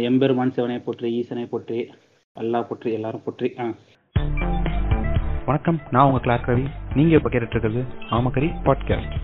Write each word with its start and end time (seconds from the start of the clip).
எம்பெருமான் 0.00 0.50
சிவனை 0.50 0.78
போற்றி 0.78 1.12
ஈசனை 1.14 1.44
போற்றி 1.44 1.90
அல்லாஹ் 2.36 2.66
போற்றி 2.68 2.92
எல்லாரும் 2.92 3.22
போற்றி. 3.24 3.54
ஆ. 3.58 3.64
வணக்கம். 5.44 5.80
நான் 5.90 6.06
உங்க 6.06 6.20
கிளார்க் 6.20 6.48
ரவி. 6.48 6.64
நீங்க 6.94 7.16
இப்ப 7.16 7.28
கேட்டுட்டு 7.28 7.56
இருக்கிறது 7.56 7.82
ஆமக்கரி 8.10 8.48
பாட்காஸ்ட் 8.64 9.16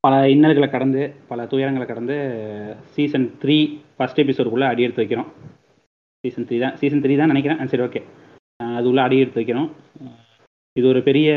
பல 0.00 0.28
இன்னல்களை 0.30 0.70
கடந்து 0.70 1.14
பல 1.28 1.44
துயரங்களை 1.44 1.86
கடந்து 1.86 2.16
சீசன் 2.84 3.38
த்ரீ 3.42 3.56
ஃபர்ஸ்ட் 3.96 4.20
எபிசோடுக்குள்ளே 4.20 4.66
அடி 4.66 4.82
எடுத்து 4.82 5.04
வைக்கிறோம். 5.04 5.28
சீசன் 6.24 6.44
த்ரீ 6.44 6.60
தான் 6.60 6.76
சீசன் 6.76 7.02
த்ரீ 7.02 7.16
தான் 7.16 7.26
நினைக்கிறேன். 7.26 7.66
சரி 7.66 7.82
ஓகே 7.82 8.02
அது 8.76 8.88
உள்ள 8.88 9.02
அடி 9.02 9.18
எடுத்து 9.18 9.40
வைக்கிறோம். 9.40 9.70
இது 10.76 10.88
ஒரு 10.88 11.02
பெரிய 11.02 11.28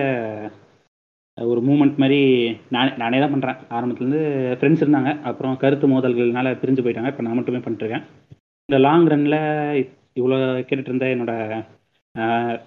ஒரு 1.48 1.62
மூமெண்ட் 1.62 1.98
மாதிரி 1.98 2.20
நானே 2.70 2.92
நானே 2.98 3.20
தான் 3.20 3.34
பண்ணுறேன் 3.34 3.60
ஆரம்பத்துலேருந்து 3.76 4.22
ஃப்ரெண்ட்ஸ் 4.60 4.84
இருந்தாங்க. 4.86 5.22
அப்புறம் 5.22 5.58
கருத்து 5.58 5.88
மோதல்கள்னால 5.88 6.52
பிரிஞ்சு 6.62 6.84
போயிட்டாங்க. 6.86 7.12
இப்போ 7.14 7.24
நான் 7.24 7.36
மட்டுமே 7.36 7.58
பண்ணிட்டுருக்கேன். 7.58 8.06
இந்த 8.70 8.78
லாங் 8.86 9.08
ரன்னில் 9.08 9.40
இவ்வளோ 10.20 10.38
கேட்டுட்டு 10.68 10.92
இருந்த 10.92 11.06
என்னோட 11.16 11.34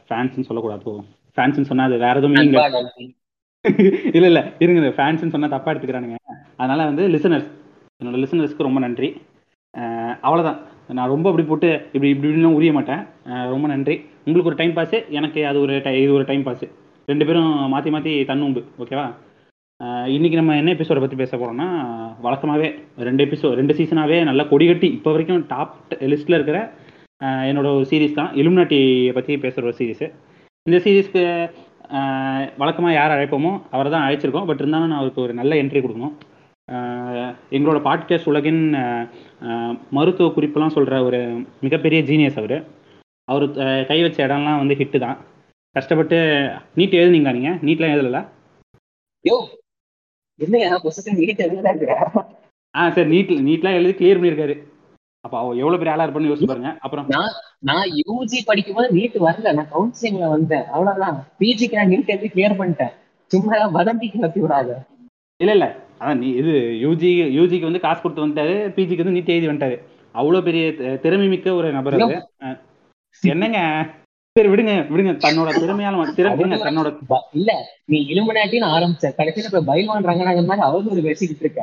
ஃபேன்ஸ்னு 0.09 0.49
சொல்லக்கூடாது. 0.49 0.95
ஃபேன்ஸ்னு 1.37 1.69
சொன்னால் 1.71 1.89
அது 1.91 1.99
வேறு 2.05 2.21
எதுவும் 2.21 2.37
மீனிங் 2.37 2.57
இல்ல. 4.17 4.27
இல்ல 4.29 4.41
இருங்க 4.59 4.93
ஃபேன்ஸ்னு 4.97 5.35
சொன்னா 5.35 5.49
தப்பா 5.49 5.73
எடுத்துக்கிறானுங்க. 5.73 6.17
அதனால 6.57 6.85
வந்து 6.85 7.09
லிசனர்ஸ் 7.09 7.51
என்னோட 8.01 8.17
லிசனர்ஸ்க்கு 8.23 8.67
ரொம்ப 8.69 8.81
நன்றி. 8.81 9.09
அஹ் 9.75 10.15
அவ்வளவுதான். 10.21 10.59
நான் 10.91 11.09
ரொம்ப 11.09 11.27
அப்படி 11.31 11.47
போட்டு 11.49 11.69
இப்படி 11.93 12.09
இப்படி 12.09 12.31
இப்படிலாம் 12.31 12.57
உரிய 12.59 12.73
மாட்டேன். 12.73 13.03
ரொம்ப 13.55 13.67
நன்றி. 13.67 13.95
உங்களுக்கு 14.25 14.51
ஒரு 14.51 14.57
டைம் 14.57 14.73
பாஸ் 14.73 14.97
எனக்கு 15.11 15.41
அது 15.47 15.61
ஒரு 15.61 15.75
இது 16.01 16.13
ஒரு 16.13 16.25
டைம் 16.25 16.43
பாஸ் 16.43 16.65
ரெண்டு 17.09 17.25
பேரும் 17.29 17.53
மாற்றி 17.73 17.91
மாற்றி 17.95 18.13
தன்னும்பு 18.31 18.61
ஓகேவா 18.83 19.07
இன்றைக்கி 19.81 20.17
இன்னைக்கு 20.17 20.39
நம்ம 20.41 20.57
என்ன 20.61 20.73
எபிசோடை 20.75 21.01
பற்றி 21.03 21.17
பேச 21.21 21.33
போகிறோம்னா 21.37 21.69
வழக்கமாகவே 22.25 22.69
ரெண்டு 23.09 23.23
எபிசோட் 23.27 23.57
ரெண்டு 23.61 23.77
சீசனாகவே 23.79 24.19
நல்லா 24.29 24.45
கொடி 24.51 24.67
கட்டி 24.69 24.89
இப்போ 24.97 25.13
வரைக்கும் 25.15 25.43
டாப் 25.53 25.75
லிஸ்ட்டில் 26.13 26.39
இருக்கிற 26.39 26.59
என்னோட 27.49 27.69
ஒரு 27.79 27.87
சீரிஸ் 27.91 28.19
தான் 28.19 28.31
இலுமினாட்டியை 28.41 29.13
பற்றி 29.17 29.33
பேசுகிற 29.45 29.69
ஒரு 29.71 29.79
சீரீஸு 29.81 30.07
இந்த 30.67 30.79
சீரிஸ்க்கு 30.85 31.23
வழக்கமாக 32.61 32.95
யார் 32.97 33.15
அழைப்போமோ 33.15 33.53
அவரை 33.75 33.89
தான் 33.95 34.05
அழைச்சிருக்கோம். 34.07 34.47
பட் 34.49 34.61
இருந்தாலும் 34.63 34.91
நான் 34.91 35.01
அவருக்கு 35.01 35.25
ஒரு 35.25 35.33
நல்ல 35.41 35.53
என்ட்ரி 35.63 35.81
கொடுக்கணும். 35.85 36.15
எங்களோட 37.57 37.79
பாட்காஸ்ட் 37.89 38.31
உலகின் 38.33 38.63
மருத்துவ 39.97 40.29
குறிப்பெல்லாம் 40.37 40.75
சொல்கிற 40.77 41.03
ஒரு 41.09 41.21
மிகப்பெரிய 41.65 42.01
ஜீனியஸ் 42.11 42.39
அவர். 42.43 42.57
அவர் 43.29 43.45
கை 43.91 43.99
வச்ச 44.05 44.19
இடம்லாம் 44.27 44.61
வந்து 44.63 44.79
ஹிட்டு 44.81 44.99
தான். 45.07 45.19
கஷ்டப்பட்டு 45.77 46.19
நீட் 46.79 46.99
எழுதுனீங்களா 47.01 47.37
நீங்கள் 47.39 47.59
நீட்லாம் 47.67 47.95
எழுதல 47.97 48.21
யோ 49.25 49.37
என்னையா 50.41 50.71
நீட் 51.21 51.45
எழுதுறாங்க 51.47 52.23
ஆ 52.75 52.83
சரி 52.97 53.11
நீட்டில் 53.15 53.47
நீட்லாம் 53.49 53.79
எழுதி 53.79 53.95
கிளியர் 53.97 54.21
பண்ணியிருக்காரு 54.21 54.55
அப்போ 55.25 55.37
அவ 55.41 55.51
எவ்வளோ 55.63 55.79
பெரிய 55.81 55.93
ஆளாக 55.93 56.05
இருப்பான்னு 56.07 56.31
யோசிச்சு 56.31 56.49
பாருங்க. 56.51 56.71
அப்புறம் 56.85 57.11
நான் 57.15 57.35
நான் 57.69 57.91
யூஜி 58.01 58.39
படிக்கும்போது 58.49 58.89
நீட் 58.97 59.19
வரல. 59.27 59.53
நான் 59.59 59.69
கவுன்சிலிங்ல 59.75 60.29
வந்தேன். 60.33 60.65
அவ்வளவுதான். 60.75 61.19
பிஜிக்கு 61.41 61.79
நான் 61.81 61.93
நீட் 61.93 62.11
எழுதி 62.15 62.29
கிளியர் 62.33 62.59
பண்ணிட்டேன். 62.61 62.93
சும்மா 63.31 63.59
வதந்தி 63.77 64.09
கிளப்பி 64.15 64.41
விடாத. 64.45 64.71
இல்லை 65.41 65.55
இல்லை. 65.57 65.69
அதான் 66.01 66.21
நீ 66.23 66.29
இது 66.41 66.55
யூஜி 66.85 67.11
யூஜிக்கு 67.39 67.69
வந்து 67.69 67.85
காசு 67.85 68.01
கொடுத்து 68.01 68.25
வந்துட்டாரு. 68.25 68.57
பிஜிக்கு 68.77 69.05
வந்து 69.05 69.17
நீட் 69.19 69.33
எழுதி 69.35 69.51
வந்துட்டாரு. 69.51 69.77
அவ்வளோ 70.15 70.41
பெரிய 70.49 70.65
திறமை 71.05 71.29
மிக்க 71.35 71.55
ஒரு 71.61 71.71
நபர் 71.79 71.99
என்னங்க? 73.23 73.61
சரி 74.37 74.49
விடுங்க 74.53 74.75
விடுங்க. 74.93 75.13
தன்னோட 75.25 75.49
திறமையால 75.63 76.05
திறமைங்க 76.19 76.57
தன்னோட 76.67 76.89
இல்ல 77.39 77.51
நீ 77.93 77.99
இலுமினாட்டின்னு 78.13 78.69
ஆரம்பிச்ச 78.77 79.09
கடைசியில 79.19 79.49
இப்ப 79.51 79.61
பைல்வான் 79.71 80.07
ரங்கநாதன் 80.11 80.49
மாதிரி 80.51 80.65
அவரு 80.69 80.93
ஒரு 80.95 81.03
பேசிக்கிட்டு 81.09 81.45
இருக்க? 81.45 81.63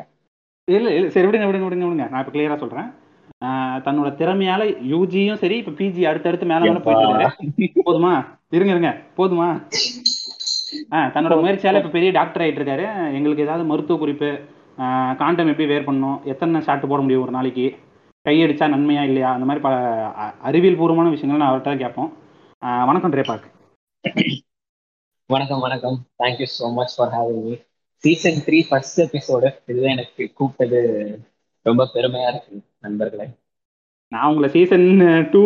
இல்ல 0.67 0.88
இல்ல 0.98 1.08
சரி 1.16 1.28
விடுங்க 1.28 1.48
விடுங்க 1.50 1.67
விடுங்க 1.67 1.86
விடுங்க. 1.88 2.06
நான் 2.11 2.22
இப்போ 2.23 2.34
கிளியரா 2.36 2.58
சொல்றேன். 2.64 2.89
தன்னோட 3.88 4.09
திறமையால 4.20 4.61
யூஜியும் 4.92 5.42
சரி 5.44 5.58
இப்போ 5.61 5.73
பிஜி 5.80 6.02
அடுத்தடுத்து 6.09 6.50
மேல 6.52 6.61
மேல 6.67 6.81
போயிட்டு 6.86 7.08
இருக்காரு. 7.08 7.70
போதுமா? 7.88 8.14
இருங்க 8.58 8.72
இருங்க. 8.76 8.92
போதுமா? 9.20 9.48
ஆ 10.93 10.99
தன்னோட 11.16 11.36
முயற்சியால 11.43 11.80
இப்போ 11.82 11.93
பெரிய 11.98 12.10
டாக்டர் 12.20 12.43
ஆயிட்டு 12.45 12.61
இருக்காரு. 12.61 12.86
எங்களுக்கு 13.17 13.45
ஏதாவது 13.48 13.66
மருத்துவ 13.72 13.99
குறிப்பு 14.04 14.30
காண்டம் 15.22 15.52
எப்படி 15.54 15.70
வேர் 15.73 15.88
பண்ணணும் 15.88 16.20
எத்தனை 16.32 16.61
ஷாட் 16.67 16.89
போட 16.92 17.02
முடியும் 17.04 17.26
ஒரு 17.26 17.36
நாளைக்கு? 17.38 17.66
கையடிச்சா 18.26 18.66
நன்மையா 18.73 19.04
இல்லையா? 19.10 19.30
அந்த 19.36 19.45
மாதிரி 19.49 19.64
பல 19.66 19.76
அறிவியல் 20.49 20.80
பூர்வமான 20.80 21.10
விஷயங்கள் 21.16 21.42
நான் 21.42 21.52
அவர்கிட்ட 21.52 21.82
கேட்போம். 21.83 22.11
வணக்கம் 22.61 23.14
ரேபாக் 23.17 23.45
வணக்கம் 25.30 25.61
வணக்கம். 25.65 25.97
Thank you 26.20 26.47
so 26.53 26.70
much 26.77 26.93
for 26.95 27.11
having 27.14 27.43
me 27.43 27.53
season 28.03 28.39
three 28.45 28.59
first 28.70 28.99
episode 28.99 29.49
இதுதான் 29.67 29.93
எனக்கு 29.95 30.23
கூப்பிட்டது. 30.39 30.81
ரொம்ப 31.65 31.87
பெருமையா 31.93 32.27
இருக்கு 32.31 32.58
நண்பர்களே. 32.80 33.27
நான் 34.11 34.27
உங்களை 34.30 34.49
சீசன் 34.49 34.87
டூ 35.33 35.43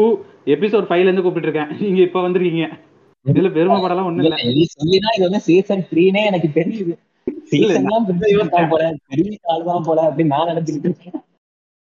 எபிசோட் 0.55 0.89
ஃபைவ்ல 0.89 1.09
இருந்து 1.09 1.21
கூப்பிட்டு 1.21 1.49
இருக்கேன். 1.49 1.71
நீங்க 1.83 2.01
இப்போ 2.07 2.21
வந்திருக்கீங்க. 2.27 2.67
இதுல 3.25 3.51
பெருமைப்படலாம் 3.59 4.09
ஒண்ணும் 4.09 4.25
இல்ல 4.25 4.39
நீ 4.57 4.63
சொல்லிதான் 4.77 5.15
இது 5.17 5.27
வந்து 5.29 5.45
சீசன் 5.49 5.87
த்ரீனே 5.91 6.23
எனக்கு 6.25 6.51
தெரியுது. 6.59 6.95
போல 8.73 8.83
பெரிய 9.11 9.35
ஆள் 9.53 9.69
தான் 9.71 9.87
போல 9.89 9.99
அப்படின்னு 10.09 10.35
நான் 10.35 10.51
நினைச்சுக்கிட்டு 10.53 10.89
இருக்கேன். 10.91 11.19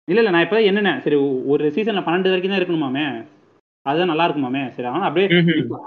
இல்ல 0.07 0.21
இல்ல 0.21 0.33
நான் 0.35 0.47
இப்போ 0.47 0.59
என்னென்ன 0.69 0.99
சரி 1.05 1.19
ஒரு 1.53 1.65
சீசன்ல 1.77 2.03
பன்னெண்டு 2.07 2.31
வரைக்கும் 2.31 2.53
தான் 2.53 2.61
இருக்கணுமாமே? 2.61 3.05
அதுதான் 3.85 4.11
நல்லா 4.11 4.25
இருக்குமாமே 4.27 4.61
சரி 4.75 4.87
ஆனால் 4.89 5.07
அப்படியே 5.07 5.27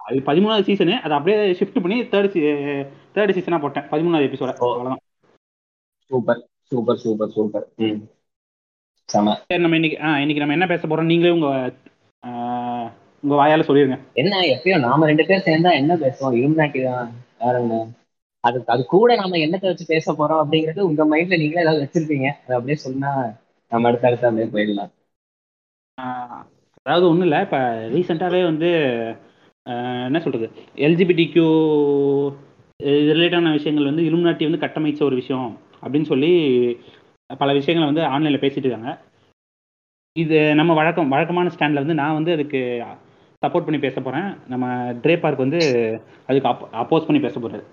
அது 0.08 0.18
பதிமூணாவது 0.28 0.66
சீசனு 0.68 0.94
அதை 1.04 1.14
அப்படியே 1.18 1.36
ஷிஃப்ட் 1.58 1.82
பண்ணி 1.84 1.98
தேர்ட் 2.12 2.36
தேர்ட் 3.14 3.36
சீசனா 3.36 3.60
போட்டேன். 3.64 3.86
பதிமூணாவது 3.92 4.28
எபிசோட 4.28 4.52
ஓ. 4.58 4.68
அவ்வளவுதான். 4.68 5.02
Super 6.10 6.40
super 6.72 7.00
super 7.04 7.32
super. 7.36 7.66
சரி 9.08 9.62
நம்ம 9.62 9.76
இன்னைக்கு 9.76 9.98
ஆ 10.06 10.10
இன்னைக்கு 10.22 10.42
நம்ம 10.42 10.56
என்ன 10.56 10.66
பேச 10.66 10.88
போறோம் 10.88 11.10
நீங்களே 11.12 11.34
உங்க 11.36 11.48
உங்க 13.22 13.34
வாயால 13.40 13.64
சொல்லிருங்க. 13.66 13.96
என்ன 14.20 14.40
எப்பயும் 14.54 14.84
நாம 14.86 15.06
ரெண்டு 15.06 15.24
பேர் 15.28 15.46
சேர்ந்தா 15.46 15.70
என்ன 15.80 15.92
பேசுவோம்? 15.96 16.34
இருநாட்டி 16.40 16.80
தான் 16.84 17.10
வேற 17.42 17.54
என்ன? 17.58 17.76
அது 18.44 18.58
அது 18.66 18.82
கூட 18.86 19.10
நாம 19.16 19.38
என்னத்தை 19.44 19.68
வச்சு 19.70 19.84
பேச 19.86 20.12
போறோம் 20.12 20.40
அப்படிங்கிறது 20.42 20.80
உங்க 20.88 21.04
மைண்ட்ல 21.12 21.38
நீங்களே 21.42 21.64
ஏதாவது 21.64 21.84
வச்சிருப்பீங்க. 21.84 22.28
அதை 22.44 22.56
அப்படியே 22.56 22.78
சொன்னா 22.86 23.12
நம்ம 23.72 23.88
அடுத்த 23.88 24.08
அடுத்து 24.08 24.28
அப்படியே 24.28 24.48
போயிடலாம். 24.54 24.92
அதாவது 26.86 27.06
ஒன்றும் 27.10 27.26
இல்லை. 27.28 27.40
இப்போ 27.46 27.60
ரீசெண்டாகவே 27.94 28.40
வந்து 28.50 28.70
என்ன 30.08 30.18
சொல்றது? 30.24 30.46
எல்ஜிபிடி 30.86 31.24
கியூ 31.34 31.48
இது 32.80 33.14
ரிலேட்டான 33.16 33.52
விஷயங்கள் 33.58 33.90
வந்து 33.90 34.06
இலுமினாட்டி 34.08 34.48
வந்து 34.48 34.62
கட்டமைச்ச 34.64 35.02
ஒரு 35.08 35.16
விஷயம் 35.22 35.48
அப்படின்னு 35.82 36.10
சொல்லி 36.12 36.32
பல 37.42 37.50
விஷயங்களை 37.58 37.86
வந்து 37.90 38.02
ஆன்லைனில் 38.14 38.42
பேசிட்டு 38.42 38.66
இருக்காங்க. 38.66 38.92
இது 40.16 40.38
நம்ம 40.60 40.72
வழக்கம் 40.80 41.12
வழக்கமான 41.14 41.52
ஸ்டாண்டில் 41.54 41.82
வந்து 41.82 41.98
நான் 42.00 42.18
வந்து 42.18 42.34
அதுக்கு 42.36 42.60
சப்போர்ட் 43.42 43.66
பண்ணி 43.66 43.80
பேச 43.84 43.96
போகிறேன் 44.00 44.28
நம்ம 44.52 44.66
ட்ரே 45.04 45.14
பார்க் 45.22 45.44
வந்து 45.44 45.60
அதுக்கு 46.28 46.50
அப் 46.50 46.68
அப்போஸ் 46.82 47.06
பண்ணி 47.08 47.20
பேச 47.24 47.34
போகிறாரு 47.40 47.64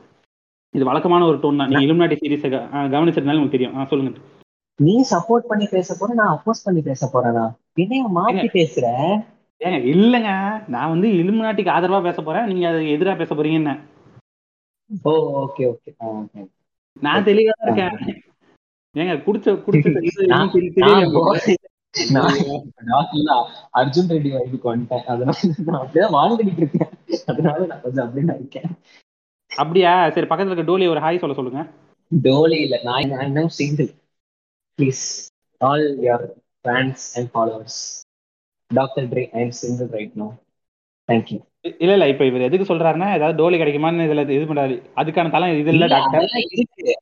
இது 0.73 0.83
வழக்கமான 0.89 1.25
ஒரு 1.29 1.37
டோன் 1.43 1.59
தான். 1.61 1.69
நீங்கள் 1.71 1.87
இலுமினாட்டி 1.87 2.17
சீரீஸை 2.21 2.49
கவனிச்சதுனால 2.95 3.39
உங்களுக்கு 3.39 3.57
தெரியும். 3.57 3.75
ஆ 3.77 3.87
சொல்லுங்க. 3.91 4.11
நீ 4.79 4.93
சப்போர்ட் 5.09 5.49
பண்ணி 5.49 5.65
பேச 5.67 5.95
போற 5.99 6.13
நான் 6.13 6.33
அப்போஸ் 6.35 6.63
பண்ணி 6.63 6.81
பேச 6.81 7.09
போறேனா 7.13 7.43
என்னைய 7.81 8.03
மாத்தி 8.17 8.47
பேசுற? 8.57 8.85
ஏங்க 9.61 9.77
இல்லைங்க. 9.93 10.31
நான் 10.73 10.91
வந்து 10.93 11.07
இலுமினாட்டிக்கு 11.21 11.73
ஆதரவாக 11.75 12.05
பேச 12.07 12.17
போகிறேன் 12.21 12.47
நீங்கள் 12.51 12.69
அதுக்கு 12.71 12.95
எதிராக 12.95 13.17
பேச 13.17 13.31
போறீங்கன்னு. 13.35 13.75
ஓ 15.09 15.11
ஓகே 15.43 15.63
ஓகே 15.73 15.91
நான் 17.01 17.27
தெளிவா 17.29 17.53
இருக்கேன். 17.65 17.95
ஏங்க 18.95 19.13
குடிச்ச 19.25 19.53
குடிச்ச 19.65 19.87
அர்ஜுன் 23.79 24.09
ரெட்டி 24.11 24.29
வயதுக்கு 24.33 24.67
வந்துட்டேன். 24.71 25.05
அதனால 25.13 25.37
நான் 25.67 25.81
அப்படியே 25.83 26.07
வாழ்ந்துட்டு 26.17 26.61
இருக்கேன். 26.63 26.91
அதனால 27.31 27.59
நான் 27.71 27.83
கொஞ்சம் 27.85 28.05
அப்படியே 28.05 28.35
இருக்கேன். 28.41 28.69
அப்படியா? 29.51 29.93
சரி 30.15 30.27
பக்கத்துல 30.27 30.53
இருக்க 30.53 30.69
டோலி 30.71 30.85
ஒரு 30.93 31.03
ஹாய் 31.05 31.21
சொல்ல 31.23 31.35
சொல்லுங்க. 31.39 31.63
டோலி 32.11 32.59
இல்ல. 32.65 32.77
நான் 32.87 33.11
நான் 33.13 33.27
இன்னும் 33.29 33.51
single 33.59 33.89
please 34.81 35.03
all 35.61 35.87
your 36.07 36.27
fans 36.65 37.05
and 37.17 37.31
followers 37.35 37.79
doctor 38.71 39.07
tray 39.13 39.23
I 39.37 39.41
am 39.45 39.55
single 39.63 39.89
right 39.97 40.17
no 40.23 40.27
thank you 41.09 41.39
இல்ல 41.83 41.95
இல்ல 41.95 42.05
இப்ப 42.11 42.23
இவர் 42.27 42.45
எதுக்கு 42.45 42.65
சொல்றாருன்னா 42.69 43.07
ஏதாவது 43.15 43.35
டோலி 43.39 43.57
கிடைக்குமான்னு 43.59 44.05
இதுல 44.07 44.21
இது 44.35 44.45
பண்றாரு. 44.49 44.75
அதுக்கான 44.99 45.31
தலம் 45.33 45.59
இது 45.61 45.73
இல்ல 45.73 45.87
டாக்டர் 45.91 46.25
இருக்கு. 46.55 46.93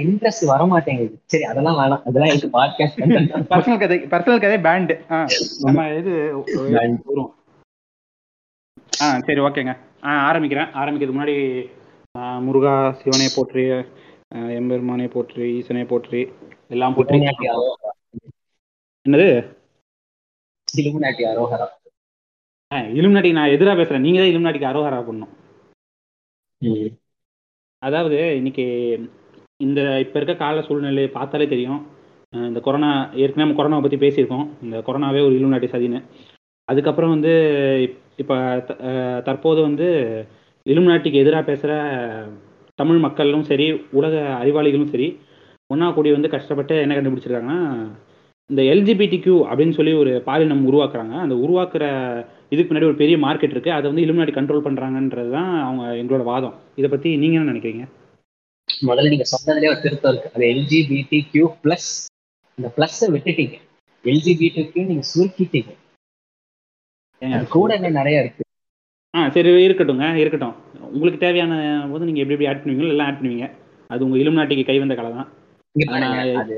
இன்ட்ரெஸ்ட் 0.00 0.44
வர 0.50 0.62
மாட்டேங்குது 0.72 1.14
சரி 1.32 1.44
அதெல்லாம் 1.50 1.78
வேணாம். 1.80 2.02
அதெல்லாம் 2.08 2.30
எனக்கு 2.32 2.50
பாட்காஸ்ட் 2.56 2.98
பர்சனல் 3.52 3.80
கதை 3.82 3.98
பர்சனல் 4.14 4.42
கதை 4.44 4.58
பேண்ட் 4.66 4.92
நம்ம 5.66 5.86
இது. 6.00 6.14
வரும் 7.10 7.30
ஆ 9.04 9.06
சரி 9.28 9.40
ஓகேங்க. 9.48 9.74
ஆரம்பிக்கிறேன். 10.30 10.70
ஆரம்பிக்கிறதுக்கு 10.80 11.18
முன்னாடி 11.18 11.36
முருகா 12.46 12.74
சிவனை 13.00 13.28
போற்றி 13.36 13.64
எம்பெருமானை 14.58 15.06
போற்றி 15.14 15.44
ஈசனை 15.58 15.84
போற்றி 15.92 16.20
எல்லாம் 16.74 16.96
போற்றி. 16.96 17.18
என்னது? 19.06 19.28
இலுமினாட்டி 20.68 21.22
அரோகரா. 21.30 21.66
இலுமினாட்டி 22.98 23.30
நான் 23.38 23.52
எதிராக 23.54 23.76
பேசுறேன். 23.78 24.04
நீங்க 24.06 24.18
தான் 24.20 24.30
இலுமினாட்டிக்கு 24.32 24.72
அரோகரா 24.72 24.98
பண்ணணும் 25.06 25.34
அதாவது 27.82 28.18
இன்னைக்கு 28.38 28.64
இந்த 29.66 29.80
இப்போ 30.04 30.16
இருக்க 30.18 30.34
கால 30.42 30.62
சூழ்நிலையை 30.66 31.10
பார்த்தாலே 31.16 31.46
தெரியும். 31.52 31.80
இந்த 32.50 32.60
கொரோனா 32.66 32.90
ஏற்கனவே 33.22 33.56
கொரோனாவை 33.58 33.82
பற்றி 33.84 33.98
பேசியிருக்கோம். 34.02 34.46
இந்த 34.64 34.76
கொரோனாவே 34.86 35.20
ஒரு 35.28 35.34
இலுநாட்டி 35.38 35.68
சதின்னு. 35.72 36.00
அதுக்கப்புறம் 36.68 37.14
வந்து 37.14 37.32
இப்போ 38.22 38.36
தற்போது 39.28 39.60
வந்து 39.68 39.88
இலுமினாட்டிக்கு 40.66 41.22
எதிராக 41.22 41.44
பேசுகிற 41.50 41.72
தமிழ் 42.74 43.00
மக்களும் 43.06 43.48
சரி 43.50 43.66
உலக 43.98 44.14
அறிவாளிகளும் 44.42 44.92
சரி 44.92 45.08
ஒன்றா 45.72 45.88
கூடி 45.96 46.10
வந்து 46.14 46.34
கஷ்டப்பட்டு 46.34 46.76
என்ன 46.84 46.94
கண்டுபிடிச்சிருக்காங்கன்னா 46.94 47.60
இந்த 48.50 48.62
எல்ஜிபிடிக்யூ 48.72 49.34
அப்படின்னு 49.48 49.76
சொல்லி 49.76 49.92
ஒரு 49.94 50.12
பாலினம் 50.28 50.64
உருவாக்குறாங்க. 50.68 51.14
அந்த 51.24 51.34
உருவாக்குற 51.34 51.84
இதுக்கு 52.52 52.68
பின்னாடி 52.68 52.88
ஒரு 52.90 53.00
பெரிய 53.02 53.16
மார்க்கெட் 53.24 53.54
இருக்குது 53.54 53.76
அதை 53.76 53.84
வந்து 53.90 54.04
இலுமினாட்டி 54.04 54.34
கண்ட்ரோல் 54.36 54.64
பண்ணுறாங்கன்றது 54.66 55.30
தான் 55.30 55.50
அவங்க 55.66 55.82
எங்களோட 56.00 56.24
வாதம். 56.30 56.56
இதை 56.78 56.88
பற்றி 56.90 57.16
நீங்கள் 57.16 57.40
என்ன 57.40 57.52
நினைக்கிறீங்க? 57.52 57.84
முதல்ல 58.88 59.12
நீங்க 59.12 59.26
சொன்னதுலேயே 59.34 59.72
ஒரு 59.72 59.80
திருத்தம் 59.84 60.12
இருக்கு. 60.12 60.32
அது 60.34 60.44
எல்ஜிபிடி 60.54 61.20
கியூ 61.32 61.46
பிளஸ் 61.64 61.90
இந்த 62.58 62.70
பிளஸ் 62.76 63.00
விட்டுட்டீங்க. 63.14 63.56
எல்ஜிபிடி 64.04 64.64
கியூ 64.72 64.84
நீங்க 64.92 65.04
சுருக்கிட்டீங்க. 65.12 65.72
கூட 67.56 67.70
இன்னும் 67.78 67.98
நிறைய 68.00 68.22
இருக்கு. 68.22 68.44
ஆ 69.14 69.20
சரி 69.34 69.50
இருக்கட்டுங்க 69.66 70.06
இருக்கட்டும். 70.22 70.56
உங்களுக்கு 70.92 71.18
தேவையான 71.24 71.54
போது 71.92 72.06
நீங்கள் 72.08 72.22
எப்படி 72.22 72.36
எப்படி 72.36 72.48
ஆட் 72.50 72.60
பண்ணுவீங்களோ 72.62 72.92
எல்லாம் 72.94 73.08
ஆட் 73.08 73.18
பண்ணுவீங்க. 73.20 73.46
அது 73.90 74.04
உங்கள் 74.04 74.20
இலுமினாட்டிக்கு 74.22 74.64
கை 74.66 74.76
வந்த 74.78 74.94
கலை 74.94 75.10
தான் 75.12 75.28
இங்க 75.76 75.84
பாருங்க, 75.90 76.16
ஆனா, 76.16 76.40
அது 76.42 76.56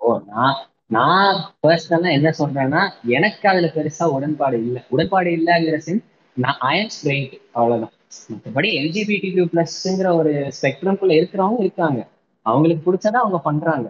ஓ 0.00 0.08
நான் 0.30 0.56
நான் 0.90 1.36
பர்சனலா 1.62 2.10
என்ன 2.16 2.30
சொல்றேன்னா 2.38 2.80
எனக்கு 3.16 3.44
அதுல 3.48 3.68
பெருசா 3.76 4.06
உடன்பாடு 4.16 4.56
இல்லை. 4.66 4.80
உடன்பாடு 4.88 5.30
இல்லைங்கிற 5.38 5.78
சென்ஸ் 5.86 6.04
நான் 6.36 6.58
அயன் 6.68 6.92
ஸ்ட்ரெயிட் 6.96 7.36
அவ்வளவுதான். 7.52 7.94
மற்றபடி 8.32 8.68
எல்ஜிபிடி 8.80 9.28
கியூ 9.34 9.44
பிளஸ்ங்கிற 9.52 10.08
ஒரு 10.16 10.32
ஸ்பெக்ட்ரம்குள்ள 10.56 11.12
இருக்கிறவங்க 11.18 11.60
இருக்காங்க. 11.60 12.00
அவங்களுக்கு 12.46 12.84
பிடிச்சதை 12.86 13.18
அவங்க 13.22 13.38
பண்றாங்க. 13.40 13.86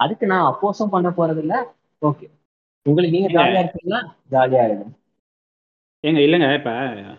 அதுக்கு 0.00 0.26
நான் 0.26 0.48
அப்போஸும் 0.50 0.94
பண்ண 0.96 1.08
போறது 1.10 1.42
இல்ல 1.44 1.54
ஓகே 2.02 2.26
உங்களுக்கு 2.86 3.14
நீங்க 3.16 3.28
ஜாலியா 3.34 3.60
இருக்கீங்களா? 3.62 4.00
ஜாலியா 4.30 4.62
இருக்கும் 4.68 4.94
ஏங்க 6.04 6.20
இல்லைங்க. 6.24 6.46
இப்போ 6.58 6.72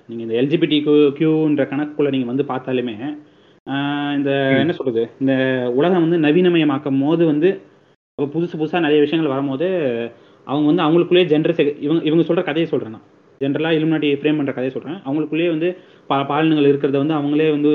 நீங்கள் 0.07 0.25
இந்த 0.25 0.35
எல்ஜிபிடி 0.39 0.77
கியூ 0.83 0.95
கியூன்ற 1.17 1.63
கணக்குக்குள்ளே 1.69 2.11
நீங்கள் 2.13 2.31
வந்து 2.31 2.45
பார்த்தாலுமே 2.49 2.95
ஆஹ் 3.67 4.13
இந்த. 4.17 4.31
என்ன 4.61 4.73
சொல்கிறது 4.77 5.03
இந்த 5.21 5.33
உலகம் 5.77 6.05
வந்து 6.05 6.17
நவீனமயமாக்கும் 6.25 7.01
போது 7.03 7.23
வந்து 7.29 7.49
அப்போ 8.17 8.27
புதுசு 8.33 8.55
புதுசாக 8.55 8.85
நிறைய 8.85 8.99
விஷயங்கள் 9.01 9.33
வரும்போது 9.33 9.67
அவங்க 10.47 10.65
வந்து 10.69 10.83
அவங்களுக்குள்ளேயே 10.85 11.29
ஜென்டர் 11.31 11.53
இவங்க 11.85 12.01
இவங்க 12.03 12.23
சொல்கிற 12.23 12.43
கதையை 12.45 12.67
சொல்கிறேன் 12.69 12.95
நான். 12.95 13.05
ஜென்ரலாக 13.41 13.77
இலுமினாட்டி 13.77 14.09
ஃப்ரேம் 14.19 14.39
பண்ணுற 14.39 14.53
கதையை 14.53 14.73
சொல்கிறேன் 14.73 14.99
அவங்களுக்குள்ளேயே 15.05 15.49
வந்து 15.49 15.69
பல 16.09 16.19
பாலினங்கள் 16.29 16.69
இருக்கிறத 16.71 16.97
வந்து 16.97 17.17
அவங்களே 17.19 17.47
வந்து 17.51 17.71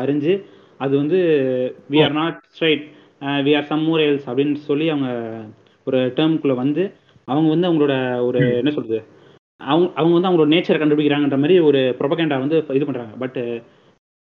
அறிஞ்சு 0.00 0.32
அது 0.80 0.94
வந்து 0.96 1.18
we 1.92 1.98
are 2.04 2.16
not 2.20 2.38
straight 2.52 2.84
we 3.44 3.54
are 3.56 3.68
some 3.68 3.84
more 3.86 4.04
else 4.06 4.28
அப்படின்னு 4.28 4.62
சொல்லி 4.68 4.86
அவங்க 4.90 5.10
ஒரு 5.86 5.98
டேர்முக்குள்ளே 6.16 6.56
வந்து 6.62 6.84
அவங்க 7.28 7.48
வந்து 7.50 7.68
அவங்களோட 7.68 7.96
ஒரு. 8.28 8.40
என்ன 8.60 8.72
சொல்கிறது 8.72 9.00
அவங்க 9.68 9.86
அவங்க 9.98 10.14
வந்து 10.14 10.28
அவங்களோட 10.28 10.50
நேச்சரை 10.52 10.78
கண்டுபிடிக்கிறாங்கன்ற 10.78 11.38
மாதிரி 11.42 11.56
ஒரு 11.68 11.80
ப்ரொபகேண்டா 12.00 12.38
வந்து 12.42 12.56
இது 12.78 12.86
பண்ணுறாங்க 12.88 13.14
பட் 13.22 13.38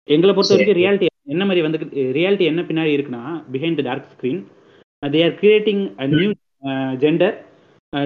எங்களை 0.07 0.31
பொறுத்த. 0.31 0.55
வரைக்கும் 0.55 0.79
ரியாலிட்டி 0.79 1.07
என்ன 1.33 1.43
மாதிரி 1.47 1.61
வந்து 1.65 1.79
ரியாலிட்டி 2.17 2.45
என்ன 2.51 2.63
பின்னாடி 2.67 2.91
இருக்குன்னா 2.95 3.23
behind 3.53 3.79
the 3.79 3.85
dark 3.87 4.11
screen 4.13 4.41
they 5.03 5.21
are 5.27 5.37
creating 5.39 5.83
a 6.01 6.07
new 6.13 6.29
gender 7.03 7.35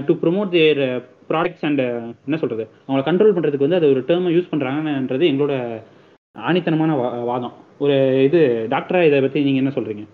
to 0.08 0.14
promote 0.22 0.54
their 0.56 0.82
products 1.30 1.66
and 1.68 1.82
என்ன 2.28 2.38
சொல்கிறது 2.42 2.64
அவங்கள 2.80 3.04
கண்ட்ரோல் 3.06 3.36
பண்ணுறதுக்கு 3.36 3.68
வந்து 3.68 3.80
அது 3.80 3.92
ஒரு 3.94 4.02
டேர்மை 4.08 4.32
யூஸ் 4.36 4.52
பண்ணுறாங்கன்றது 4.52 5.26
எங்களோட 5.32 5.56
ஆணித்தனமான 6.36 6.92
வாதம். 7.30 7.54
ஒரு 7.84 7.96
இது 8.28 8.40
டாக்டரா 8.74 9.02
இதை 9.08 9.20
பற்றி 9.22 9.44
நீங்கள் 9.48 9.64
என்ன 9.64 9.74
சொல்கிறீங்க 9.76 10.06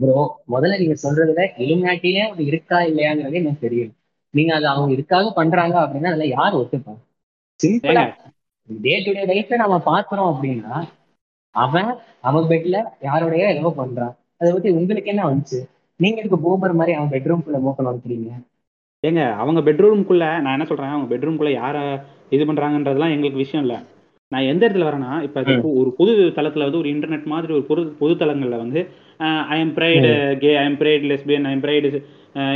ப்ரோ 0.00 0.22
முதல்ல 0.54 0.78
நீங்க 0.80 0.96
சொல்றதுல 1.02 1.42
இலுமினாட்டிலே 1.64 2.24
இருக்கா 2.48 2.78
இல்லையாங்கிறதே 2.88 3.40
எனக்கு 3.42 3.64
தெரியல. 3.66 3.90
நீங்க 4.34 4.52
அது 4.54 4.66
அவங்க 4.66 4.90
இதுக்காக 4.94 5.30
பண்றாங்க 5.36 5.76
அப்படின்னா 5.82 6.10
அதுல 6.12 6.26
யார் 6.32 6.58
ஒத்துப்பாங்க 6.60 7.00
சிம்பிளா 7.60 8.04
டே 8.68 8.94
டு 9.04 9.10
டே 9.12 9.24
லைஃப்ல 9.30 9.56
நம்ம 9.56 9.76
பாக்குறோம் 9.86 10.30
அப்படின்னா 10.32 10.76
அவன் 11.54 11.90
அவன் 12.22 12.48
பெட்ல 12.50 12.76
யாரோடைய 13.02 13.44
ஏதோ 13.52 13.70
பண்றான். 13.78 14.10
அதை 14.40 14.48
பத்தி 14.52 14.70
உங்களுக்கு 14.72 15.12
என்ன 15.12 15.22
வந்துச்சு? 15.26 15.58
நீங்க 16.00 16.18
இதுக்கு 16.20 16.38
பூமர் 16.42 16.78
மாதிரி 16.78 16.92
அவன் 16.96 17.12
பெட்ரூம்குள்ள 17.14 17.58
மூக்கணும் 17.60 17.90
வந்துக்கிறீங்க 17.90 18.30
ஏங்க 19.02 19.22
அவங்க 19.40 19.60
பெட்ரூம்குள்ள 19.60 20.24
நான் 20.42 20.54
என்ன 20.56 20.66
சொல்றேன்? 20.68 20.94
அவங்க 20.94 21.08
பெட்ரூம்குள்ள 21.12 21.50
யார 21.54 21.76
இது 22.32 22.44
பண்றாங்கன்றதெல்லாம் 22.44 23.14
எங்களுக்கு 23.14 23.42
விஷயம் 23.42 23.64
இல்ல. 23.64 23.76
நான் 24.32 24.48
எந்த 24.50 24.62
இடத்துல 24.66 24.88
வரேன்னா 24.88 25.12
இப்ப 25.26 25.40
ஒரு 25.74 25.90
பொது 25.98 26.12
தளத்துல 26.38 26.66
வந்து 26.66 26.82
ஒரு 26.82 26.90
இன்டர்நெட் 26.94 27.32
மாதிரி 27.32 27.52
ஒரு 27.52 27.64
பொது 27.68 27.82
பொது 28.00 28.14
தளங்கள்ல 28.22 28.56
வந்து 28.62 28.80
I 29.54 29.58
am 29.64 29.74
pride 29.76 30.10
gay 30.42 30.50
I 30.62 30.64
am 30.70 30.78
pride 30.80 31.10
lesbian 31.12 31.46
I 31.50 31.52
am 31.56 31.64
pride 31.64 31.88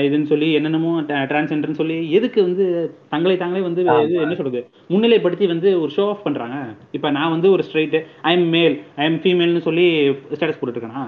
இதுன்னு 0.07 0.31
சொல்லி 0.33 0.49
என்னென்னமோ 0.57 0.91
டிரான்ஸ்ஜெண்டர்னு 1.31 1.81
சொல்லி 1.81 1.97
எதுக்கு 2.19 2.41
வந்து 2.47 2.65
தங்களை 3.13 3.35
தாங்களே 3.43 3.63
வந்து. 3.67 3.83
இது 4.07 4.17
என்ன 4.25 4.37
சொல்றது 4.41 4.61
முன்னிலைப்படுத்தி 4.93 5.47
வந்து 5.53 5.69
ஒரு 5.83 5.91
ஷோ 5.97 6.05
ஆஃப் 6.13 6.25
பண்றாங்க. 6.27 6.57
இப்ப 6.97 7.11
நான் 7.17 7.33
வந்து 7.35 7.51
ஒரு 7.55 7.65
ஸ்ட்ரைட் 7.69 7.97
ஐ 8.31 8.33
எம் 8.39 8.49
மேல் 8.57 8.75
ஐ 9.03 9.07
எம் 9.11 9.21
ஃபீமேல்னு 9.23 9.63
சொல்லி 9.69 9.87
ஸ்டேட்டஸ் 10.35 10.61
போட்டுருக்கேனா 10.61 11.05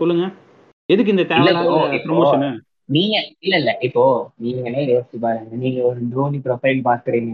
சொல்லுங்க. 0.00 0.26
எதுக்கு 0.88 1.14
இந்த 1.14 1.24
தேவையில்லாத 1.32 1.98
ப்ரொமோஷனு 2.06 2.50
நீங்க 2.96 3.16
இல்ல 3.44 3.54
இல்ல 3.62 3.72
இப்போ 3.86 4.04
நீங்களே 4.44 4.84
யோசிச்சு 4.94 5.18
பாருங்க 5.24 5.56
நீங்க 5.64 5.80
ஒரு 5.90 6.00
தோனி 6.14 6.38
ப்ரொஃபைல் 6.46 6.80
பாக்குறீங்க 6.88 7.32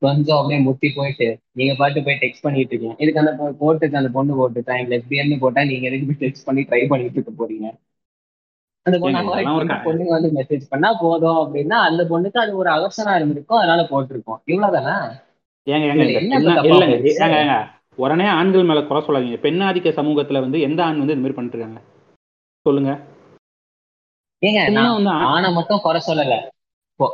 கொஞ்சம் 0.00 0.36
அப்படியே 0.36 0.60
முத்தி 0.60 0.92
போயிட்டு 0.94 1.38
நீங்க 1.52 1.74
பாட்டு 1.78 2.02
போய் 2.02 2.18
டெக்ஸ்ட் 2.20 2.42
பண்ணிட்டு 2.42 2.74
இருக்கீங்க. 2.74 3.04
இதுக்கு 3.04 3.20
அந்த 3.20 3.44
பொ- 3.44 3.62
போட்டுச்சு 3.62 3.96
அந்த 3.96 4.08
பொண்ணு 4.08 4.36
போட்டு 4.36 4.62
தான் 4.62 4.78
லெஸ்பியன் 4.78 5.38
போட்டா 5.38 5.64
நீங்க 5.64 5.88
எதுக்கு 5.88 6.14
போய் 6.18 6.28
டெக்ஸ்ட் 6.28 6.44
பண்ணி 6.44 6.62
ட்ரை 6.62 6.86
பண்ணிட்டு 6.88 7.20
இருக்க 7.20 7.44
போறீங்க? 7.44 7.78
அந்த 8.82 8.98
பொண்ணு 8.98 9.32
பொண்ணுங்க 9.84 10.06
வந்து 10.06 10.32
மெசேஜ் 10.32 10.62
பண்ணா 10.68 10.92
போதும் 11.00 11.36
அப்படின்னா 11.36 11.68
அந்த 11.68 12.02
பொண்ணுக்கு 12.02 12.38
அது 12.38 12.56
ஒரு 12.56 12.70
அவசரம் 12.70 13.14
இருந்திருக்கும் 13.14 13.58
அதனால 13.58 13.82
போட்டிருக்கோம். 13.82 14.40
இவ்வளவுதானே? 14.46 15.28
உடனே 17.96 18.24
ஆண்கள் 18.24 18.64
மேல 18.64 18.82
குறை 18.82 19.02
சொல்லாதீங்க. 19.02 19.36
பெண்ணாதிக்க 19.36 19.88
சமூகத்துல 19.90 20.40
வந்து 20.40 20.60
எந்த 20.60 20.84
ஆண் 20.84 20.98
வந்து 20.98 21.14
இந்த 21.14 21.28
மாதிரி 21.28 21.32
பண்ணிட்டு 21.32 21.58
இருக்காங்க? 21.58 21.80
சொல்லுங்க. 22.60 22.98
ஏங்க 24.46 24.72
நான் 24.72 25.24
ஆணை 25.24 25.52
மட்டும் 25.52 25.80
குறை 25.82 26.00
சொல்லல. 26.06 26.48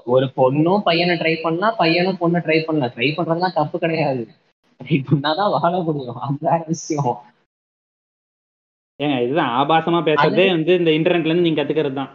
ஒரு 0.04 0.26
பொண்ணும் 0.36 0.82
பையனை 0.82 1.14
ட்ரை 1.16 1.34
பண்ணலாம் 1.42 1.78
பையனும் 1.78 2.20
பொண்ணை 2.20 2.40
ட்ரை 2.46 2.58
பண்ணலாம் 2.64 2.92
ட்ரை 2.96 3.08
பண்றதுலாம் 3.14 3.54
தப்பு 3.54 3.78
கிடையாது. 3.78 4.22
ட்ரை 4.80 4.98
பண்ணாதான் 5.08 5.52
வாழ 5.54 5.72
முடியும். 5.80 6.20
வேற 6.40 6.60
விஷயம். 6.68 7.16
ஏங்க 9.00 9.16
இதுதான். 9.22 9.50
ஆபாசமா 9.60 9.98
பேசுறதே 10.04 10.44
வந்து 10.50 10.72
இந்த 10.74 10.90
இன்டர்நெட்ல 10.90 11.30
இருந்து 11.30 11.46
நீங்க 11.48 11.60
கத்துக்கிறது 11.60 11.94
தான். 11.94 12.12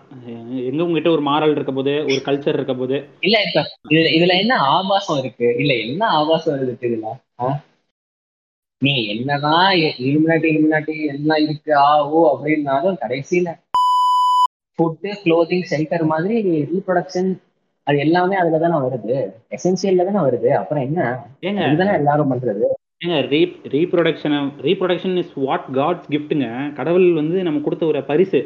எங்க 0.70 0.84
உங்ககிட்ட 0.84 1.10
ஒரு 1.10 1.22
மாரல் 1.22 1.56
இருக்க 1.56 1.72
போது 1.72 1.94
ஒரு 2.06 2.22
கல்ச்சர் 2.28 2.58
இருக்க 2.60 2.74
போது? 2.74 2.98
இல்ல 3.22 3.38
இப்ப 3.48 3.62
இதுல 3.90 4.08
இதுல 4.18 4.36
என்ன 4.40 4.56
ஆபாசம் 4.70 5.20
இருக்கு? 5.20 5.50
இல்ல 5.58 5.74
என்ன 5.80 6.08
ஆபாசம் 6.20 6.64
இருக்கு 6.64 6.90
இதுல? 6.90 7.12
நீ 8.82 8.94
என்னதான் 9.06 9.68
இலுமினாட்டி 10.06 10.48
இலுமினாட்டி 10.52 10.94
எல்லாம் 11.08 11.42
இருக்கு 11.44 11.72
ஆ 11.78 11.90
ஓ 12.10 12.22
அப்படின்னாலும் 12.32 12.98
கடைசியில 13.02 13.50
ஃபுட்டு 14.80 15.10
க்ளோதிங் 15.24 15.68
ஷெல்டர் 15.72 16.06
மாதிரி 16.06 16.36
ரீப்ரொடக்ஷன் 16.72 17.30
அது 17.88 17.98
எல்லாமே 17.98 18.36
அதுல 18.36 18.60
தானே 18.60 18.78
வருது. 18.84 19.18
எசென்சியல்ல 19.50 20.06
தானே 20.06 20.22
வருது. 20.28 20.50
அப்புறம் 20.54 20.84
என்ன? 20.84 21.00
ஏங்க. 21.42 21.62
இதுதானே 21.68 21.94
எல்லாரும் 21.94 22.32
பண்றது. 22.32 22.66
ஏங்க 23.02 23.20
re 23.30 23.42
reproduction 23.76 24.36
reproduction 24.62 25.16
is 25.18 25.36
what 25.38 25.70
God's 25.74 26.10
கிஃப்ட்டுங்க 26.10 26.48
கடவுள் 26.74 27.08
வந்து 27.14 27.38
நம்ம 27.44 27.62
கொடுத்த 27.62 27.86
ஒரு 27.86 28.02
பரிசு. 28.04 28.42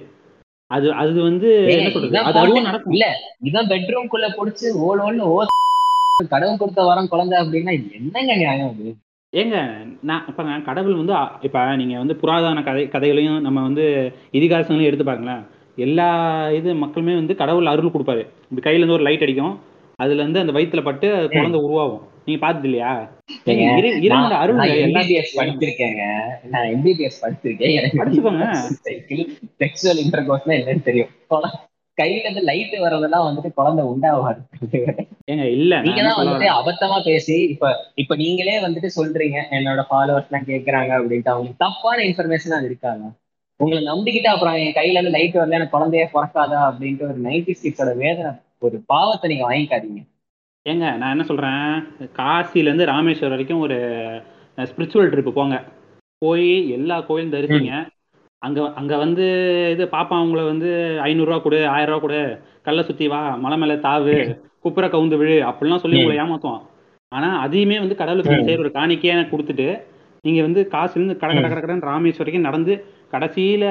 அது 0.72 0.88
அது 0.94 1.20
வந்து 1.22 1.50
என்ன 1.74 1.89
சொல்றது? 1.89 2.15
அது 2.22 2.39
அதுவும் 2.39 2.68
நடக்கும். 2.70 2.94
இல்ல 2.94 3.08
இதான் 3.44 3.70
பெட்ரூம் 3.74 4.08
குள்ள 4.08 4.27
புடிச்சு 4.38 4.68
ஓல் 4.86 5.04
ஓல்னு 5.06 5.27
ஓ 5.30 5.38
கடவுள் 6.34 6.60
கொடுத்த 6.60 6.82
வரம் 6.84 7.10
குழந்தை 7.10 7.36
அப்படின்னா 7.42 7.72
என்னங்க 7.98 8.34
நியாயம் 8.36 8.70
அது? 8.70 8.86
ஏங்க 9.34 9.58
நான் 10.01 10.25
இப்போ 10.27 10.44
கடவுள் 10.65 11.00
வந்து 11.00 11.15
இப்ப 11.42 11.63
நீங்க 11.75 11.96
வந்து 11.98 12.15
புராதன 12.15 12.63
கதை 12.63 12.84
கதைகளையும் 12.88 13.42
நம்ம 13.42 13.62
வந்து 13.62 13.86
இதிகாசங்களையும் 14.34 14.89
எடுத்து 14.89 15.06
பாருங்களேன். 15.06 15.44
எல்லா 15.77 16.08
இது 16.58 16.70
மக்களுமே 16.82 17.13
வந்து 17.13 17.34
கடவுள் 17.41 17.72
அருள் 17.72 17.94
கொடுப்பாரு. 17.94 18.24
இப்படி 18.50 18.63
கையில 18.65 18.82
இருந்து 18.82 18.98
ஒரு 18.98 19.08
லைட் 19.08 19.25
அடிக்கும். 19.25 19.55
அதுல 20.00 20.22
இருந்து 20.22 20.41
அந்த 20.44 20.53
வயித்துல 20.55 20.82
பட்டு 20.88 21.08
குழந்தை 21.34 21.60
உருவாகும். 21.65 22.03
நீங்க 22.25 22.39
பார்த்தது 22.44 22.67
இல்லையா 22.70 22.91
இறைவனோட 24.01 24.36
அருள் 24.44 24.60
எம்பிபிஎஸ் 24.86 25.36
படிச்சிருக்கேங்க. 25.39 26.03
நான் 26.53 26.70
எம்பிபிஎஸ் 26.75 27.22
படிச்சிருக்கேன். 27.24 27.74
எனக்கு 27.79 28.00
படிச்சுக்கோங்க. 28.01 28.48
செக்ஷுவல் 29.63 30.01
இன்டர்கோர்ஸ்னா 30.03 30.58
என்னன்னு 30.60 30.88
தெரியும். 30.89 31.12
கையில 31.98 32.24
இருந்து 32.24 32.41
லைட் 32.50 32.74
வர்றதெல்லாம் 32.86 33.27
வந்துட்டு 33.27 33.50
குழந்தை 33.60 33.84
உண்டாவாது. 33.91 34.41
ஏங்க 35.32 35.46
இல்ல 35.58 35.74
நீங்க 35.86 36.01
தான் 36.08 36.20
வந்துட்டு? 36.22 36.48
அபத்தமா 36.60 36.98
பேசி 37.10 37.36
இப்ப 37.53 37.70
இப்ப 38.03 38.15
நீங்களே 38.24 38.58
வந்துட்டு 38.65 38.89
சொல்றீங்க. 38.98 39.38
என்னோட 39.58 39.84
ஃபாலோவர்ஸ் 39.91 40.27
எல்லாம் 40.32 40.50
கேக்குறாங்க 40.51 40.91
அப்படின்ட்டு. 40.98 41.34
அவங்களுக்கு 41.34 41.63
தப்பான 41.65 41.98
இன்ஃபர்மேஷன் 42.10 42.58
அது 42.58 42.70
இருக்காங்க 42.72 43.05
உங்களை 43.59 43.81
நம்பிக்கிட்டு 43.83 44.29
அப்புறம் 44.31 44.57
என் 44.62 44.75
கையில 44.77 44.97
இருந்து 44.97 45.15
லைட் 45.15 45.38
வரல 45.38 45.57
எனக்கு 45.57 45.75
குழந்தைய 45.75 46.05
பிறக்காதா 46.13 46.59
அப்படின்ட்டு 46.67 47.07
ஒரு 47.07 47.19
நைன்டி 47.25 47.53
சிக்ஸோட 47.59 47.91
வேதனை 48.01 48.31
ஒரு 48.62 48.77
பாவத்தை 48.89 49.29
நீங்க 49.31 49.45
வாங்கிக்காதீங்க 49.47 50.01
ஏங்க 50.65 50.85
நான் 51.00 51.13
என்ன 51.13 51.25
சொல்றேன் 51.25 51.65
காசில 52.15 52.69
இருந்து 52.69 52.89
ராமேஸ்வரம் 52.91 53.35
வரைக்கும் 53.35 53.63
ஒரு 53.65 53.77
ஸ்பிரிச்சுவல் 54.57 55.12
ட்ரிப் 55.12 55.38
போங்க 55.38 55.57
போய் 56.21 56.47
எல்லா 56.75 56.97
கோயிலும் 57.07 57.35
தரிசிங்க 57.35 57.74
அங்க 58.41 58.59
அங்க 58.79 58.93
வந்து 59.03 59.25
இது 59.74 59.83
பாப்பா 59.93 60.15
அவங்கள 60.19 60.41
வந்து 60.45 60.69
ஐநூறுரூவா 61.05 61.38
கொடு 61.41 61.59
ஆயிரம் 61.74 61.91
ரூபா 61.91 62.01
கொடு 62.01 62.19
கல்லை 62.65 62.83
சுத்தி 62.83 63.05
வா 63.07 63.21
மலை 63.43 63.57
மேல 63.57 63.75
தாவு 63.85 64.15
குப்புற 64.65 64.85
கவுந்து 64.89 65.17
விழு 65.19 65.35
அப்படிலாம் 65.50 65.83
சொல்லி 65.83 66.00
உங்களை 66.00 66.17
ஏமாத்துவோம் 66.24 66.63
ஆனா 67.12 67.27
அதையுமே 67.43 67.77
வந்து 67.81 67.95
கடவுளுக்கு. 67.95 68.35
செய்யற 68.39 68.63
ஒரு 68.63 68.71
காணிக்கையா 68.77 69.15
கொடுத்துட்டு 69.27 69.67
நீங்க 70.24 70.39
வந்து 70.41 70.62
காசுல 70.71 71.00
இருந்து 71.00 71.17
கட 71.19 71.31
கட 71.33 71.47
கட 71.47 71.59
கடன்னு 71.59 71.89
ராமேஸ்வரம் 71.89 72.24
வரைக்கும் 72.24 72.47
நடந்து 72.47 72.74
கடைசியில 73.15 73.65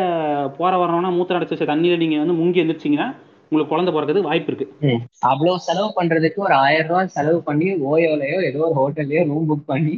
போற 0.58 0.72
வரவனா 0.82 1.12
மூத்த 1.18 1.38
அடைச்சு 1.38 1.72
தண்ணியில 1.72 2.02
நீங்க 2.02 2.24
வந்து 2.24 2.40
முங்கி 2.40 2.62
எந்திரிச்சிங்கன்னா 2.62 3.08
உங்களுக்கு 3.46 3.72
குழந்தை 3.72 3.90
பிறக்கிறதுக்கு 3.94 4.30
வாய்ப்பு 4.30 4.50
இருக்கு. 4.50 4.66
அவ்வளவு 5.30 5.64
செலவு 5.66 5.88
பண்றதுக்கு 5.98 6.38
ஒரு 6.46 6.54
ஆயிரம் 6.62 6.88
ரூபாய் 6.90 7.12
செலவு 7.16 7.38
பண்ணி 7.48 7.66
ஓயோலயோ 7.90 8.38
ஏதோ 8.48 8.60
ஒரு 8.68 8.76
ஹோட்டல்லயோ 8.80 9.22
ரூம் 9.30 9.48
புக் 9.50 9.70
பண்ணி 9.72 9.94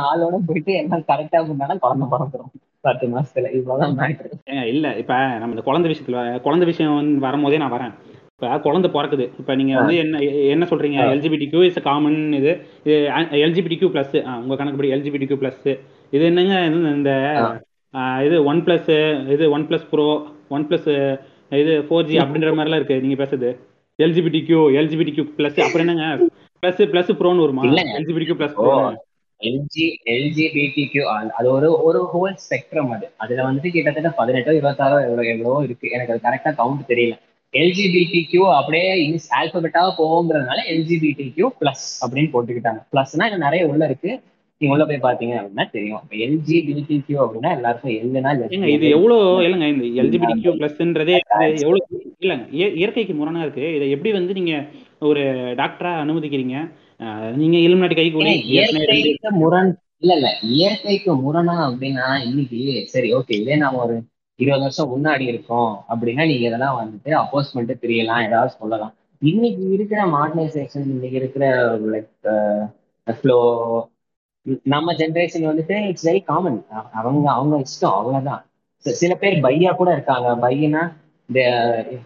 ஆளோட 0.00 0.38
போயிட்டு 0.48 0.72
எல்லாம் 0.80 1.04
கரெக்டா 1.10 1.38
இருந்தாலும் 1.42 1.80
குழந்தை 1.84 2.06
பிறந்துரும். 2.14 2.50
பத்து 2.86 3.06
மாசத்துல 3.12 3.50
இவ்வளவுதான் 3.58 3.94
மேட்ரு 4.00 4.66
இல்ல 4.72 4.86
இப்ப 5.02 5.14
நம்ம 5.40 5.54
இந்த 5.54 5.64
குழந்தை 5.68 5.88
விஷயத்துல 5.92 6.24
குழந்தை 6.46 6.66
விஷயம் 6.70 6.98
வந்து 6.98 7.24
வரும்போதே 7.26 7.60
நான் 7.62 7.74
வரேன். 7.76 7.94
இப்ப 8.34 8.58
குழந்தை 8.66 8.88
பிறக்குது. 8.96 9.26
இப்ப 9.40 9.54
நீங்க 9.60 9.74
வந்து 9.80 9.96
என்ன 10.02 10.20
என்ன 10.54 10.64
சொல்றீங்க. 10.70 10.98
எல்ஜிபிடி 11.14 11.46
கியூ 11.52 11.62
இஸ் 11.68 11.84
காமன் 11.88 12.18
இது 12.40 12.52
எல்ஜிபிடி 13.46 13.78
கியூ 13.80 13.90
பிளஸ் 13.94 14.16
உங்க 14.42 14.56
கணக்குப்படி 14.56 14.92
எல்ஜிபிடி 14.96 15.28
கியூ 15.30 15.38
பிளஸ் 15.42 15.64
இது 16.16 16.24
என்னங்க 16.30 16.56
இந்த 16.96 17.12
இது 18.26 18.36
ஒன் 18.50 18.60
பிளஸ் 18.66 18.90
இது 19.34 19.44
one 19.56 19.64
plus 19.68 19.86
pro 19.92 20.06
one 20.56 20.66
plus 20.68 20.88
இது 21.62 21.72
ஃபோர் 21.88 22.06
ஜி 22.08 22.16
அப்படின்ற 22.22 22.52
மாதிரிலாம் 22.58 22.80
இருக்கு 22.80 23.02
நீங்க 23.04 23.18
பேசுறது. 23.22 23.50
LGBT 23.98 24.40
Q 24.46 24.60
LGBT 24.80 25.12
Q 25.16 25.24
plus 25.38 25.58
அப்புறம் 25.64 25.84
என்னங்க? 25.84 26.06
பிளஸ் 26.62 26.80
பிளஸ் 26.92 27.12
ப்ரோன்னு 27.20 27.44
வருமா. 27.44 27.64
LGBT 27.98 28.26
Q 28.28 28.38
plus 28.40 28.56
LG 29.40 29.86
LGBTQ 30.14 31.04
அது 31.38 31.46
ஒரு 31.56 31.68
ஒரு 31.86 32.00
ஹோல் 32.12 32.34
ஸ்பெக்ட்ரம் 32.44 32.90
அது. 32.96 33.06
அதுல 33.22 33.46
வந்துட்டு 33.46 33.70
கிட்டத்தட்ட 33.76 34.10
பதினெட்டோ 34.18 34.52
இருபத்தாறோ 34.58 34.98
எவ்வளோ 35.06 35.24
எவ்வளோ 35.32 35.56
இருக்கு. 35.66 35.86
எனக்கு 35.94 36.12
அது 36.14 36.24
கரெக்டா 36.26 36.50
கவுண்ட் 36.60 36.90
தெரியல. 36.92 37.16
எல்ஜிபிடிக்யூ 37.54 38.42
அப்படியே 38.58 38.86
இங்கிலீஷ் 39.02 39.28
ஆல்பபெட்டாக 39.38 39.90
போகுங்கிறதுனால 39.98 40.62
எல்ஜிபிடிக்யூ 40.74 41.48
பிளஸ் 41.60 41.84
அப்படின்னு 42.04 42.32
போட்டுக்கிட்டாங்க. 42.34 42.80
பிளஸ்னா 42.94 43.26
நிறைய 43.46 43.64
உள்ள 43.72 43.84
இருக்கு. 43.90 44.12
நீங்க 44.64 44.74
உள்ள 44.74 44.84
போய் 44.86 45.04
பாத்தீங்க 45.04 45.34
அப்படின்னா 45.38 45.64
தெரியும். 45.70 46.02
இப்போ 46.04 46.16
எல்ஜிபிடிக்யூ 46.26 47.16
அப்படின்னா 47.24 47.50
எல்லாருக்கும் 47.56 47.92
ஏங்க 48.56 48.68
இது 48.74 48.86
எவ்வளோ 48.96 49.16
இல்லைங்க 49.42 49.68
இந்த 49.72 49.86
எல்ஜிபிடி 50.02 50.34
கியூ 50.38 50.52
பிளஸ்ன்றதே 50.58 51.16
எவ்வளோ 51.62 51.80
இல்லைங்க 52.22 52.46
இய- 52.58 52.74
இயற்கைக்கு 52.78 53.14
முரணா 53.14 53.42
இருக்கு. 53.42 53.64
இதை 53.76 53.88
எப்படி 53.90 54.12
வந்து 54.12 54.34
நீங்க 54.34 54.54
ஒரு 55.02 55.22
டாக்டரா 55.56 55.92
அனுமதிக்கிறீங்க? 56.02 56.56
நீங்க 57.36 57.56
இலுமினாட்டி 57.58 57.96
கை 57.96 58.08
கூலி 58.10 58.32
முரண் 59.38 59.70
இல்ல 60.02 60.12
இல்ல 60.14 60.28
இயற்கைக்கு 60.54 61.12
முரணா 61.22 61.54
அப்படின்னா 61.66 62.06
இன்னைக்கு 62.26 62.60
சரி 62.92 63.08
ஓகே 63.16 63.34
இதே 63.38 63.56
நாம 63.56 63.80
ஒரு 63.84 63.96
இருபது 64.38 64.62
வருஷம் 64.62 64.92
முன்னாடி 64.92 65.24
இருக்கோம் 65.26 65.72
அப்படின்னா 65.88 66.22
நீங்க 66.26 66.46
இதெல்லாம் 66.46 66.78
வந்துட்டு 66.78 67.10
அப்போஸ் 67.20 67.52
பண்ணிட்டு 67.52 67.82
தெரியலாம் 67.82 68.24
ஏதாவது 68.26 68.52
சொல்லலாம். 68.54 68.92
இன்னைக்கு 69.22 69.64
இருக்கிற 69.70 70.00
மாடர்னைசேஷன் 70.06 70.88
இன்னைக்கு 70.88 71.16
இருக்கிற 71.16 71.44
லைக் 71.92 72.10
ஃப்ளோ 73.06 73.38
நம்ம 74.62 74.92
ஜென்ரேஷன் 74.92 75.48
வந்துட்டு 75.50 75.86
இட்ஸ் 75.86 76.08
வெரி 76.08 76.24
காமன் 76.24 76.64
அவங்க 76.92 77.30
அவங்க 77.30 77.58
இஷ்டம் 77.58 77.92
அவ்வளவுதான். 77.92 78.44
சில 78.76 79.14
பேர் 79.14 79.40
பையா 79.40 79.70
கூட 79.70 79.92
இருக்காங்க. 79.92 80.48
பையனா 80.48 80.92
இந்த 81.28 81.42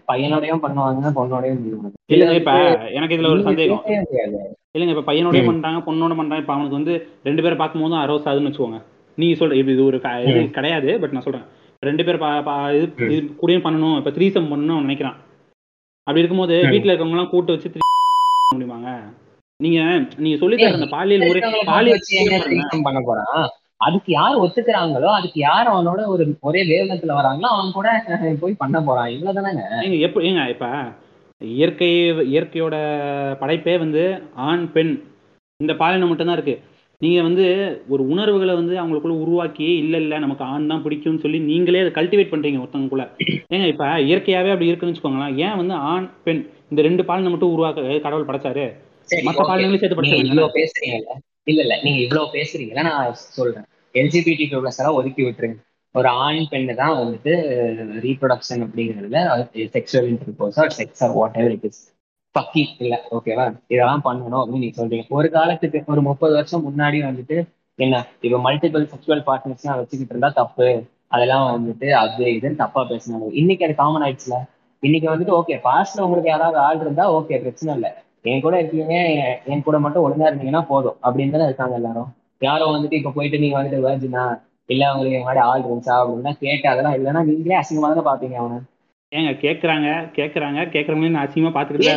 பையனோடையும் 0.07 0.59
பண்ணுவாங்க 0.61 1.11
பொண்ணோடையும் 1.15 1.59
பண்ணுவாங்க. 1.59 1.91
இல்லைங்க 2.11 2.33
இப்ப 2.33 2.77
எனக்கு 2.87 3.15
இதுல 3.15 3.29
ஒரு 3.29 3.35
நீங்க 3.35 3.41
சந்தேகம். 3.41 3.83
இல்லைங்க 4.77 4.97
இப்ப 4.97 5.13
பையனோடய. 5.13 5.45
பண்றாங்க 5.45 5.91
பொண்ணோட 5.91 6.07
பண்றாங்க. 6.07 6.35
இப்ப 6.35 6.53
அவனுக்கு 6.53 6.75
வந்து 6.75 7.07
ரெண்டு 7.23 7.41
பேரை 7.41 7.57
பார்க்கும்போது 7.57 7.95
அறுபது 7.95 8.31
ஆகுதுன்னு 8.31 8.53
வச்சுக்கோங்க. 8.53 8.81
நீங்க 9.15 9.45
சொல்ற 9.45 9.53
இது 9.53 9.73
இது 9.73 9.85
ஒரு 9.85 10.01
க- 10.01 10.21
இது. 10.21 10.49
கிடையாது 10.49 10.99
பட் 10.99 11.11
நான் 11.11 11.21
சொல்றேன். 11.21 11.43
ரெண்டு 11.79 12.05
பேர் 12.05 12.19
பா- 12.19 12.43
பா- 12.43 12.75
இது 12.75 13.29
கூடயும் 13.41 13.65
பண்ணணும். 13.65 13.97
இப்ப 13.97 14.09
த்ரீசம் 14.09 14.43
பண்ணணும் 14.43 14.85
நினைக்கிறான். 14.85 15.15
அப்படி 15.97 16.17
இருக்கும்போது. 16.17 16.53
வீட்டுல 16.53 16.91
இருக்கவங்க 16.91 17.09
எல்லாம் 17.09 17.29
கூட்டு 17.29 17.51
வச்சு 17.53 17.71
முடியுமாங்க? 18.55 18.99
நீங்க 19.59 19.79
நீங்க 20.23 20.35
சொல்லி 20.41 20.57
தர 20.57 20.77
அந்த 20.77 20.89
பாலியல் 20.93 21.25
முறை 21.27 21.39
பாலியல் 21.69 22.85
பண்ண 22.85 22.99
போறான் 23.07 23.41
அதுக்கு 23.81 24.09
யார் 24.11 24.41
ஒத்துக்கிறாங்களோ 24.43 25.09
அதுக்கு 25.17 25.39
யார் 25.39 25.67
அவனோட 25.73 26.01
ஒரு 26.13 26.23
ஒரே 26.41 26.61
வேவனத்துல 26.71 27.17
வராங்களோ 27.17 27.49
அவன் 27.53 27.75
கூட 27.77 27.89
போய் 28.41 28.61
பண்ண 28.61 28.77
போறான் 28.81 29.11
இவ்வளவுதானங்க? 29.13 29.63
ஏங்க 29.83 29.99
எப்ப 30.07 30.23
ஏங்க 30.29 30.41
இப்ப 30.53 30.67
இயற்கை 31.41 31.89
இயற்கையோட 32.33 32.75
படைப்பே 33.41 33.75
வந்து 33.77 34.01
ஆண் 34.47 34.65
பெண். 34.73 34.93
இந்த 35.59 35.73
பாலினம் 35.81 36.11
மட்டும்தான் 36.11 36.37
இருக்கு. 36.37 36.55
நீங்க 37.01 37.19
வந்து 37.21 37.45
ஒரு 37.89 38.03
உணர்வுகளை 38.13 38.53
வந்து 38.55 38.75
அவங்களுக்குள்ள 38.79 39.17
உருவாக்கி 39.23 39.69
இல்ல 39.83 39.97
இல்ல 39.97 40.19
நமக்கு 40.19 40.43
ஆண் 40.53 40.69
தான் 40.71 40.83
பிடிக்கும்னு 40.85 41.23
சொல்லி 41.25 41.39
நீங்களே 41.49 41.83
அதை 41.85 41.93
கல்டிவேட் 41.99 42.33
பண்றீங்க 42.33 42.61
ஒருத்தவங்களுக்குள்ள. 42.63 43.05
ஏங்க 43.53 43.67
இப்ப 43.73 43.85
இயற்கையாவே 44.09 44.53
அப்படி 44.53 44.69
இருக்குன்னு 44.71 44.93
வச்சுக்கோங்களேன். 44.93 45.35
ஏன் 45.45 45.57
வந்து 45.57 45.75
ஆண் 45.91 46.07
பெண் 46.27 46.41
இந்த 46.71 46.81
ரெண்டு 46.81 47.05
பாலினம் 47.09 47.33
மட்டும் 47.35 47.55
உருவாக்க 47.55 47.99
கடவுள் 48.05 48.29
படைச்சாரு? 48.29 48.67
Okay. 49.09 49.21
பாலினங்களையும் 49.49 49.81
சேர்த்து 49.81 49.97
நீங்க 49.97 50.15
படைச்சாரு 50.15 50.29
இவ்வளவு 50.29 50.55
பேசுறீங்கல்ல? 50.59 51.13
இல்ல 51.43 51.59
இல்ல 51.65 51.75
நீங்க 51.83 51.99
இவ்வளவு 52.05 52.33
பேசுறீங்கல்ல 52.37 52.83
நான் 52.89 53.13
சொல்றேன். 53.37 53.67
எல்ஜிபிடி 53.95 54.45
ப்ளஸ் 54.51 54.79
எல்லாம் 54.81 54.97
ஒதுக்கி 54.99 55.21
விட்டுருங்க. 55.25 55.57
ஒரு 55.95 56.07
ஆண் 56.23 56.41
பெண்ணு 56.51 56.73
தான் 56.75 56.97
வந்துட்டு 56.99 57.31
ரீப்ரொடக்ஷன் 58.05 58.63
அப்படிங்கிறதுல 58.65 59.21
sexual 59.75 60.09
intercourse 60.11 60.59
or 60.63 60.75
sex 60.79 61.01
or 61.05 61.13
whatever 61.41 61.55
it 61.57 61.65
is 61.69 61.79
பக்கி 62.35 62.63
இல்ல 62.83 62.95
ஓகேவா 63.17 63.45
இதெல்லாம் 63.73 64.03
பண்ணணும் 64.07 64.41
அப்படின்னு 64.41 64.63
நீங்க 64.65 64.77
சொல்றீங்க. 64.81 65.05
ஒரு 65.09 65.29
காலத்துக்கு 65.29 65.79
ஒரு 65.93 66.01
முப்பது 66.01 66.33
வருஷம் 66.33 66.65
முன்னாடி 66.67 66.99
வந்துட்டு 67.07 67.37
என்ன 67.79 67.95
இப்ப 68.21 68.39
மல்டிபிள் 68.47 68.85
செக்ஷுவல் 68.93 69.23
பார்ட்னர்ஸ் 69.29 69.63
எல்லாம் 69.63 69.79
வச்சுக்கிட்டு 69.79 70.13
இருந்தா 70.15 70.29
தப்பு. 70.41 70.67
அதெல்லாம் 71.07 71.45
வந்துட்டு 71.55 71.87
அது 72.01 72.23
இதுன்னு 72.37 72.61
தப்பா 72.63 72.81
பேசினாங்க. 72.89 73.29
இன்னைக்கு 73.41 73.65
அது 73.65 73.75
காமன் 73.75 74.05
ஆயிடுச்சுல? 74.07 74.37
இன்னைக்கு 74.83 75.07
வந்துட்டு 75.11 75.33
ஓகே 75.39 75.55
பாஸ்ட்ல 75.63 76.03
உங்களுக்கு 76.07 76.29
யாராவது 76.29 76.57
ஆள் 76.57 76.79
இருந்தா 76.79 77.05
ஓகே 77.17 77.39
பிரச்சனை 77.41 77.73
இல்லை. 77.77 77.91
என் 78.25 78.41
கூட 78.41 78.59
இருக்கீங்க 78.59 78.95
என் 79.45 79.63
கூட 79.63 79.79
மட்டும் 79.79 80.05
ஒழுங்கா 80.05 80.29
இருந்தீங்கன்னா 80.29 80.61
போதும். 80.61 80.97
அப்படின்னு 81.03 81.31
தானே 81.31 81.45
இருக்காங்க 81.45 81.75
எல்லாரும். 81.75 82.09
யாரும் 82.41 82.73
வந்துட்டு 82.75 82.93
இப்ப 82.93 83.09
போயிட்டு 83.09 83.39
நீங்க 83.39 83.57
வந்துட்டு 83.57 83.85
வேர்ஜினா 83.85 84.23
இல்ல 84.69 84.93
உங்களுக்கு 84.93 85.17
என் 85.17 85.23
மாதிரி 85.23 85.45
ஆள் 85.45 85.63
இருந்துச்சா 85.63 85.95
அப்படின்னா 85.99 86.37
கேட்டு 86.39 86.69
அதெல்லாம் 86.69 86.93
இல்லைன்னா 86.93 87.23
நீங்களே 87.23 87.59
அசிங்கமா 87.59 87.87
தானே 87.87 88.03
பாப்பீங்க 88.09 88.35
அவனை. 88.35 88.57
ஏங்க 89.11 89.31
கேக்குறாங்க 89.41 89.87
கேக்குறாங்க 90.15 90.59
கேக்குறவங்களையும் 90.69 91.11
நான் 91.11 91.27
அசிங்கமா 91.27 91.53
பாத்துக்கிட்டு 91.53 91.87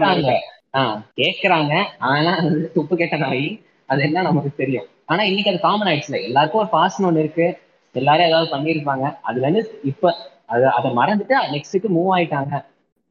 தான் 0.00 0.18
இருக்கேன் 0.18 0.42
ஆஹ் 0.72 0.98
கேக்குறாங்க 1.16 1.72
ஆனா 1.98 2.36
அது 2.36 2.70
துப்பு 2.72 2.96
கேட்ட 2.96 3.16
நாய் 3.16 3.46
அது 3.88 4.02
என்ன 4.02 4.22
நமக்கு 4.22 4.54
தெரியும். 4.56 4.86
ஆனா 5.04 5.22
இன்னைக்கு 5.22 5.50
அது 5.50 5.60
காமன் 5.60 5.86
ஆயிடுச்சுல. 5.86 6.22
எல்லாருக்கும் 6.22 6.60
ஒரு 6.60 6.68
பாஸ்ட் 6.68 7.04
ஒன்று 7.04 7.20
இருக்கு. 7.20 7.46
எல்லாரும் 7.94 8.26
ஏதாவது 8.26 8.56
பண்ணியிருப்பாங்க. 8.56 9.16
அதுல 9.22 9.48
இருந்து 9.48 9.80
இப்ப 9.84 10.12
அதை 10.46 10.68
அதை 10.68 10.90
மறந்துட்டு 10.90 11.34
நெக்ஸ்ட்டுக்கு 11.50 11.88
மூவ் 11.88 12.16
ஆயிட்டாங்க. 12.16 12.52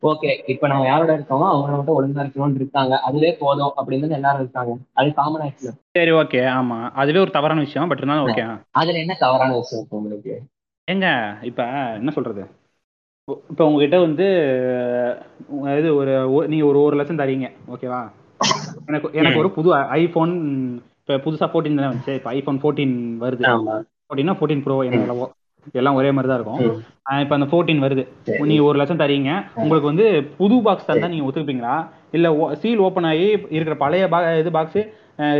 ஓகே 0.03 0.29
இப்ப 0.45 0.67
நம்ம 0.67 0.85
யாரோட 0.85 1.11
இருக்கோமோ 1.17 1.47
அவங்க 1.47 1.71
மட்டும் 1.71 1.95
ஒழுங்கா 1.95 2.23
இருக்கணும்னு 2.23 2.55
இருக்காங்க. 2.55 2.93
அதுவே 2.99 3.37
போதும் 3.39 3.73
அப்படின்னு 3.77 4.11
எல்லாரும் 4.11 4.41
இருக்காங்க. 4.41 4.71
அது 4.93 5.09
காமன் 5.13 5.41
ஆயிடுச்சுல 5.41 5.71
சரி 5.91 6.11
ஓகே 6.13 6.41
ஆமா. 6.53 6.77
அதுவே 6.93 7.19
ஒரு 7.19 7.31
தவறான 7.31 7.59
விஷயம் 7.59 7.89
பட் 7.89 7.97
இருந்தாலும் 7.97 8.27
ஓகே 8.27 8.43
அதுல 8.73 8.99
என்ன 8.99 9.15
தவறான 9.19 9.51
விஷயம் 9.55 9.81
இருக்கு 9.81 9.97
உங்களுக்கு? 9.97 10.35
ஏங்க 10.87 11.07
இப்ப 11.41 11.63
என்ன 11.95 12.11
சொல்றது? 12.11 12.43
இப்போ- 13.47 13.65
உங்ககிட்ட 13.65 13.97
வந்து 13.99 14.27
இது 15.73 15.89
ஒரு 15.95 16.13
நீங்க 16.47 16.65
ஒரு 16.65 16.79
ஒரு 16.81 16.95
லட்சம் 16.95 17.19
தரீங்க 17.19 17.47
ஓகேவா 17.67 17.99
எனக்கு 18.87 19.09
எனக்கு 19.13 19.39
ஒரு 19.39 19.51
புது 19.51 19.69
ஐபோன் 19.95 20.33
இப்போ 21.01 21.17
புதுசா 21.25 21.47
ஃபோர்டீன் 21.49 21.77
தானே 21.77 21.89
வந்துச்சு. 21.89 22.13
இப்போ 22.13 22.29
ஐபோன் 22.29 22.59
ஃபோர்டீன் 22.61 22.95
வருது. 23.21 23.43
ஃபோர்டீனா 24.05 24.35
ஃபோர்டீன் 24.37 24.63
ப்ரோ 24.63 24.77
என்ன 24.83 24.99
எவ்வளவோ 24.99 25.27
எல்லாம் 25.73 25.95
ஒரே 25.95 26.11
மாதிரி 26.11 26.29
தான் 26.29 26.39
இருக்கும். 26.39 26.61
இப்போ 27.21 27.35
அந்த 27.35 27.47
ஃபோர்டீன் 27.49 27.83
வருது. 27.83 28.03
நீங்க 28.43 28.63
ஒரு 28.63 28.77
லட்சம் 28.79 29.01
தரீங்க. 29.01 29.29
உங்களுக்கு 29.61 29.91
வந்து 29.91 30.05
புது 30.37 30.57
பாக்ஸ் 30.65 30.87
தந்தா 30.87 31.09
நீங்க 31.09 31.25
ஒத்துக்குப்பீங்களா 31.25 31.75
இல்ல 32.13 32.27
சீல் 32.61 32.83
ஓப்பன் 32.85 33.07
ஆகி 33.07 33.25
இருக்கிற 33.51 33.75
பழைய 33.77 34.05
பா 34.07 34.19
இது 34.37 34.51
பாக்ஸ் 34.53 34.79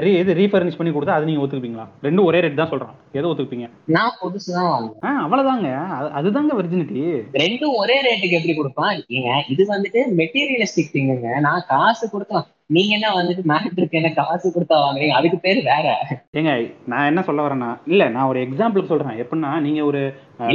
ரீ 0.03 0.12
இது 0.15 0.31
ரீஃபர்னிஷ் 0.38 0.77
பண்ணி 0.77 0.91
கொடுத்தா 0.91 1.13
அது 1.13 1.27
நீங்க 1.27 1.41
ஒத்துக்குப்பீங்களா 1.41 1.86
ரெண்டும் 2.05 2.25
ஒரே 2.25 2.39
ரேட் 2.41 2.57
தான் 2.57 2.71
சொல்றான் 2.71 2.95
எதை 3.12 3.25
ஒத்துக்குப்பீங்க 3.27 3.67
நான் 3.89 4.15
புதுசு 4.19 4.50
தான் 4.55 4.88
ஆ 5.03 5.12
அவ்வளவுதாங்க. 5.24 5.67
அது- 5.98 6.12
அதுதாங்க 6.19 6.53
வெர்ஜினிட்டி 6.57 7.01
ரெண்டும் 7.39 7.75
ஒரே 7.77 7.95
ரேட்டுக்கு 8.01 8.38
எப்படி 8.39 8.55
கொடுப்பான்? 8.55 8.98
ஏங்க 9.12 9.29
இது 9.48 9.65
வந்துட்டு 9.69 10.01
மெட்டீரியலிஸ்டிக் 10.19 10.93
திங்குங்க 10.93 11.29
நான் 11.45 11.63
காசு 11.67 12.05
கொடுத்தா 12.12 12.39
நீங்க 12.75 12.91
என்ன 12.95 13.07
வந்துட்டு 13.17 13.43
மேட்ருக்கு 13.51 13.97
என்ன 13.99 14.09
காசு 14.17 14.47
கொடுத்தா 14.55 14.75
வாங்குறீங்க? 14.81 15.13
அதுக்கு 15.19 15.38
பேர் 15.45 15.59
வேற. 15.69 15.85
ஏங்க 16.39 16.51
நான் 16.91 17.07
என்ன 17.11 17.21
சொல்ல 17.27 17.45
வரேன்னா 17.45 17.69
இல்ல 17.91 18.03
நான் 18.15 18.29
ஒரு 18.31 18.39
எக்ஸாம்பிளுக்கு 18.45 18.91
சொல்றேன். 18.91 19.17
எப்படின்னா 19.23 19.51
நீங்க 19.65 19.81
ஒரு 19.89 20.01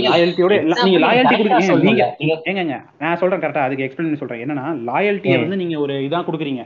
லாயல்ட்டியோட 0.05 0.59
நீங்க 0.85 1.01
லாயல்ட்டி 1.07 1.37
கொடுக்குறீங்க. 1.41 2.07
நீங்க 2.21 2.37
ஏங்கங்க 2.51 2.77
நான் 3.03 3.21
சொல்றேன் 3.23 3.43
கரெக்டா 3.45 3.65
அதுக்கு 3.67 3.87
எக்ஸ்பிளைன் 3.87 4.23
சொல்றேன். 4.23 4.43
என்னன்னா 4.45 4.67
லாயல்ட்டியை. 4.91 5.39
வந்து 5.45 5.61
நீங்க 5.63 5.79
ஒரு 5.87 5.97
இதா 6.09 6.21
கொடுக்குறீங்க 6.29 6.65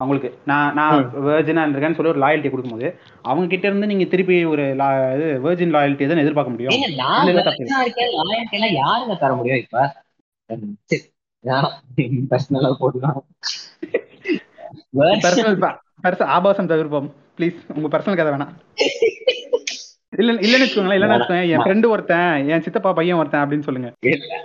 அவங்களுக்கு. 0.00 0.30
நான் 0.50 0.74
நான் 0.78 0.92
வேர்ஜினா 1.28 1.62
இருக்கேன்னு 1.72 1.96
சொல்லி 1.96 2.14
ஒரு 2.14 2.22
லாயல்ட்டி 2.24 2.50
கொடுக்கும்போது 2.52 2.88
அவங்க 3.30 3.46
கிட்ட 3.54 3.66
இருந்து 3.70 3.90
நீங்க 3.92 4.04
திருப்பி 4.12 4.36
ஒரு 4.52 4.64
இது 5.16 5.26
வேர்ஜின் 5.46 5.74
லாயல்ட்டி 5.76 6.10
தான் 6.12 6.24
எதிர்பார்க்க 6.24 6.54
முடியும்? 6.54 6.74
ஏங்க 6.76 6.88
யாருங்க 8.82 9.16
தர 9.24 9.32
முடியும் 9.40 9.62
இப்ப? 9.64 9.78
பர்சனலா 12.30 12.70
போடலாம் 12.82 13.20
பர்சனல் 14.94 16.32
ஆபாசம் 16.36 16.70
தவிர்ப்போம். 16.72 17.08
ப்ளீஸ் 17.38 17.58
உங்க 17.76 17.88
பர்சனல் 17.94 18.18
கதை 18.20 18.32
வேணாம். 18.34 18.54
இல்ல 20.20 20.32
இல்லன்னு 20.44 20.64
வச்சுக்கோங்களேன் 20.64 20.98
இல்லன்னு 20.98 21.36
என் 21.54 21.62
ஃப்ரெண்டு 21.64 21.86
ஒருத்தன் 21.94 22.48
என் 22.52 22.62
சித்தப்பா 22.64 22.90
பையன் 22.98 23.18
ஒருத்தன் 23.20 23.42
அப்படின்னு 23.42 23.66
சொல்லுங்க. 23.66 23.88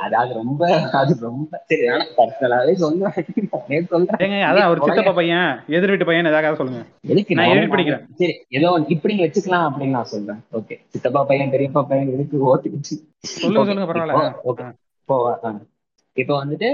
அதாவது 0.06 0.32
ரொம்ப 0.40 0.62
அது 1.00 1.14
ரொம்ப 1.30 1.60
சரி 1.70 1.88
பர்சனலாவே 2.18 2.74
ஏங்க 4.26 4.38
அதான் 4.50 4.70
ஒரு 4.74 4.80
சித்தப்பா 4.86 5.14
பையன் 5.20 5.50
எதிர் 5.78 5.94
வீட்டு 5.94 6.10
பையன் 6.10 6.30
ஏதாவது 6.32 6.60
சொல்லுங்க. 6.62 6.82
எதுக்கு 7.14 7.38
நான் 7.40 7.52
edit 7.54 7.72
பண்ணிக்கிறேன். 7.74 8.04
சரி 8.22 8.36
ஏதோ 8.58 8.72
இப்படி 8.96 9.16
வச்சுக்கலாம் 9.26 9.68
அப்படின்னு 9.70 9.98
நான் 10.00 10.12
சொல்றேன். 10.14 10.42
ஓகே 10.60 10.78
சித்தப்பா 10.96 11.24
பையன் 11.32 11.54
பெரியப்பா 11.56 11.84
பையன் 11.92 12.14
எதுக்கு 12.16 12.46
ஓட்டுக்கிச்சு 12.52 12.98
சொல்லுங்க 13.42 13.68
சொல்லுங்க 13.70 13.90
பரவாயில்ல. 13.92 15.56
இப்போ 16.24 16.34
வந்துட்டு 16.42 16.70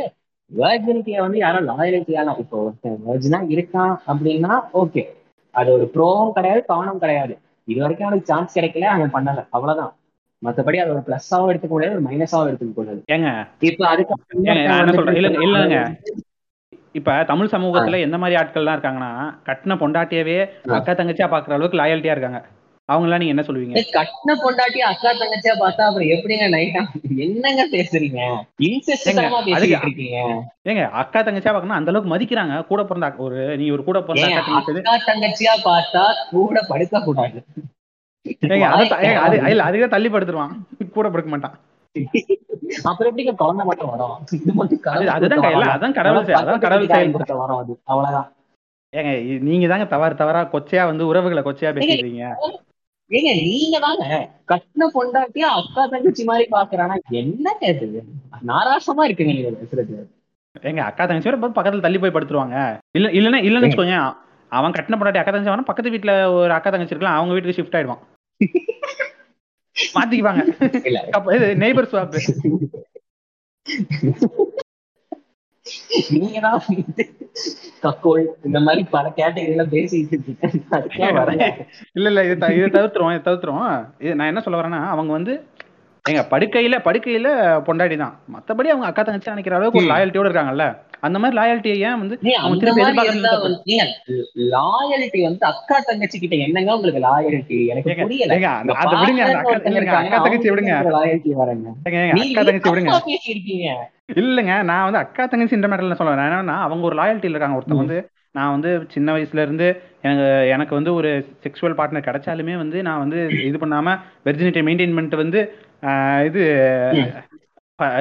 வேர்ஜினிட்டிய 0.52 1.18
வந்து 1.22 1.38
யாரும் 1.38 1.70
லாயலிட்டியால 1.70 2.36
இப்போ 2.40 2.60
வேர்ஜினா 3.06 3.40
இருக்கான் 3.56 3.94
அப்படின்னா 4.08 4.54
ஓகே 4.82 5.04
அது 5.56 5.70
ஒரு 5.72 5.86
ப்ரோவும் 5.96 6.36
கிடையாது 6.36 6.62
கானும் 6.66 7.02
கிடையாது. 7.04 7.34
இது 7.68 7.80
வரைக்கும் 7.82 8.08
அவனுக்கு 8.08 8.32
சான்ஸ் 8.32 8.56
கிடைக்கல 8.58 8.88
அவன் 8.94 9.16
பண்ணல. 9.16 9.42
அவ்வளவுதான். 9.50 9.92
மத்தபடி 10.42 10.78
அது 10.78 10.94
ஒரு 10.94 11.04
பிளஸ்ஸாவும் 11.08 11.50
எடுத்துக்க 11.52 11.74
முடியாது 11.74 11.98
ஒரு 11.98 12.06
மைனஸாவும் 12.08 12.50
எடுத்துக்க 12.50 12.74
கூடாது 12.74 13.02
ஏங்க 13.16 13.30
இப்போ 13.62 13.86
அதுக்கு 13.92 14.14
இல்லங்க 15.18 15.42
இல்லங்க. 15.48 15.80
இப்ப 16.96 17.12
தமிழ் 17.24 17.52
சமூகத்துல 17.54 18.00
எந்த 18.06 18.18
மாதிரி 18.18 18.40
ஆட்கள்லாம் 18.40 18.78
இருக்காங்கன்னா 18.78 19.12
கட்டின 19.46 19.78
பொண்டாட்டியவே 19.84 20.38
அக்கா 20.78 20.94
தங்கச்சியா 20.94 21.30
பாக்குற 21.34 21.56
அளவுக்கு 21.58 21.80
லாயல்ட்டியா 21.82 22.16
இருக்காங்க. 22.16 22.42
அவங்களாம் 22.92 23.20
நீங்க 23.20 23.34
என்ன 23.34 23.42
சொல்லுவீங்க? 23.42 23.76
கட்டின 23.94 24.36
பொண்டாட்டி 24.44 24.80
அக்கா 24.84 25.10
தங்கச்சியா 25.14 25.54
பார்த்தா 25.60 25.82
அப்புறம் 25.82 26.08
எப்படிங்க 26.08 26.46
நைட்டா 26.50 26.82
என்னங்க 27.18 27.64
பேசுறீங்க? 27.72 28.20
ஏங்க, 30.64 30.84
அக்கா 30.94 31.20
தங்கச்சியா 31.20 31.52
பார்க்கணும் 31.52 31.78
அந்த 31.78 31.92
அளவுக்கு 31.92 32.14
மதிக்கிறாங்க. 32.14 32.66
கூட 32.66 32.84
பிறந்த 32.84 33.14
ஒரு 33.18 33.58
நீ 33.58 33.70
ஒரு 33.70 33.84
கூட 33.84 34.02
பிறந்த 34.02 34.28
அக்கா 34.34 34.62
தங்கச்சி 34.66 34.82
அக்கா 34.88 35.12
தங்கச்சியா 35.12 35.56
பார்த்தா 35.66 36.04
கூட 36.32 36.66
படுக்க 36.68 37.02
கூடாது. 37.02 37.40
ஏங்க 38.48 38.66
அதை 38.68 38.88
த- 38.88 39.00
ஏங்க, 39.02 39.20
அது 39.20 39.38
இல்ல 39.50 39.64
அதுவே 39.64 39.88
தள்ளி 39.88 40.10
படுத்துருவான். 40.10 40.54
கூட 40.94 41.10
படுக்க 41.10 41.30
மாட்டான். 41.30 41.56
அப்புறம் 42.84 43.10
எப்படிங்க 43.10 43.34
குழந்தை 43.36 43.66
மட்டும் 43.66 43.90
வரும்? 43.90 44.14
அதுதான். 45.06 45.16
அதான் 45.16 45.40
கடவுள் 45.40 45.72
அதான் 45.72 45.96
கடவுள் 45.96 46.24
வீட்டுக்காரன் 46.24 46.88
செயல். 46.92 47.12
கொடுத்த 47.12 47.36
வரம் 47.36 47.58
அது. 47.58 47.74
அவ்வளவுதான். 47.84 48.30
ஏங்க 48.94 49.12
நீங்க 49.40 49.68
தாங்க 49.68 49.86
தவறு 49.86 50.16
தவறா 50.16 50.42
கொச்சையா 50.54 50.86
வந்து 50.86 51.08
உறவுகளை 51.08 51.44
கொச்சையா 51.44 51.72
பேசிடுறீங்க 51.76 52.24
ஏங்க 53.12 53.32
நீங்க 53.46 53.78
தாங்க. 53.86 54.06
கட்டின 54.52 54.88
பொண்டாட்டியா 54.96 55.48
அக்கா 55.60 55.84
தங்கச்சி 55.94 56.24
மாதிரி 56.24 56.46
பாக்குறானா. 56.52 56.96
என்ன 57.22 57.56
கேக்குது 57.62 58.02
நாராசமா 58.50 59.06
இருக்குங்க 59.08 59.34
நீங்க 59.38 59.52
பேசுறது. 59.62 59.96
ஏங்க 60.70 60.82
அக்கா 60.86 61.04
தங்கச்சியோட 61.04 61.40
போய் 61.42 61.58
பக்கத்துல 61.58 61.86
தள்ளி 61.86 62.00
போய் 62.00 62.16
படுத்துருவாங்க. 62.16 62.58
இல்ல 62.98 63.10
இல்லன்னா 63.20 63.40
இல்லன்னு 63.48 63.68
வச்சுக்கோங்க. 63.68 64.00
அவன் 64.52 64.76
கட்டின 64.78 64.98
பொண்டாட்டி 64.98 65.22
அக்கா 65.22 65.34
தங்கச்சி 65.34 65.70
பக்கத்து 65.72 65.94
வீட்டுல 65.96 66.14
ஒரு 66.38 66.52
அக்கா 66.58 66.70
தங்கச்சி 66.70 66.96
இருக்கலாம். 66.96 67.18
அவங்க 67.20 67.34
வீட்டுக்கு 67.34 67.58
ஷிஃப்ட் 67.60 67.78
ஆயிடுவான். 67.80 68.02
மாத்திக்குவாங்க. 69.96 70.42
இது 71.38 71.48
நெய்பர் 71.64 71.90
ஸ்வாப் 71.92 72.18
நீங்க 76.16 76.38
தான் 76.40 76.60
வந்து 76.68 77.04
கக்கோல் 77.82 78.26
இந்த 78.44 78.60
மாதிரி 78.60 78.84
பல 78.92 79.06
கேட்டகரியில 79.18 79.64
பேசிட்டு 79.70 80.16
இருக்கீங்க 80.16 81.48
இல்ல 81.96 82.08
இல்ல 82.12 82.24
இது 82.26 82.36
த- 82.38 82.50
தவிர்த்துருவோம் 82.76 83.26
தவிர்த்துருவோம். 83.26 83.70
நான் 84.16 84.30
என்ன 84.32 84.42
சொல்ல 84.42 84.60
வரேன்னா 84.60 84.82
அவங்க 84.92 85.12
வந்து 85.14 85.36
எங்க 86.06 86.22
படுக்கையில 86.30 86.76
படுக்கையில 86.86 87.28
பொண்டாடி 87.66 87.96
தான். 87.96 88.14
மத்தபடி 88.34 88.70
அவங்க 88.72 88.88
அக்கா 88.88 89.02
தங்கச்சி 89.02 89.34
நினைக்கிற 89.34 89.56
அளவுக்கு 89.58 89.80
ஒரு. 89.82 89.90
லாயல்ட்டியோட 89.92 90.30
இருக்காங்கல்ல. 90.30 90.66
அந்த 91.08 91.18
மாதிரி 91.22 91.36
லாயல்ட்டியை 91.38 91.76
ஏன் 91.88 92.00
வந்து 92.02 92.16
லாயல்ட்டி 94.54 95.20
வந்து 95.28 95.46
அக்கா 95.50 95.78
தங்கச்சி 95.88 96.18
கிட்ட 96.18 96.36
என்னங்க 96.46 96.72
உங்களுக்கு 96.78 97.02
லாயல்ட்டி 97.06 97.60
எனக்கு 97.72 97.96
புரியல. 98.02 98.34
அதை 98.82 98.96
விடுங்க 99.02 99.24
அக்கா 99.30 99.56
தங்கச்சி 100.20 100.50
விடுங்க. 100.52 100.74
லாயல்ட்டி 100.98 101.34
வரேங்க 101.42 101.70
அக்கா 102.16 102.44
தங்கச்சி 102.44 102.72
விடுங்க. 102.72 103.76
இல்லைங்க 104.22 104.56
நான் 104.70 104.86
வந்து 104.88 105.02
அக்கா 105.04 105.26
தங்கச்சி 105.26 105.58
இந்த 105.58 105.70
மேட்டர்ல 105.70 105.98
சொல்ல 106.00 106.16
என்னன்னா 106.20 106.58
அவங்க 106.66 106.90
ஒரு 106.90 106.98
லாயல்ட்டியில் 107.02 107.36
இருக்காங்க. 107.36 107.60
ஒருத்தன் 107.60 107.84
வந்து 107.84 108.00
நான் 108.38 108.52
வந்து 108.52 108.70
சின்ன 108.88 109.08
வயசுல 109.14 109.44
இருந்து 109.46 109.66
எனக்கு 110.04 110.26
எனக்கு 110.54 110.74
வந்து 110.78 110.92
ஒரு 110.94 111.10
செக்ஷுவல் 111.44 111.76
பார்ட்னர் 111.80 112.06
கிடைச்சாலுமே 112.06 112.54
வந்து 112.58 112.78
நான் 112.88 113.02
வந்து 113.04 113.20
இது 113.48 113.58
பண்ணாம 113.58 113.96
வெர்ஜினிட்டி 114.28 114.62
மெயின்டைன் 114.68 114.96
பண்ணிட்டு 114.96 115.18
வந்து 115.18 115.42
இது 116.28 116.42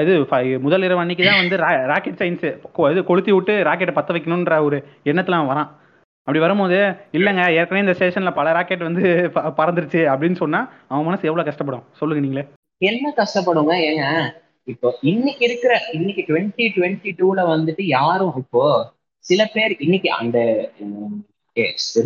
இது 0.02 0.12
முதல் 0.64 0.84
இரவு 0.86 1.02
அன்னைக்கு 1.02 1.26
தான் 1.26 1.42
வந்து 1.42 1.56
ராக்கெட் 1.92 2.20
சயின்ஸ் 2.20 2.46
இது 2.92 3.00
கொளுத்தி 3.10 3.32
விட்டு 3.34 3.54
ராக்கெட்டை 3.68 3.94
பத்த 3.98 4.14
வைக்கணுன்ற 4.14 4.56
ஒரு 4.66 4.78
எண்ணத்துல 5.10 5.38
அவன் 5.38 5.52
வரான். 5.52 5.70
அப்படி 6.26 6.40
வரும்போது 6.44 6.78
இல்லைங்க 7.18 7.44
ஏற்கனவே 7.58 7.84
இந்த 7.84 7.94
ஸ்டேஷன்ல 7.98 8.32
பல 8.38 8.52
ராக்கெட் 8.56 8.88
வந்து 8.88 9.04
பறந்துருச்சு 9.58 10.00
அப்படின்னு 10.12 10.40
சொன்னா 10.42 10.60
அவன் 10.90 11.06
மனசு 11.08 11.28
எவ்வளவு 11.30 11.48
கஷ்டப்படும்? 11.48 11.84
சொல்லுங்க 12.00 12.22
நீங்களே. 12.24 12.44
என்ன 12.80 13.06
கஷ்டப்படுங்க 13.18 13.72
ஏங்க? 13.88 14.04
இப்போ 14.68 14.88
இன்னைக்கு 15.10 15.42
இருக்கிற 15.48 15.72
இன்னைக்கு 15.96 16.22
டுவெண்ட்டி 16.28 16.64
டுவெண்ட்டி 16.76 17.10
டூல 17.20 17.40
வந்துட்டு 17.52 17.84
யாரும் 17.98 18.36
இப்போ 18.42 18.64
சில 19.24 19.40
பேர் 19.54 19.72
இன்னைக்கு 19.86 20.10
அந்த 20.20 20.38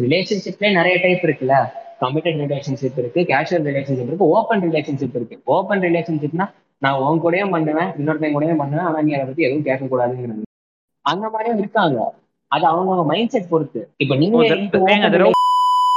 ரிலேஷன்ஷிப்ல 0.04 0.70
நிறைய 0.78 0.94
டைப் 1.02 1.26
இருக்குல்ல. 1.26 1.56
கமிட்டட் 2.04 2.40
ரிலேஷன்ஷிப் 2.44 2.98
இருக்கு 2.98 3.20
கேஷுவல் 3.30 3.66
ரிலேஷன்ஷிப் 3.68 4.10
இருக்கு 4.10 4.30
ஓப்பன் 4.34 4.62
ரிலேஷன்ஷிப் 4.62 5.16
இருக்கு. 5.16 5.36
ஓப்பன் 5.54 5.80
ரிலேஷன்ஷிப்னா 5.80 6.46
நான் 6.82 7.00
உன் 7.00 7.22
கூடயும் 7.22 7.50
பண்ணுவேன் 7.50 7.90
இன்னொருத்தன் 7.98 8.34
கூடயும் 8.36 8.56
பண்ணுவேன் 8.56 8.86
ஆனா 8.86 9.00
நீ 9.00 9.12
அதை 9.12 9.26
பத்தி 9.26 9.42
எதுவும் 9.42 9.62
கேட்க 9.62 9.84
கூடாதுங்கிறது 9.84 10.44
அந்த 11.04 11.24
மாதிரியும் 11.28 11.58
இருக்காங்க. 11.58 11.98
அது 12.52 12.64
அவங்கவுங்க 12.70 13.04
மைண்ட் 13.06 13.30
செட் 13.30 13.48
பொறுத்து. 13.48 13.80
இப்போ 13.96 14.14
நீங்க 14.16 14.36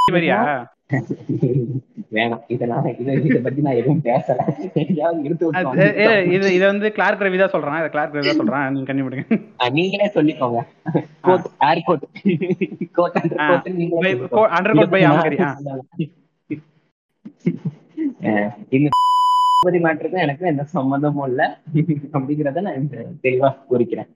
வேணாம். 2.12 2.42
இதை 2.46 2.68
நான் 2.68 2.96
இதை 2.98 3.24
இதை 3.24 3.40
பத்தி 3.40 3.60
நான் 3.60 3.74
எதுவும் 3.74 4.00
பேசல. 4.04 4.36
எங்கேயாவது 4.74 5.24
எடுத்து 5.24 5.50
அது- 5.52 5.68
விட்டு 5.68 5.98
ஏ, 6.00 6.34
இது 6.34 6.54
இது 6.54 6.66
வந்து 6.66 6.92
கிளார்க் 6.92 7.20
ரவி 7.20 7.38
தான் 7.38 7.54
சொல்றான். 7.54 7.76
இதை 7.76 7.88
கிளார்க் 7.88 8.14
ரவி 8.14 8.28
தான் 8.28 8.40
சொல்றான். 8.40 8.70
நீங்க 8.70 8.92
கண்டிப்பாடுங்க 8.92 9.24
ஆ, 9.62 9.68
நீங்களே 9.68 10.10
சொல்லிக்கோங்க. 10.14 10.60
கோட் 11.20 11.46
ஏர் 11.60 11.82
கோட் 11.84 12.06
கோட் 12.92 13.16
அண்டர். 14.50 14.74
கோட் 14.74 14.90
பை 14.90 15.02
ஆமகரி 15.04 15.38
இந்த 18.70 18.90
எனக்கும் 20.18 20.48
எந்த 20.48 20.64
சம்மந்தமும் 20.74 21.26
இல்ல. 21.26 21.42
அப்படிங்கறத 22.12 22.60
நான் 22.60 22.90
தெளிவா 23.22 23.50
குறிக்கிறேன். 23.70 24.08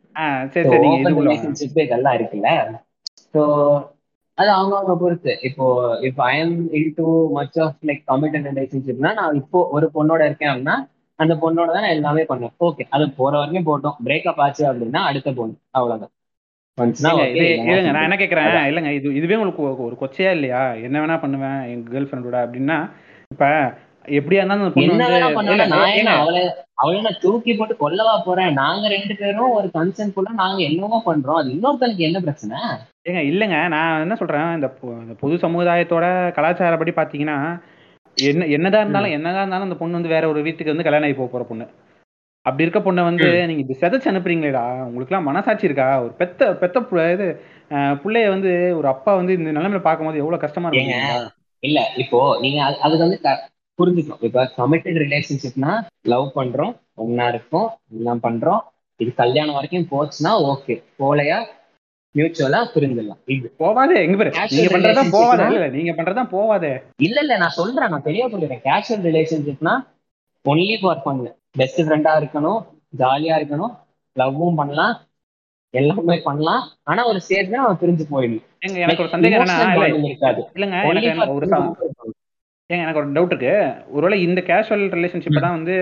சரி 0.49 0.69
சரி 0.69 0.89
இருக்குல்ல. 2.15 2.51
ஸோ 3.35 3.43
அது 4.43 4.51
அவங்கவுங்க 4.51 4.97
பொறுத்து. 4.97 5.39
இப்போ 5.43 5.99
இப்போ 6.03 6.25
I 6.25 6.39
am 6.39 6.73
into 6.73 7.31
much 7.31 7.59
of 7.59 7.75
like 7.87 8.03
committed 8.09 8.49
ரிலேஷன்ஷிப்னா 8.55 9.13
நான் 9.13 9.35
இப்போ 9.35 9.69
ஒரு 9.73 9.91
பொண்ணோட 9.95 10.25
இருக்கேன் 10.25 10.49
அப்படின்னா 10.49 10.75
அந்த 11.15 11.35
பொண்ணோட 11.35 11.73
தான் 11.73 11.83
எல்லாமே 11.83 12.25
பண்ணுவேன். 12.25 12.55
ஓகே 12.61 12.81
அது 12.91 13.11
போற 13.11 13.39
வரைக்கும் 13.39 13.67
போட்டோம். 13.67 13.97
பிரேக்கப் 14.05 14.37
ஆச்சு 14.37 14.73
அப்படின்னா 14.73 14.97
அடுத்த 14.97 15.33
பொண்ணு. 15.33 15.55
அவ்வளவுதான். 15.71 16.11
இல்லைங்க 17.23 17.91
நான் 17.91 18.03
என்ன 18.03 18.17
கேக்குறேன்? 18.17 18.47
அதான். 18.47 18.69
இல்லைங்க 18.69 18.91
இது 18.91 19.15
இதுவே 19.15 19.35
உங்களுக்கு 19.35 19.91
ஒரு- 19.91 20.11
கொச்சையா 20.11 20.31
இல்லையா? 20.31 20.73
என்ன 20.73 21.01
வேணா 21.01 21.21
பண்ணுவேன் 21.21 21.63
எங்க 21.63 21.91
கேர்ள் 21.91 22.03
ஃப்ரெண்டோட 22.03 22.49
அப்படின்னா 22.49 22.91
இப்ப 23.29 23.47
எப்படியா 24.07 24.33
இருந்தாலும் 24.33 24.75
அவளை 26.19 26.51
அவளை 26.75 27.01
நான் 27.01 27.17
தூக்கி 27.21 27.55
போட்டு 27.55 27.75
கொல்லவா 27.75 28.23
போறேன். 28.25 28.53
நாங்க 28.53 28.89
ரெண்டு 28.89 29.17
பேரும் 29.17 29.51
ஒரு 29.51 29.71
கன்சென்ட் 29.75 30.33
நாங்க 30.35 30.63
என்னமோ 30.63 31.03
பண்றோம். 31.07 31.35
அது 31.35 31.51
இன்னொருத்தனுக்கு 31.51 31.97
என்ன 31.97 32.21
பிரச்சனை? 32.21 32.59
ஏங்க 33.09 33.23
இல்லைங்க. 33.31 33.69
நான் 33.69 34.01
என்ன 34.01 34.15
சொல்றேன்? 34.15 34.55
இந்த 34.55 34.75
பொ- 34.81 35.01
இந்த 35.01 35.15
பொது 35.21 35.35
சமுதாயத்தோட 35.35 36.05
கலாச்சாரப்படி 36.33 36.93
பாத்தீங்கன்னா 36.93 37.61
என்ன 38.15 38.47
என்னதான் 38.47 38.81
இருந்தாலும் 38.81 39.11
என்னதான் 39.11 39.39
இருந்தாலும் 39.39 39.63
அந்த 39.63 39.75
பொண்ணு 39.75 39.95
வந்து 39.95 40.09
வேற 40.09 40.29
ஒரு 40.29 40.43
வீட்டுக்கு 40.43 40.67
வந்து 40.67 40.83
கல்யாணம் 40.83 41.09
ஆகி 41.09 41.19
போக 41.19 41.31
போற 41.31 41.45
பொண்ணு. 41.45 41.67
அப்படி 42.43 42.69
இருக்க 42.69 42.93
பொண்ணை 42.93 43.05
வந்து 43.05 43.47
நீங்க 43.47 43.63
இப்படி 43.67 43.79
செதைச்சு 43.81 44.01
அனுப்புறீங்களேடா. 44.01 44.65
உங்களுக்குலாம் 44.87 45.23
மனசாட்சி 45.23 45.65
இருக்கா? 45.65 46.03
ஒரு 46.03 46.13
பெத்த 46.13 46.55
பெத்த 46.55 46.81
பு- 46.81 47.13
இது 47.13 47.43
அஹ், 47.71 48.01
புள்ளைய 48.05 48.29
வந்து 48.29 48.77
ஒரு 48.77 48.89
அப்பா 48.89 49.15
வந்து 49.15 49.33
இந்த 49.33 49.51
நிலைமையில 49.51 49.81
பார்க்கும்போது 49.81 50.19
எவ்வளவு 50.19 50.43
கஷ்டமா 50.43 50.69
ஏங்க, 50.69 50.73
இருக்கும் 50.73 51.31
இல்ல. 51.61 51.91
இப்போ 51.97 52.39
நீங்க 52.41 52.63
அது- 52.63 52.77
அதுக்கு 52.77 52.99
வந்து 52.99 53.21
க- 53.21 53.51
புரிஞ்சுக்கணும். 53.79 54.25
இப்ப 54.25 54.51
கமிட்டட் 54.57 55.05
ரிலேஷன்ஷிப்னா 55.05 55.81
லவ் 56.03 56.31
பண்றோம் 56.35 56.77
ஒன்னா 56.97 57.29
இருக்கோம் 57.29 57.71
எல்லாம் 57.97 58.21
பண்றோம். 58.23 58.59
இது 58.97 59.15
கல்யாணம் 59.15 59.55
வரைக்கும் 59.55 59.89
போச்சுன்னா 59.91 60.55
ஓகே 60.55 60.83
போலையா 60.99 61.47
மியூச்சுவலா 62.19 62.61
புரிஞ்சிடலாம். 62.75 63.21
இது 63.35 63.47
போவாதே 63.63 63.95
எங்க 64.05 64.17
பேரு. 64.21 64.33
நீங்க 64.55 64.71
பண்றதா 64.75 65.05
போவாதே 65.15 65.45
இல்ல 65.53 65.69
நீங்க 65.77 65.93
பண்றதா 65.99 66.25
போவாதே. 66.35 66.73
இல்ல 67.07 67.19
இல்ல 67.25 67.37
நான் 67.43 67.57
சொல்றேன் 67.61 67.93
நான் 67.95 68.07
தெளிவா 68.09 68.27
சொல்லிடுறேன். 68.33 68.63
கேஷுவல் 68.67 69.07
ரிலேஷன்ஷிப்னா 69.11 69.75
ஒன்லி 70.45 70.77
ஃபார் 70.83 71.01
பண்ணு. 71.07 71.31
பெஸ்ட் 71.61 71.81
ஃப்ரெண்டா 71.87 72.13
இருக்கணும் 72.21 72.61
ஜாலியா 73.03 73.35
இருக்கணும் 73.41 73.73
லவ்வும் 74.17 74.59
பண்ணலாம் 74.61 74.95
எல்லாமே 75.75 76.17
பண்ணலாம். 76.29 76.63
ஆனா 76.91 77.03
ஒரு 77.11 77.19
ஸ்டேஜ்ல 77.25 77.61
அவன் 77.65 77.81
பிரிஞ்சு 77.83 78.05
போயிடணும். 78.15 78.47
எங்க 78.67 78.79
எனக்கு 78.85 79.03
ஒரு 79.05 79.13
சந்தேகம் 79.15 79.45
இல்லங்க 80.57 80.77
எனக்கு 82.83 83.01
ஒரு 83.01 83.09
டவுட் 83.17 83.33
இருக்கு. 83.33 83.55
ஒருவேளை 83.97 84.19
இந்த 84.27 84.41
கேஷுவல் 84.51 84.85
ரிலேஷன்ஷிப் 84.97 85.45
தான் 85.47 85.57
வந்து 85.59 85.77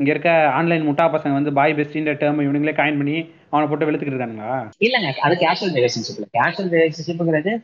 இங்க 0.00 0.10
இருக்க 0.10 0.30
ஆன்லைன் 0.58 0.86
முட்டா 0.88 1.04
பசங்க 1.12 1.32
வந்து 1.32 1.52
பாய் 1.52 1.76
பெஸ்டின்ற 1.78 2.12
டேர்ம் 2.20 2.42
இவனுங்களே 2.44 2.74
காயின் 2.76 2.98
பண்ணி 3.00 3.16
அவனை 3.50 3.66
போட்டு 3.68 3.86
வெளுத்துக்கிட்டு 3.86 4.16
இருக்காங்களா 4.16 4.52
இல்லங்க 4.80 5.10
அது 5.26 5.34
கேஷுவல் 5.44 5.76
ரிலேஷன்ஷிப்ல 5.78 6.26
கேஷுவல் 6.38 6.72
ரிலேஷன்ஷிப்ங்கிறது 6.74 7.54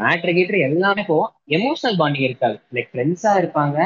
மேட்ரு 0.00 0.32
கீட்ரு 0.36 0.58
எல்லாமே 0.60 1.02
போவோம் 1.02 1.30
எமோஷனல் 1.58 1.98
பாண்டிங் 2.00 2.26
இருக்காது. 2.28 2.56
லைக் 2.74 2.90
ஃப்ரெண்ட்ஸா 2.92 3.32
இருப்பாங்க. 3.42 3.76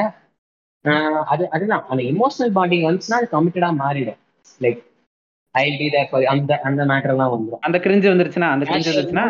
அது 1.25 1.43
அதுதான். 1.55 1.85
அந்த 1.91 2.01
எமோஷனல் 2.13 2.51
பாண்டிங் 2.57 2.85
வந்துச்சுன்னா 2.87 3.19
அது 3.21 3.29
கமிட்டடா 3.35 3.69
மாறிடும். 3.83 4.19
லைக் 4.61 4.81
ஐ 5.55 5.65
பி 5.79 5.87
தேர் 5.89 6.27
அந்த 6.33 6.59
அந்த 6.69 6.81
மேட்டர் 6.91 7.13
எல்லாம் 7.13 7.33
வந்துடும் 7.35 7.63
அந்த 7.67 7.77
கிரிஞ்சு 7.85 8.11
வந்துருச்சுன்னா 8.11 8.49
அந்த 8.55 8.65
கிரிஞ்சு 8.69 8.91
வந்துருச்சுன்னா 8.91 9.27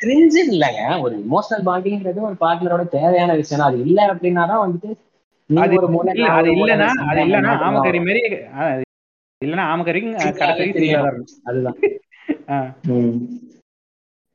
கிரிஞ்சு 0.00 0.40
இல்லைங்க. 0.52 0.82
ஒரு 1.04 1.14
இமோஷனல் 1.24 1.64
பாண்டிங்கிறது 1.68 2.20
ஒரு 2.28 2.36
பார்ட்னரோட 2.44 2.84
தேவையான 2.96 3.32
விஷயம். 3.42 3.66
அது 3.68 3.78
இல்ல 3.86 4.00
அப்படின்னா 4.12 4.44
தான் 4.52 4.64
வந்துட்டு 4.64 4.90
அது 5.50 5.74
இல்லனா 6.54 6.88
அது 7.10 7.20
இல்லனா 7.22 7.52
மாரி 8.00 8.22
அஹ், 8.60 8.82
இல்லனா 9.40 9.64
ஆமக்கறி 9.70 10.00
வரும். 10.02 10.34
கடைசி. 10.40 10.72
சிங்கிளா 10.76 11.00
தான் 11.00 11.18
அதுதான். 11.44 11.78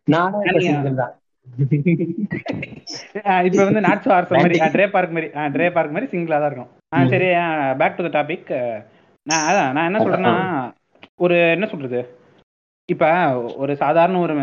நானும் 0.08 0.44
தான் 0.96 1.14
அஹ், 3.26 3.44
இப்ப 3.48 3.62
வந்து 3.64 3.82
நாட்ஸ் 3.82 4.10
ஆர்ஸ் 4.10 4.34
மாதிரி 4.36 4.58
ட்ரே 4.76 4.86
பார்க் 4.88 5.16
மாதிரி 5.16 5.28
ட்ரே 5.54 5.68
பார்க் 5.70 5.94
மாதிரி 5.96 6.10
சிங்கிளா 6.12 6.38
தான் 6.38 6.50
இருக்கும். 6.50 6.72
சரி 7.12 7.30
பேக் 7.80 7.98
டு 7.98 8.06
த 8.06 8.12
டாபிக். 8.18 8.52
நான் 9.28 9.46
அதான் 9.48 9.72
நான் 9.76 9.88
என்ன 9.90 10.00
சொல்றேன்னா 10.06 10.36
ஒரு 11.20 11.36
என்ன 11.56 11.66
சொல்றது? 11.66 12.00
இப்ப 12.90 13.06
ஒரு 13.58 13.74
சாதாரண 13.76 14.18
ஒரு 14.20 14.34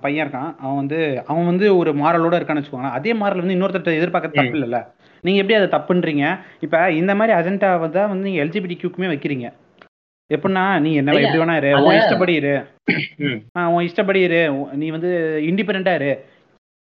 பையன் 0.00 0.24
இருக்கான். 0.24 0.50
அவன் 0.60 0.76
வந்து 0.76 0.98
அவன் 1.26 1.46
வந்து 1.46 1.66
ஒரு 1.76 1.90
மாரலோட 2.00 2.34
இருக்கான்னு 2.38 2.60
வச்சுக்கோங்களேன். 2.60 2.96
அதே 2.98 3.12
மாரல் 3.14 3.42
வந்து 3.42 3.56
இன்னொருத்தர் 3.56 3.98
எதிர்பார்க்கறது 3.98 4.38
தப்பு 4.40 4.56
இல்லைல்ல. 4.58 4.80
நீங்க 5.26 5.42
எப்படி 5.42 5.58
அதை 5.58 5.68
தப்புன்றீங்க? 5.76 6.24
இப்ப 6.60 6.90
இந்த 6.92 7.14
மாதிரி 7.14 7.38
அஜெண்டா 7.38 7.90
தான் 7.90 8.08
வந்து 8.08 8.26
நீங்க 8.28 8.40
எல்ஜிபிடி 8.44 8.76
கியூக்குமே 8.82 9.08
வைக்கிறீங்க. 9.12 9.46
எப்படின்னா 10.30 10.80
நீ 10.80 10.90
என்ன 10.94 11.12
எப்படி 11.12 11.38
வேணா 11.38 11.56
இரு. 11.56 11.70
உன் 11.84 11.96
இஷ்டப்படி 11.96 12.34
இரு. 12.34 12.54
ஆ, 13.56 13.68
உன் 13.68 13.82
இஷ்டப்படி 13.82 14.20
இரு. 14.20 14.40
நீ 14.72 14.88
வந்து 14.90 15.10
இண்டிபெண்டா 15.42 15.94
இரு. 15.94 16.12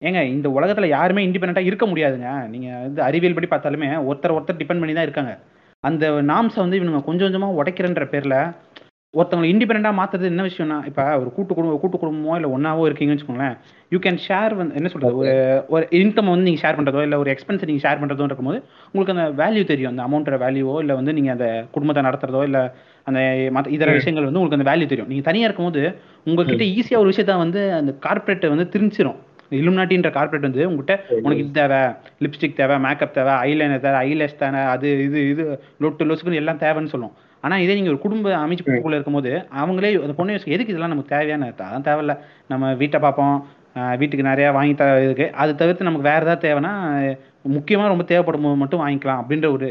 ஏங்க 0.03 0.21
இந்த 0.25 0.49
உலகத்துல 0.49 0.87
யாருமே 0.87 1.27
இண்டிபெண்டா 1.27 1.59
இருக்க 1.59 1.87
முடியாதுங்க. 1.87 2.49
நீங்க 2.49 2.69
வந்து 2.79 3.03
அறிவியல் 3.03 3.39
படி 3.39 3.49
பார்த்தாலுமே 3.51 3.89
ஒருத்தர் 4.11 4.35
ஒருத்தர் 4.37 4.61
டிபெண்ட் 4.61 4.83
பண்ணி 4.83 4.93
தான் 4.93 5.09
இருக்காங்க. 5.09 5.33
அந்த 5.85 6.05
நாம்ஸை 6.11 6.61
வந்து 6.65 6.79
இவனுங்க 6.81 7.05
கொஞ்சம் 7.05 7.29
கொஞ்சமா 7.29 7.49
உடைக்கிறன்ற 7.61 8.05
பேர்ல 8.13 8.37
ஒருத்தவங்களை 9.15 9.51
இண்டிபெண்டா 9.51 9.91
மாத்துறது 9.99 10.31
என்ன 10.31 10.43
விஷயம்னா 10.47 10.79
இப்ப 10.89 11.03
ஒரு 11.21 11.31
கூட்டு 11.37 11.53
குடும்பம் 11.55 11.79
கூட்டு 11.83 11.99
குடும்பமோ 12.01 12.33
இல்ல 12.39 12.49
ஒன்னாவோ 12.55 12.83
இருக்கீங்கன்னு 12.89 13.17
வச்சுக்கோங்களேன் 13.17 13.55
யூ 13.93 13.99
கேன் 14.05 14.19
ஷேர் 14.25 14.55
வந்து 14.59 14.75
என்ன 14.79 14.89
சொல்றது 14.93 15.15
ஒரு 15.21 15.33
ஒரு 15.75 15.85
இன்கம் 15.99 16.29
வந்து 16.33 16.47
நீங்க 16.49 16.61
ஷேர் 16.65 16.77
பண்றதோ 16.79 17.03
இல்ல 17.07 17.19
ஒரு 17.23 17.31
எக்ஸ்பென்ஸ் 17.35 17.65
நீங்க 17.71 17.83
ஷேர் 17.85 18.01
பண்றதோ 18.03 18.27
இருக்கும்போது 18.29 18.59
உங்களுக்கு 18.89 19.15
அந்த 19.15 19.25
வேல்யூ 19.41 19.63
தெரியும். 19.71 19.93
அந்த 19.93 20.03
அமௌண்ட்டோட 20.07 20.39
வேல்யூவோ 20.45 20.75
இல்ல 20.85 20.95
வந்து 20.99 21.15
நீங்க 21.19 21.31
அந்த 21.37 21.47
குடும்பத்தை 21.75 22.03
நடத்துறதோ 22.09 22.43
இல்ல 22.49 22.61
அந்த 23.07 23.21
மத்த 23.57 23.73
இதர. 23.77 23.95
விஷயங்கள் 23.99 24.29
வந்து 24.29 24.41
உங்களுக்கு 24.41 24.59
அந்த 24.59 24.69
வேல்யூ 24.71 24.89
தெரியும். 24.93 25.11
நீங்க 25.13 25.25
தனியா 25.31 25.47
இருக்கும்போது 25.49 25.83
உங்ககிட்ட 26.27 26.67
ஈஸியா 26.77 27.01
ஒரு 27.03 27.11
விஷயத்த 27.13 27.39
வந்து 27.45 27.63
அந்த 27.79 27.95
கார்ப்பரேட் 28.07 28.47
வந்து 28.55 28.67
திருச்சிரும் 28.75 29.19
இலுமினாட்டின்ற 29.59 30.11
கார்ப்பரேட் 30.17 30.49
வந்து 30.49 30.69
உங்ககிட்ட 30.71 30.95
உனக்கு 31.25 31.45
இது 31.45 31.57
தேவை 31.59 31.81
லிப்ஸ்டிக் 32.25 32.59
தேவை 32.61 32.77
மேக்கப் 32.87 33.17
தேவை 33.17 33.35
ஐலைனர் 33.47 33.85
தேவை 33.87 34.01
ஐலேஷ் 34.09 34.39
தேவை 34.43 34.63
அது 34.75 34.91
இது 35.07 35.21
இது 35.33 35.45
லொட்டு 35.85 36.09
லொசுக்குன்னு 36.11 36.43
எல்லாம் 36.43 36.63
தேவைன்னு 36.65 36.95
சொல்லும். 36.95 37.15
ஆனா 37.45 37.55
இதே 37.65 37.77
நீங்க 37.79 37.93
ஒரு 37.95 38.01
குடும்ப 38.05 38.31
அமைப்புக்குள்ள 38.45 38.99
இருக்கும்போது 38.99 39.33
அவங்களே 39.61 39.91
அந்த 40.05 40.15
பொண்ணு 40.19 40.35
யோசிக்கும், 40.35 40.57
எதுக்கு 40.57 40.73
இதெல்லாம் 40.75 40.95
நமக்கு 40.95 41.15
தேவையான 41.17 41.51
அதான் 41.51 41.89
தேவையில்ல. 41.89 42.15
நம்ம 42.53 42.73
வீட்டை 42.83 43.01
பார்ப்போம். 43.07 43.37
வீட்டுக்கு 44.01 44.31
நிறைய 44.31 44.47
வாங்கி 44.57 44.75
தர 44.79 45.03
இருக்கு. 45.09 45.27
அது 45.43 45.53
தவிர்த்து 45.61 45.89
நமக்கு 45.89 46.09
வேற 46.11 46.21
ஏதாவது 46.27 46.47
தேவைன்னா 46.47 46.73
முக்கியமா 47.57 47.85
ரொம்ப 47.93 48.05
தேவைப்படும் 48.09 48.47
போது 48.47 48.63
மட்டும் 48.63 48.83
வாங்கிக்கலாம் 48.85 49.21
அப்படின்ற 49.23 49.49
ஒரு 49.57 49.67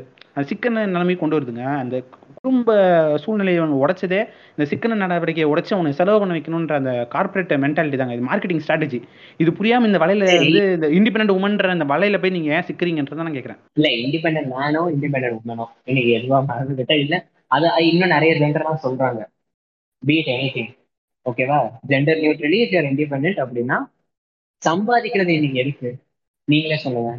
சிக்கன 0.49 0.86
நிலைமைக்கு 0.93 1.21
கொண்டு 1.21 1.38
வருதுங்க. 1.38 1.63
அந்த 1.84 1.95
குடும்ப 2.39 2.71
சூழ்நிலையை 3.23 3.60
அவங்க 3.62 3.77
உடைச்சதே 3.84 4.19
இந்த 4.56 4.65
சிக்கன 4.71 4.97
நடவடிக்கையை 5.03 5.47
உடைச்சு 5.53 5.71
அவனை 5.77 5.91
செலவு 5.99 6.19
பண்ண 6.21 6.36
வைக்கணுன்ற 6.38 6.75
அந்த 6.82 6.91
கார்ப்பரேட் 7.13 7.53
மென்டாலிட்டி 7.63 7.97
தாங்க. 8.01 8.17
இது 8.17 8.27
மார்க்கெட்டிங் 8.30 8.63
ஸ்ட்ராட்டஜி 8.65 8.99
இது 9.43 9.51
புரியாம 9.60 9.89
இந்த 9.89 9.99
வலையில. 10.03 10.27
வந்து 10.43 10.62
இந்த 10.77 10.89
இண்டிபெண்டன்ட் 10.99 11.38
உமன்ற 11.38 11.73
அந்த 11.77 11.88
வலையில 11.93 12.19
போய் 12.23 12.36
நீங்க 12.38 12.51
ஏன் 12.58 12.67
சிக்கிறீங்கன்றதை 12.69 13.25
நான் 13.27 13.38
கேட்கறேன் 13.39 13.60
இல்ல 13.80 13.89
இண்டிபெண்டன்ட் 14.03 14.51
மேனோ 14.56 14.84
இண்டிபெண்டன்ட் 14.95 15.39
உமனோ 15.41 15.67
இன்னைக்கு 15.91 16.13
எதுவா 16.19 16.39
மறந்துகிட்ட 16.51 16.95
இல்ல. 17.06 17.17
அது 17.51 17.67
இன்னும் 17.91 18.13
நிறைய 18.15 18.31
ஜெண்டர்லாம் 18.41 18.83
சொல்றாங்க. 18.86 19.21
பீட் 20.03 20.31
எனி 20.36 20.49
திங் 20.55 20.73
ஓகேவா 21.25 21.60
gender 21.91 22.19
neutrally 22.23 22.57
if 22.63 22.73
your 22.75 22.89
independent 22.91 23.39
அப்படின்னா 23.43 23.77
சம்பாதிக்கிறது 24.62 25.31
இன்னைக்கு 25.38 25.62
எதுக்கு? 25.63 25.89
நீங்களே 26.47 26.77
சொல்லுங்க. 26.83 27.12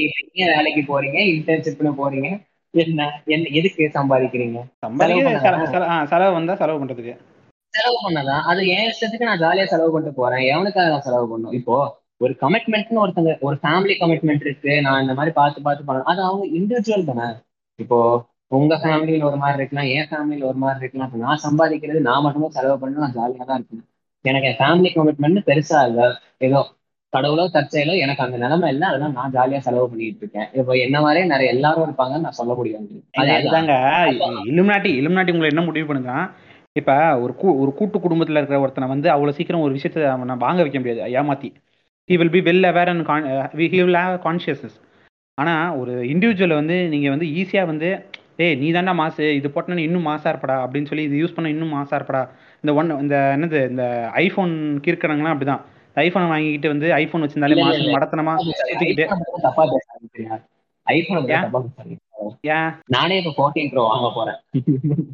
நீங்க 0.00 0.46
வேலைக்கு 0.56 0.82
போறீங்க 0.90 1.18
இன்டர்ன்ஷிப்னு 1.32 1.92
போறீங்க 2.02 2.28
என்ன 2.74 3.04
என்ன 3.34 3.50
எதுக்கு 3.58 3.84
சம்பாதிக்கிறீங்க? 3.96 4.58
செலவு 6.10 6.34
வந்தா 6.36 6.54
செலவு 6.62 6.80
பண்றதுக்கு. 6.80 7.14
செலவு 7.74 7.98
பண்ணதான் 8.04 8.44
அது 8.50 8.60
என் 8.74 8.88
இஷ்டத்துக்கு 8.90 9.28
நான் 9.28 9.42
ஜாலியா 9.44 9.64
செலவு 9.72 9.92
பண்ணிட்டு 9.94 10.20
போறேன். 10.20 10.42
எவனுக்காக 10.52 10.88
நான் 10.94 11.06
செலவு 11.08 11.26
பண்ணும் 11.32 11.56
இப்போ 11.58 11.76
ஒரு 12.24 12.32
கமிட்மெண்ட்னு 12.42 13.02
ஒருத்தங்க 13.04 13.32
ஒரு 13.46 13.56
ஃபேமிலி 13.62 13.94
கமிட்மெண்ட் 14.02 14.44
இருக்கு. 14.46 14.72
நான் 14.86 15.02
இந்த 15.04 15.14
மாதிரி 15.18 15.32
பார்த்து 15.40 15.66
பார்த்து 15.66 15.86
பண்ணணும். 15.88 16.10
அது 16.12 16.20
அவங்க 16.28 16.44
இண்டிவிஜுவல் 16.58 17.08
தானே. 17.10 17.26
இப்போ 17.84 17.98
உங்க 18.50 18.74
ஃபேமிலியில 18.82 19.26
ஒரு 19.30 19.38
மாதிரி 19.42 19.58
இருக்கலாம் 19.60 19.90
என் 19.96 20.08
ஃபேமிலியில 20.10 20.48
ஒரு 20.50 20.58
மாதிரி 20.62 20.82
இருக்கலாம். 20.82 21.08
இப்ப 21.08 21.20
நான் 21.26 21.44
சம்பாதிக்கிறது 21.44 22.00
நான் 22.08 22.24
மட்டுமே 22.24 22.48
செலவு 22.56 22.76
பண்ணி 22.82 23.04
நான் 23.04 23.16
ஜாலியா 23.18 23.44
தான் 23.48 23.58
இருக்கேன் 23.58 23.84
எனக்கு 24.24 24.48
என் 24.50 24.60
ஃபேமிலி 24.60 24.90
கமிட்மெண்ட் 24.96 25.46
பெருசா 25.48 25.80
இல்ல. 25.88 26.02
ஏதோ 26.46 26.60
கடவுளோ 27.12 27.44
தற்செயலோ 27.56 27.94
எனக்கு 28.04 28.24
அந்த 28.24 28.36
நிலைமை 28.44 28.68
இல்லை. 28.74 28.86
அதெல்லாம் 28.90 29.16
நான் 29.18 29.34
ஜாலியா 29.36 29.60
செலவு 29.66 29.88
பண்ணிட்டு 29.90 30.22
இருக்கேன். 30.24 30.48
இப்போ 30.60 30.72
என்ன 30.86 30.96
மாதிரியே 31.04 31.26
நிறைய 31.32 31.54
எல்லாரும் 31.56 31.86
இருப்பாங்கன்னு 31.86 32.26
நான் 32.26 32.38
சொல்ல 32.40 32.54
முடியாது. 32.58 32.86
அது 33.18 33.22
அதே 33.22 33.36
அதுதாங்க. 33.38 33.74
இலுமினாட்டி 34.52 34.90
இலுமினாட்டி 35.00 35.34
உங்களை 35.34 35.50
என்ன 35.54 35.64
முடிவு 35.68 35.88
பண்ணுங்க 35.90 36.14
இப்ப 36.76 36.92
ஒரு 37.24 37.32
கூ 37.40 37.48
ஒரு 37.62 37.70
கூட்டு 37.76 37.98
குடும்பத்துல 37.98 38.40
இருக்கிற 38.40 38.58
ஒருத்தனை 38.62 38.86
வந்து 38.94 39.08
அவ்வளவு 39.12 39.36
சீக்கிரம் 39.36 39.62
ஒரு 39.66 39.76
விஷயத்தை 39.76 40.02
அவனை 40.14 40.34
வாங்க 40.42 40.60
வைக்க 40.64 40.78
முடியாது 40.80 41.00
ஏமாத்தி. 41.20 41.48
He 42.08 42.16
will 42.20 42.34
be 42.34 42.42
well 42.48 42.66
aware 42.70 42.90
and 42.92 43.06
he 43.60 43.68
will 43.84 43.98
have 44.00 44.16
consciousness 44.26 44.76
ஆனா 45.38 45.54
ஒரு 45.80 45.92
இண்டிவிஜுவலை 46.12 46.56
வந்து 46.60 46.76
நீங்க 46.92 47.08
வந்து 47.14 47.26
ஈஸியா 47.40 47.62
வந்து 47.70 47.88
ஏய் 48.38 48.56
நீ 48.60 48.68
தாண்டா 48.72 48.92
மாசு 49.00 49.26
இது 49.36 49.48
போட்டனா 49.54 49.84
இன்னும் 49.86 50.08
மாசா 50.08 50.28
இருப்படா 50.32 50.56
அப்படின்னு 50.64 50.88
சொல்லி 50.90 51.04
இது 51.08 51.20
யூஸ் 51.20 51.34
பண்ண 51.36 51.52
இன்னும் 51.54 51.74
மாசா 51.76 51.94
இருப்படா. 51.98 52.22
இந்த 52.64 52.72
ஒன் 52.80 52.90
இந்த 53.04 53.16
என்னது 53.36 53.58
இந்த 53.70 53.84
ஐபோன் 54.22 54.52
கிறுக்கணுங்கன்னா 54.86 55.32
அப்படிதான். 55.34 55.62
ஐபோனை 55.96 56.26
வாங்கிக்கிட்டு 56.32 56.72
வந்து 56.72 56.86
ஐபோன் 57.02 57.22
வச்சிருந்தாலே 57.24 57.54
இல்ல, 57.54 57.62
இல்ல, 57.62 57.72
மாசு 57.72 57.82
இல்ல. 57.82 57.94
மடத்தனமா 57.96 58.34
சுத்திக்கிட்டு 58.42 59.04
நானே 62.94 63.14
இப்ப 63.20 63.32
ஃபோர்டீன் 63.36 63.70
ப்ரோ 63.70 63.82
வாங்க 63.92 64.08
போறேன். 64.16 64.38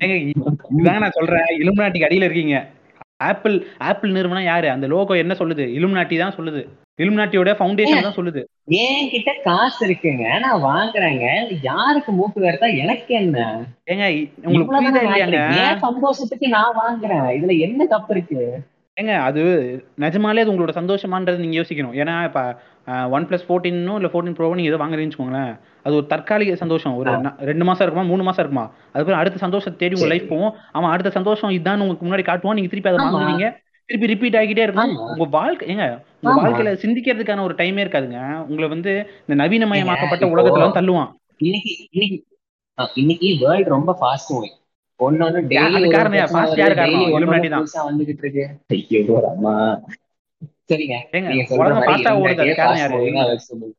ஏங்க 0.03 0.15
இதாங்க 0.79 1.01
நான் 1.05 1.19
சொல்றேன். 1.19 1.47
இலுமினாட்டிக்கு 1.63 2.09
அடியில 2.09 2.29
இருக்கீங்க. 2.29 2.57
ஆப்பிள் 3.31 3.57
ஆப்பிள் 3.91 4.17
நிறுவனம் 4.17 4.51
யாரு? 4.53 4.69
அந்த 4.75 4.87
லோகோ 4.93 5.15
என்ன 5.23 5.35
சொல்லுது? 5.41 5.65
இலுமினாட்டி 5.79 6.17
தான் 6.19 6.37
சொல்லுது. 6.39 6.63
இலுமினாட்டியோட 6.99 7.51
ஃபவுண்டேஷன் 7.59 8.07
தான் 8.07 8.19
சொல்லுது. 8.19 8.41
என்கிட்ட 8.81 9.31
காசு 9.47 9.81
இருக்குங்க 9.87 10.25
நான் 10.45 10.65
வாங்குறேங்க. 10.71 11.27
யாருக்கு 11.71 12.11
மூக்கு 12.19 12.41
வேர்த்தா 12.45 12.69
எனக்கு 12.83 13.13
என்ன? 13.21 13.39
ஏங்க 13.93 14.05
உங்களுக்கு 14.49 14.75
புரியுதா 14.75 15.03
இல்லையாங்க. 15.07 15.41
என் 15.63 15.83
சந்தோஷத்துக்கு 15.87 16.49
நான் 16.57 16.77
வாங்குறேன். 16.83 17.27
இதுல 17.39 17.57
என்ன 17.67 17.87
தப்பு 17.95 18.15
இருக்கு? 18.17 18.43
ஏங்க 18.97 19.13
அது 19.27 19.43
நிஜமாலே 20.05 20.43
அது 20.43 20.53
உங்களோட 20.53 20.73
சந்தோஷமான்றது 20.79 21.43
நீங்க 21.43 21.57
யோசிக்கணும். 21.61 21.97
ஏன்னா 22.01 22.15
இப்ப 22.29 22.41
ஒன் 23.17 23.27
பிளஸ் 23.29 23.47
ஃபோர்டீனோ 23.49 23.95
இல்ல 23.99 24.09
ஃபோர்டீன் 24.13 24.37
ப்ரோவோ 24.39 24.57
நீங்க 24.59 24.71
ஏதோ 24.73 24.81
வாங்குறீங்கன்னு 24.83 25.13
வச்சுக்கோங்களேன். 25.13 25.53
அது 25.85 25.95
ஒரு 25.99 26.07
தற்காலிக 26.13 26.57
சந்தோஷம். 26.63 26.97
ஒரு 27.01 27.11
ரெண்டு 27.51 27.65
மாசம் 27.69 27.85
இருக்குமா 27.85 28.07
மூணு 28.11 28.23
மாசம் 28.29 28.43
இருக்குமா? 28.45 28.67
அதுக்கப்புறம் 28.93 29.23
அடுத்த 29.23 29.41
சந்தோஷத்தை 29.47 29.79
தேடி 29.83 29.97
உங்க. 29.99 30.11
லைஃப் 30.13 30.31
போகும். 30.33 30.53
அவன் 30.77 30.93
அடுத்த 30.95 31.13
சந்தோஷம் 31.19 31.55
இதான் 31.59 31.83
உங்களுக்கு 31.85 32.07
முன்னாடி 32.09 32.27
காட்டுவான் 32.31 32.59
நீங்க 32.61 32.73
திருப்பி 32.75 32.91
அதை. 32.93 33.01
வாங்குவீங்க 33.07 33.49
திருப்பி 33.93 34.13
ரிப்பீட் 34.13 34.37
ஆகிட்டே 34.41 34.65
இருக்கும். 34.67 34.97
உங்க 35.13 35.25
வாழ்க்கை 35.39 35.69
ஏங்க 35.69 35.87
உங்க. 36.23 36.41
வாழ்க்கையில 36.43 36.73
சிந்திக்கிறதுக்கான 36.85 37.43
ஒரு 37.43 37.55
டைமே 37.55 37.83
இருக்காதுங்க. 37.85 38.19
உங்களை 38.49 38.69
வந்து 38.69 38.93
இந்த 39.25 39.35
நவீனமயமாக்கப்பட்ட 39.43 40.27
உலகத்துல 40.35 40.65
வந்து 40.65 40.81
தள்ளுவான். 40.81 41.11
இன்னைக்கு 41.37 41.73
இன்னைக்கு 42.95 43.29
வேர்ல்ட் 43.41 43.67
ரொம்ப 43.67 43.97
ஃபாஸ்ட் 44.01 44.31
மூவிங் 44.33 44.57
ஒன்னொன்னு 45.01 45.41
டெய்லி 45.51 45.91
காரணம்? 45.91 46.29
fast 46.35 46.59
யாரு 46.61 46.75
காரணம்? 46.75 47.07
Illuminati 47.17 47.49
தான். 47.55 47.67
வந்துகிட்டு 47.89 48.23
இருக்கு. 48.25 48.45
ஐயோ 48.69 49.21
அம்மா. 49.31 49.55
சரிங்க. 50.71 50.97
நீங்க 51.29 51.45
சொல்ற 51.51 51.73
மாதிரி 51.77 52.05
ஃபாஸ்டா. 52.59 53.71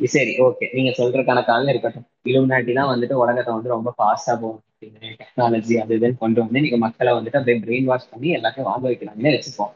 சரி 0.00 0.32
ஓகே 0.46 0.66
நீங்க 0.72 0.90
சொல்ற 0.98 1.24
கணக்காக 1.24 1.70
இருக்கட்டும். 1.74 2.06
இலுமினாட்டி 2.24 2.72
தான் 2.78 2.90
வந்துட்டு 2.92 3.12
உலகத்தை 3.22 3.54
வந்து 3.54 3.68
ரொம்ப 3.68 3.94
ஃபாஸ்டா 3.98 4.34
போகும் 4.42 4.62
டெக்னாலஜி 4.82 5.74
அது 5.76 5.98
இதுன்னு 5.98 6.18
கொண்டு 6.18 6.40
வந்து 6.40 6.60
நீங்க 6.60 6.76
மக்களை 6.76 7.12
வந்துட்டு 7.12 7.36
அப்படியே 7.36 7.58
பிரெயின் 7.58 7.84
வாஷ் 7.84 8.10
பண்ணி 8.10 8.34
எல்லாத்தையும் 8.36 8.62
வாங்க 8.62 8.88
வைக்கலாம்னு 8.88 9.32
வச்சுப்போம் 9.36 9.72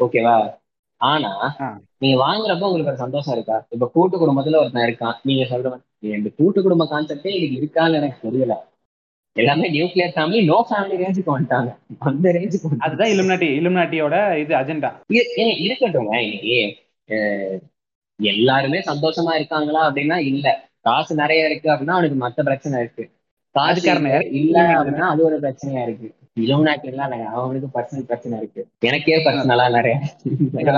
ஓகேவா 0.00 0.34
ஆனா. 1.00 1.30
நீங்க 1.98 2.16
வாங்குறப்ப 2.24 2.60
உங்களுக்கு 2.60 2.86
ஒரு 2.86 2.96
சந்தோஷம் 2.96 3.34
இருக்கா? 3.34 3.66
இப்ப 3.70 3.90
கூட்டு 3.92 4.16
குடும்பத்துல 4.18 4.56
ஒருத்தன் 4.56 4.86
இருக்கான். 4.88 5.16
நீங்க 5.22 5.44
சொல்ற 5.50 5.70
இந்த 6.08 6.30
கூட்டு 6.36 6.62
குடும்ப 6.62 6.84
கான்செப்டே 6.84 7.26
இன்னைக்கு 7.26 7.58
இருக்கான்னு 7.60 7.94
எனக்கு 7.94 8.28
தெரியல. 8.28 8.54
எல்லாமே 9.36 9.66
நியூக்ளியர் 9.72 10.12
ஃபேமிலி 10.16 10.44
நோ 10.44 10.66
ஃபேமிலி 10.70 10.96
ரேஞ்சுக்கு 11.02 11.32
வந்துட்டாங்க. 11.36 11.70
அந்த 11.98 12.32
ரேஞ்சுக்கு 12.32 12.68
அதுதான் 12.78 13.08
இலுமினாட்டி 13.08 13.48
இலுமினாட்டியோட 13.60 14.16
இது 14.38 14.54
அஜெண்டா 14.54 14.90
இ- 15.12 15.30
ஏங்க, 15.36 15.54
இருக்கட்டுங்க 15.64 16.12
இன்னைக்கு 16.20 16.56
எல்லாருமே 18.20 18.78
சந்தோஷமா 18.90 19.32
இருக்காங்களா 19.34 19.90
அப்படின்னா 19.90 20.16
இல்ல. 20.26 20.46
காசு 20.80 21.14
நிறைய 21.14 21.48
இருக்கு 21.48 21.70
அப்படின்னா 21.70 21.96
அவனுக்கு 21.96 22.28
மத்த 22.28 22.44
பிரச்சனை 22.44 22.80
இருக்கு. 22.80 23.04
காசு 23.54 23.90
அதுக்கான 23.90 24.32
இல்ல- 24.32 24.82
அப்படின்னா 24.82 24.98
அது 24.98 25.24
ஒரு 25.24 25.38
பிரச்சனையா 25.38 25.82
இருக்கு. 25.82 26.14
இலுமினாட்டி 26.40 26.82
எல்லாம் 26.82 27.26
அவனுக்கு 27.34 27.80
பர்சனல் 27.80 28.06
பிரச்சனை 28.06 28.38
இருக்கு. 28.38 28.66
எனக்கே 28.78 29.24
பர்சனலா 29.24 29.70
நிறைய. 29.70 29.98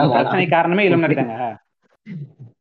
பிரச்சனை 0.09 0.47
காரணமே 0.47 0.85
இளம் 0.85 1.01
தாங்க. 1.15 1.57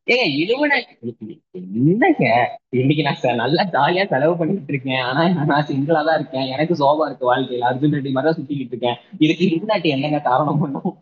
ஏங்க 0.10 0.28
இலுமினாட்டி 0.38 1.39
என்னங்க? 1.51 2.58
இன்னைக்கு 2.69 3.04
நான் 3.04 3.36
நல்லா 3.36 3.63
ஜாலியா 3.63 4.06
செலவு 4.06 4.38
பண்ணிட்டு 4.38 4.63
இருக்கேன். 4.67 4.99
ஆனா 4.99 5.43
நான் 5.43 5.65
சிங்கிளா 5.65 6.06
தான் 6.06 6.15
இருக்கேன். 6.15 6.45
எனக்கு 6.45 6.73
சோபா 6.73 7.06
இருக்கு 7.06 7.36
வாழ்க்கையில. 7.36 7.63
அர்ஜுன் 7.71 7.93
ரெட்டி 7.93 8.12
மாதிரி 8.12 8.34
தான் 8.34 8.34
சுத்திக்கிட்டு 8.34 8.67
இருக்கேன். 8.67 8.95
இதுக்கு 9.17 9.45
இலுமினாட்டி 9.45 9.84
என்னங்க 9.84 10.19
காரணம் 10.19 10.60
பண்ணும்? 10.60 10.97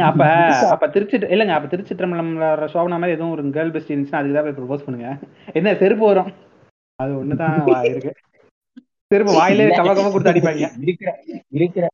அப்ப? 0.00 0.24
அப்ப 0.68 0.88
திருச்சி 0.88 1.16
இல்லங்க 1.16 1.48
அப்ப 1.48 1.68
திருச்சி 1.68 1.94
சோபனா 1.94 2.88
மாதிரி 2.88 3.10
எதுவும் 3.10 3.30
ஒரு 3.30 3.48
கேர்ள் 3.48 3.70
பெஸ்ட் 3.70 3.92
இருந்துச்சுன்னா 3.92 4.14
அதுக்கு 4.14 4.42
தான் 4.42 4.54
போய் 4.54 4.76
ப்ரொபோஸ் 4.76 4.84
பண்ணுங்க. 4.84 5.16
என்ன 5.52 5.74
செருப்பு 5.74 6.06
வரும். 6.06 6.32
அது 7.02 7.12
ஒண்ணுதான் 7.20 7.56
இருக்கு. 7.90 8.12
செருப்பு 9.10 9.32
வாயிலே 9.38 9.64
கவ 9.78 9.90
கவ 9.96 10.08
கொடுத்து 10.12 10.32
அடிப்பாங்க. 10.32 10.68
இருக்கிற 11.58 11.88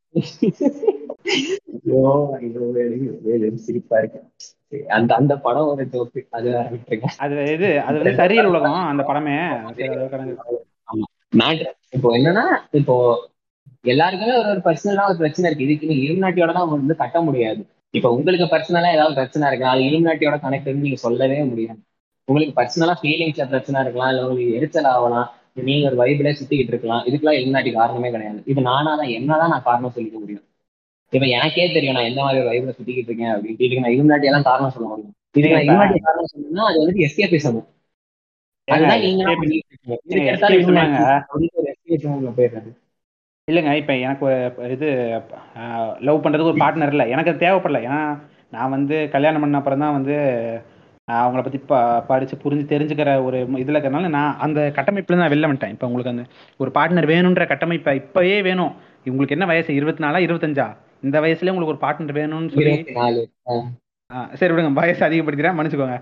சிரிப்பா 3.67 3.97
இருக்கு. 4.03 4.21
அந்த 4.97 5.11
அந்த 5.21 5.35
படம் 5.47 5.71
ஒரு 5.73 5.85
ஜோக்கு 5.95 6.21
அது 6.37 6.49
விட்டுருங்க. 6.73 7.09
அது 7.25 7.35
இது 7.55 7.69
அது 7.87 7.97
வந்து 8.01 8.15
சரியல் 8.23 8.51
உலகம் 8.53 8.81
அந்த 8.93 9.03
படமே. 9.11 9.37
இப்போ 11.97 12.09
என்னன்னா 12.19 12.47
இப்போ 12.81 12.97
எல்லாருக்குமே 13.93 14.35
ஒரு 14.41 14.49
ஒரு 14.55 14.61
பர்சனலா 14.67 15.05
ஒரு 15.11 15.19
பிரச்சனை 15.23 15.47
இருக்கு. 15.49 15.67
இதுக்கு 15.69 15.89
நீங்க 15.91 16.03
இலுமினாட்டியோட 16.07 16.53
தான் 16.59 16.73
வந்து 16.75 16.97
கட்ட 17.03 17.21
முடியாது. 17.29 17.63
இப்போ 17.99 18.09
உங்களுக்கு 18.17 18.47
பர்சனலா 18.55 18.93
ஏதாவது 18.97 19.19
பிரச்சனை 19.21 19.49
இருக்கலாம். 19.51 19.75
அது 19.77 19.89
இலுமினாட்டியோட 19.91 20.37
கனெக்ட் 20.45 20.85
நீங்க 20.85 21.01
சொல்லவே 21.07 21.39
முடியாது. 21.53 21.81
உங்களுக்கு 22.33 22.59
பர்சனலா 22.59 22.95
ஃபீலிங்ஸ்ல 23.03 23.47
பிரச்சனை 23.53 23.81
இருக்கலாம் 23.85 24.11
இல்ல 24.13 24.25
உங்களுக்கு 24.27 24.57
எரிச்சல் 24.59 24.91
ஆகலாம் 24.95 25.29
நீங்க 25.69 25.85
ஒரு 25.91 25.97
வைபிளே 26.03 26.31
சுத்திக்கிட்டு 26.39 26.73
இருக்கலாம். 26.75 27.03
இதுக்கெல்லாம் 27.09 27.39
இலுமினாட்டி 27.39 27.71
காரணமே 27.81 28.11
கிடையாது. 28.15 28.39
இது 28.53 28.61
நானா 28.69 28.93
தான் 29.01 29.11
என்னதான் 29.19 29.53
நான் 29.55 29.67
காரணம் 29.69 29.95
சொல்லிக்க 29.97 30.19
முடியும். 30.23 30.45
இப்ப 31.13 31.27
எனக்கே 31.37 31.65
தெரியும் 31.75 31.97
நான் 31.97 32.09
எந்த 32.11 32.21
மாதிரி 32.27 32.41
ஒரு 32.43 32.51
வைபிள 32.53 32.73
சுத்திக்கிட்டு 32.77 33.11
இருக்கேன் 33.11 33.33
அப்படின்ட்டு 33.35 33.67
இதுக்கு 33.67 33.85
நான் 33.85 33.95
இலுமினாட்டி 33.97 34.29
எல்லாம் 34.31 34.49
காரணம் 34.51 34.75
சொல்ல 34.77 34.89
முடியும். 34.93 35.13
இதுக்கு 35.39 35.55
நான் 35.57 35.67
இலுமினாட்டி 35.67 36.01
காரணம் 36.07 36.33
சொன்னா 36.35 36.65
அது 36.71 36.79
வந்து 36.85 37.05
எஸ்கேபிசம் 37.09 37.61
அதுதான் 38.69 39.03
நீங்க 39.05 39.23
போயிடுறாரு. 42.39 42.71
இல்லைங்க 43.49 43.73
இப்போ 43.81 43.95
எனக்கு 44.07 44.27
இது 44.75 44.89
லவ் 46.09 46.23
பண்ணுறதுக்கு 46.25 46.53
ஒரு 46.53 46.63
பார்ட்னர் 46.63 46.93
இல்லை. 46.95 47.07
எனக்கு 47.15 47.31
அது 47.33 47.45
தேவைப்படல. 47.45 47.81
ஏன்னா 47.89 48.01
நான் 48.55 48.75
வந்து 48.77 48.97
கல்யாணம் 49.15 49.43
பண்ண 49.45 49.61
அப்புறம் 49.61 49.83
தான் 49.85 49.97
வந்து 49.99 50.17
அவங்கள 51.21 51.43
பற்றி 51.45 51.59
ப 51.71 51.81
படித்து 52.09 52.37
புரிஞ்சு 52.43 52.65
தெரிஞ்சுக்கிற 52.73 53.11
ஒரு 53.27 53.39
இதில் 53.63 53.79
இருக்கிறனால 53.79 54.09
நான் 54.17 54.39
அந்த 54.45 54.61
கட்டமைப்புல 54.77 55.21
நான் 55.21 55.33
வெளில 55.33 55.49
வந்துட்டேன். 55.51 55.75
இப்போ 55.75 55.89
உங்களுக்கு 55.91 56.13
அந்த 56.15 56.25
ஒரு 56.63 56.71
பார்ட்னர் 56.77 57.11
வேணுன்ற 57.13 57.47
கட்டமைப்பை 57.53 57.95
இப்போயே 58.03 58.37
வேணும். 58.49 58.73
உங்களுக்கு 59.11 59.37
என்ன 59.37 59.47
வயசு? 59.53 59.71
இருபத்தி 59.81 60.05
நாலா 60.05 60.21
இருபத்தஞ்சா? 60.27 60.67
இந்த 61.07 61.17
வயசுல 61.25 61.53
உங்களுக்கு 61.53 61.75
ஒரு 61.75 61.83
பார்ட்னர் 61.85 62.19
வேணும்னு 62.21 62.53
சொல்லி 62.57 62.75
சரி 64.41 64.53
விடுங்க. 64.53 64.71
வயசு 64.81 65.01
அதிகப்படுத்திக்கிறேன் 65.07 65.57
மன்னிச்சுக்கோங்க. 65.59 65.99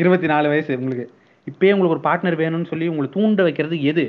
இருபத்தி 0.00 0.26
நாலு 0.32 0.46
வயசு 0.52 0.78
உங்களுக்கு. 0.80 1.06
இப்பயே 1.46 1.72
உங்களுக்கு 1.74 1.96
ஒரு 1.96 2.06
பார்ட்னர் 2.08 2.40
வேணும்னு 2.42 2.70
சொல்லி 2.72 2.86
உங்களை 2.92 3.08
தூண்ட 3.16 3.42
வைக்கிறது 3.48 3.76
எது? 3.90 4.04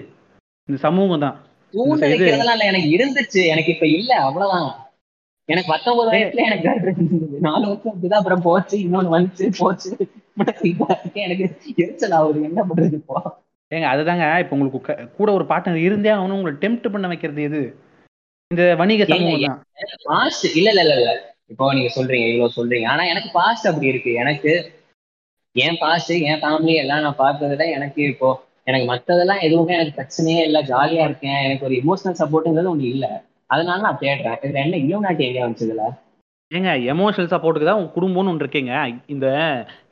இந்த 0.70 0.78
சமூகம் 0.86 1.24
தான். 1.26 1.38
தூண்டு 1.74 2.10
இல்ல 2.14 2.64
எனக்கு 2.72 2.90
இருந்துச்சு. 2.98 3.42
எனக்கு 3.54 3.72
இப்ப 3.76 3.88
இல்ல. 3.98 4.12
அவ்வளவுதான். 4.28 4.70
எனக்கு 5.50 5.72
பத்தொன்பது 5.72 6.12
வயசுல 6.12 6.46
எனக்கு 6.50 6.70
இருந்தது. 7.04 7.40
நாலு 7.40 7.68
வருஷம் 7.68 7.94
அப்படிதான் 7.94 8.22
அப்புறம் 8.22 8.42
போச்சு 8.42 8.78
இன்னொன்னு 8.78 9.14
வந்துச்சு 9.16 9.52
போச்சு. 9.58 9.92
எனக்கு 11.14 11.44
எரிச்சல் 11.76 12.12
ஆகுது. 12.12 12.44
என்ன 12.44 12.64
பண்றது 12.64 12.94
இப்போ? 12.94 13.42
ஏங்க 13.72 13.88
அதுதாங்க. 13.94 14.40
இப்போ 14.40 14.56
உங்களுக்கு 14.56 15.08
கூட 15.18 15.32
ஒரு 15.32 15.46
பார்ட்னர் 15.50 15.76
இருந்தே 15.76 16.10
அவனும் 16.10 16.38
உங்களை 16.38 16.58
டெம்ப்ட் 16.62 16.92
பண்ண 16.92 17.08
வைக்கிறது 17.08 17.44
எது? 17.44 17.62
இந்த 18.52 18.76
வணிக 18.76 19.06
சமூகம் 19.06 19.64
பாஸ்ட் 20.04 20.46
இல்ல 20.56 20.70
இல்ல 20.70 20.82
இல்ல 20.82 20.96
இல்ல. 20.96 21.36
இப்போ 21.46 21.74
நீங்க 21.74 21.92
சொல்றீங்க 21.96 22.28
இவ்வளவு 22.28 22.56
சொல்றீங்க. 22.56 22.88
ஆனா 22.88 23.04
எனக்கு 23.04 23.30
பாஸ்ட் 23.34 23.68
அப்படி 23.68 23.88
இருக்கு. 23.88 24.14
எனக்கு 24.14 24.52
என் 25.56 25.78
பாஸ்ட் 25.80 26.10
என் 26.10 26.42
ஃபேமிலி 26.42 26.76
எல்லாம் 26.76 27.02
நான் 27.02 27.20
பார்த்ததுல 27.20 27.66
எனக்கு 27.68 28.02
இப்போ 28.04 28.46
எனக்கு 28.64 28.88
மத்ததெல்லாம் 28.94 29.42
எதுவுமே 29.42 29.74
எனக்கு 29.74 29.98
பிரச்சனையே 30.00 30.42
இல்ல. 30.44 30.62
ஜாலியா 30.62 31.04
இருக்கேன். 31.04 31.44
எனக்கு 31.44 31.66
ஒரு 31.66 31.76
இமோஷனல் 31.76 32.20
சப்போர்ட்ங்கிறது 32.22 32.74
ஒண்ணு 32.76 32.90
இல்ல. 32.96 33.06
அதனால 33.50 33.80
நான் 33.86 34.02
தேடுறேன். 34.02 34.38
இதுல 34.44 34.64
என்ன 34.66 34.78
இலுமினாட்டி 34.86 35.24
எங்க 35.28 35.40
வந்துச்சுதுல 35.46 35.86
ஏங்க 36.52 36.72
எமோஷனல் 36.94 37.32
சப்போர்ட்டுக்கு 37.32 37.70
தான் 37.70 37.80
உங்க 37.80 37.92
குடும்பம்னு 37.96 38.32
ஒன்று 38.32 38.46
இருக்கீங்க. 38.46 38.74
இந்த 39.14 39.28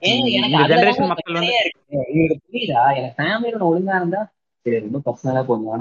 எனக்கு 0.09 0.69
ஜெனரேஷன் 0.71 1.11
மக்கள் 1.11 1.37
வந்து. 1.39 1.57
உங்களுக்கு 2.11 2.43
புரியுதா? 2.49 2.83
எனக்கு 2.99 3.17
ஃபேமிலியோட 3.19 3.63
ஒழுங்கா 3.71 3.97
இருந்தா 4.01 4.21
சரி 4.65 4.77
ரொம்ப 4.85 4.99
பர்சனலா 5.07 5.43
போங்க. 5.49 5.79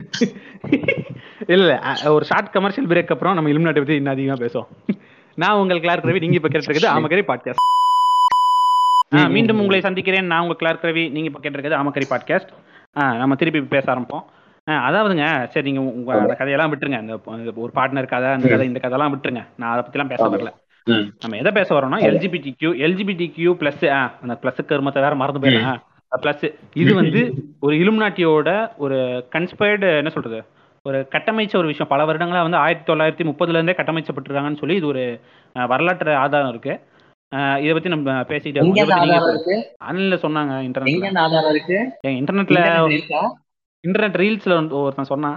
இல்ல 1.54 1.70
ஒரு 2.14 2.24
ஷார்ட் 2.30 2.54
கமர்ஷியல் 2.54 2.88
பிரேக் 2.90 3.12
அப்புறம் 3.14 3.36
நம்ம 3.36 3.50
இலுமினாட்டி 3.52 3.82
பத்தி 3.82 3.98
இன்னும் 4.00 4.14
அதிகமா 4.14 4.36
பேசுவோம். 4.44 4.68
நான் 5.38 5.58
உங்கள் 5.62 5.82
கிளார்க் 5.84 6.08
ரவி 6.08 6.22
நீங்க 6.24 6.38
இப்ப 6.40 6.50
கேட்டிருக்கிறது 6.52 6.92
ஆமக்கரி 6.96 7.24
பாட்காஸ்ட் 7.30 7.62
மீண்டும் 9.34 9.60
உங்களை 9.62 9.80
சந்திக்கிறேன். 9.86 10.30
நான் 10.32 10.44
உங்க 10.44 10.56
கிளார்க் 10.60 10.86
ரவி 10.88 11.04
நீங்க 11.16 11.28
இப்ப 11.30 11.42
கேட்டிருக்கிறது 11.44 11.80
ஆமக்கரி 11.82 12.06
பாட்காஸ்ட் 12.12 12.50
நம்ம 13.20 13.34
திருப்பி 13.40 13.60
பேச 13.74 13.86
ஆரம்பிப்போம். 13.92 14.24
ஆ, 14.66 14.74
அதாவதுங்க 14.84 15.24
சரி 15.46 15.66
நீங்க 15.68 15.80
உங்க 15.90 16.10
அந்த 16.16 16.34
கதையெல்லாம் 16.34 16.70
விட்டுருங்க. 16.70 16.98
இந்த 17.00 17.14
ஒரு 17.56 17.72
பார்ட்னர் 17.74 18.06
கதை 18.06 18.28
அந்த 18.30 18.48
கதை 18.48 18.66
இந்த 18.66 18.80
கதையெல்லாம் 18.80 19.12
விட்டுருங்க. 19.14 19.42
நான் 19.56 19.72
அதை 19.72 19.82
பத்திலாம் 19.82 20.08
பேச 20.08 20.22
வரல. 20.26 20.52
நம்ம 21.20 21.36
எதை 21.36 21.52
பேச 21.52 21.68
வரோம்னா 21.74 21.98
LGBT 22.08 22.50
Q 22.56 22.70
LGBT 22.86 23.26
Q 23.32 23.52
plus 23.54 23.84
அந்த 24.22 24.34
பிளஸ் 24.42 24.60
கருமத்தை 24.62 25.00
வேற 25.00 25.14
மறந்து 25.14 25.42
போயிடுறேன் 25.42 25.80
பிளஸ் 26.12 26.44
இது 26.74 26.90
வந்து 26.94 27.20
ஒரு 27.60 27.74
இலுமினாட்டியோட 27.76 28.50
ஒரு 28.76 28.98
கன்ஸ்பயர்டு 29.32 29.96
என்ன 29.96 30.10
சொல்றது 30.10 30.40
ஒரு 30.84 31.08
கட்டமைச்ச 31.10 31.54
ஒரு 31.56 31.66
விஷயம். 31.66 31.88
பல 31.88 32.04
வருடங்களா 32.04 32.42
வந்து 32.42 32.56
ஆயிரத்தி 32.56 32.92
தொள்ளாயிரத்தி 32.92 33.24
முப்பதுல 33.24 33.58
இருந்தே 33.58 33.76
கட்டமைச்சப்பட்டிருக்காங்கன்னு 33.78 34.58
சொல்லி 34.58 34.74
இது 34.74 34.86
ஒரு 34.86 35.04
வரலாற்று 35.54 36.14
ஆதாரம் 36.16 36.48
இருக்கு. 36.48 36.74
இதை 37.60 37.72
பத்தி 37.72 37.88
நம்ம 37.88 38.16
இருக்கு? 39.30 39.56
ஆன்லைன்ல 39.84 40.18
சொன்னாங்க 40.24 40.52
எங்க 42.04 42.18
இன்டர்நெட்ல 42.18 42.60
இன்டர்நெட் 43.84 44.18
ரீல்ஸ்ல 44.20 44.54
ஒருத்தன் 44.80 45.10
சொன்னான். 45.12 45.36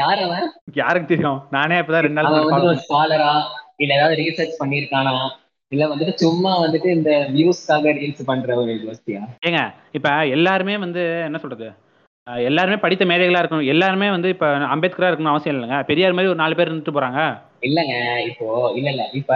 யார் 0.00 0.20
அவன்? 0.22 0.46
யாருக்கு 0.74 1.08
தெரியும்? 1.08 1.40
நானே 1.50 1.78
இப்பதான் 1.78 2.04
ரெண்டு 2.06 2.18
நாள் 2.18 2.28
வந்து 2.28 2.52
follow 2.54 2.70
ஒரு 2.72 2.82
ஸ்காலரா 2.84 3.32
இல்ல 3.76 3.94
ஏதாவது 3.94 4.16
ரீசர்ச் 4.22 4.60
பண்ணிருக்கானா 4.62 5.14
இல்ல 5.72 5.84
வந்துட்டு 5.88 6.14
சும்மா 6.16 6.52
வந்துட்டு 6.62 6.88
இந்த 6.94 7.10
வியூஸ்க்காக 7.36 7.92
ரீல்ஸ் 7.98 8.24
பண்ற 8.24 8.56
ஒரு 8.56 8.72
யோசியா 8.80 9.20
ஏங்க 9.46 9.60
இப்ப 9.92 10.08
எல்லாருமே 10.36 10.76
வந்து 10.78 11.02
என்ன 11.24 11.38
சொல்றது? 11.38 11.68
எல்லாருமே 12.46 12.76
படித்த 12.76 13.04
மேதைகளா 13.04 13.40
இருக்கணும். 13.40 13.66
எல்லாருமே 13.66 14.08
வந்து 14.10 14.28
இப்ப 14.28 14.46
அம்பேத்கரா 14.74 15.08
இருக்கணும் 15.10 15.32
அவசியம் 15.32 15.56
இல்லைங்க. 15.56 15.78
பெரியார் 15.82 16.12
மாதிரி 16.12 16.32
ஒரு 16.32 16.42
நாலு 16.42 16.54
பேர் 16.54 16.70
இருந்துட்டு 16.70 16.96
போறாங்க. 16.96 17.20
இல்லங்க 17.60 17.94
இப்போ 18.28 18.46
இல்ல 18.74 18.88
இல்ல. 18.90 19.04
இப்ப 19.12 19.32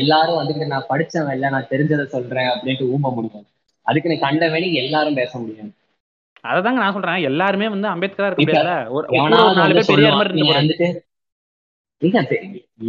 எல்லாரும் 0.00 0.38
வந்துட்டு 0.40 0.66
நான் 0.66 0.88
படிச்சவன் 0.88 1.32
இல்ல 1.32 1.50
நான் 1.50 1.70
தெரிஞ்சதை 1.70 2.04
சொல்றேன் 2.14 2.50
அப்படின்ட்டு 2.52 2.90
ஊம்ப 2.94 3.10
முடியும் 3.16 3.46
அதுக்கு 3.86 4.10
நீ 4.12 4.16
கண்டவனி 4.18 4.68
எல்லாரும் 4.82 5.14
பேச 5.14 5.32
முடியும். 5.38 5.70
அததாங்க 6.44 6.80
நான் 6.80 6.94
சொல்றேன். 6.96 7.26
எல்லாருமே 7.30 7.66
வந்து 7.70 7.88
அம்பேத்கரா 7.92 8.28
இருக்க 8.30 8.54
ஒரு 8.96 9.06
நாலு 9.58 9.74
பேர் 9.76 9.90
பெரியார் 9.90 10.18
மாதிரி 10.18 10.40
இல்ல 10.42 10.56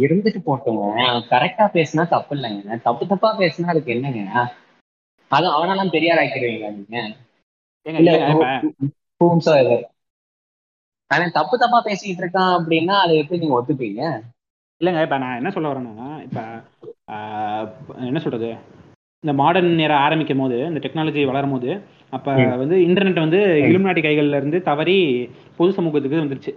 இருந்துட்டு 0.02 0.40
போட்டோங்க 0.44 0.84
கரெக்டா 1.32 1.64
பேசினா 1.74 2.04
தப்பு 2.12 2.34
இல்லைங்க. 2.36 2.78
தப்பு 2.86 3.04
தப்பா 3.10 3.30
பேசினா 3.40 3.72
அதுக்கு 3.72 3.94
என்னங்க? 3.96 4.22
அது 5.30 5.46
அவனெல்லாம் 5.52 5.92
பெரியார் 5.94 6.22
ஆக்கிடுவீங்க 6.22 6.68
நீங்க. 6.76 6.96
அவன் 11.10 11.34
தப்பு 11.34 11.56
தப்பா 11.58 11.78
பேசிட்டு 11.84 12.22
இருக்கான் 12.22 12.54
அப்படின்னா 12.56 12.96
அதை 13.02 13.14
எப்படி 13.18 13.40
நீங்க 13.42 13.58
ஒத்துப்பீங்க? 13.58 14.02
இல்லைங்க 14.80 15.02
இப்ப 15.02 15.18
நான் 15.18 15.38
என்ன 15.38 15.50
சொல்ல 15.52 15.70
வரேன்னா 15.70 16.08
இப்ப 16.24 16.40
என்ன 18.06 18.20
சொல்றது? 18.20 18.50
இந்த 19.24 19.32
மாடர்ன் 19.38 19.70
நேரம் 19.74 20.02
ஆரம்பிக்கும் 20.04 20.40
போது 20.40 20.56
இந்த 20.66 20.80
டெக்னாலஜி 20.84 21.22
வளரும் 21.26 21.54
போது 21.54 21.70
அப்ப. 22.12 22.28
வந்து 22.62 22.76
இன்டர்நெட் 22.86 23.24
வந்து 23.24 23.38
இலுமினாட்டி 23.66 24.02
கைகள்ல 24.02 24.40
இருந்து 24.40 24.58
தவறி 24.66 24.98
பொது 25.58 25.70
சமூகத்துக்கு 25.76 26.22
வந்துருச்சு 26.22 26.52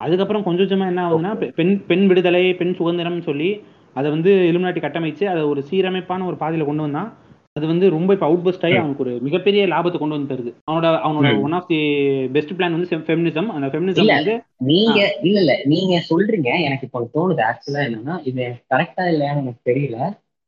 அதுக்கப்புறம் 0.00 0.44
கொஞ்சம் 0.44 0.64
கொஞ்சமா 0.64 0.88
என்ன 0.90 1.04
ஆகுதுன்னா 1.04 1.30
பெண் 1.58 1.76
பெண் 1.86 2.06
விடுதலை 2.08 2.42
பெண் 2.58 2.74
சுதந்திரம் 2.78 3.26
சொல்லி 3.28 3.50
அதை 3.96 4.08
வந்து 4.14 4.32
இலுமினாட்டி 4.48 4.80
கட்டமைச்சு 4.82 5.24
அதை 5.32 5.42
ஒரு 5.52 5.60
சீரமைப்பான 5.68 6.26
ஒரு 6.30 6.36
பாதையில 6.40 6.66
கொண்டு 6.66 6.84
வந்தான் 6.86 7.08
அது 7.56 7.66
வந்து 7.70 7.86
ரொம்ப 7.94 8.10
இப்போ 8.14 8.26
அவுட் 8.26 8.42
பஸ்ட் 8.46 8.64
ஆகி. 8.66 8.76
அவனுக்கு 8.80 9.04
ஒரு 9.04 9.12
மிகப்பெரிய 9.26 9.60
லாபத்தை 9.70 9.98
கொண்டு 9.98 10.16
வந்து 10.16 10.30
தருது 10.32 10.50
அவனோட 10.62 10.88
அவனோட. 11.04 11.28
One 11.44 11.54
of 11.58 11.68
the 11.70 11.78
best 12.34 12.52
plan 12.56 12.76
வந்து 12.76 12.98
ஃபெமினிசம் 13.06 13.48
அந்த 13.54 13.68
ஃபெமினிசம் 13.70 14.04
இல்ல. 14.04 14.16
வந்து 14.18 14.34
நீங்க 14.68 14.98
இல்ல 15.22 15.36
இல்ல 15.42 15.54
நீங்க 15.72 15.94
சொல்றீங்க 16.10 16.50
எனக்கு 16.66 16.86
இப்போ 16.88 17.00
தோணுது 17.14 17.42
ஆக்சுவலா 17.48 17.84
என்னன்னா 17.86 18.16
இது 18.24 18.42
கரெக்டா 18.70 19.06
இல்லையான்னு 19.12 19.42
எனக்கு 19.44 19.62
தெரியல 19.70 19.98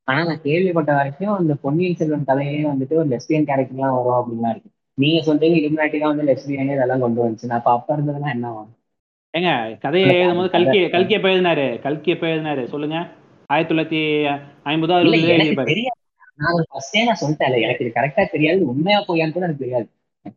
ஆனா 0.08 0.20
நான் 0.24 0.42
கேள்விப்பட்ட 0.42 0.90
வரைக்கும் 0.94 1.38
இந்த 1.42 1.54
பொன்னியின் 1.64 1.98
செல்வன் 2.00 2.28
கதையே 2.30 2.60
வந்துட்டு 2.70 2.98
ஒரு 3.00 3.08
லெஸ்பியன் 3.08 3.48
கேரக்டர்லாம் 3.50 3.96
வரும் 3.96 4.18
அப்படின்லாம் 4.18 4.52
இருக்கு. 4.54 4.70
நீங்க 4.98 5.18
சொல்றீங்க 5.26 5.56
இலுமினாட்டி 5.60 5.98
தான் 5.98 6.12
வந்து 6.12 6.28
லெஸ்பியன் 6.30 6.74
இதெல்லாம் 6.76 7.04
கொண்டு 7.04 7.22
வந்துச்சு. 7.24 7.48
நான் 7.50 7.60
அப்ப 7.60 7.72
அப்ப 7.72 7.96
இருந்ததுன்னா 7.96 8.30
என்ன 8.36 8.46
ஆகும்? 8.52 8.70
ஏங்க 9.34 9.50
கதையை 9.84 10.06
எழுதும் 10.14 10.40
போது 10.40 10.50
கல்கி 10.56 10.80
கல்கி 10.94 11.16
எப்ப 11.18 11.28
எழுதினாரு? 11.28 11.66
கல்கி 11.86 12.10
எப்ப 12.14 12.26
எழுதினாரு? 12.26 12.62
சொல்லுங்க. 12.74 12.98
ஆயிரத்தி 13.50 13.70
தொள்ளாயிரத்தி 13.72 14.00
ஐம்பதோ 14.72 14.96
இல்ல 14.96 15.10
அறுபதுல 15.10 15.18
எனக்கு 15.18 15.36
எழுதியிருப்பாரு. 15.36 15.70
தெரியாது. 15.72 15.96
நான் 16.38 16.66
ஃபர்ஸ்டே 16.72 17.04
நான் 17.08 17.20
சொல்லிட்டேன் 17.22 17.62
எனக்கு 17.66 17.84
இது 17.84 17.92
கரெக்டா 17.98 18.24
தெரியாது 18.34 18.60
உண்மையா 18.72 18.98
போயான்னு 19.08 19.34
கூட 19.36 19.46
எனக்கு 19.46 19.64
தெரியாது. 19.64 19.86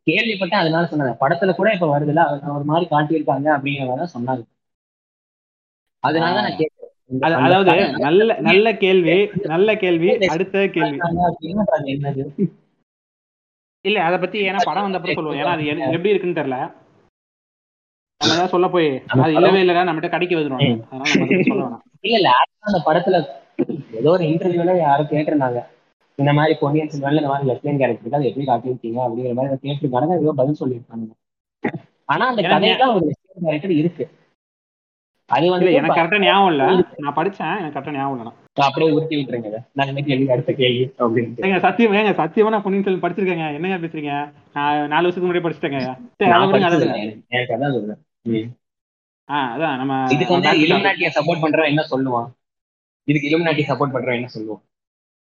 கேள்விப்பட்டேன் 0.08 0.62
அதனால 0.64 0.86
சொன்னேன். 0.92 1.20
படத்துல 1.24 1.54
கூட 1.56 1.70
இப்ப 1.78 1.88
வருதுல 1.94 2.22
ஒரு 2.58 2.66
மாதிரி 2.72 2.86
காட்டியிருக்காங்க 2.94 3.48
அப்படிங்கிற 3.56 4.08
சொன்னாங்க. 4.16 4.44
அதனால 6.04 6.34
தான் 6.36 6.46
நான் 6.46 6.54
அந்த 6.54 6.68
அதாவது 7.40 7.72
நல்ல 8.06 8.36
நல்ல 8.48 8.68
கேள்வி 8.84 9.16
நல்ல 9.54 9.70
கேள்வி 9.84 10.10
அடுத்த 10.36 10.66
கேள்வி. 10.76 10.98
இல்ல 13.86 13.98
அத 14.08 14.16
பத்தி 14.20 14.38
ஏன்னா 14.50 14.60
படம் 14.70 14.86
வந்தப்பறம் 14.88 15.18
சொல்லுவோம். 15.18 15.40
ஏன்னா 15.42 15.54
அது 15.56 15.66
எப்படி 15.98 16.12
இருக்குன்னு 16.14 16.40
தெரியல. 16.40 16.58
நம்ம 18.22 18.34
ஏதாவது 18.36 18.54
சொல்ல 18.54 18.68
போய் 18.74 18.90
அது 19.14 19.36
இல்லவே 19.38 19.62
இல்லடா 19.64 19.86
நம்மகிட்ட 19.88 20.10
கடைக்கு 20.14 20.38
வந்துடும் 20.38 20.64
அதனால 20.92 21.12
இல்ல 22.06 22.18
இல்ல 22.20 22.32
அந்த 22.68 22.80
படத்துல 22.88 23.20
ஏதோ 24.00 24.12
ஒரு 24.16 24.26
இன்டர்வியூல 24.32 24.76
யாரும் 24.86 25.12
கேட்டிருந்தாங்க. 25.14 25.60
இந்த 26.20 26.32
மாதிரி 26.38 26.54
பொன்னியின் 26.62 26.92
செல்வன்ல 26.94 27.22
இந்த 27.22 27.32
மாதிரி 27.34 27.50
லெஃப்டினன் 27.50 27.80
கேரக்டருக்கு 27.82 28.18
அது 28.20 28.30
எப்படி 28.30 28.46
காட்டியிருக்கீங்க 28.50 29.00
அப்படிங்கிற 29.06 29.36
மாதிரி 29.40 29.60
கேட்டிருக்காங்க 29.68 30.20
ஏதோ 30.24 30.36
பதில் 30.42 30.62
சொல்லியிருக்காங்க. 30.62 31.10
ஆனா 32.10 32.24
அந்த 32.32 32.42
ஏன்னா 32.46 32.56
கதையில 32.56 32.88
ஒரு 32.98 33.08
கேரக்டர் 33.46 33.80
இருக்கு. 33.82 34.06
அது 35.32 35.50
வந்து 35.50 35.74
எனக்கு 35.74 36.02
கரெக்டா 36.02 36.20
ஞாபகம் 36.20 36.50
இல்ல. 36.50 36.64
நான் 36.98 37.14
படிச்சேன் 37.16 37.58
எனக்கு 37.60 37.80
கரெக்டா 37.80 37.94
ஞாபகம் 37.94 38.18
இல்ல 38.18 38.34
அப்படியே 38.54 38.92
உருட்டி 38.92 39.16
விட்டுருங்க. 39.16 39.58
நான் 39.72 39.88
இந்த 39.88 40.02
கேள்வி 40.02 40.32
அடுத்த 40.32 40.54
கேள்வி 40.54 40.94
அப்படின்ட்டு. 41.00 41.42
ஏங்க 41.42 41.60
சத்தியம் 41.60 41.94
ஏங்க 41.94 42.12
சத்தியமா 42.12 42.50
நான் 42.50 42.62
பொன்னியின் 42.62 42.84
செல்வன் 42.84 43.12
படிச்சிருக்கேங்க. 43.12 43.54
என்னங்க 43.54 43.88
பேசுறீங்க? 43.88 44.32
நான் 44.54 44.88
நாலு 44.88 45.14
வருஷத்துக்கு 45.14 45.30
முன்னாடி 45.30 45.52
படிச்சிட்டேங்க. 45.52 45.98
எனக்கு 47.28 47.62
அதான் 49.30 49.76
நம்ம 49.76 50.06
இதுக்கு 50.12 50.34
வந்து. 50.34 50.52
இலுமினாட்டியை 50.52 51.10
சப்போர்ட் 51.16 51.42
பண்றவன் 51.42 51.66
என்ன 51.66 51.86
சொல்லுவான்? 51.92 52.32
இதுக்கு 53.04 53.28
இலுமினாட்டி 53.30 53.62
சப்போர்ட் 53.68 53.94
பண்றவன் 53.94 54.14
என்ன 54.14 54.28
சொல்லுவான்? 54.40 54.62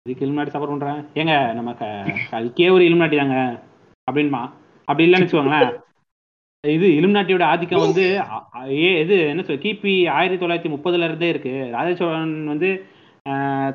இதுக்கு 0.09 0.25
இலுமினாட்டி 0.25 0.47
சப்போர்ட் 0.47 0.77
பண்றேன் 0.77 1.05
ஏங்க 1.13 1.53
நம்ம 1.53 1.73
க- 1.73 2.05
கல்கே 2.29 2.69
ஒரு 2.69 2.83
இலுமினாட்டி 2.83 3.17
தாங்க 3.17 3.61
அப்படின்மா 4.11 4.49
அப்படி 4.85 5.11
இல்லைன்னு 5.11 5.15
வச்சுக்கோங்களேன். 5.15 5.78
இது 6.63 6.85
இலுமினாட்டியோட 6.95 7.43
ஆதிக்கம் 7.49 7.83
வந்து 7.83 8.05
ஏ 8.77 8.89
இது 9.03 9.15
என்ன 9.29 9.43
சொல் 9.43 9.61
கிபி 9.63 9.93
ஆயிரத்தி 10.15 10.39
தொள்ளாயிரத்தி 10.41 10.71
முப்பதுல 10.73 11.07
இருந்தே 11.07 11.27
இருக்கு. 11.29 11.53
ராஜ 11.75 11.89
சோழன் 11.99 12.33
வந்து 12.51 12.69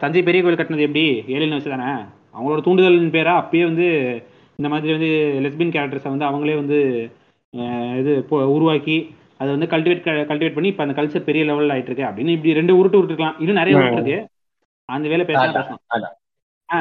தஞ்சை 0.02 0.22
பெரிய 0.26 0.40
கோயில் 0.42 0.58
கட்டினது 0.58 0.86
எப்படி? 0.86 1.04
ஏழில் 1.34 1.54
வச்சு 1.54 1.72
தானே? 1.72 1.88
அவங்களோட 2.34 2.60
தூண்டுதலின் 2.66 3.14
பேரா 3.14 3.34
அப்பயே 3.40 3.64
வந்து 3.64 3.86
இந்த 4.58 4.68
மாதிரி 4.72 4.92
வந்து 4.96 5.10
லெஸ்பியன் 5.44 5.74
கேரக்டர்ஸை 5.74 6.10
வந்து 6.12 6.28
அவங்களே 6.28 6.56
வந்து 6.60 6.78
இது 8.00 8.12
உருவாக்கி 8.52 8.96
அதை 9.40 9.48
வந்து 9.54 9.70
கல்டிவேட் 9.72 10.02
கல்டிவேட் 10.30 10.56
பண்ணி 10.56 10.70
இப்போ 10.72 10.84
அந்த 10.84 10.96
கல்ச்சர் 10.98 11.28
பெரிய 11.28 11.44
லெவலில் 11.48 11.74
ஆயிட்டு 11.74 11.90
இருக்கு 11.90 12.08
அப்படின்னு 12.08 12.34
இப்படி 12.36 12.58
ரெண்டு 12.58 12.76
உருட்டு 12.78 12.98
விட்டுருக்கலாம் 12.98 13.38
இன்னும் 13.42 13.60
நிறைய 13.60 13.78
உருட்டு 13.78 14.00
இருக்கு 14.00 14.18
அந்த 14.88 15.06
வேலை 15.12 15.24
பேசலாம் 15.26 15.50
அதான், 15.50 15.68
பேசலாம். 15.84 16.16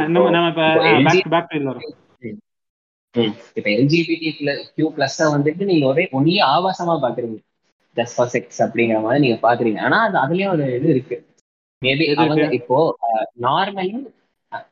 நம்ம 0.07 0.29
நம்ம 0.35 0.49
இப்போ 0.51 0.65
பேக் 1.07 1.49
பேக் 1.49 1.67
வரோம். 1.69 1.87
இப்ப 3.57 3.67
எல்ஜிபிடி 3.77 4.29
கியூ 4.75 4.87
பிளஸ் 4.95 5.19
வந்துட்டு 5.35 5.63
நீங்க 5.71 5.85
ஒரே 5.91 6.03
ஒன்லி 6.19 6.35
ஆபாசமா 6.53 6.95
பாக்குறீங்க. 7.05 7.37
ஜஸ்ட் 7.97 8.15
ஃபார் 8.17 8.31
செக்ஸ் 8.35 8.59
அப்படிங்கிற 8.65 8.99
மாதிரி 9.01 9.23
நீங்க 9.25 9.37
பாக்குறீங்க. 9.47 9.79
ஆனா 9.87 9.97
அது 10.07 10.17
அதுலயும் 10.23 10.53
ஒரு 10.55 10.65
இது 10.77 10.87
இருக்கு. 10.95 11.17
மேபி 11.81 12.05
அவங்க? 12.15 12.45
இப்போ 12.59 12.77
நார்மலி 13.47 13.93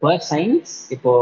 பர் 0.04 0.26
சயின்ஸ் 0.32 0.74
இப்போ 0.96 1.14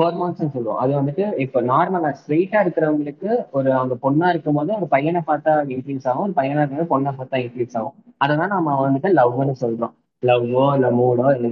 ஹார்மோன்ஸ் 0.00 0.52
சொல்லுவோம் 0.54 0.80
அது 0.82 0.92
வந்துட்டு 0.98 1.24
இப்போ 1.44 1.58
நார்மலா 1.70 2.10
ஸ்ட்ரெயிட்டா 2.20 2.58
இருக்கிறவங்களுக்கு 2.64 3.28
ஒரு 3.50 3.68
அவங்க 3.72 3.94
பொண்ணா 4.04 4.28
இருக்கும் 4.32 4.58
போது 4.58 4.70
ஒரு 4.78 4.86
பையனை 4.94 5.20
பார்த்தா 5.28 5.52
இன்க்ரீஸ் 5.74 6.06
ஆகும். 6.10 6.24
ஒரு 6.26 6.34
பையனா 6.38 6.62
இருக்கும்போது 6.62 6.92
பொண்ணை 6.94 7.10
பார்த்தா 7.18 7.38
இன்க்ரீஸ் 7.44 7.76
ஆகும். 7.80 7.94
அததான் 8.24 8.52
நம்ம 8.54 8.74
வந்துட்டு 8.86 9.10
லவ்னு 9.18 9.54
சொல்றோம். 9.62 9.94
லவ்வோ 10.22 10.64
இல்ல 10.76 10.88
மூடோ 10.98 11.28
இல்ல 11.36 11.48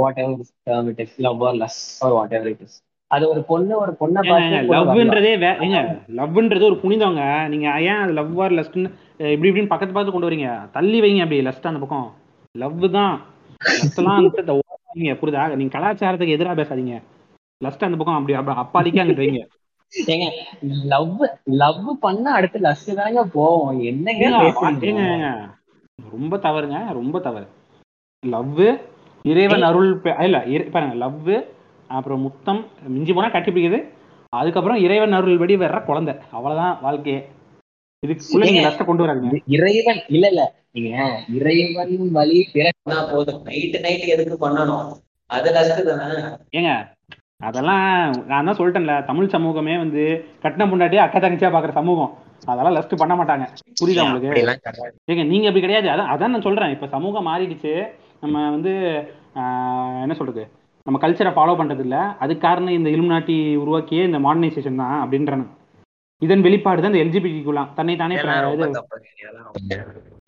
whatever 0.24 1.06
love 1.28 1.42
or 1.48 1.58
lust 1.62 1.80
or 2.06 2.14
whatever 2.38 2.50
it 2.54 2.64
is 2.66 2.76
அது 3.10 3.24
ஒரு 3.32 3.40
பொண்ணு 3.50 3.74
ஒரு 3.82 3.92
பொண்ணை 4.00 4.20
பார்த்து. 4.28 4.60
லவ்ன்றதே 4.74 5.32
ஏங்க 5.64 5.80
லவ்ன்றது 6.18 6.64
ஒரு 6.70 6.78
புனிதங்க. 6.84 7.22
நீங்க 7.52 7.66
ஏன் 7.88 8.00
அது 8.04 8.14
லவ் 8.18 8.40
ஆர் 8.44 8.56
லஸ்ட்னு 8.58 8.88
இப்படி 9.32 9.50
இப்படின்னு 9.50 9.72
பக்கத்து 9.72 9.94
பக்கத்து 9.94 10.14
கொண்டு 10.14 10.28
வரீங்க? 10.28 10.48
தள்ளி 10.76 10.98
வைங்க 11.04 11.24
அப்படி 11.24 11.40
லஸ்ட் 11.48 11.70
அந்த 11.70 11.82
பக்கம். 11.84 12.08
லவ் 12.54 12.86
தான். 12.98 13.14
லஸ்ட்லாம் 13.60 14.30
புரியுதா 15.20 15.44
நீங்க 15.60 15.72
கலாச்சாரத்துக்கு 15.76 16.36
எதிரா 16.36 16.56
பேசாதீங்க. 16.60 16.96
லஸ்ட் 17.60 17.86
அந்த 17.86 17.98
பக்கம் 17.98 18.18
அப்படி 18.18 18.36
அப்பாலிக்கே 18.64 19.02
அங்கிட்டு 19.02 19.24
வைங்க. 19.24 19.42
ஏங்க 19.92 20.26
லவ் 20.92 21.20
லவ் 21.62 21.86
பண்ண 22.04 22.24
அடுத்து 22.38 22.58
லஸ்ட் 22.68 22.90
தாங்க 23.00 23.22
போவோம். 23.36 23.76
என்னங்க. 23.90 25.28
ரொம்ப 25.98 26.36
தவறுங்க 26.46 26.78
ரொம்ப 27.00 27.18
தவறு. 27.26 27.46
லவ் 28.22 28.64
இறைவன் 29.24 29.66
அருள் 29.68 29.90
இல்ல 30.26 30.38
பாருங்க 30.74 30.96
லவ் 31.04 31.28
அப்புறம் 31.96 32.20
முத்தம் 32.26 32.60
மிஞ்சி 32.94 33.12
போனா 33.12 33.28
கட்டி 33.28 33.50
பிடிக்குது. 33.50 33.80
அதுக்கப்புறம் 34.32 34.82
இறைவன் 34.84 35.16
அருள் 35.18 35.40
படி 35.42 35.56
வர்ற 35.56 35.78
குழந்தை. 35.84 36.14
அவ்வளவுதான் 36.36 36.76
வாழ்க்கையே. 36.84 37.20
இதுக்குள்ள 38.02 38.46
நீங்க. 38.48 38.62
லஸ்ட 38.66 38.84
கொண்டு 38.88 39.04
வராங்க 39.04 39.38
இறைவன் 39.56 40.00
இல்ல 40.16 40.26
இல்ல. 40.32 40.42
நீங்க 40.76 40.90
இறைவன் 41.38 41.94
வழி 42.18 42.38
பிறகுனா 42.54 42.98
போதும். 43.12 43.40
நைட்டு 43.48 43.78
நைட்டு 43.86 44.12
எதுக்கு 44.14 44.36
பண்ணணும்? 44.44 44.88
அது 45.30 45.50
லஸ்ட் 45.56 45.88
தானே 45.90 46.18
ஏங்க 46.58 46.72
அதெல்லாம் 47.48 47.82
நான் 48.30 48.46
தான் 48.48 48.58
சொல்லிட்டேன்ல. 48.58 48.94
தமிழ் 49.08 49.32
சமூகமே 49.34 49.74
வந்து 49.82 50.02
கட்டின 50.44 50.66
முன்னாடி 50.70 50.96
அக்கா 51.02 51.18
தங்கச்சியா 51.18 51.50
பாக்குற 51.54 51.72
சமூகம். 51.80 52.12
அதெல்லாம் 52.52 52.76
லஸ்ட் 52.76 53.00
பண்ண 53.00 53.14
மாட்டாங்க. 53.18 53.44
புரியுதா 53.80 54.04
உங்களுக்கு. 54.06 54.30
ஏங்க 55.10 55.24
நீங்க 55.32 55.48
அப்படி 55.48 55.64
கிடையாது. 55.64 55.88
அதான் 55.94 56.12
அதான் 56.14 56.32
நான் 56.34 56.46
சொல்றேன். 56.46 56.74
இப்ப 56.76 56.88
சமூகம் 56.94 57.28
மாறிடுச்சு. 57.30 57.72
நம்ம 58.20 58.44
வந்து 58.50 58.72
என்ன 60.04 60.14
சொல்றது? 60.20 60.44
நம்ம 60.86 60.98
கல்ச்சரை 61.02 61.30
ஃபாலோ 61.36 61.54
பண்றது 61.58 61.82
இல்ல 61.86 61.96
அதுக்கு 62.22 62.42
காரணம் 62.42 62.76
இந்த 62.78 62.88
இலுமினாட்டி 62.94 63.36
உருவாக்கிய 63.62 64.08
இந்த 64.08 64.18
மாடர்னைசேஷன் 64.26 64.82
தான் 64.82 64.98
அப்படின்றேன் 65.02 65.46
இதன் 66.22 66.44
வெளிப்பாடு 66.44 66.80
தான் 66.82 66.92
இந்த 66.92 67.02
எல்ஜிபிடிக்குலாம் 67.04 67.72
தன்னை 67.78 67.94
தானே 67.96 68.14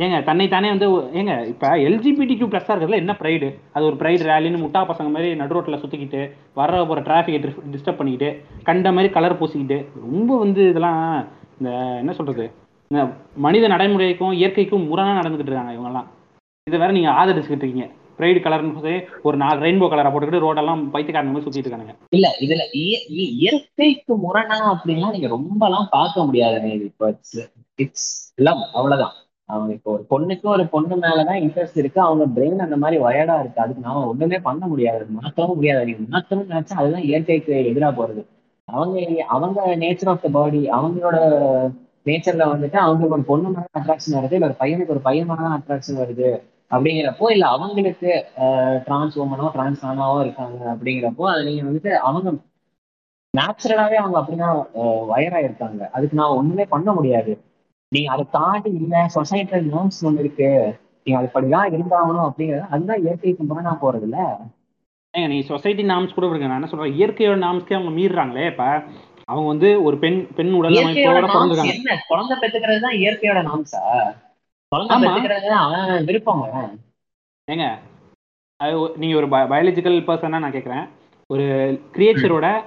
ஏங்க 0.04 0.16
தன்னை 0.26 0.46
தானே 0.48 0.68
வந்து 0.72 0.88
ஏங்க 1.20 1.34
இப்ப 1.52 1.70
எல்ஜிபிடி 1.86 2.34
கியூ 2.34 2.48
பிளஸ் 2.50 2.68
இருக்கிறதுல 2.68 3.00
என்ன 3.02 3.12
ப்ரைடு 3.20 3.48
அது 3.74 3.88
ஒரு 3.88 3.96
ப்ரைடு 4.00 4.28
ரேலின்னு 4.30 4.62
முட்டா 4.64 4.80
பசங்க 4.90 5.10
மாதிரி 5.14 5.30
நடு 5.40 5.56
ரோட்ல 5.56 5.78
சுத்திக்கிட்டு 5.82 6.20
வர 6.60 6.82
போற 6.90 7.02
டிராஃபிக்கை 7.06 7.40
டிஸ்டர்ப் 7.74 8.00
பண்ணிக்கிட்டு 8.00 8.28
கண்ட 8.68 8.92
மாதிரி 8.92 9.10
கலர் 9.16 9.38
பூசிக்கிட்டு 9.40 9.78
ரொம்ப 10.06 10.30
வந்து 10.38 10.62
இதெல்லாம் 10.72 11.00
இந்த 11.60 11.70
என்ன 12.02 12.12
சொல்றது? 12.18 12.44
இந்த 12.90 13.00
மனித 13.44 13.64
நடைமுறைக்கும் 13.72 14.36
இயற்கைக்கும் 14.40 14.86
முரணா 14.90 15.12
நடந்துகிட்டு 15.18 15.50
இருக்காங்க 15.50 15.74
இவங்கெல்லாம். 15.76 16.08
இதை 16.66 16.76
வேற 16.82 16.90
நீங்க 16.96 17.10
ஆதரிச்சுக்கிட்டு 17.12 17.64
இருக்கீங்க. 17.64 17.88
பிரைடு 18.18 18.40
கலர்னு 18.40 18.80
சொல்லி 18.80 19.00
ஒரு 19.22 19.36
நாலு 19.36 19.66
ரெயின்போ 19.66 19.88
கலரை 19.88 20.12
போட்டுக்கிட்டு 20.12 20.42
ரோடெல்லாம் 20.42 20.90
பைத்தியக்காரங்க 20.90 21.32
மாதிரி 21.32 21.44
சுத்திட்டு 21.44 21.56
இருக்காங்க 21.56 21.94
இல்ல 22.08 22.36
இதுல 22.40 22.58
இய- 22.72 23.04
இயற்கைக்கு 23.08 24.16
முரணா 24.16 24.74
அப்படின்லாம் 24.74 25.10
நீங்க 25.10 25.28
ரொம்பலாம் 25.28 25.86
பார்க்க 25.90 26.24
முடியாது 26.24 26.84
இப்போ 26.84 27.14
இட்ஸ் 27.76 28.32
லவ் 28.34 28.58
அவ்வளவுதான். 28.74 29.12
அவங்க 29.44 29.72
இப்போ 29.72 29.90
ஒரு 29.92 30.04
பொண்ணுக்கு 30.10 30.42
ஒரு 30.42 30.66
பொண்ணு 30.66 30.96
மேலதான் 30.96 31.42
இன்ட்ரெஸ்ட் 31.44 31.78
இருக்கு. 31.78 32.00
அவங்க 32.00 32.40
பிரெயின் 32.40 32.56
அந்த 32.56 32.76
மாதிரி 32.76 33.02
வயடா 33.02 33.40
இருக்கு. 33.40 33.60
அதுக்கு 33.60 33.80
நாம 33.82 34.06
ஒண்ணுமே 34.06 34.38
பண்ண 34.38 34.66
முடியாது. 34.66 35.06
மாற்றவும் 35.08 35.54
முடியாது. 35.54 35.84
நீங்க 35.84 36.18
மாற்றணும்னு 36.18 36.50
நினைச்சா 36.50 36.68
அதுதான் 36.68 37.02
இயற்கைக்கு 37.02 37.66
எதிராக 37.66 38.02
போறது. 38.02 38.24
அவங்க 38.64 39.24
அவங்க 39.28 39.76
நேச்சர் 39.76 40.08
ஆஃப் 40.08 40.22
த 40.22 40.28
பாடி 40.28 40.68
அவங்களோட 40.70 41.16
நேச்சர்ல 42.04 42.44
வந்துட்டு 42.44 42.76
அவங்களுக்கு 42.76 43.08
ஒரு 43.08 43.22
பொண்ணு 43.22 43.48
மேல 43.48 43.66
அட்ராக்ஷன் 43.78 44.14
வருது. 44.14 44.32
இல்ல 44.32 44.46
ஒரு 44.46 44.54
பையனுக்கு 44.60 44.86
ஒரு 44.86 45.00
பையன் 45.00 45.26
மேல 45.26 45.40
அட்ராக்ஷன் 45.40 45.98
வருது. 45.98 46.42
அப்படிங்கிறப்போ 46.70 47.26
இல்ல 47.30 47.44
அவங்களுக்கு 47.46 48.10
டிரான்ஸ் 48.86 49.16
உமனோ 49.18 49.46
டிரான்ஸ் 49.54 49.84
ஆனாவோ 49.84 50.18
இருக்காங்க 50.24 50.60
அப்படிங்கிறப்போ 50.72 51.26
அது 51.32 51.42
நீங்க 51.44 51.62
வந்துட்டு 51.68 51.92
அவங்க 52.08 52.32
நேச்சுரலாவே 53.34 53.96
அவங்க 54.02 54.16
அப்படிதான் 54.20 54.58
வயரா 55.12 55.40
இருக்காங்க 55.46 55.82
அதுக்கு 55.94 56.18
நான் 56.20 56.36
ஒண்ணுமே 56.36 56.64
பண்ண 56.74 56.92
முடியாது. 56.92 57.32
நீங்க 57.92 58.08
அதை 58.14 58.24
தாண்டி 58.30 58.70
இல்ல 58.80 58.94
சொசைட்டல் 59.16 59.66
நார்ம்ஸ் 59.74 60.00
ஒண்ணு 60.06 60.22
இருக்கு. 60.24 60.50
நீங்க 61.06 61.18
அது 61.20 61.28
படிதான் 61.34 61.72
இருந்தாகணும் 61.74 62.28
அப்படிங்கிறது 62.28 62.70
அதுதான் 62.74 63.02
இயற்கைக்கு 63.04 63.44
முரணா 63.50 63.72
போறது 63.82 64.06
இல்ல 64.08 64.18
ஏங்க 65.14 65.28
நீ 65.28 65.38
சொசைட்டி 65.50 65.84
நாம்ஸ் 65.92 66.16
கூட 66.16 66.26
விடுங்க. 66.26 66.48
நான் 66.48 66.58
என்ன 66.60 66.70
சொல்றேன்? 66.70 66.96
இயற்கையோட 66.98 67.38
நாம்ஸ்க்கே 67.44 67.76
அவங்க 67.78 67.92
மீறுறாங்களே 67.98 68.46
இப்ப 68.52 68.64
அவங்க 69.28 69.46
வந்து 69.48 69.68
ஒரு 69.86 69.96
பெண் 70.04 70.18
பெண் 70.36 70.52
உடல் 70.58 70.76
நாம்ஸ் 70.78 72.04
குழந்தை 72.10 72.36
பெத்துக்கிறது 72.42 72.80
தான் 72.86 72.98
இயற்கையோட 73.02 73.42
நாம்ஸா 73.50 73.82
அவன் 74.68 76.04
விருப்பங்க 76.04 76.68
ஏங்க 77.48 77.66
அது 78.56 78.92
நீங்க 78.96 79.16
ஒரு 79.16 79.28
பயாலஜிக்கல் 79.28 79.98
பர்சனா 80.06 80.28
நான் 80.28 80.52
கேக்குறேன். 80.52 80.88
ஒரு 81.26 81.42
கிரியேச்சரோட 81.92 82.64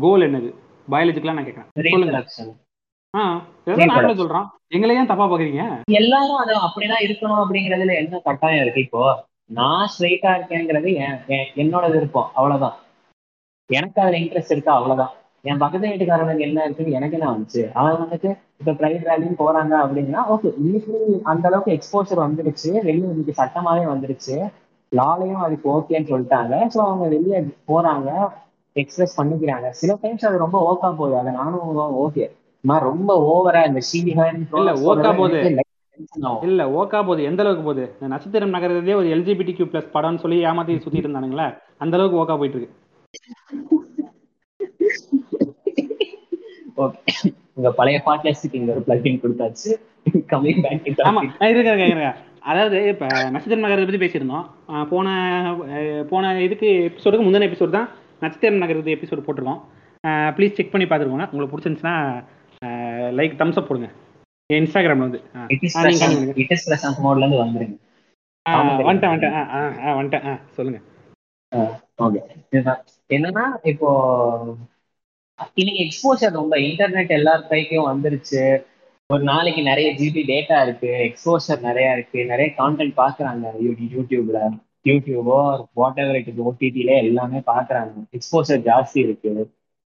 கோல் 0.00 0.20
என்னது? 0.20 0.54
பயாலஜிக்கலா 0.90 1.32
நான் 1.32 1.46
இதெல்லாம் 3.64 3.86
நாங்களும் 3.86 4.18
சொல்றோம் 4.18 4.48
எங்களை 4.68 4.96
ஏன் 4.96 5.06
தப்பா 5.06 5.26
பாக்குறீங்க? 5.26 5.80
எல்லாரும் 5.90 6.36
அது 6.36 6.54
அப்படிதான் 6.54 7.04
இருக்கணும் 7.04 7.44
அப்படிங்கறதுல 7.44 7.94
என்ன 7.94 8.18
கட்டாயம் 8.18 8.62
இருக்கு 8.62 8.80
இப்போ? 8.80 9.24
நான் 9.46 9.88
ஸ்ட்ரைட்டா 9.88 10.30
இருக்கேங்கிறது 10.36 10.94
என் 10.94 11.18
என்- 11.26 11.50
என்னோட 11.54 11.90
விருப்பம். 11.90 12.30
அவ்வளவுதான். 12.34 12.76
எனக்கு 13.72 14.00
அதுல 14.00 14.18
இன்ட்ரெஸ்ட் 14.18 14.52
இருக்கா? 14.52 14.74
அவ்வளவுதான். 14.74 15.12
என் 15.44 15.58
பக்கத்து 15.58 15.88
வீட்டுக்காரனுக்கு 15.88 16.38
என்ன 16.38 16.64
இருக்குன்னு 16.64 16.90
எனக்கு 16.90 17.18
என்ன 17.18 17.32
வந்துச்சு? 17.32 17.72
அவன் 17.72 17.94
வந்துட்டு 17.94 18.36
இப்ப 18.56 18.72
பிரைவேட் 18.72 19.10
ரேலின்னு 19.10 19.38
போறாங்க 19.38 19.84
அப்படின்னா 19.84 20.28
ஓகே 20.28 20.56
இன்னைக்கு 20.56 21.22
அந்த 21.22 21.48
அளவுக்கு 21.48 21.72
எக்ஸ்போசர் 21.72 22.18
வந்துருச்சு. 22.18 22.82
வெளியே 22.82 23.08
இன்னைக்கு 23.08 23.42
சட்டமாவே 23.42 23.86
வந்துருச்சு. 23.86 24.50
லாலையும் 24.92 25.34
அதுக்கு 25.34 25.72
ஓகேன்னு 25.72 26.12
சொல்லிட்டாங்க. 26.12 26.74
ஸோ 26.74 26.78
அவங்க 26.78 27.08
வெளியே 27.08 27.46
போறாங்க 27.68 28.30
எக்ஸ்பிரஸ் 28.76 29.20
பண்ணிக்கிறாங்க. 29.20 29.70
சில 29.70 29.96
டைம்ஸ் 30.00 30.26
அது 30.26 30.38
ரொம்ப 30.38 30.70
ஓக்கா 30.70 30.96
போகுது. 30.96 31.16
அதை 31.16 31.32
நானும் 31.32 32.04
ஓகே 32.04 32.30
ரொம்ப 32.64 33.30
ஓவரா 33.30 33.66
இந்த 33.66 33.80
இல்ல, 34.58 34.72
ஓக்கா 34.88 35.16
போகுது. 35.16 35.62
இல்ல 36.42 36.80
ஓகா 36.80 37.00
போகுது. 37.00 37.22
எந்த 37.22 37.42
அளவுக்கு 37.42 37.64
போகுது? 37.64 38.08
நட்சத்திரம் 38.08 38.48
நகரதே 38.48 38.94
ஒரு 38.94 39.08
எல்ஜிபிடி 39.08 39.54
கியூ 39.54 39.66
பிளஸ் 39.66 39.94
படம்னு 39.94 40.16
சொல்லி 40.16 40.46
ஏமாத்தி 40.46 40.84
சுத்திட்டு 40.84 41.02
இருந்தானுங்களே 41.02 41.54
அந்த 41.78 41.96
அளவுக்கு 41.96 42.22
ஓகா 42.22 42.38
போயிட்டு 42.38 42.58
இருக்கு. 42.58 42.74
ஓகே 46.76 47.00
உங்க 47.54 47.70
பழைய 47.70 48.02
பாட்காஸ்டுக்கு 48.06 48.54
இங்க 48.54 48.72
ஒரு 48.72 48.82
பிளக்கிங் 48.86 49.20
கொடுத்தாச்சு. 49.22 49.70
கமிங் 50.30 50.62
பேக் 50.62 50.98
ஆமா. 50.98 51.46
இருக்க 51.46 51.86
இருக்க 51.86 52.16
அதாவது 52.40 52.88
இப்ப 52.88 53.06
நட்சத்திரம் 53.06 53.64
நகரத்தை 53.64 53.86
பத்தி 53.86 54.06
பேசியிருந்தோம். 54.06 54.46
போன 54.84 55.08
போன 56.10 56.42
இதுக்கு 56.42 56.68
எபிசோடுக்கு 56.88 57.26
முந்தின 57.26 57.46
எபிசோடு 57.48 57.70
தான் 57.70 57.88
நட்சத்திரம் 58.20 58.58
நகரத்து 58.58 58.94
எபிசோடு 58.94 59.24
போட்டிருக்கோம். 59.26 59.60
ப்ளீஸ் 60.36 60.52
செக் 60.52 60.72
பண்ணி 60.72 60.86
பார்த்துருக்கோங்க 60.86 61.28
உங்களுக்கு 61.30 61.54
பிடிச்சிருந்துச்சுன்னா 61.54 61.94
லைக் 63.18 63.36
தம்ஸ் 63.40 63.58
அப் 63.58 63.68
போடுங்க. 63.68 63.90
இன்ஸ்டாகிராம்ல 64.52 65.06
வந்து. 65.06 65.20
வந்துருங்க. 67.42 67.76
வந்துட்டேன் 68.90 69.12
வந்துட்டேன். 69.12 69.36
வந்துட்டேன். 69.98 70.40
சொல்லுங்க. 70.50 70.80
ஓகே 72.02 72.20
என்னன்னா 73.10 73.44
இப்போ 73.62 73.88
இன்னைக்கு 75.54 75.82
எக்ஸ்போஷர் 75.84 76.30
ரொம்ப 76.30 76.56
இன்டர்நெட் 76.56 77.08
எல்லார் 77.08 77.46
கைக்கும் 77.50 77.86
வந்துருச்சு. 77.88 78.42
ஒரு 79.06 79.22
நாளைக்கு 79.22 79.62
நிறைய 79.62 79.92
ஜிபி 79.92 80.22
டேட்டா 80.26 80.62
இருக்கு 80.62 80.90
எக்ஸ்போஷர் 81.08 81.60
நிறைய 81.60 81.92
இருக்கு 81.92 82.24
நிறைய 82.24 82.52
கான்டென்ட் 82.58 82.94
பாக்குறாங்க 82.96 83.44
யூ- 83.64 83.76
யூடியூப்ல 83.94 84.38
யூடியூபோ 84.84 85.36
வாட் 85.72 85.98
எவர் 85.98 86.14
இட் 86.14 86.40
ஓடிடில 86.46 86.96
எல்லாமே 87.02 87.38
பாக்குறாங்க 87.46 87.90
எக்ஸ்போஷர் 88.12 88.62
ஜாஸ்தி 88.62 88.98
இருக்கு. 88.98 89.32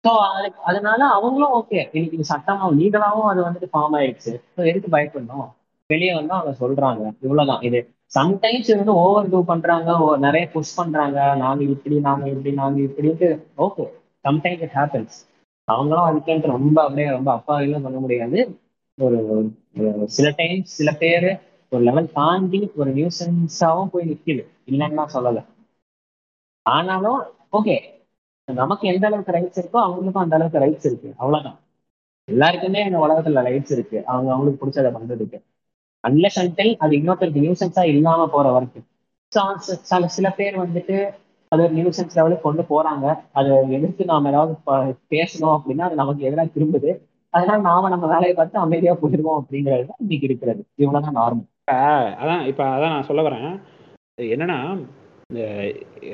ஸோ 0.04 0.10
அது 0.36 0.52
அதனால 0.64 1.04
அவங்களும் 1.04 1.54
ஓகே 1.54 1.88
இன்னைக்கு 1.92 2.34
சட்டமாவும் 2.34 2.82
சட்டமா 2.86 3.24
அது 3.32 3.40
வந்துட்டு 3.44 3.68
ஃபார்ம் 3.72 3.96
ஆயிடுச்சு. 4.00 4.32
ஸோ 4.56 4.66
எதுக்கு 4.66 4.90
பயப்படணும்? 4.96 5.48
வெளியே 5.90 6.14
வந்து 6.14 6.32
அவங்க 6.32 6.52
சொல்றாங்க. 6.60 7.16
இவ்வளவுதான். 7.20 7.60
இது 7.60 7.78
சம்டைம்ஸ் 8.14 8.76
வந்து 8.76 8.94
ஓவர் 8.94 9.28
டூ 9.28 9.44
பண்றாங்க 9.44 9.90
நிறைய 10.18 10.48
புஷ் 10.48 10.76
பண்றாங்க. 10.76 11.34
நாங்க 11.36 11.62
இப்படி 11.64 12.00
நாங்க 12.00 12.28
இப்படி 12.28 12.54
நாங்க 12.54 12.80
இப்படின்ட்டு 12.80 13.28
ஓகே 13.58 13.86
சம்டைம்ஸ் 14.26 14.60
இட் 14.60 14.74
ஹேப்பன்ஸ் 14.74 15.16
அவங்களும் 15.68 16.06
அதுக்கேன்ட்டு 16.08 16.52
ரொம்ப 16.56 16.82
அப்படியே 16.82 17.08
ரொம்ப 17.08 17.30
அப்பாவிலாம் 17.34 17.82
பண்ண 17.86 17.98
முடியாது. 17.98 18.40
ஒரு 18.98 19.18
சில 20.06 20.32
டைம் 20.36 20.62
சில 20.76 20.90
பேர் 20.92 21.28
ஒரு 21.70 21.82
லெவல் 21.82 22.12
தாண்டி 22.12 22.60
ஒரு 22.76 22.90
நியூசன்ஸாவும் 22.94 23.92
போய் 23.92 24.10
நிக்குது. 24.10 24.42
இல்லைன்னா 24.70 25.04
சொல்லலை. 25.14 25.42
ஆனாலும் 26.66 27.20
ஓகே 27.52 27.76
நமக்கு 28.48 28.88
எந்த 28.88 29.06
அளவுக்கு 29.06 29.32
ரைட்ஸ் 29.32 29.60
இருக்கோ 29.60 29.78
அவங்களுக்கும் 29.86 30.22
அந்த 30.24 30.34
அளவுக்கு 30.36 30.60
ரைட்ஸ் 30.60 30.86
இருக்கு. 30.90 31.14
அவ்வளவுதான். 31.16 31.58
எல்லாருக்குமே 32.28 32.80
இந்த 32.84 32.98
உலகத்துல 32.98 33.42
ரைட்ஸ் 33.48 33.72
இருக்கு. 33.76 33.98
அவங்க 34.06 34.32
அவங்களுக்கு 34.32 34.60
பிடிச்சதை 34.62 34.90
பண்றதுக்கு. 34.96 35.38
அன்லெஸ் 36.04 36.40
அன்டில் 36.42 36.76
அது 36.76 36.96
இன்னொருத்தருக்கு 36.96 37.44
நியூசன்ஸா 37.44 37.84
இல்லாம 37.84 38.28
போற 38.28 38.50
வரைக்கும். 38.50 38.86
சில 39.82 40.06
சில 40.16 40.30
பேர் 40.30 40.58
வந்துட்டு 40.58 40.96
அது 41.52 41.62
ஒரு 41.62 41.74
நியூசன்ஸ் 41.74 42.16
லெவலுக்கு 42.16 42.42
கொண்டு 42.42 42.62
போறாங்க. 42.70 43.06
அதை 43.32 43.50
எதிர்த்து 43.70 44.04
நாம 44.04 44.30
ஏதாவது 44.30 44.54
பேசணும் 45.10 45.54
அப்படின்னா 45.56 45.86
அது 45.88 45.94
நமக்கு 45.94 46.26
எதிராக 46.26 46.48
திரும்புது. 46.56 46.90
அதனால 47.34 47.58
நாம 47.62 47.88
நம்ம 47.88 48.06
வேலையை 48.06 48.34
பார்த்து 48.34 48.58
அமைதியா 48.58 48.94
போயிடுவோம் 48.94 49.38
அப்படிங்கிறது 49.40 49.86
தான் 49.86 50.00
இன்னைக்கு 50.00 50.26
இருக்கிறது. 50.26 50.60
இவ்வளவுதான் 50.76 51.18
நார்மல் 51.18 51.46
அதான் 52.20 52.42
இப்போ 52.46 52.64
அதான் 52.74 52.94
நான் 52.94 53.08
சொல்ல 53.08 53.22
வரேன். 53.22 53.48
என்னன்னா 54.28 54.58
இந்த 55.30 55.42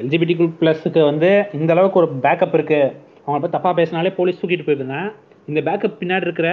எல்ஜிபிடி 0.00 0.34
ப்ளஸ்க்கு 0.60 1.00
வந்து 1.04 1.30
இந்த 1.52 1.70
அளவுக்கு 1.72 2.00
ஒரு 2.00 2.08
பேக்கப் 2.24 2.54
இருக்கு. 2.54 2.80
அவங்க 3.26 3.38
பத்தி 3.38 3.56
தப்பா 3.56 3.72
பேசினாலே 3.72 4.12
போலீஸ் 4.12 4.40
தூக்கிட்டு 4.40 4.66
போயிருந்தேன். 4.66 5.08
இந்த 5.48 5.60
பேக்கப் 5.60 5.98
பின்னாடி 6.00 6.28
இருக்கிற 6.28 6.48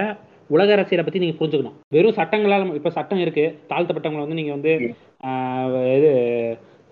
உலக 0.50 0.72
அரசியலை 0.72 1.04
பத்தி 1.04 1.18
நீங்க 1.18 1.36
புரிஞ்சுக்கணும். 1.38 1.76
வெறும் 1.94 2.18
சட்டங்களால் 2.18 2.74
இப்போ 2.74 2.90
சட்டம் 2.90 3.18
இருக்கு. 3.18 3.44
தாழ்த்தப்பட்டவங்களை 3.68 4.24
வந்து 4.24 4.38
நீங்க 4.40 4.52
வந்து 4.52 4.72
ஆஹ், 5.24 5.66
இது 5.96 6.10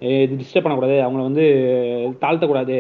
இது 0.01 0.39
டிஸ்டர்ப் 0.41 0.65
பண்ணக்கூடாது. 0.65 0.97
அவங்கள 1.05 1.23
வந்து 1.29 1.45
தாழ்த்தக்கூடாது. 2.25 2.77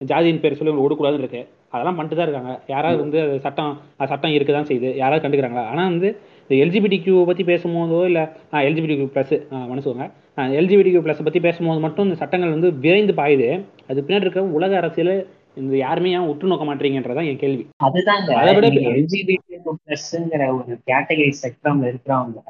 ஜாதியின் 0.00 0.40
பேர் 0.42 0.56
சொல்லி 0.58 0.72
அவங்க 0.72 0.86
விடக்கூடாதுன்னு 0.86 1.24
இருக்கு. 1.24 1.42
அதெல்லாம் 1.74 1.96
பண்ணிட்டு 1.98 2.16
தான் 2.18 2.26
இருக்காங்க. 2.28 2.52
யாராவது 2.72 2.98
வந்து 3.04 3.18
அது 3.24 3.36
சட்டம் 3.46 3.72
அது 3.98 4.10
சட்டம் 4.12 4.34
இருக்க 4.36 4.52
தான் 4.56 4.68
செய்யுது. 4.70 4.90
யாராவது 5.00 5.22
கண்டுக்கிறாங்களா? 5.24 5.64
ஆனால் 5.72 5.88
வந்து 5.92 6.08
இந்த 6.42 6.54
எல்ஜிபிடி 6.64 6.96
கியூ 7.04 7.18
பற்றி 7.30 7.44
பேசும்போதோ 7.52 8.00
இல்லை 8.10 8.24
எல்ஜிபிடி 8.68 8.96
கியூ 8.98 9.08
ப்ளஸ் 9.14 9.34
மனுஷங்க 9.70 10.06
எல்ஜிபிடி 10.60 10.90
கியூ 10.92 11.02
ப்ளஸ் 11.06 11.24
பற்றி 11.28 11.40
பேசும்போது 11.46 11.80
மட்டும் 11.86 12.06
இந்த 12.08 12.18
சட்டங்கள் 12.22 12.54
வந்து 12.56 12.70
விரைந்து 12.84 13.14
பாயுது. 13.20 13.48
அது 13.90 14.04
பின்னாடி 14.06 14.26
இருக்க 14.26 14.42
உலக 14.58 14.76
அரசியல் 14.82 15.14
இந்த 15.62 15.74
யாருமே 15.84 16.12
ஏன் 16.18 16.28
உற்று 16.30 16.50
நோக்க 16.50 16.64
மாட்டீங்கன்றதான் 16.68 17.28
என் 17.32 17.42
கேள்வி. 17.42 17.64
அதுதாங்க. 17.86 18.30
அதை 18.40 18.52
விட 18.56 18.68
எல்ஜிபிடி 18.94 19.36
பிளஸ்ங்கிற 19.66 20.42
ஒரு 20.56 20.72
கேட்டகரி 20.90 21.32
ஸ்பெக்ட்ரம்ல 21.40 21.90
இருக்கிறவங்க 21.92 22.40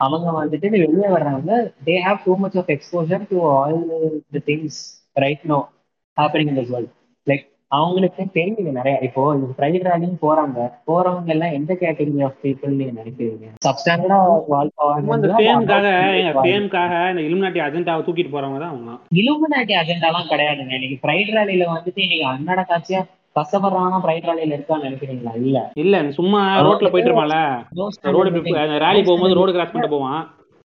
அவங்க 0.00 0.28
வந்துட்டு 0.40 0.68
வெளியே 0.74 1.08
வர்றவங்க 1.14 1.52
they 1.86 1.94
have 2.06 2.18
too 2.26 2.34
much 2.36 2.58
of 2.60 2.70
exposure 2.74 3.24
to 3.30 3.38
all 3.54 3.78
the 4.36 4.42
things 4.50 4.78
right 5.24 5.46
no 5.52 5.58
happening 6.16 6.50
in 6.52 6.58
this 6.60 6.72
world 6.74 6.92
like 7.26 7.44
அவங்களுக்கு 7.70 8.22
தெரியுது 8.36 8.70
நிறைய. 8.76 8.94
இப்போ 9.06 9.22
இந்த 9.34 9.46
பிரைவேட் 9.58 9.86
ரேலிங் 9.88 10.14
போறாங்க. 10.22 10.58
போறவங்க 10.88 11.30
எல்லாம் 11.34 11.56
எந்த 11.58 11.72
கேட்டகரி 11.82 12.22
ஆஃப் 12.28 12.38
பீப்புள் 12.44 12.76
நீங்க 12.78 12.94
நினைக்கிறீங்க? 13.00 13.46
இந்த 15.16 15.34
ஃபேமுக்காக 15.38 15.88
எங்க 16.20 16.32
ஃபேமுக்காக 16.38 16.94
இந்த 17.12 17.22
இலுமினாட்டி 17.26 17.62
அஜெண்டாவை 17.66 18.02
தூக்கிட்டு 18.06 18.34
போறவங்க 18.34 18.60
தான் 18.62 18.72
அவங்க 18.72 18.94
இலுமினாட்டி 19.22 19.74
அஜெண்டாலாம் 19.82 20.30
கிடையாதுங்க. 20.32 20.72
இன்னைக்கு 20.78 20.98
பிரைட் 21.04 21.34
ரேலியில 21.38 21.66
வந்துட்டு 21.74 22.02
இன்னைக்கு 22.06 22.26
அன்னட 22.34 22.62
காட்சியா 22.72 23.02
கஷ்டப்படுறாங்கன்னா 23.36 24.00
பிரைட் 24.04 24.26
ரேலியில 24.28 24.56
இருக்கான்னு 24.56 24.86
நினைக்கிறீங்களா? 24.88 25.32
இல்ல. 25.42 25.58
இல்ல 25.74 26.10
சும்மா 26.10 26.40
ரோட்ல 26.66 26.90
போயிட்டு 26.90 27.10
இருப்பான்ல. 27.10 27.38
ரோடு 28.16 28.30
ரேலி 28.86 29.02
போகும்போது 29.08 29.34
ரோடு 29.34 29.52
கிராஸ் 29.52 29.72
பண்ணிட்டு 29.72 29.94
போவான். 29.96 30.20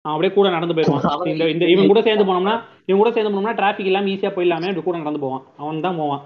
அப்படியே 0.05 0.31
கூட 0.33 0.47
நடந்து 0.49 0.75
போயிடுவான். 0.75 1.03
இந்த 1.25 1.49
இந்த 1.49 1.65
இவன் 1.65 1.87
கூட 1.87 2.01
சேர்ந்து 2.01 2.25
போனோம்னா 2.29 2.55
இவன் 2.87 3.01
கூட 3.01 3.11
சேர்ந்து 3.11 3.33
போனோம்னா 3.33 3.55
டிராஃபிக் 3.59 3.89
இல்லாம 3.91 4.07
ஈஸியா 4.07 4.31
போயிடலாமே 4.35 4.73
கூட 4.81 4.97
நடந்து 4.97 5.19
போவான். 5.19 5.43
அவன் 5.57 5.85
தான் 5.87 5.97
போவான். 5.97 6.23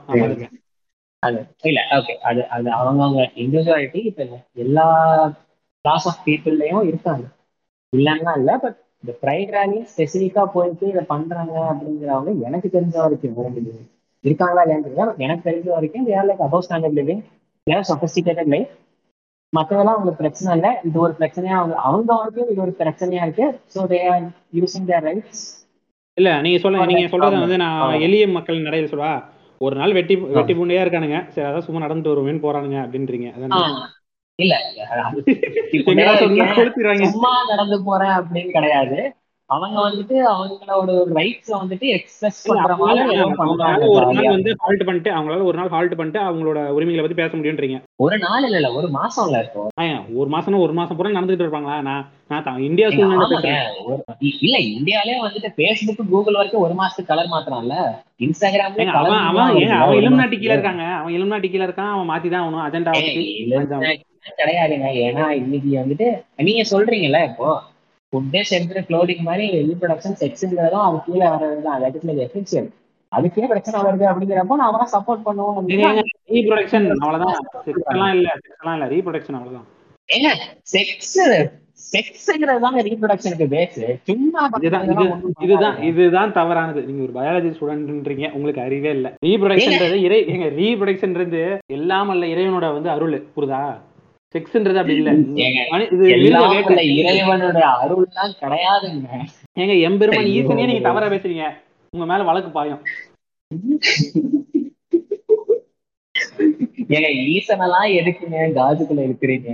அது 1.24 1.38
இல்ல 1.64 1.80
ஓகே 1.92 2.14
அது 2.22 2.42
அது 2.48 2.70
அவங்கவுங்க 2.70 3.22
இண்டிவிஜுவாலிட்டி 3.36 4.02
இப்ப 4.06 4.24
எல்லா 4.54 4.86
கிளாஸ் 5.86 6.08
ஆஃப் 6.08 6.22
பீப்புள்லயும் 6.26 6.84
இருக்காங்க. 6.84 7.26
இல்லைன்னா 7.94 8.34
இல்ல 8.38 8.58
பட் 8.58 8.78
இந்த 9.04 9.14
ப்ரைட் 9.22 9.54
ரேலி 9.58 9.80
ஸ்பெசிஃபிக்கா 9.92 10.44
போயிட்டு 10.54 10.86
இதை 10.88 11.04
பண்றாங்க 11.08 11.54
அப்படிங்கிறவங்க 11.72 12.34
எனக்கு 12.42 12.70
தெரிஞ்ச 12.72 12.96
வரைக்கும் 12.98 13.38
இருக்காங்களா 14.28 14.63
இல்லையான்னு 14.65 14.88
தெரியல. 14.88 15.13
எனக்கு 15.25 15.47
தெரிஞ்ச 15.49 15.69
வரைக்கும் 15.78 16.07
they're 16.09 16.28
like 16.30 16.43
above 16.47 16.65
standard 16.67 16.97
living 16.99 17.21
their 17.67 17.88
sophisticated 17.91 18.51
life 18.55 18.73
மற்றதெல்லாம் 19.53 19.95
அவங்களுக்கு 19.95 20.21
பிரச்சனை 20.23 20.49
இல்லை. 20.57 20.71
இது 20.88 20.97
ஒரு 21.05 21.13
பிரச்சனையா 21.19 21.55
அவங்க 21.59 21.75
அவங்க 21.89 22.09
வரைக்கும் 22.19 22.49
இது 22.53 22.61
ஒரு 22.65 22.73
பிரச்சனையா 22.82 23.23
இருக்கு. 23.28 23.45
So 23.75 23.86
they 23.93 23.99
are 24.13 24.25
using 24.59 24.88
their 24.91 25.05
rights 25.09 25.43
இல்ல 26.17 26.30
நீங்க 26.45 26.59
சொல்ல 26.61 26.86
நீங்க 26.89 27.07
சொல்றத 27.11 27.39
வந்து 27.43 27.59
நான். 27.63 28.01
எளிய 28.05 28.23
மக்கள் 28.38 28.65
நடையில 28.67 28.89
சொல்வா 28.93 29.11
ஒரு 29.61 29.75
நாள் 29.80 29.95
வெட்டி 29.97 30.15
வெட்டி 30.38 30.53
புண்டையா 30.57 30.82
இருக்கானுங்க. 30.84 31.19
சரி 31.34 31.47
அதான் 31.49 31.65
சும்மா 31.67 31.84
நடந்துட்டு 31.84 32.13
வருவேன்னு 32.13 32.43
போறானுங்க 32.45 32.78
அப்படின்றீங்க. 32.86 33.28
அதான் 33.36 33.53
இல்ல 34.39 34.55
சும்மா 37.13 37.32
நடந்து 37.51 37.78
போறேன் 37.88 38.15
அப்படின்னு 38.17 38.51
கிடையாது. 38.57 38.97
அவங்க 39.50 39.78
வந்துட்டு 39.82 40.16
அவங்களோட 40.32 40.93
ரைட்ஸ் 41.18 41.52
வந்துட்டு 41.56 41.88
எக்ஸ்பிரஸ் 41.89 42.39
பண்ற 42.48 42.74
மாதிரி 42.80 43.04
ஒரு. 43.91 44.08
நாள் 44.16 44.34
வந்து 44.34 44.52
ஹால்ட் 44.62 44.84
பண்ணிட்டு 44.88 45.12
அவங்களால 45.12 45.45
ஒரு 45.50 45.58
நாள் 45.60 45.72
ஹால்ட் 45.76 45.95
பண்ணிட்டு 45.95 46.20
அவங்களோட 46.24 46.60
உரிமைகளை 46.76 47.04
பத்தி 47.04 47.18
பேச 47.20 47.32
முடியுன்றீங்க 47.38 47.78
ஒரு 48.00 48.18
நாள் 48.18 48.45
இல்ல 48.48 48.60
இல்ல 48.62 48.72
ஒரு 48.80 48.88
மாசம்ல 48.98 49.39
இருக்கும் 49.39 49.70
ஆயா, 49.76 49.98
ஒரு 50.20 50.30
மாசம்னா 50.34 50.60
ஒரு 50.66 50.76
மாசம் 50.80 50.98
பூரா 50.98 51.12
நடந்துட்டு 51.12 51.45
இருப்பாங்களா? 51.45 51.78
நான் 51.82 52.04
நான் 52.32 52.60
இந்தியா 52.62 52.88
இல்ல 54.43 54.58
இந்தியாலே 54.72 55.16
வந்துட்டு 55.22 55.52
பேஸ்புக் 55.60 56.04
கூகுள் 56.12 56.39
வரைக்கும் 56.39 56.66
ஒரு 56.66 56.76
மாசத்துக்கு 56.82 57.12
கலர் 57.12 57.32
மாத்துறான்ல. 57.34 57.78
இன்ஸ்டாகிராம்ல 58.26 58.82
ஏங்க, 58.84 58.98
அவன் 59.02 59.24
அவன் 59.30 59.56
ஏங்க 59.62 59.78
அவன் 59.82 60.00
இளம் 60.02 60.20
நாட்டு 60.22 60.38
கீழ 60.38 60.54
இருக்காங்க. 60.56 60.84
அவன் 61.00 61.16
இளம் 61.18 61.34
நாட்டு 61.34 61.52
கீழ 61.54 61.64
இருக்கான் 61.68 61.93
அவன் 61.93 62.12
மாத்தி 62.12 62.30
தான் 62.30 62.43
ஆகணும் 62.43 62.66
அஜெண்டா 62.66 62.93
கிடையாதுங்க. 64.39 64.88
ஏன்னா 65.06 65.26
இன்னைக்கு 65.41 65.70
வந்துட்டு 65.82 66.08
நீங்க 66.48 66.64
சொல்றீங்கல்ல 66.72 67.20
இப்போ 67.30 67.50
ஃபுட்டே 68.14 68.41
சென்டர் 68.41 68.86
க்ளோடிங் 68.89 69.24
மாதிரி 69.24 69.45
ரீப்ரொடக்ஷன் 69.62 70.20
செக்ஸ்ங்கிறதும் 70.20 70.86
அது 70.88 70.97
கீழே 71.05 71.26
வர்றது 71.26 71.62
தான் 71.62 71.76
அது 71.78 72.26
எஃபிஷியல் 72.28 72.70
அதுக்கே 73.12 73.47
பிரச்சனை 73.47 73.80
வருது 73.82 74.05
அப்படிங்கிறப்போ 74.05 74.55
நான் 74.60 74.70
அவனை 74.70 74.86
சப்போர்ட் 74.93 75.26
பண்ணுவோம். 75.26 75.58
ரீப்ரொடக்ஷன் 76.32 76.88
அவ்வளவுதான். 76.95 77.36
செக்ஸ் 77.68 77.91
எல்லாம் 77.93 78.14
இல்ல. 78.14 78.30
செக்ஸ் 78.38 78.62
எல்லாம் 78.62 78.76
இல்ல. 78.78 78.88
ரீப்ரொடக்ஷன் 78.88 79.38
அவ்வளவுதான். 79.38 79.68
ஏங்க 80.10 80.30
செக்ஸ் 80.74 81.14
செக்ஸ்ங்கிறது 81.86 82.60
தாங்க 82.60 82.82
ரீப்ரொடக்ஷனுக்கு 82.82 83.47
பேஸ் 83.47 83.78
சும்மா 84.03 84.41
இதுதான். 85.41 85.78
இதுதான். 85.82 86.32
தவறானது. 86.32 86.82
நீங்க 86.88 87.03
ஒரு 87.03 87.14
பயாலஜி 87.20 87.51
ஸ்டூடெண்ட்ன்றீங்க 87.55 88.32
உங்களுக்கு 88.32 88.62
அறிவே 88.62 88.89
இல்ல. 88.89 89.10
ரீப்ரொடக்ஷன்ன்றது 89.26 89.99
இறை 90.01 90.20
எங்க 90.28 90.47
ரீப்ரொடக்ஷன்ன்றது 90.60 91.43
எல்லாம் 91.68 92.10
அல்ல 92.10 92.26
இறைவனோட 92.26 92.74
வந்து 92.74 92.89
அருள். 92.89 93.18
புரியுதா? 93.36 93.62
செக்ஸ்ன்றது 94.38 94.82
அப்படி 94.82 94.98
இல்ல. 95.02 95.12
இறைவனோட 97.04 97.60
அருள்லாம் 97.84 98.34
கிடையாதுங்க. 98.42 99.10
ஏங்க 99.62 99.76
எம்பெருமான். 99.90 100.34
ஈசனே 100.38 100.68
நீங்க 100.72 100.86
தவறா 100.88 101.08
பேசுறீங்க. 101.08 101.46
உங்க 101.94 102.06
மேல 102.06 102.24
வழக்கு 102.24 102.50
பாயும். 102.50 102.82
ஏங்க 106.96 107.08
ஈசனெல்லாம் 107.36 107.88
எதுக்குங்க 108.00 108.40
காஜுக்குள்ள 108.58 109.02
இருக்கிறீங்க? 109.08 109.52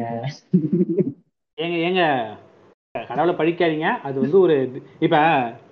ஏங்க 1.58 1.76
ஏங்க 1.88 2.04
கடவுளை 2.96 3.34
பழிக்காதீங்க. 3.38 3.90
அது 4.04 4.18
வந்து 4.20 4.38
ஒரு 4.40 4.56
இப்ப 5.00 5.16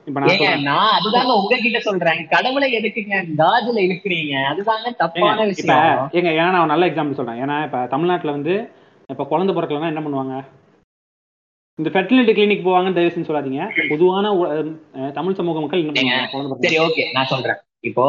இப்ப 0.05 0.19
நான் 0.19 0.63
நான் 0.63 0.93
அதுதாங்க 0.97 1.33
உங்ககிட்ட 1.39 1.79
சொல்றேன். 1.79 2.21
கடவுளை 2.27 2.67
எதுக்குங்க 2.79 3.17
காஜுல 3.41 3.83
இழுக்கிறீங்க? 3.87 4.33
அதுதாங்க 4.51 4.93
தப்பான 4.95 5.45
விஷயம். 5.45 5.99
ஏங்க 6.11 6.29
ஏன்னா 6.37 6.51
நான் 6.55 6.73
நல்ல 6.73 6.85
எக்ஸாம்பிள் 6.87 7.19
சொல்றேன். 7.19 7.41
ஏன்னா 7.43 7.57
இப்ப 7.63 7.85
தமிழ்நாட்டுல 7.85 8.31
வந்து 8.31 8.55
இப்ப 9.11 9.23
குழந்தை 9.31 9.51
பிறக்கலன்னா 9.55 9.91
என்ன 9.91 10.01
பண்ணுவாங்க? 10.03 10.35
இந்த 11.79 11.89
ஃபெர்டிலிட்டி 11.93 12.33
கிளினிக் 12.37 12.67
போவாங்கன்னு 12.67 12.97
தயவு 12.97 13.13
செஞ்சு 13.13 13.29
சொல்லாதீங்க. 13.29 13.63
பொதுவான 13.91 14.31
தமிழ் 15.17 15.37
சமூக 15.39 15.61
மக்கள் 15.63 15.81
என்ன 15.83 15.93
பண்ணுவாங்க? 15.95 16.61
சரி 16.65 16.79
ஓகே 16.85 17.05
நான் 17.17 17.31
சொல்றேன். 17.33 17.59
இப்போ 17.89 18.05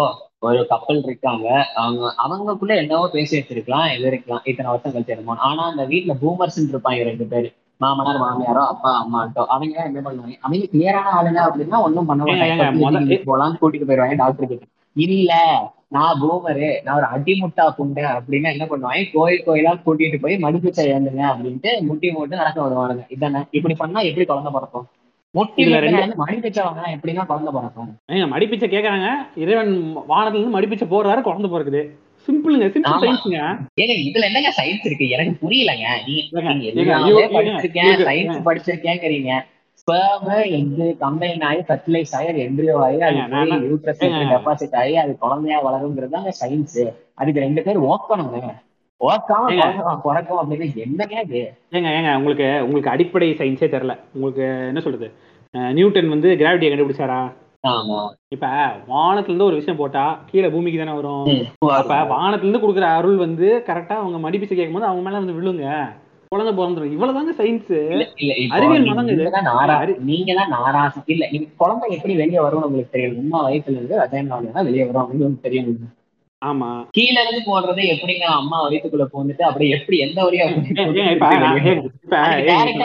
ஒரு 0.48 0.60
கப்பல் 0.72 1.00
இருக்காங்க. 1.08 1.46
அவங்க 1.82 2.02
அவங்களுக்குள்ள 2.24 2.74
என்னவோ 2.82 3.04
பேசி 3.16 3.34
வச்சிருக்கலாம் 3.38 3.86
எது 3.94 4.06
இருக்கலாம். 4.10 4.42
இத்தனை 4.50 4.68
வருஷம் 4.70 4.94
கழிச்சு 4.94 5.14
இருப்போம் 5.16 5.42
ஆனா 5.48 5.64
அந்த 5.72 5.84
வீட்டுல 5.92 6.14
பூமர்ஸ் 6.22 6.58
இருப்பாங்க 6.72 7.08
ரெண்டு 7.10 7.26
பேரு. 7.32 7.50
மாமனார் 7.84 8.22
மாமியாரோ 8.24 8.62
அப்பா 8.72 8.90
அம்மாட்டோ 9.02 9.44
அவங்க 9.54 9.86
என்ன 9.90 10.02
பண்ணுவாங்க? 10.06 10.36
அவங்க 10.46 10.68
கிளியரான 10.74 11.12
ஆளுங்க 11.18 11.40
அப்படின்னா 11.46 11.80
ஒண்ணும் 11.86 12.10
பண்ண 12.10 12.22
மாட்டாங்க. 12.28 13.18
போலான்னு 13.30 13.60
கூட்டிட்டு 13.62 13.88
போயிருவாங்க 13.90 14.18
டாக்டர் 14.22 14.50
கிட்ட. 14.52 14.66
இல்ல 14.96 15.32
நான் 15.88 16.20
பூமரு 16.20 16.68
நான் 16.84 16.96
ஒரு 16.96 17.06
அடிமுட்டா 17.14 17.64
புண்டை 17.78 18.04
அப்படின்னா 18.16 18.50
என்ன 18.54 18.66
பண்ணுவாங்க? 18.70 19.10
கோயில் 19.12 19.44
கோயிலா 19.46 19.72
கூட்டிட்டு 19.86 20.18
போய் 20.20 20.36
மடிப்பிச்சை 20.44 20.84
ஏந்துங்க 20.94 21.22
அப்படின்ட்டு 21.32 21.70
முட்டி 21.88 22.10
போட்டு 22.10 22.36
நடக்க 22.36 22.58
விடுவானுங்க 22.62 23.04
இதானே? 23.16 23.42
இப்படி 23.50 23.74
பண்ணா 23.74 24.00
எப்படி 24.00 24.26
குழந்தை 24.26 24.52
பிறக்கும்? 24.52 24.86
மடிப்பிச்சை 28.32 28.68
கேக்குறாங்க. 28.74 29.08
இறைவன் 29.42 29.72
வானத்துல 30.08 30.38
இருந்து 30.38 30.56
மடிப்பிச்சை 30.56 30.88
போடுறாரு 30.94 31.20
குழந்தை 31.28 31.50
பிறக்குது. 31.50 31.82
சிம்பிளுங்க 32.28 32.66
சிம்பிள். 32.74 33.04
சயின்ஸுங்க 33.04 33.38
ஏங்க 33.82 33.94
இதுல 34.08 34.28
என்னங்க 34.30 34.50
சயின்ஸ் 34.58 34.84
இருக்கு? 34.88 35.06
எனக்கு 35.08 35.32
புரியலங்க. 35.42 35.86
நீங்க 36.08 37.96
சயின்ஸ் 38.08 38.46
படிச்சிருக்கேங்கிறீங்க. 38.48 39.32
ஸ்பெர்ம் 39.82 40.26
எக்கு 40.56 40.86
கம்பைன் 41.04 41.44
ஆகி 41.46 41.62
ஃபர்டிலைஸ் 41.68 42.12
ஆகி 42.16 42.42
எம்பிரியோ 42.48 42.74
ஆகி 42.86 42.98
அது 43.06 43.22
போய் 43.32 43.64
யூட்ரஸ். 43.70 44.02
டெபாசிட் 44.32 44.76
ஆகி 44.80 44.94
அது 45.02 45.12
குழந்தையா 45.24 45.58
வளருங்கிறது 45.66 46.14
தாங்க 46.16 46.32
சயின்ஸ் 46.40 46.82
அதுக்கு 47.20 47.44
ரெண்டு 47.46 47.62
பேர் 47.66 47.86
ஓக்கணுங்க 47.92 48.50
பிறக்கும் 50.04 50.40
அப்படின்னு 50.40 50.66
என்னங்க 50.84 51.14
ஏங்க 51.76 51.88
ஏங்க 51.96 52.10
உங்களுக்கு 52.18 52.46
உங்களுக்கு 52.64 52.92
அடிப்படை 52.92 53.28
சயின்ஸே 53.40 53.68
தெரியல. 53.72 53.94
உங்களுக்கு 54.14 54.44
என்ன 54.70 54.82
சொல்றது? 54.84 55.08
நியூட்டன் 55.78 56.12
வந்து 56.14 56.28
கிராவிட்டியை 56.42 56.70
கண்டுபிடிச்சாரா? 56.72 57.20
இப்ப 58.34 58.46
வானத்துல 58.92 59.30
இருந்து 59.30 59.48
ஒரு 59.48 59.58
விஷயம் 59.60 59.80
போட்டா 59.80 60.04
கீழே 60.30 60.48
பூமிக்கு 60.54 60.78
தானே 60.80 60.94
வரும். 61.00 61.26
அப்ப 61.80 61.98
வானத்துல 62.14 62.48
இருந்து 62.48 62.62
கொடுக்குற 62.64 62.86
அருள் 62.98 63.18
வந்து 63.26 63.48
கரெக்டா 63.68 63.96
அவங்க 64.02 64.20
மடிப்பிச்சு 64.24 64.58
கேட்கும்போது 64.58 64.88
அவங்க 64.90 65.04
மேல 65.08 65.22
வந்து 65.24 65.38
விழுங்க. 65.40 65.66
குழந்தை 66.32 66.52
பிறந்துரும். 66.54 66.92
இவ்வளவுதாங்க 66.92 67.32
சயின்ஸ் 67.38 67.70
அறிவியல் 68.54 68.86
மதங்க. 68.90 69.10
நீங்க 69.12 69.32
தான் 69.32 69.48
நாரா 69.50 69.74
அறி- 69.82 69.98
நீங்க 70.08 70.30
தான் 70.34 70.52
நாராசம் 70.54 71.08
இல்ல 71.08 71.24
நீங்க 71.32 71.48
குழந்தை 71.58 71.88
எப்படி 71.96 72.14
வெளியே 72.18 72.40
வரும்னு 72.42 72.68
உங்களுக்கு 72.68 72.94
தெரியும் 72.94 73.18
உமா 73.22 73.40
வயிற்றுல 73.46 73.76
இருந்து 73.76 74.00
ரசாயனம் 74.00 74.30
தான் 74.50 74.68
வெளியே 74.68 74.84
வரும் 74.84 75.02
அப்படின்னு 75.02 75.24
உங்களுக்கு 75.24 75.48
தெரியும். 75.48 75.90
ஆமா. 76.42 76.68
கீழ 76.96 77.16
இருந்து 77.22 77.42
போடுறது 77.48 77.82
எப்படிங்க 77.92 78.24
அம்மா 78.36 78.56
வயிற்றுக்குள்ள 78.64 79.04
போந்துட்டு 79.10 79.42
அப்படியே 79.48 79.74
எப்படி 79.76 79.96
எந்த 79.98 80.18
வழியா 80.22 80.46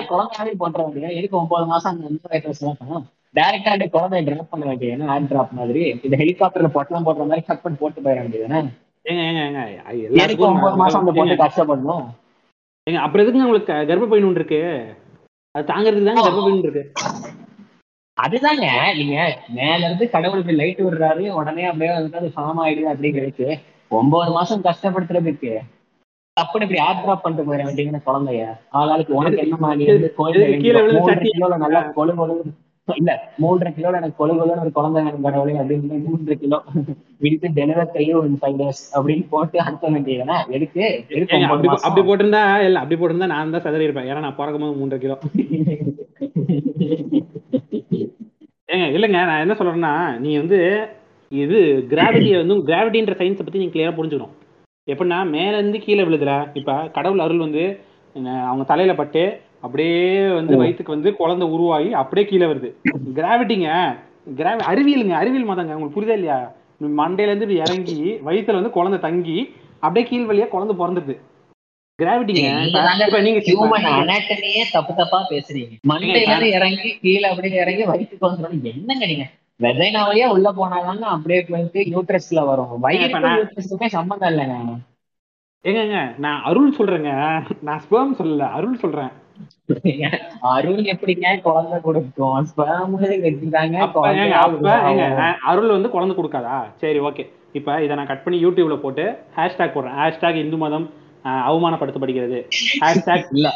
குழந்தையாவே 0.09 0.53
போட்டுற 0.57 0.81
வேண்டியது 0.83 1.17
எதுக்கு 1.19 1.39
ஒன்பது 1.39 1.65
மாசம் 1.71 1.91
அந்த 1.93 2.27
வயிற்றுல 2.27 2.57
சொல்லணும் 2.59 3.05
டேரக்டா 3.35 3.71
குழந்தைய 3.95 4.21
டிராப் 4.27 4.51
பண்ண 4.51 4.63
வேண்டியது 4.67 4.93
என்ன? 4.95 5.07
ஹேண்ட் 5.09 5.29
டிராப் 5.31 5.55
மாதிரி. 5.57 5.81
இந்த 6.05 6.15
ஹெலிகாப்டர்ல 6.21 6.69
பொட்டலம் 6.75 7.07
போடுற 7.07 7.25
மாதிரி 7.25 7.45
கட் 7.45 7.63
பண்ணி 7.63 7.77
போட்டு 7.77 7.99
போயிட 8.01 8.19
வேண்டியது 8.19 8.45
ஏங்க 9.05 9.23
ஏங்க 9.25 9.41
ஏங்க 9.41 9.59
எதுக்கு 9.65 10.07
எல்லாத்துக்கும் 10.09 10.49
ஒன்பது 10.51 10.79
மாசம் 10.81 11.01
அந்த 11.01 11.11
பொண்ணு 11.17 11.35
கஷ்டப்படணும் 11.43 12.05
ஏங்க 12.87 12.99
அப்புறம் 13.03 13.23
எதுக்குங்க 13.23 13.47
உங்களுக்கு 13.47 13.73
கர்ப்பப்பை 13.89 14.17
ஒன்று 14.19 14.41
இருக்கு? 14.41 14.59
அது 15.55 15.69
தாங்கிறதுக்கு 15.71 16.09
தாங்க 16.09 16.23
கர்ப்பப்பை 16.27 16.51
இருக்கு. 16.65 16.83
அதுதாங்க 18.17 18.67
நீங்க 18.99 19.15
மேல 19.57 19.79
இருந்து 19.87 20.05
கடவுளுக்கு 20.13 20.53
லைட் 20.59 20.79
விடுறாரு 20.83 21.25
உடனே 21.39 21.65
அப்படியே 21.69 21.91
வந்துட்டு 21.95 22.21
அது 22.21 22.29
ஃபார்ம் 22.35 22.61
ஆயிடுது 22.63 22.91
அப்படிங்கிறதுக்கு 22.93 23.49
ஒன்பது 23.91 24.31
மாசம் 24.31 24.63
கஷ்டப்படுத்துறதுக்கு 24.65 25.51
தப்புன்னு 26.37 26.65
இப்படி 26.65 26.81
ஆட் 26.85 27.01
டிராப் 27.03 27.21
பண்ணிட்டு 27.21 27.45
போயிட 27.47 27.63
வேண்டியதுன்னு 27.67 28.07
குழந்தைய? 28.07 28.41
ஆளாளுக்கு 28.73 29.17
உனக்கு 29.19 29.43
என்ன 29.45 29.57
மாதிரி 29.59 29.85
கிலோல 31.27 31.57
நல்லா 31.63 31.81
கொழு 31.97 32.13
கொழு 32.15 32.35
இல்ல 32.87 33.11
மூன்றரை 33.41 33.69
கிலோல 33.75 33.99
எனக்கு 33.99 34.19
கொழு 34.19 34.33
கொழுன்னு 34.33 34.63
ஒரு 34.65 34.71
குழந்தை 34.75 34.99
வேணும் 35.05 35.25
கடவுளே 35.25 35.55
அப்படின்னு 35.61 35.97
மூன்று 36.05 36.35
கிலோ 36.43 36.57
விடுத்து 37.23 37.47
டெலிவர் 37.57 37.93
கையும் 37.95 38.19
ஒரு 38.19 38.37
ஃபைவ் 38.41 38.57
டேஸ் 38.61 38.81
அப்படின்னு 38.95 39.25
போட்டு 39.33 39.57
அனுப்ப 39.65 39.91
வேண்டியதுனா 39.95 40.37
எதுக்கு 40.57 40.83
அப்படி 41.85 42.03
போட்டிருந்தா 42.09 42.43
இல்ல 42.67 42.81
அப்படி 42.83 42.97
போட்டிருந்தா 42.99 43.31
நான் 43.33 43.53
தான் 43.55 43.65
சதறி 43.65 43.87
இருப்பேன். 43.87 44.09
ஏன்னா 44.11 44.23
நான் 44.25 44.37
பிறக்கும் 44.39 44.63
போது 44.65 44.79
மூன்றரை 44.81 44.99
கிலோ. 45.03 45.17
ஏங்க 48.73 48.87
இல்லைங்க 48.95 49.19
நான் 49.31 49.43
என்ன 49.43 49.55
சொல்றேன்னா 49.59 49.93
நீ 50.23 50.31
வந்து 50.41 50.59
இது 51.31 51.57
கிராவிட்டியை 51.93 52.37
வந்து 52.41 52.57
கிராவிட்டின்ற 52.69 53.15
சயின்ஸை 53.19 53.43
பத்தி 53.43 53.61
நீங்க 53.61 53.75
கிளியரா 53.75 53.95
புரிஞ்சுக்கணும். 53.97 54.35
எப்படின்னா 54.87 55.19
மேல 55.35 55.53
இருந்து 55.59 55.79
கீழே 55.85 56.03
விழுதுல 56.07 56.33
இப்ப 56.59 56.75
கடவுள் 56.97 57.23
அருள் 57.25 57.45
வந்து 57.45 57.63
அவங்க 58.49 58.63
தலையில 58.69 58.93
பட்டு 58.99 59.23
அப்படியே 59.67 60.29
வந்து. 60.29 60.57
வயிற்றுக்கு 60.57 60.93
வந்து 60.93 61.15
குழந்தை 61.15 61.47
உருவாகி 61.47 61.93
அப்படியே 61.93 62.27
கீழே 62.27 62.45
வருது. 62.45 62.73
கிராவிட்டிங்க 63.15 63.95
கிராவி 64.35 64.63
அறிவியலுங்க 64.63 65.09
அறிவியல் 65.09 65.47
மதங்க. 65.47 65.73
உங்களுக்கு 65.73 66.01
புரியுதா 66.01 66.13
இல்லையா? 66.13 66.51
மண்டையில 66.81 67.19
இருந்து 67.19 67.47
இப்படி 67.47 67.55
இறங்கி 67.55 68.11
வயித்துல 68.25 68.53
வந்து 68.53 68.69
குழந்தை 68.69 68.99
தங்கி 68.99 69.53
அப்படியே 69.79 70.05
கீழ் 70.05 70.29
வழியா 70.29 70.47
குழந்தை 70.47 70.75
பிறந்துருது. 70.77 71.19
கிராவிட்டிங்க 72.03 72.59
நீங்க 72.59 72.83
தாங்க 72.83 73.05
இப்ப 73.05 73.21
நீங்க 73.21 73.39
ஹியூமன் 73.39 73.83
அனாட்டமியே 73.83 74.63
தப்பு 74.71 74.93
தப்பா 74.95 75.25
பேசுறீங்க. 75.29 75.77
மண்டையில 75.89 76.41
இறங்கி 76.41 76.97
கீழே 77.01 77.23
அப்படியே 77.23 77.55
இறங்கி 77.55 77.83
வயிற்றுக்கு 77.83 78.31
வந்துடும் 78.31 78.61
என்னங்க 78.61 79.05
நீங்க? 79.05 79.29
வெதைனா 79.61 80.01
வழியா 80.01 80.25
உள்ள 80.25 80.51
போனாதாங்க 80.51 80.99
அப்படியே 80.99 81.45
யூட்ரஸ்ல 81.73 82.45
வரும். 82.45 82.65
இப்ப 82.65 82.77
வயிற்று 82.79 83.19
நான்- 83.19 83.21
யூட்ரஸ்க்குமே 83.21 83.85
சம்மந்தம் 83.85 84.37
இல்லைங்க. 84.37 84.77
ஏங்க 85.63 86.19
நான் 86.19 86.41
அருள் 86.41 86.75
சொல்றேங்க. 86.77 87.41
நான் 87.61 87.81
ஸ்பெர்ம் 87.89 88.21
சொல்லல. 88.21 88.39
அருள் 88.39 88.77
சொல்றேன். 88.77 89.09
அருள் 90.53 90.81
எப்படிங்க 90.93 91.27
குழந்தை 91.47 91.77
கொடுக்கும்? 91.85 92.35
அருள் 95.51 95.73
வந்து 95.75 95.89
குழந்தை 95.95 96.13
கொடுக்காதா? 96.17 96.57
சரி 96.83 96.99
ஓகே 97.09 97.25
இப்ப 97.59 97.75
இதை 97.83 97.93
நான் 97.99 98.09
கட் 98.11 98.23
பண்ணி 98.23 98.37
யூடியூப்ல 98.45 98.77
போட்டு 98.85 99.05
ஹேஷ்டேக் 99.37 99.75
போடுறேன். 99.75 99.97
ஹேஷ்டேக் 100.01 100.41
இந்து 100.43 100.57
மதம் 100.63 100.87
அவமானப்படுத்தப்படுகிறது. 101.49 102.39
ஹேஷ்டேக் 102.81 103.29
இல்ல. 103.31 103.47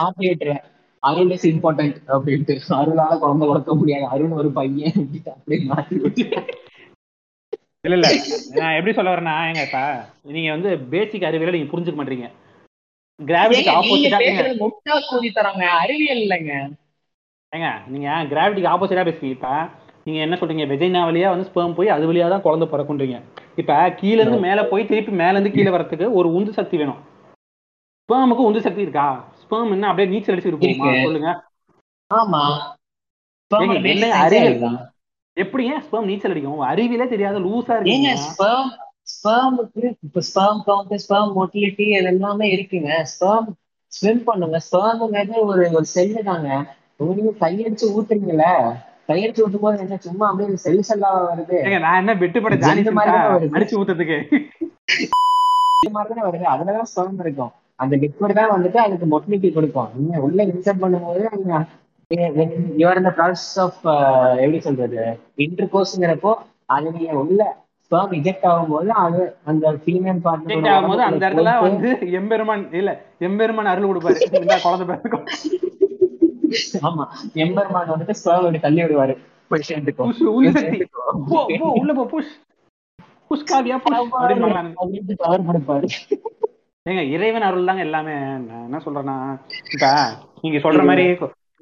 மாத்தி 0.00 0.24
விட்டுறேன் 0.30 0.62
அருள் 1.02 1.30
இஸ் 1.34 1.46
இம்பார்ட்டன்ட் 1.46 1.98
அப்படின்ட்டு. 2.14 2.54
அருளால 2.78 3.12
குழந்தை 3.18 3.44
கொடுக்க 3.48 3.74
முடியாது. 3.74 4.06
அருள் 4.14 4.34
ஒரு 4.40 4.50
பையன் 4.58 4.94
அப்படின்ட்டு 5.00 5.32
அப்படியே 5.36 5.60
மாத்தி 5.72 5.94
இல்ல 7.86 7.96
இல்ல. 7.96 8.08
நான் 8.60 8.74
எப்படி 8.78 8.92
சொல்ல 8.96 9.10
வரேன்னா 9.12 9.34
ஏங்க 9.44 9.60
இப்ப 9.66 9.78
நீங்க 10.36 10.50
வந்து 10.56 10.70
பேசிக் 10.94 11.26
அறிவியலை 11.28 11.52
நீங்க 11.54 11.70
புரிஞ்சுக்க 11.72 11.98
மாட்டீங்க. 12.00 12.26
கிராவிட்டிக்கு 13.20 13.72
ஆப்போசிட்டா 13.78 14.18
பேசுறது 14.20 14.60
முட்டா 14.62 14.94
கூதி 15.08 15.28
தராங்க 15.30 15.64
அறிவியல் 15.82 16.22
இல்லைங்க. 16.24 16.52
ஏங்க 17.52 17.68
நீங்க 17.86 18.08
கிராவிட்டிக்கு 18.32 18.72
ஆப்போசிட்டா 18.72 19.04
பேசுறீங்க? 19.08 19.36
இப்ப 19.36 19.48
நீங்க 20.04 20.20
என்ன 20.20 20.36
சொல்றீங்க? 20.36 20.66
வெஜைனா 20.72 21.00
வழியா 21.08 21.28
வந்து 21.32 21.48
ஸ்பெர்ம் 21.48 21.76
போய் 21.78 21.94
அது 21.94 22.08
வழியா 22.10 22.28
தான் 22.28 22.44
குழந்தை 22.46 22.66
பிறக்குன்றீங்க. 22.68 23.16
இப்ப 23.56 23.72
கீழ 24.00 24.18
இருந்து 24.22 24.40
மேல 24.46 24.60
போய் 24.64 24.88
திருப்பி 24.90 25.12
மேல 25.22 25.34
இருந்து 25.36 25.54
கீழே 25.56 25.70
வரதுக்கு 25.76 26.06
ஒரு 26.18 26.28
உந்து 26.34 26.52
சக்தி 26.52 26.76
வேணும். 26.76 27.00
ஸ்பெர்முக்கு 28.02 28.46
உந்து 28.48 28.60
சக்தி 28.60 28.80
இருக்கா? 28.80 29.08
ஸ்பெர்ம் 29.42 29.72
என்ன 29.72 29.88
அப்படியே 29.88 30.10
நீச்சல் 30.12 30.34
அடிச்சுட்டு 30.34 30.60
போகுமா? 30.60 30.86
இருக்கு. 30.86 31.04
சொல்லுங்க. 31.06 31.32
ஆமா. 32.10 32.42
அறிவியல்? 33.50 34.04
science 34.32 34.60
தான். 34.64 34.78
எப்படி 35.36 35.62
ஏன் 35.72 35.82
ஸ்பெர்ம் 35.86 36.08
நீச்சல் 36.10 36.32
அடிக்கும்? 36.34 36.60
அறிவியலே 36.70 37.06
தெரியாத 37.14 37.38
லூசா 37.38 37.74
ஏங்க 37.94 38.10
ஸ்பெர்முக்கு 39.10 39.82
இப்ப 40.06 40.22
ஸ்பெர்ம் 40.28 40.60
கவுண்ட் 40.66 41.02
ஸ்பெர்ம் 41.04 41.32
மோட்டிலிட்டி 41.36 41.86
இது 41.96 42.10
எல்லாமே 42.12 42.46
இருக்குங்க. 42.56 42.90
ஸ்பெர்ம் 43.12 43.48
ஸ்விம் 43.92 44.24
பண்ணுங்க. 44.24 44.58
ஸ்பெர்ம்ங்கிறது 44.68 45.36
ஒரு 45.44 45.62
ஒரு 45.78 45.86
செல்லு 45.94 46.22
தாங்க. 46.22 46.48
நீங்க 47.16 47.32
கையடிச்சு 47.44 47.86
ஊத்துறீங்கல்ல 47.96 48.46
கையடிச்சு 49.08 49.42
ஊத்தும் 49.44 49.64
போது 49.64 49.84
என்ன 49.84 49.96
சும்மா 50.00 50.24
அப்படியே 50.28 50.58
செல் 50.64 50.82
செல்லா 50.82 51.10
வருது. 51.28 51.56
நான் 51.84 52.00
என்ன 52.02 52.12
வெட்டு 52.14 52.40
பட? 52.42 52.56
தான் 52.56 53.32
வருது. 53.34 53.54
அடிச்சு 53.56 53.78
ஊத்துறதுக்கு. 53.80 54.18
இந்த 55.82 55.92
மாதிரி 55.92 56.10
தானே 56.10 56.24
வருது. 56.28 56.46
அதுலதான் 56.54 56.88
ஸ்பெர்ம் 56.90 57.20
இருக்கும். 57.20 57.52
அந்த 57.78 57.94
லிக்விட் 57.96 58.38
தான் 58.38 58.52
வந்துட்டு 58.54 58.78
அதுக்கு 58.84 59.06
மொட்டிலிட்டி 59.06 59.50
கொடுக்கும். 59.52 59.90
நீங்க 59.96 60.18
உள்ள 60.26 60.40
இன்சர்ட் 60.44 60.82
பண்ணும்போது 60.82 61.22
யுவர் 62.80 63.00
இந்த 63.00 63.10
ப்ராசஸ் 63.16 63.58
ஆஃப் 63.64 63.80
எப்படி 64.42 64.60
சொல்றது? 64.60 65.02
இன்டர் 65.44 65.72
கோர்ஸ்ங்கிறப்போ 65.74 66.32
அது 66.66 66.92
நீங்க 66.92 67.12
உள்ள 67.22 67.40
ஸ்பெர்ம் 67.90 68.12
இஜெக்ட் 68.18 68.44
ஆகும்போது 68.50 68.88
அது 69.04 69.22
அந்த 69.44 69.72
ஃபீமேல் 69.84 70.20
Check 70.50 70.66
ஆகும்போது 70.72 71.02
அந்த 71.06 71.22
இடத்துல 71.28 71.52
வந்து 71.62 71.88
எம்பெருமான் 72.18 72.62
இல்ல 72.80 72.90
எம்பெருமான் 73.18 73.70
அருள் 73.72 73.88
கொடுப்பாரு. 73.90 74.18
இந்த 74.42 74.58
குழந்தை 74.64 74.86
பிறக்கும் 74.90 75.24
ஆமா 76.88 77.04
எம்பெருமான் 77.44 77.90
வந்துட்டு 77.92 78.14
ஸ்பெர்ம் 78.20 78.46
அப்படி 78.46 78.60
தள்ளி 78.66 78.80
விடுவாரு. 78.82 79.14
உள்ள 81.80 81.92
போ 81.98 82.04
புஷ். 82.12 82.32
புஷ் 83.28 83.48
காவியா 83.50 83.76
பவர் 85.18 85.48
கொடுப்பாரு. 85.48 85.86
ஏங்க 86.86 87.02
இறைவன் 87.14 87.46
அருள் 87.48 87.68
தாங்க 87.68 87.82
எல்லாமே. 87.88 88.14
நான் 88.48 88.64
என்ன 88.66 88.78
சொல்றேன்னா 88.86 89.16
இப்ப 89.74 89.86
நீங்க 90.42 90.58
சொல்ற 90.66 90.82
மாதிரி 90.90 91.04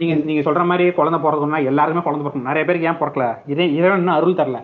நீங்க 0.00 0.14
நீங்க 0.28 0.42
சொல்ற 0.50 0.64
மாதிரி 0.70 0.84
குழந்தை 0.98 1.18
பிறக்கணும்னா 1.22 1.60
எல்லாருமே 1.70 2.00
குழந்தை 2.00 2.22
பிறக்கணும். 2.24 2.48
நிறைய 2.50 2.64
பேருக்கு 2.66 2.88
ஏன் 2.90 3.00
பிறக்கல? 3.00 3.24
இறை 3.52 3.66
இறைவன் 3.78 4.16
அருள் 4.18 4.38
தரல. 4.40 4.58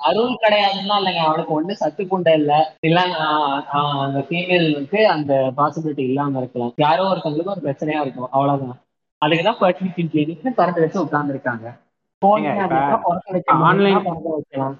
அருள் 0.00 0.38
கிடையாதுன்னா 0.44 0.94
இல்லைங்க 1.00 1.16
அவனுக்கு 1.16 1.64
ஒண்ணு 1.64 1.70
சத்து 1.70 2.06
குண்டை 2.06 2.34
இல்ல. 2.34 2.76
இல்ல 2.80 3.00
அந்த 3.00 4.26
ஃபீமேலுக்கு 4.28 5.02
அந்த 5.02 5.52
பாசிபிலிட்டி 5.56 6.04
இல்லாம 6.10 6.38
இருக்கலாம். 6.38 6.72
யாரோ 6.76 7.04
ஒருத்தவங்களுக்கு 7.04 7.54
ஒரு 7.54 7.60
பிரச்சனையா 7.64 8.00
இருக்கும். 8.00 8.28
அவ்வளவுதான். 8.30 8.78
அதுக்குதான் 9.26 9.60
ஃபர்டிலிட்டி 9.60 10.06
கிளினிக்னு 10.14 10.54
திறந்து 10.54 10.80
வச்சு 10.80 11.08
பிறக்க 11.08 11.50
வைக்கலாம். 14.30 14.78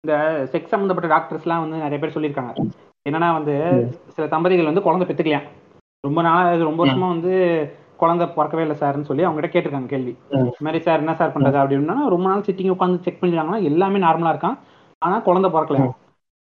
இந்த 0.00 0.14
செக்ஸ் 0.52 0.72
சம்பந்தப்பட்ட 0.72 1.08
டாக்டர்ஸ்லாம் 1.16 1.60
வந்து 1.60 1.76
நிறைய 1.76 1.98
பேர் 1.98 2.16
சொல்லியிருக்காங்க. 2.16 2.52
என்னன்னா 3.08 3.32
வந்து 3.32 3.54
சில 4.08 4.26
தம்பதிகள் 4.28 4.64
வந்து 4.64 4.82
குழந்தை 4.82 5.06
பெத்துக்கலையாம் 5.08 5.48
ரொம்ப 6.00 6.22
நாள் 6.22 6.58
ரொம்ப 6.58 6.84
வருஷமா 6.84 7.08
வந்து 7.08 7.32
குழந்தை 7.96 8.26
பிறக்கவே 8.26 8.60
இல்லை 8.60 8.76
சார்னு 8.76 9.08
சொல்லி 9.10 9.22
அவங்க 9.22 9.40
கிட்ட 9.40 9.54
கேட்டிருக்காங்க 9.54 9.86
கேள்வி. 9.86 10.16
இந்த 10.30 10.56
மாதிரி 10.58 10.82
சார் 10.82 10.98
என்ன 10.98 11.14
சார் 11.14 11.32
பண்றது 11.32 11.58
அப்படின்னா 11.62 11.94
ரொம்ப 12.08 12.28
நாள் 12.28 12.46
சிட்டிங் 12.48 12.74
உட்காந்து 12.74 13.00
செக் 13.00 13.20
பண்ணிருக்காங்கன்னா 13.20 13.62
எல்லாமே 13.62 13.98
நார்மலா 13.98 14.32
இருக்கான். 14.34 14.58
ஆனா 14.98 15.18
குழந்தை 15.18 15.50
பிறக்கல. 15.50 15.90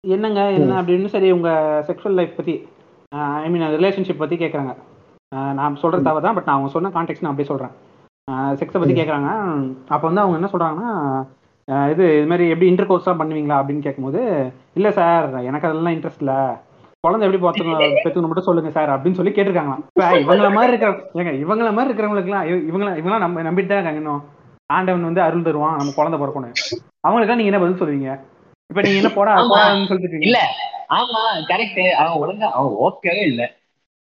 என்னங்க 0.00 0.50
என்ன 0.50 0.82
அப்படின்னு 0.82 1.06
சரி 1.06 1.30
உங்க 1.30 1.50
செக்ஷுவல் 1.86 2.18
லைஃப் 2.20 2.36
பத்தி 2.36 2.54
ஐ 3.44 3.50
மீன் 3.50 3.62
ரிலேஷன்ஷிப் 3.62 4.18
பத்தி 4.18 4.36
கேக்குறாங்க. 4.36 4.72
ஆஹ் 5.34 5.52
நான் 5.52 5.76
சொல்றது 5.76 6.02
தவிர 6.02 6.24
தான் 6.26 6.34
பட் 6.34 6.46
நான் 6.46 6.56
அவங்க 6.56 6.72
சொன்ன 6.72 6.88
கான்டெக்ட் 6.88 7.24
நான் 7.24 7.34
அப்படியே 7.34 7.48
சொல்றேன். 7.48 7.74
செக்ஸை 8.60 8.78
பத்தி 8.80 8.94
கேக்குறாங்க. 8.94 9.28
அப்போ 9.88 10.06
வந்து 10.08 10.20
அவங்க 10.20 10.36
என்ன 10.38 10.48
சொல்றாங்கன்னா 10.52 10.90
இது 11.90 12.04
இது 12.16 12.26
மாதிரி 12.26 12.48
எப்படி 12.48 12.68
இன்டர் 12.70 12.90
கோர்ஸ்லாம் 12.90 13.20
பண்ணுவீங்களா 13.20 13.56
அப்படின்னு 13.58 13.86
கேட்கும்போது 13.86 14.20
இல்ல 14.74 14.90
சார் 14.90 15.26
எனக்கு 15.42 15.68
அதெல்லாம் 15.68 15.92
இன்ட்ரெஸ்ட் 15.92 16.22
இல்ல. 16.26 16.34
குழந்தை 17.00 17.32
எப்படி 17.32 17.44
பார்த்துக்கணும் 17.46 17.74
பெற்றுக்கணும் 18.04 18.26
மட்டும் 18.26 18.42
சொல்லுங்க 18.42 18.70
சார் 18.70 18.88
அப்படின்னு 18.88 19.12
சொல்லி 19.12 19.30
கேட்டிருக்காங்களாம். 19.30 19.82
இவங்கள 19.98 20.52
மாதிரி 20.52 20.76
இருக்கிற 20.76 20.92
ஏங்க 21.14 21.34
இவங்கள 21.34 21.72
மாதிரி 21.72 21.94
இருக்கிறவங்களுக்குலாம் 21.94 22.44
இவ- 22.44 22.78
இவங்கள 22.78 22.94
இவங்களாம் 22.94 23.18
நம்ம 23.18 23.42
நம்பிட்டு 23.42 23.44
தான் 23.44 23.54
இருக்காங்க 23.54 23.90
இன்னும். 23.90 24.24
ஆண்டவன் 24.66 25.04
வந்து 25.04 25.20
அருள் 25.20 25.42
தருவான் 25.42 25.76
நம்ம 25.76 25.92
குழந்தை 25.96 26.20
பிறக்கணும். 26.20 26.52
அவங்களுக்குலாம் 27.08 27.36
நீங்க 27.36 27.58
என்ன 27.58 27.58
பதில் 27.58 27.80
சொல்லுவீங்க? 27.80 28.20
இப்ப 28.68 28.80
நீங்க 28.80 28.96
என்ன 28.96 29.08
போடா 29.14 29.34
சொல்லிட்டு. 29.86 30.18
இல்ல. 30.20 30.38
ஆமா 30.88 31.22
கரெக்ட் 31.48 31.90
அவன் 31.90 32.28
ஒழுங்கா 32.28 32.42
அவன் 32.42 32.72
ஓகேவே 32.72 33.22
இல்ல. 33.22 33.52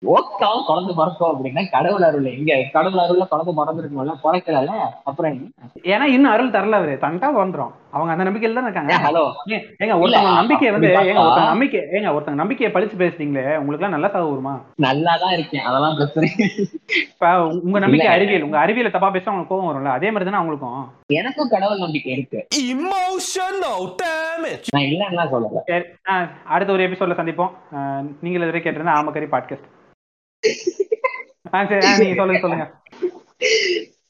ஓக்காவும் 0.07 0.65
குழந்தை 0.67 0.95
பிறக்கும் 0.97 1.45
அப்படின்னா 1.45 1.71
கடவுள் 1.71 2.03
அருள். 2.03 2.25
எங்க 2.25 2.55
கடவுள் 2.73 3.01
அருள்ல 3.01 3.29
குழந்தை 3.29 3.55
பிறந்திருக்கும்ல 3.57 4.13
பிறக்கல 4.25 4.71
அப்புறம்? 5.05 5.53
ஏன்னா 5.83 6.03
இன்னும் 6.03 6.33
அருள் 6.33 6.51
தரல 6.51 6.71
அவரு. 6.71 6.99
தண்டா 7.01 7.37
வந்துரும் 7.37 7.71
அவங்க 7.91 8.13
அந்த 8.13 8.25
நம்பிக்கையில 8.25 8.53
தான் 8.53 8.63
இருக்காங்க. 8.63 8.97
ஹலோ? 8.97 9.33
ஏங்க 9.79 9.93
ஒருத்தவங்க 9.97 10.35
நம்பிக்கையை 10.35 10.71
வந்து 10.71 10.89
ஏங்க 10.89 11.17
ஒருத்தங்க 11.17 11.45
நம்பிக்கை 11.45 11.81
ஏங்க 11.81 12.09
ஒருத்தங்க 12.09 12.35
நம்பிக்கையை 12.35 12.83
பழிச்சு 12.83 12.89
பேசுறீங்களே 12.89 13.57
உங்களுக்கு 13.57 13.85
எல்லாம் 13.85 13.91
நல்லா 13.91 14.09
சாவு 14.09 14.29
வருமா? 14.29 14.61
நல்லா 14.77 15.17
தான் 15.21 15.33
இருக்கேன். 15.33 15.65
அதெல்லாம் 15.65 15.95
பிரச்சனை 15.95 16.31
இப்ப 17.11 17.47
உங்க- 17.47 17.79
நம்பிக்கை. 17.79 18.09
அறிவியல் 18.09 18.43
உங்க 18.43 18.59
அறிவியலை 18.59 18.91
தப்பா 18.91 19.11
பேச 19.11 19.31
உங்களுக்கு 19.31 19.55
கோவம் 19.55 19.77
வரும்ல? 19.77 19.93
அதே 19.93 20.11
மாதிரி 20.11 20.31
தானே 20.31 20.49
அவங்களுக்கும்? 20.49 20.85
எனக்கும் 21.07 21.49
கடவுள் 21.49 21.79
நம்பிக்கை 21.79 22.13
இருக்கு. 22.13 22.47
Emotional 22.63 23.95
damage. 24.03 24.63
நான் 24.71 24.83
இல்லைன்னா 24.83 25.31
சொல்லல. 25.31 26.29
அடுத்த 26.45 26.73
ஒரு 26.73 26.89
எபிசோட்ல 26.89 27.13
சந்திப்போம். 27.15 27.77
ஆ, 27.77 28.03
நீங்க 28.21 28.39
இதுவரை 28.39 28.61
கேட்டிருந்தா 28.61 28.97
ஆமக்கரி 28.97 29.29
பாட்காஸ்ட் 29.31 29.73
சொல்லுங்க 32.17 32.39
சொல்லுங்க. 32.39 32.67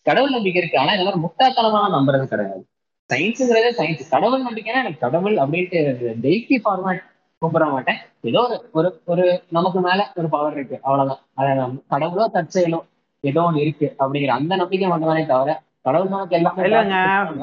கடவுள் 0.06 0.30
நம்பிக்கை 0.30 0.60
இருக்கு. 0.62 0.78
ஆனா 0.78 0.92
இந்த 0.92 1.04
மாதிரி 1.04 1.22
முட்டாள்தனமான 1.24 1.92
நம்புறது 1.96 2.26
கிடையாது. 2.26 2.62
சயின்ஸுங்கிறதே 3.10 3.70
சயின்ஸ் 3.80 4.10
கடவுள் 4.10 4.44
நம்பிக்கைன்னா 4.44 4.80
எனக்கு 4.82 4.98
கடவுள் 4.98 5.36
அப்படின்ட்டு 5.36 5.80
டெய்லி 6.24 6.56
ஃபார்மேட் 6.64 7.02
கும்பிட 7.42 7.70
மாட்டேன். 7.70 7.98
ஏதோ 8.22 8.40
ஒரு 8.42 8.58
ஒரு 8.72 8.88
ஒரு 9.04 9.24
நமக்கு 9.48 9.80
மேல 9.80 10.12
ஒரு 10.14 10.28
பவர் 10.28 10.52
இருக்கு. 10.52 10.78
அவ்வளவுதான். 10.82 11.22
அதை 11.34 11.50
கடவுளோ 11.90 12.24
தற்செயலோ 12.36 12.80
ஏதோ 13.24 13.40
ஒண்ணு 13.40 13.56
இருக்கு 13.56 13.94
அப்படிங்கிற 13.98 14.32
அந்த 14.38 14.56
நம்பிக்கை 14.56 14.88
மட்டும்தானே 14.90 15.26
தவிர 15.26 15.52
கடவுள் 15.82 16.08
நமக்கு 16.08 16.36
எல்லாமே 16.36 16.62
இல்லங்க 16.62 16.96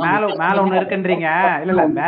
மேல 0.03 0.23
மேல 0.43 0.63
ஒண்ணு 0.63 0.79
இருக்குன்றீங்க. 0.81 1.27
இல்ல 1.61 1.83
இல்ல. 1.83 2.01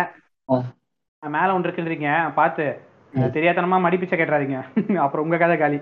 மேல 1.23 1.47
ஒண்ணு 1.53 1.67
இருக்குன்றீங்க. 1.67 2.09
பார்த்து 2.33 2.65
தெரியாதனமா 3.13 3.77
மடிப்பிச்ச 3.85 4.13
கேட்டுறாதீங்க. 4.19 4.57
அப்புறம் 4.97 5.25
உங்க 5.25 5.37
கதை 5.37 5.57
காலி. 5.57 5.77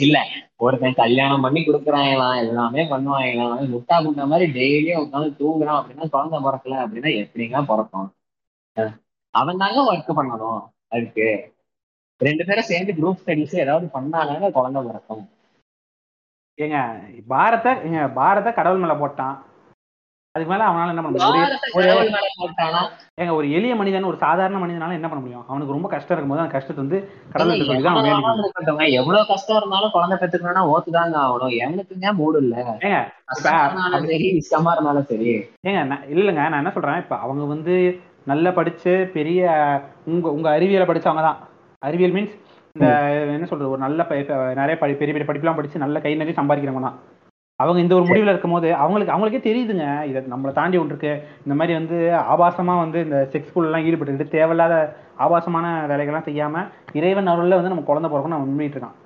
இல்ல 0.00 0.18
ஒருத்தன் 0.56 0.94
கல்யாணம் 0.94 1.40
பண்ணி 1.40 1.60
கொடுக்குறாங்களாம் 1.60 2.36
எல்லாமே 2.36 2.82
பண்ணுவாங்களாம் 2.84 3.70
முட்டா 3.74 3.96
குண்ட 4.04 4.26
மாதிரி 4.26 4.52
டெய்லியும் 4.52 5.02
உட்காந்து 5.04 5.30
தூங்குறான் 5.40 5.78
அப்படின்னா 5.80 6.08
குழந்தை 6.08 6.38
பிறக்கல 6.38 6.78
அப்படின்னா 6.84 7.10
எப்படிங்க 7.22 7.66
பிறக்கும் 7.66 8.14
அஹ் 8.76 8.94
அவன் 9.30 9.56
தாங்க 9.56 9.92
ஒர்க் 9.92 10.18
பண்ணணும் 10.18 10.62
அதுக்கு. 10.88 11.54
ரெண்டு 12.16 12.44
பேரும் 12.44 12.64
சேர்ந்து 12.64 12.92
குரூப் 12.92 13.22
ஸ்டடிஸ் 13.26 13.58
ஏதாவது 13.58 13.86
பண்ணாங்க 13.86 14.50
குழந்தை 14.50 14.82
பிறக்கும். 14.82 15.28
ஏங்க 16.58 16.78
பாரத 17.26 17.74
ஏங்க 17.84 18.12
பாரத 18.12 18.52
கடவுள் 18.52 18.80
மேல 18.80 18.94
போட்டான். 18.94 19.45
அதுக்கு 20.36 20.50
மேல 20.52 20.64
அவனால 20.68 20.92
என்ன 20.92 21.02
பண்ண 21.02 21.12
முடியும்? 21.12 22.88
ஏங்க 23.20 23.32
ஒரு 23.36 23.46
எளிய 23.58 23.74
மனிதன் 23.80 24.08
ஒரு 24.08 24.18
சாதாரண 24.24 24.58
மனிதனால 24.62 24.96
என்ன 24.98 25.08
பண்ண 25.10 25.20
முடியும்? 25.22 25.44
அவனுக்கு 25.50 25.76
ரொம்ப 25.76 25.88
கஷ்டம் 25.92 26.14
இருக்கும்போது 26.14 26.42
அந்த 26.42 26.54
கஷ்டத்தை 26.56 26.80
வந்து 26.84 26.98
சொல்லி 27.68 27.84
தான் 27.86 27.96
அவன் 28.72 28.92
எவ்வளவு 29.00 29.30
கஷ்டம் 29.32 29.58
இருந்தாலும் 29.60 29.94
குழந்தை 29.96 30.16
பெற்றுக்கணும்னா 30.22 30.64
ஓத்துதாங்க 30.74 31.16
ஆகணும். 31.24 31.54
எவனுக்குங்க 31.62 32.12
மூடு 32.20 32.40
இல்ல. 32.44 32.56
ஏங்க 32.86 32.98
சரி 34.10 34.28
இஷ்டமா 34.40 34.72
இருந்தாலும் 34.76 35.08
சரி. 35.12 35.30
ஏங்க 35.68 35.80
இல்லைங்க 36.16 36.44
நான் 36.50 36.62
என்ன 36.62 36.74
சொல்றேன்? 36.76 37.02
இப்ப 37.04 37.16
அவங்க 37.26 37.46
வந்து 37.54 37.76
நல்லா 38.32 38.50
படிச்சு 38.58 38.92
பெரிய 39.16 39.40
உங்க 40.12 40.26
உங்க 40.36 40.48
அறிவியலை 40.56 40.86
படிச்சவங்க 40.88 41.24
தான். 41.28 41.40
அறிவியல் 41.82 42.16
மீன்ஸ் 42.16 42.36
இந்த 42.76 42.86
என்ன 43.36 43.46
சொல்றது? 43.50 43.72
ஒரு 43.74 43.80
நல்ல 43.86 44.00
நிறைய 44.60 44.76
பெரிய 44.80 44.96
பெரிய 45.02 45.26
படிப்புலாம் 45.28 45.58
படிச்சு 45.60 45.84
நல்ல 45.84 46.00
கை 46.06 46.12
நிறைய 46.22 46.36
சம்பாதிக்கிறவங்க 46.40 46.88
தான். 46.88 46.98
அவங்க 47.60 47.80
இந்த 47.80 47.94
ஒரு 47.94 48.04
முடிவுல 48.08 48.32
இருக்கும்போது 48.32 48.68
அவங்களுக்கு 48.74 49.12
அவங்களுக்கே 49.14 49.40
தெரியுதுங்க. 49.46 49.84
இதை 50.08 50.20
நம்மளை 50.32 50.50
தாண்டி 50.58 50.76
ஒன்று 50.80 50.92
இருக்கு 50.92 51.12
இந்த 51.44 51.54
மாதிரி 51.58 51.72
வந்து 51.78 51.98
ஆபாசமா 52.32 52.74
வந்து 52.82 52.98
இந்த 53.06 53.18
செக்ஸ் 53.32 53.54
எல்லாம் 53.60 53.86
ஈடுபட்டுக்கிட்டு 53.88 54.34
தேவையில்லாத 54.34 54.74
ஆபாசமான 55.24 55.66
வேலைகள்லாம் 55.92 56.26
செய்யாம 56.28 56.64
இறைவன் 56.98 57.30
அருள்ல 57.32 57.58
வந்து 57.58 57.72
நம்ம 57.72 57.84
குழந்தை 57.90 58.08
பிறக்கணும் 58.10 58.38
அவன் 58.38 58.50
உண்மையிட்டு 58.52 58.76
இருக்கான். 58.78 58.96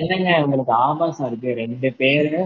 என்னங்க 0.00 0.32
உங்களுக்கு 0.44 0.74
ஆபாசம் 0.88 1.28
இருக்கு? 1.28 1.54
ரெண்டு 1.62 1.90
பேரு 2.00 2.40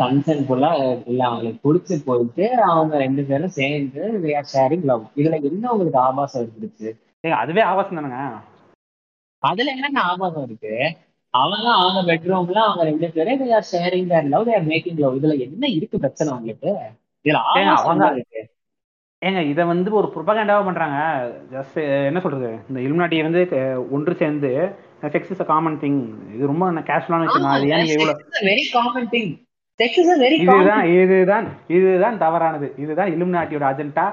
கன்சென்ட்ஃபுல்லா 0.00 0.70
இல்ல 1.10 1.22
அவங்களுக்கு 1.28 1.60
பிடிச்சு 1.66 1.94
போயிட்டு 2.04 2.44
அவங்க 2.70 2.98
ரெண்டு 3.04 3.22
பேரும் 3.22 3.54
சேர்ந்து 3.58 4.02
ஷேரிங் 4.52 4.86
லவ் 4.90 5.04
இதுல 5.16 5.38
என்ன 5.50 5.70
உங்களுக்கு 5.72 6.00
ஆபாசம் 6.08 6.48
இருக்குது 6.48 6.90
ஏங்க 7.24 7.36
அதுவே 7.44 7.62
ஆபாசம் 7.70 7.98
தானேங்க. 7.98 8.20
அதுல 9.42 9.72
என்னங்க 9.76 10.00
ஆபாசம் 10.12 10.46
இருக்கு? 10.48 10.74
அவங்க 11.30 11.72
அவங்க 11.72 12.14
பெட்ரூம்ல 12.14 12.52
அவங்க 12.52 12.82
ரெண்டு 12.82 13.10
பேரும் 13.14 13.40
they 13.40 13.52
are 13.52 13.62
sharing 13.72 14.04
their 14.08 14.28
love 14.28 14.46
they 14.46 14.50
are 14.50 14.66
making 14.66 14.98
love. 14.98 15.14
இதுல 15.14 15.38
என்ன 15.38 15.66
இருக்கு 15.66 15.98
பிரச்சனை 15.98 16.32
உங்களுக்கு? 16.32 16.76
இதுல 17.24 17.30
அவங்க- 17.30 18.22
ஏங்க 19.26 19.50
இதை 19.50 19.64
வந்து 19.64 19.92
ஒரு 19.92 20.12
ப்ரொபகண்டாவா 20.14 20.64
பண்றாங்க. 20.64 20.98
ஜஸ்ட் 21.52 22.04
என்ன 22.04 22.20
சொல்றது? 22.20 22.58
இந்த 22.68 22.80
இலுமினாட்டியை 22.80 23.22
வந்து 23.22 23.42
ஒன்று 23.92 24.14
சேர்ந்து 24.14 24.72
sex 25.02 25.30
is 25.30 25.40
a 25.40 25.44
common 25.44 25.78
thing 25.80 26.34
இது 26.34 26.46
ரொம்ப 26.46 26.70
கேஷுவலான 26.70 27.24
விஷயம்? 27.24 27.48
அது 27.48 27.68
ஏன் 27.68 27.84
இவ்வளவு 27.84 28.24
வெரி 28.42 28.60
காமன் 28.72 29.08
திங் 29.08 29.48
இதுதான் 30.40 30.84
இதுதான் 30.84 31.46
இதுதான் 31.68 32.18
தவறானது. 32.18 32.74
இதுதான் 32.76 33.10
இலுமினாட்டியோட 33.10 33.66
agenda 33.72 34.06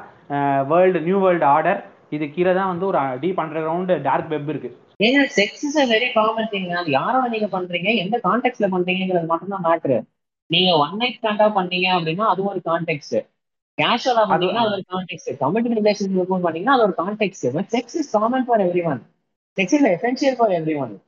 world 0.65 1.01
new 1.01 1.20
world 1.20 1.45
order 1.45 1.84
இது 2.09 2.30
கீழே 2.30 2.53
தான் 2.53 2.68
வந்து 2.68 2.86
ஒரு 2.86 2.97
deep 2.97 3.39
under 3.41 3.57
ground 3.57 4.01
dark 4.01 4.28
web 4.28 4.49
இருக்கு. 4.49 4.70
ஏங்க 5.03 5.21
sex 5.35 5.63
is 5.63 5.89
very 5.89 6.11
common 6.13 6.47
thing 6.51 6.69
அது 6.69 6.91
யாரோட 6.91 7.27
நீங்க 7.27 7.59
பண்றீங்க? 7.59 7.95
எந்த 7.95 8.19
கான்டெக்ட்ல 8.23 8.67
பண்றீங்கிறது 8.71 9.25
மட்டும் 9.25 9.61
தான் 9.61 9.63
மேட்ரு 9.63 10.03
நீங்க 10.45 10.77
ஒன் 10.77 10.95
நைட் 10.95 11.17
ஸ்டாண்டா 11.21 11.51
பண்ணீங்க 11.55 11.87
அப்படின்னா 11.99 12.21
அது 12.21 12.43
ஒரு 12.43 12.61
கான்டெக்ட் 12.65 13.25
கேஷுவலா 13.77 14.27
பண்ணீங்கன்னா 14.27 14.65
அது 14.65 14.71
ஒரு 14.71 14.83
கான்டெக்ட் 14.89 15.29
கமிட்டட் 15.39 15.77
ரிலேஷன்ஷிப் 15.77 16.23
பண்ணீங்கன்னா 16.23 16.73
அது 16.73 16.81
ஒரு 16.81 16.93
contact 16.97 17.53
but 17.53 17.65
sex 17.71 17.95
is 17.95 18.09
common 18.11 18.45
for 18.45 18.61
everyone 18.83 19.01
sex 19.57 19.73
is 19.73 19.83
essential 19.83 20.35
for 20.35 20.49
everyone 20.77 21.01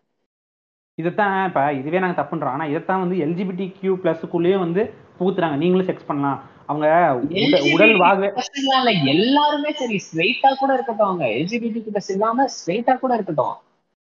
இதுதான் 0.95 1.47
இப்ப 1.47 1.73
இதுவே 1.73 1.99
நாங்க 1.99 2.21
தப்புன்றோம் 2.21 2.43
ஆனா 2.43 2.65
இதைத்தான் 2.65 2.99
வந்து 2.99 3.15
எல்ஜிபிடி 3.25 3.71
கியூ 3.79 3.95
பிளஸ்க்குள்ளேயே 3.95 4.59
வந்து 4.59 4.93
புகுத்துறாங்க. 5.19 5.55
நீங்களும் 5.55 5.87
செக்ஸ் 5.87 6.05
பண்ணலாம். 6.05 6.49
அவங்க 6.65 6.87
உட- 7.29 7.73
உடல் 7.73 7.89
வாகு 7.89 8.41
இல்ல. 8.53 8.91
எல்லாருமே 9.05 9.71
சரி 9.71 10.01
ஸ்ட்ரெயிட்டா 10.11 10.53
கூட 10.53 10.73
இருக்கட்டும் 10.73 11.07
அவங்க. 11.07 11.25
எல்ஜிபிடி 11.25 11.83
பிளஸ் 11.93 12.11
இல்லாம 12.11 12.45
ஸ்ட்ரெயிட்டா 12.45 12.99
கூட 12.99 13.13
இருக்கட்டும். 13.13 13.55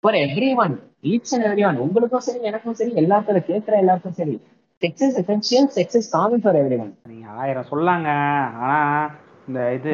For 0.05 0.17
everyone 0.63 0.75
each 1.11 1.31
and 1.35 1.47
every 1.49 1.63
one 1.69 1.77
உங்களுக்கும் 1.77 2.25
சரி 2.27 2.41
எனக்கும் 2.43 2.75
சரி 2.75 2.93
எல்லாத்துல 3.03 3.39
கேட்கிற 3.47 3.75
எல்லாருக்கும் 3.77 4.17
சரி. 4.19 4.35
Sex 4.83 5.05
is 5.07 5.19
essential 5.23 5.69
sex 5.77 5.97
is 5.97 6.11
common 6.11 6.43
for 6.43 6.59
everyone 6.85 6.91
நீங்க 7.09 7.27
ஆயிரம் 7.43 7.71
சொல்லாங்க. 7.71 8.09
ஆனா 8.65 8.79
இந்த 9.49 9.61
இது 9.73 9.93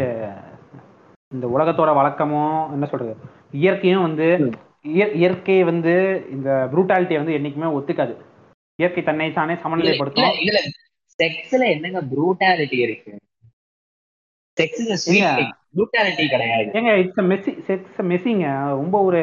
இந்த 1.33 1.47
உலகத்தோட 1.47 1.91
வழக்கமும் 1.95 2.73
என்ன 2.73 2.87
சொல்றது? 2.87 3.15
இயற்கையும் 3.53 4.03
வந்து 4.03 4.27
இயற்கை 5.23 5.63
வந்து 5.63 5.95
இந்த 6.31 6.51
ப்ரூட்டாலிட்டியை 6.73 7.21
வந்து 7.23 7.37
என்னைக்குமே 7.39 7.71
ஒத்துக்காது. 7.77 8.15
இயற்கை 8.79 9.03
தன்னை 9.03 9.33
தானே 9.33 9.55
சமநிலைப்படுத்தும் 9.65 10.39
இதுல 10.45 10.61
செக்ஸ்ல 11.19 11.65
என்னங்க 11.75 12.01
ப்ரூட்டாலிட்டி 12.13 12.79
இருக்கு? 12.87 13.13
செக்ஸ். 14.57 14.89
ப்ரூட்டாலிட்டி 15.77 16.25
கிடையாது. 16.29 16.71
ஏங்க 16.79 16.93
இட்ஸ் 17.03 17.21
மெஸ்ஸி 17.33 17.53
செக்ஸ் 17.69 18.01
மெஸ்ஸிங்க 18.13 18.47
ரொம்ப 18.81 18.97
ஒரு 19.03 19.21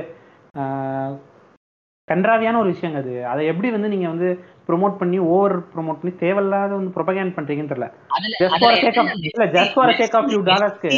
கன்றாவியான 2.08 2.60
ஒரு 2.60 2.70
விஷயங்க 2.74 2.98
அது. 2.98 3.14
அதை 3.26 3.42
எப்படி 3.46 3.70
வந்து 3.72 3.90
நீங்க 3.90 4.08
வந்து 4.08 4.28
ப்ரோமோட் 4.68 4.96
பண்ணி 4.98 5.18
ஓவர் 5.30 5.56
ப்ரோமோட் 5.74 6.00
பண்ணி 6.00 6.14
தேவையில்லாத 6.18 6.72
வந்து 6.76 6.96
ப்ரொபகேண்ட் 6.98 7.36
பண்றீங்கன்னு 7.38 7.72
தெரியல. 7.74 7.90
ஜஸ்ட் 8.42 8.62
ஃபார் 8.62 8.78
சேக் 8.84 9.00
ஆஃப் 9.02 9.12
இல்ல 9.30 9.46
just 9.58 9.76
for 9.76 9.98
sake 10.00 10.16
of 10.20 10.28
few 10.30 10.42
டாலர்ஸ்க்கு 10.52 10.92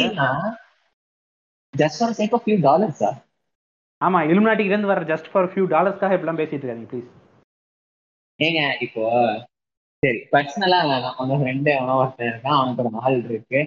just 1.74 1.98
for 2.00 2.16
sake 2.20 2.34
of 2.34 2.44
few 2.44 2.58
டாலர்ஸா 2.68 3.10
ஆமா 4.00 4.20
இலுமினாட்டில 4.28 4.72
இருந்து 4.72 4.92
வர 4.92 5.00
ஜஸ்ட் 5.10 5.30
ஃபார் 5.32 5.50
ஃபியூ 5.52 5.64
டாலர்ஸ்க்காக 5.68 6.16
இப்படிலாம் 6.16 6.40
பேசிட்டு 6.40 6.64
இருக்காங்க 6.64 6.88
ப்ளீஸ் 6.92 7.08
ஏங்க 8.40 8.60
இப்போ 8.80 9.02
சரி 10.02 10.18
பர்சனலா 10.32 10.78
அவங்க 11.10 11.34
ஃப்ரெண்டு 11.40 11.70
அவன் 11.76 11.96
ஒருத்தன் 11.96 12.30
இருக்கான் 12.30 12.58
அவனுக்கு 12.58 12.82
ஒரு 12.82 13.00
ஆள் 13.00 13.18
இருக்கு. 13.28 13.60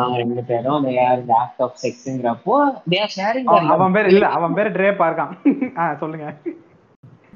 அவங்க 0.00 0.16
ரெண்டு 0.16 0.44
பேரும் 0.44 1.38
ஆக்ட் 1.38 1.62
ஆஃப் 1.62 1.74
செக்ஸ்ங்கிறப்போ 1.82 2.72
தே 2.90 3.00
ஆர் 3.00 3.12
ஷேரிங் 3.16 3.74
அவன் 3.74 3.92
பேர் 3.92 4.06
இல்ல 4.06 4.30
அவன் 4.30 4.54
பேர் 4.54 4.70
ட்ரேப்பா 4.70 5.08
இருக்கான் 5.08 5.36
ஆ 5.76 5.94
சொல்லுங்க. 5.94 6.36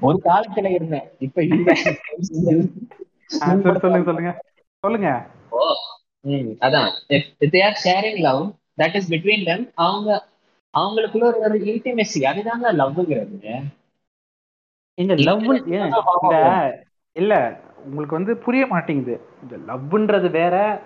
ஒரு 0.00 0.20
காலத்துல 0.24 0.70
இருந்தேன். 0.70 1.10
இப்ப 1.18 1.42
இல்ல. 1.42 1.66
சொல்லுங்க 3.78 4.04
சொல்லுங்க. 4.04 4.34
சொல்லுங்க. 4.84 5.30
ம், 6.24 6.56
அதான். 6.60 6.90
They 7.52 7.64
are 7.64 7.76
sharing 7.84 8.20
love 8.20 8.54
that 8.78 8.94
is 8.94 9.12
between 9.12 9.44
them 9.44 9.72
அவங்க 9.84 10.24
அவங்களுக்குள்ள 10.74 11.24
ஒரு 11.24 11.40
ஒரு 11.40 11.70
இன்டிமெசி 11.70 12.20
அதுதாங்க 12.30 12.78
லவ்ங்கிறது 12.78 13.54
எங்க 14.98 15.14
லவ் 15.20 15.44
இந்த 15.44 16.60
இல்ல 17.16 17.60
உங்களுக்கு 17.84 18.14
வந்து 18.14 18.38
புரிய 18.38 18.66
மாட்டேங்குது. 18.66 19.20
இந்த 19.42 19.58
லவ்ன்றது 19.68 20.30
வேற 20.30 20.82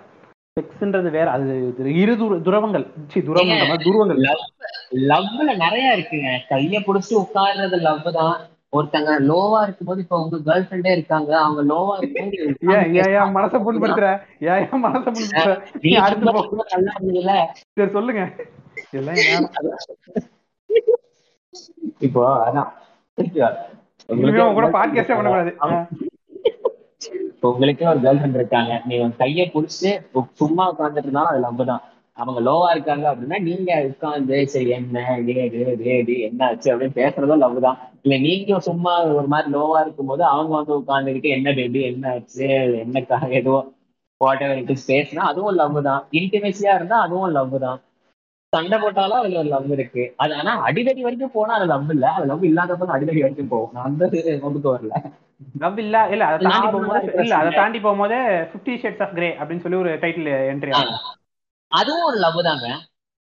செக்ஸ்ன்றது 0.59 1.09
வேற 1.09 1.31
அது 1.31 1.73
இரு 1.77 2.13
துர- 2.13 2.41
துரவங்கள். 2.41 2.87
சி 3.07 3.19
துரவங்கள் 3.19 3.79
துருவங்கள். 3.79 4.31
லவ் 4.89 5.19
லவ்ல 5.19 5.55
நிறைய 5.55 5.97
இருக்குங்க. 5.97 6.39
கைய 6.49 6.79
புடிச்சு 6.87 7.25
உட்கார்றது 7.25 7.79
லவ் 7.79 8.13
தான். 8.13 8.39
ஒருத்தங்க 8.77 9.19
லோவா 9.19 9.63
இருக்கும்போது 9.63 10.01
இப்ப 10.01 10.23
உங்க 10.23 10.37
கேர்ள் 10.37 10.63
ஃப்ரெண்டே 10.63 10.91
இருக்காங்க. 10.91 11.41
அவங்க 11.41 11.63
லோவா 11.63 11.97
இருக்கும்போது 11.97 12.55
ஏன் 12.83 12.93
ஏன் 12.93 13.35
மனசை 13.35 13.59
புண்படுத்துற? 13.59 14.21
ஏன் 14.39 14.49
ஏன் 14.49 14.83
மனசை 14.83 15.11
புண்படுத்துற? 15.11 15.65
நீ 15.81 15.93
அடுத்து 15.95 16.33
நல்லா 16.73 17.53
சரி 17.73 17.89
சொல்லுங்க. 17.89 18.31
எல்லாம் 18.91 19.15
இப்போ 21.99 22.51
அதான். 22.51 22.71
கூட 24.53 24.67
பாட்காஸ்டே 24.67 25.15
பண்ணக்கூடாது. 25.15 25.55
இப்போ 27.01 27.47
உங்களுக்கே 27.51 27.85
ஒரு 27.91 27.99
கேர்ள் 28.03 28.19
ஃப்ரெண்ட் 28.19 28.39
இருக்காங்க. 28.39 28.71
நீ 28.87 28.95
கையை 29.21 29.45
கைய 29.53 29.91
சும்மா 30.41 30.63
உட்காந்துட்டு 30.71 31.07
இருந்தாலும் 31.07 31.31
அது 31.33 31.41
லவ் 31.45 31.61
தான். 31.71 31.83
அவங்க 32.17 32.39
லோவா 32.47 32.69
இருக்காங்க 32.75 33.05
அப்படின்னா 33.11 33.37
நீங்க 33.47 33.71
உட்காந்து 33.89 34.37
சரி 34.53 34.71
என்ன 34.77 35.03
ஏது 35.35 35.59
ஏது 35.95 36.15
என்ன 36.27 36.41
ஆச்சு 36.47 36.71
அப்படின்னு 36.71 36.97
பேசுறதும் 37.01 37.43
லவ் 37.43 37.57
தான். 37.67 37.77
இல்ல 38.03 38.15
நீங்க 38.25 38.59
சும்மா 38.69 38.93
ஒரு 39.19 39.27
மாதிரி 39.33 39.49
லோவா 39.57 39.77
இருக்கும்போது 39.85 40.23
அவங்க 40.33 40.53
வந்து 40.59 40.73
உட்காந்துக்கிட்டு 40.79 41.29
என்ன 41.37 41.53
பேபி 41.59 41.81
என்ன 41.91 42.11
ஆச்சு 42.15 42.49
என்ன 42.83 43.05
ஏதோ 43.41 43.55
வாட் 44.21 44.43
எவர் 44.45 44.61
இட் 44.63 44.73
இஸ் 44.75 44.89
பேசுனா 44.91 45.23
அதுவும் 45.31 45.57
லவ் 45.61 45.77
தான். 45.89 46.01
இன்டிமேசியா 46.19 46.73
இருந்தா 46.79 46.97
அதுவும் 47.05 47.35
லவ் 47.37 47.55
தான். 47.67 47.79
சண்டை 48.53 48.77
போட்டாலும் 48.79 49.19
அதுல 49.19 49.39
ஒரு 49.41 49.49
லவ் 49.49 49.73
இருக்கு. 49.75 50.03
அது 50.17 50.31
ஆனா 50.35 50.53
அடிதடி 50.67 51.01
வரைக்கும் 51.05 51.33
போனா 51.33 51.55
அது 51.57 51.65
லவ் 51.71 51.91
இல்ல. 51.95 52.05
அது 52.17 52.25
லவ் 52.25 52.45
இல்லாத 52.49 52.75
போது 52.75 52.95
அடிதடி 52.95 53.21
வரைக்கும் 53.23 53.51
போகும். 53.51 53.73
நான் 53.75 53.87
அந்த 53.89 54.05
லவ்வுக்கு 54.37 54.69
வரல 54.71 54.93
லவ் 55.63 55.77
இல்ல 55.83 55.97
இல்ல 56.13 56.23
அதை 56.29 56.37
தாண்டி 56.45 56.67
போகும்போது 56.67 57.09
இல்ல 57.23 57.33
அதை 57.41 57.51
தாண்டி 57.59 57.79
போகும்போது 57.79 58.17
ஃபிஃப்டி 58.49 58.73
ஷேட்ஸ் 58.81 59.03
ஆஃப் 59.05 59.13
கிரே 59.17 59.29
அப்படின்னு 59.39 59.63
சொல்லி 59.65 59.79
ஒரு 59.83 59.91
டைட்டில் 60.03 60.31
என்ட்ரி 60.51 60.71
ஆகும் 60.75 61.05
அதுவும் 61.71 62.07
ஒரு 62.09 62.17
லவ் 62.23 62.39
தாங்க. 62.47 62.67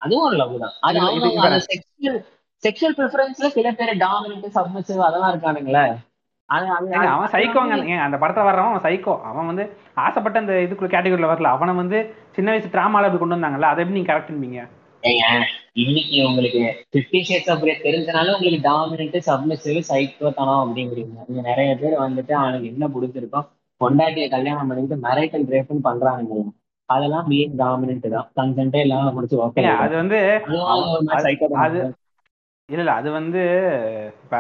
அதுவும் 0.02 0.26
ஒரு 0.28 0.38
லவ் 0.42 0.54
தான். 0.64 0.74
அது 0.88 0.98
அவங்க 1.02 1.60
செக்ஷுவல் 1.68 2.20
செக்ஷுவல் 2.64 2.96
ப்ரிஃபரன்ஸ்ல 3.00 3.48
சில 3.56 3.70
பேர் 3.80 3.94
டாமினன்ட் 4.04 4.56
சப்மிசிவ் 4.58 5.06
அதெல்லாம் 5.08 5.32
இருக்கானுங்களே. 5.34 5.86
அவன் 7.10 7.32
சைக்கோங்க 7.34 7.76
அந்த 8.06 8.18
படத்துல 8.22 8.48
வர்றவன் 8.48 8.72
அவன் 8.72 8.86
சைக்கோ 8.86 9.14
அவன் 9.30 9.50
வந்து 9.52 9.64
ஆசைப்பட்ட 10.04 10.38
அந்த 10.44 10.56
இதுக்குள்ள 10.66 10.90
கேட்டகரியில 10.92 11.32
வரல. 11.32 11.54
அவனை 11.56 11.74
வந்து 11.82 12.00
சின்ன 12.38 12.50
வயசு 12.54 12.74
டிராமால 12.76 13.08
அப்படி 13.08 13.22
கொண்டு 13.22 13.38
வந்தாங்கல்ல 13.38 13.72
அதை 13.72 13.82
எப்படி 13.84 13.98
நீங்க 13.98 14.12
கரெக்ட் 14.12 14.32
பண்ணுவீங்க? 14.32 14.64
ஏங்க 15.06 15.26
இன்னைக்கு 15.74 16.18
உங்களுக்கு 16.28 16.62
பிப்டி 16.94 17.20
ஷேட்ஸ் 17.28 17.50
ஆஃப் 17.52 17.60
கிரே 17.60 17.74
தெரிஞ்சனால 17.84 18.34
உங்களுக்கு 18.36 18.60
டாமினன்ட் 18.70 19.18
சப்மிசிவ் 19.28 19.80
சைக்கோ 19.90 20.34
தனம் 20.34 20.62
அப்படிங்கிறீங்க. 20.64 21.16
நீங்க 21.28 21.42
நிறைய 21.50 21.76
பேர் 21.82 21.96
வந்துட்டு 22.00 22.32
அவனுக்கு 22.32 22.68
என்ன 22.68 22.88
பிடிச்சிருக்கோ 22.88 23.42
பொண்டாட்டியை 23.82 24.30
கல்யாணம் 24.30 24.68
பண்ணிட்டு 24.68 24.96
மேரைட்டல் 25.06 25.46
ரேப்னு 25.54 25.86
பண்றானுங்க. 25.90 26.38
அதெல்லாம் 26.90 27.28
பீங் 27.30 27.54
டாமினன்ட் 27.64 28.08
தான். 28.16 28.28
கன்சென்டே 28.40 28.82
இல்லாம 28.86 29.12
முடிச்சு 29.12 29.38
ஓகே 29.48 29.64
அது 29.86 29.96
வந்து 29.96 30.20
அது- 31.58 31.94
இல்ல 32.70 32.82
இல்ல 32.84 32.94
அது 32.94 33.12
வந்து 33.12 33.42
இப்ப 34.24 34.38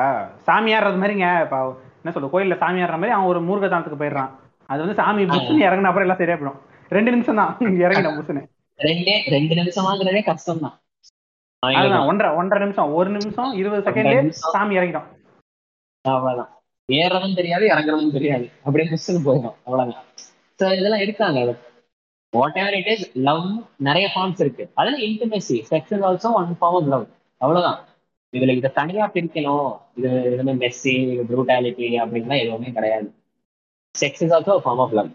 சாமியாடுறது 0.47 1.01
மாதிரிங்க. 1.01 1.27
இப்ப 1.45 1.57
என்ன 1.99 2.13
சொல்ற 2.15 2.29
கோயில்ல 2.33 2.55
சாமியாடுற 2.63 2.97
மாதிரி 3.01 3.15
அவன் 3.17 3.31
ஒரு 3.33 3.41
மூர்க்கதானத்துக்கு 3.41 4.01
போயிடுறான். 4.01 4.31
அது 4.69 4.79
வந்து 4.79 4.99
சாமி 5.01 5.23
புஷ்னு 5.25 5.65
இறங்கின 5.67 5.89
அப்புறம் 5.89 6.07
எல்லாம் 6.07 6.21
சரியா 6.21 6.37
போயிடும். 6.37 6.59
ரெண்டு 6.91 7.11
நிமிஷம் 7.11 7.35
தான் 7.35 7.51
இறங்கின 7.85 8.11
புஷ்னு 8.17 8.43
ரெண்டே 8.79 9.15
ரெண்டு 9.33 9.53
நிமிஷமாங்கிறதே 9.59 10.21
கஷ்டம் 10.31 10.63
தான் 10.65 10.75
ஒன்றரை 12.09 12.29
ஒன்றரை 12.39 12.59
நிமிஷம் 12.63 12.91
ஒரு 12.97 13.09
நிமிஷம் 13.15 13.51
இருபது 13.59 13.83
செகண்ட். 13.87 14.33
சாமி 14.53 14.77
இறங்கிடும். 14.79 15.07
அவ்வளவுதான். 16.05 16.51
ஏறதும் 16.89 17.37
தெரியாது 17.39 17.65
இறங்குறதும் 17.73 18.15
தெரியாது. 18.17 18.45
அப்படியே 18.65 18.87
மிஸ்ன்னு 18.91 19.21
போயிடும். 19.27 19.55
அவ்வளவுதான். 19.65 20.05
ஸோ 20.59 20.65
இதெல்லாம் 20.79 21.03
இருக்காங்க 21.05 21.39
what 22.33 22.57
ever 22.61 22.75
it 22.79 22.91
is 22.93 23.05
love 23.27 23.45
நிறைய 23.87 24.05
ஃபார்ம்ஸ் 24.13 24.41
இருக்கு. 24.43 24.63
அதுல 24.79 24.97
intimacy 25.07 25.57
sex 25.71 25.93
is 25.95 26.05
also 26.09 26.31
one 26.39 26.51
form 26.59 26.77
of 26.79 26.89
love 26.93 27.05
அவ்வளவுதான். 27.41 27.79
இதுல 28.33 28.55
இதை 28.59 28.69
தனியா 28.79 29.05
பிரிக்கணும். 29.15 29.69
இது 29.97 30.09
இதுல 30.33 30.53
மெஸ்ஸி 30.63 30.95
ப்ரூட்டாலிட்டி 31.29 31.89
அப்படின்லாம் 32.03 32.43
எதுவுமே 32.45 32.71
கிடையாது. 32.77 33.07
Sex 33.95 34.23
is 34.25 34.35
also 34.37 34.55
form 34.65 34.81
of 34.85 34.95
love 34.99 35.11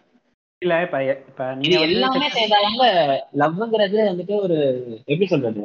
இல்ல 0.62 0.74
இப்ப 0.82 0.98
இப்ப 1.28 1.42
நீங்க 1.54 1.76
எல்லாமே 1.86 2.26
சேர்ந்தாங்க 2.34 2.86
லவ்ங்கிறது 3.42 3.98
வந்துட்டு 4.08 4.34
ஒரு 4.40 4.56
எப்படி 5.06 5.26
சொல்றது? 5.26 5.62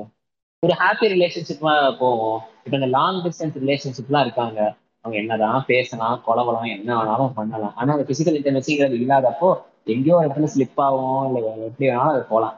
ஒரு 0.64 0.74
ஹாப்பி 0.82 1.08
ரிலேஷன்ஷிப்பா 1.14 1.74
போகும் 2.00 2.38
இப்ப 2.66 2.76
இந்த 2.78 2.90
லாங் 2.96 3.20
டிஸ்டன்ஸ் 3.26 3.58
ரிலேஷன்ஷிப்லாம் 3.64 4.26
இருக்காங்க. 4.28 4.60
அவங்க 5.06 5.18
என்னதான் 5.22 5.66
பேசலாம் 5.68 6.22
கொலவலாம் 6.28 6.70
என்ன 6.76 6.90
வேணாலும் 7.00 7.34
பண்ணலாம். 7.34 7.74
ஆனா 7.76 7.94
அந்த 7.94 8.06
பிசிக்கல் 8.12 8.38
இன்டர்னசிங்கிறது 8.40 8.96
இல்லாதப்போ 9.02 9.50
எங்கேயோ 9.88 10.16
ஒரு 10.16 10.28
இடத்துல 10.28 10.50
ஸ்லிப் 10.54 10.82
ஆகும் 10.86 11.26
இல்ல 11.28 11.40
எப்படி 11.68 11.88
வேணாலும் 11.90 12.14
அது 12.14 12.24
போகலாம். 12.30 12.56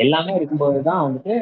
எல்லாமே 0.00 0.34
இருக்கும்போது 0.34 0.80
தான் 0.82 1.04
வந்துட்டு 1.06 1.34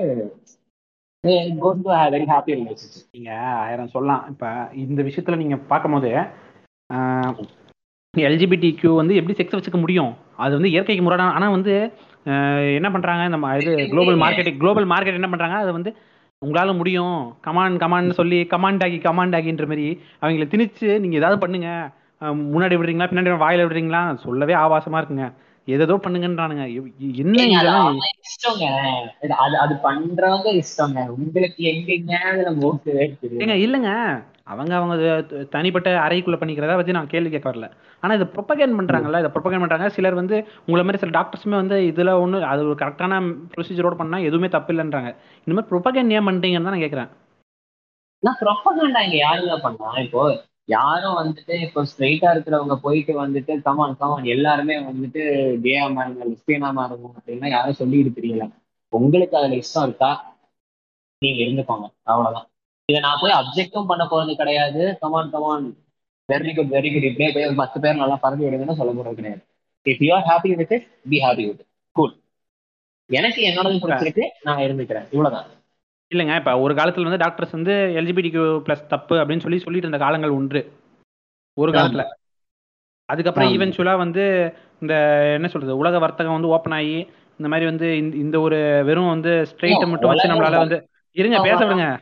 goes 1.63 1.83
to 1.83 1.91
very 2.15 2.27
happy 2.33 2.57
relationship 2.59 3.13
நீங்க 3.13 3.31
ஆயிரம் 3.63 3.95
சொல்லலாம். 3.95 4.25
இப்ப 4.33 4.47
இந்த 4.85 5.01
விஷயத்துல 5.03 5.37
நீங்க 5.37 5.59
பார்க்கும்போது 5.73 6.13
எல்ஜிபிடி 8.29 8.69
கியூ 8.81 8.93
வந்து 9.01 9.15
எப்படி 9.21 9.35
செக்ஸ் 9.39 9.57
வச்சுக்க 9.57 9.79
முடியும்? 9.85 10.13
அது 10.45 10.53
வந்து 10.59 10.71
இயற்கைக்கு 10.75 11.05
முரணான 11.07 11.35
ஆனா 11.39 11.47
வந்து 11.57 11.75
என்ன 12.79 12.89
பண்றாங்க? 12.95 13.25
இந்த 13.29 13.39
இது 13.63 13.73
குளோபல் 13.93 14.19
மார்க்கெட்டிங் 14.23 14.61
குளோபல் 14.63 14.89
மார்க்கெட் 14.93 15.19
என்ன 15.21 15.29
பண்றாங்க? 15.33 15.57
அது 15.65 15.73
வந்து 15.79 15.91
உங்களால 16.45 16.71
முடியும். 16.81 17.19
கமாண்ட் 17.47 17.81
கமாண்ட் 17.83 18.19
சொல்லி 18.21 18.39
கமாண்ட் 18.55 18.85
ஆகி 18.87 18.99
கமாண்ட் 19.09 19.37
ஆகின்ற 19.39 19.67
மாதிரி 19.73 19.87
அவங்கள 20.23 20.47
திணிச்சு 20.55 20.89
நீங்க 21.03 21.17
ஏதாவது 21.21 21.39
பண்ணுங்க. 21.45 21.69
முன்னாடி 22.53 22.75
விடுறீங்களா? 22.79 23.09
பின்னாடி 23.11 23.33
வாயில 23.45 23.65
விடுறீங்களா? 23.67 24.03
சொல்லவே 24.25 24.55
ஆபாசமா 24.65 25.01
இருக்குங்க. 25.01 25.27
எதேதோ 25.69 25.95
பண்ணுங்கன்றானுங்க. 26.05 26.65
என்ன 27.23 27.41
இஷ்டங்க. 28.29 28.67
அது 29.45 29.57
அது 29.65 29.75
பண்றவங்க 29.87 30.49
இஷ்டங்க. 30.63 31.01
உங்களுக்கு 31.17 31.63
எங்கெங்க 31.73 32.15
இருக்குது 33.07 33.41
ஏங்க 33.45 33.57
இல்லைங்க. 33.65 33.93
அவங்க 34.53 34.73
அவங்க 34.79 34.95
தனிப்பட்ட 35.55 35.91
அறைக்குள்ள 36.05 36.37
பண்ணிக்கிறத 36.41 36.75
பத்தி 36.79 36.97
நான் 36.97 37.13
கேள்வி 37.13 37.31
கேட்க 37.31 37.49
வரல. 37.51 37.69
ஆனா 38.03 38.15
இதை 38.19 38.27
ப்ரொபகேன் 38.35 38.77
பண்றாங்கல்ல 38.81 39.21
இதை 39.23 39.31
ப்ரொபகேன் 39.37 39.63
பண்றாங்க. 39.63 39.87
சிலர் 39.97 40.21
வந்து 40.21 40.37
உங்களை 40.67 40.83
மாதிரி 40.85 41.03
சில 41.03 41.15
டாக்டர்ஸுமே 41.19 41.57
வந்து 41.63 41.77
இதுல 41.91 42.13
ஒண்ணு 42.25 42.41
அது 42.53 42.69
ஒரு 42.71 42.79
கரெக்டான 42.83 43.21
ப்ரொசீஜரோட 43.55 43.97
பண்ணா 44.03 44.19
எதுவுமே 44.29 44.51
தப்பு 44.57 44.73
இல்லைன்றாங்க. 44.75 45.11
இந்த 45.47 45.55
மாதிரி 45.57 45.71
ப்ரொபகேன் 45.73 46.13
ஏன் 46.19 46.29
பண்றீங்கன்னு 46.29 46.69
தான் 46.69 46.77
நான் 46.77 46.87
கேட்கறேன். 46.87 47.11
நான் 48.23 48.39
ப்ரொபகண்டா 48.43 49.01
இங்க 49.07 49.19
யாருங்க 49.27 49.57
பண்ணா? 49.67 49.89
இப்போ 50.07 50.23
யாரும் 50.69 51.17
வந்துட்டு 51.17 51.63
இப்போ 51.63 51.83
ஸ்ட்ரைட்டா 51.83 52.29
இருக்கிறவங்க 52.35 52.75
போயிட்டு 52.75 53.27
வந்துட்டு 53.27 53.63
கமான் 53.63 53.97
கமான் 53.97 54.25
எல்லாருமே 54.25 54.79
வந்துட்டு 54.79 55.23
கேயா 55.65 55.85
மாறுங்க 55.97 56.25
லிஸ்பியனா 56.31 56.71
மாறுங்க 56.79 57.11
அப்படின்னா 57.19 57.49
யாரும் 57.49 57.75
சொல்லிட்டு 57.75 58.21
தெரியல. 58.21 58.51
உங்களுக்கு 58.93 59.37
அதுல 59.37 59.55
இஷ்டம் 59.55 59.83
இருக்கா? 59.83 60.11
நீங்க 61.19 61.43
இருந்துக்கோங்க. 61.43 61.87
அவ்வளவுதான். 62.03 62.49
இதை 62.89 63.01
நான் 63.01 63.19
போய் 63.21 63.33
அப்ஜெக்டும் 63.33 63.87
பண்ண 63.87 64.05
போறது 64.05 64.35
கிடையாது. 64.35 64.99
Come on 65.01 65.31
come on 65.31 65.67
very 66.29 66.55
good 66.55 66.71
very 66.71 66.93
good 66.93 67.03
இப்படியே 67.03 67.33
போய் 67.33 67.55
பத்து 67.55 67.81
பேர் 67.81 67.95
நல்லா 67.95 68.17
பறந்து 68.17 68.51
விடுங்கன்னு 68.51 68.77
சொல்ல 68.77 68.93
போறது 68.93 69.15
கிடையாது. 69.15 69.43
If 69.85 70.05
you 70.05 70.15
are 70.15 70.25
happy 70.25 70.57
with 70.57 70.73
it 70.73 70.87
be 71.09 71.19
happy 71.19 71.47
with 71.47 71.67
cool 71.93 72.21
எனக்கு 73.11 73.43
என்னோடது 73.51 73.83
பிடிச்சிருக்கு 73.83 74.25
நான் 74.43 74.59
இருந்துக்கிறேன். 74.59 75.07
இவ்வளவுதான். 75.11 75.56
இல்லைங்க 76.15 76.37
இப்ப 76.37 76.59
ஒரு 76.59 76.75
காலத்துல 76.75 77.03
வந்து 77.03 77.17
டாக்டர்ஸ் 77.17 77.51
வந்து 77.51 77.73
எல்ஜிபிடி 77.73 78.31
பிளஸ் 78.67 78.87
தப்பு 78.87 79.15
அப்படின்னு 79.17 79.41
சொல்லி 79.41 79.59
சொல்லிட்டு 79.59 79.89
இருந்த 79.89 79.99
காலங்கள் 79.99 80.31
ஒன்று. 80.31 80.73
ஒரு 81.55 81.73
காலத்துல. 81.73 82.05
அதுக்கப்புறம் 83.05 83.49
ஆமா. 83.49 83.53
ஈவென்ச்சுவலா 83.53 83.97
வந்து 83.97 84.55
இந்த 84.81 84.95
என்ன 85.33 85.49
சொல்றது 85.49 85.77
உலக 85.77 85.99
வர்த்தகம் 85.99 86.33
வந்து 86.33 86.49
ஓப்பன் 86.49 86.73
ஆகி 86.73 86.97
இந்த 87.31 87.49
மாதிரி 87.49 87.65
வந்து 87.65 87.97
இந்த- 87.97 88.17
இந்த 88.17 88.41
ஒரு 88.41 88.83
வெறும் 88.85 89.09
வந்து 89.09 89.47
ஸ்ட்ரெயிட்டை 89.51 89.89
மட்டும் 89.89 90.11
வச்சு 90.11 90.37
உலக 90.37 90.51
நம்மளால 90.51 90.57
வந்து 90.57 90.89
இருங்க 91.13 91.43
பேச 91.43 91.65
விடுங்க. 91.65 91.99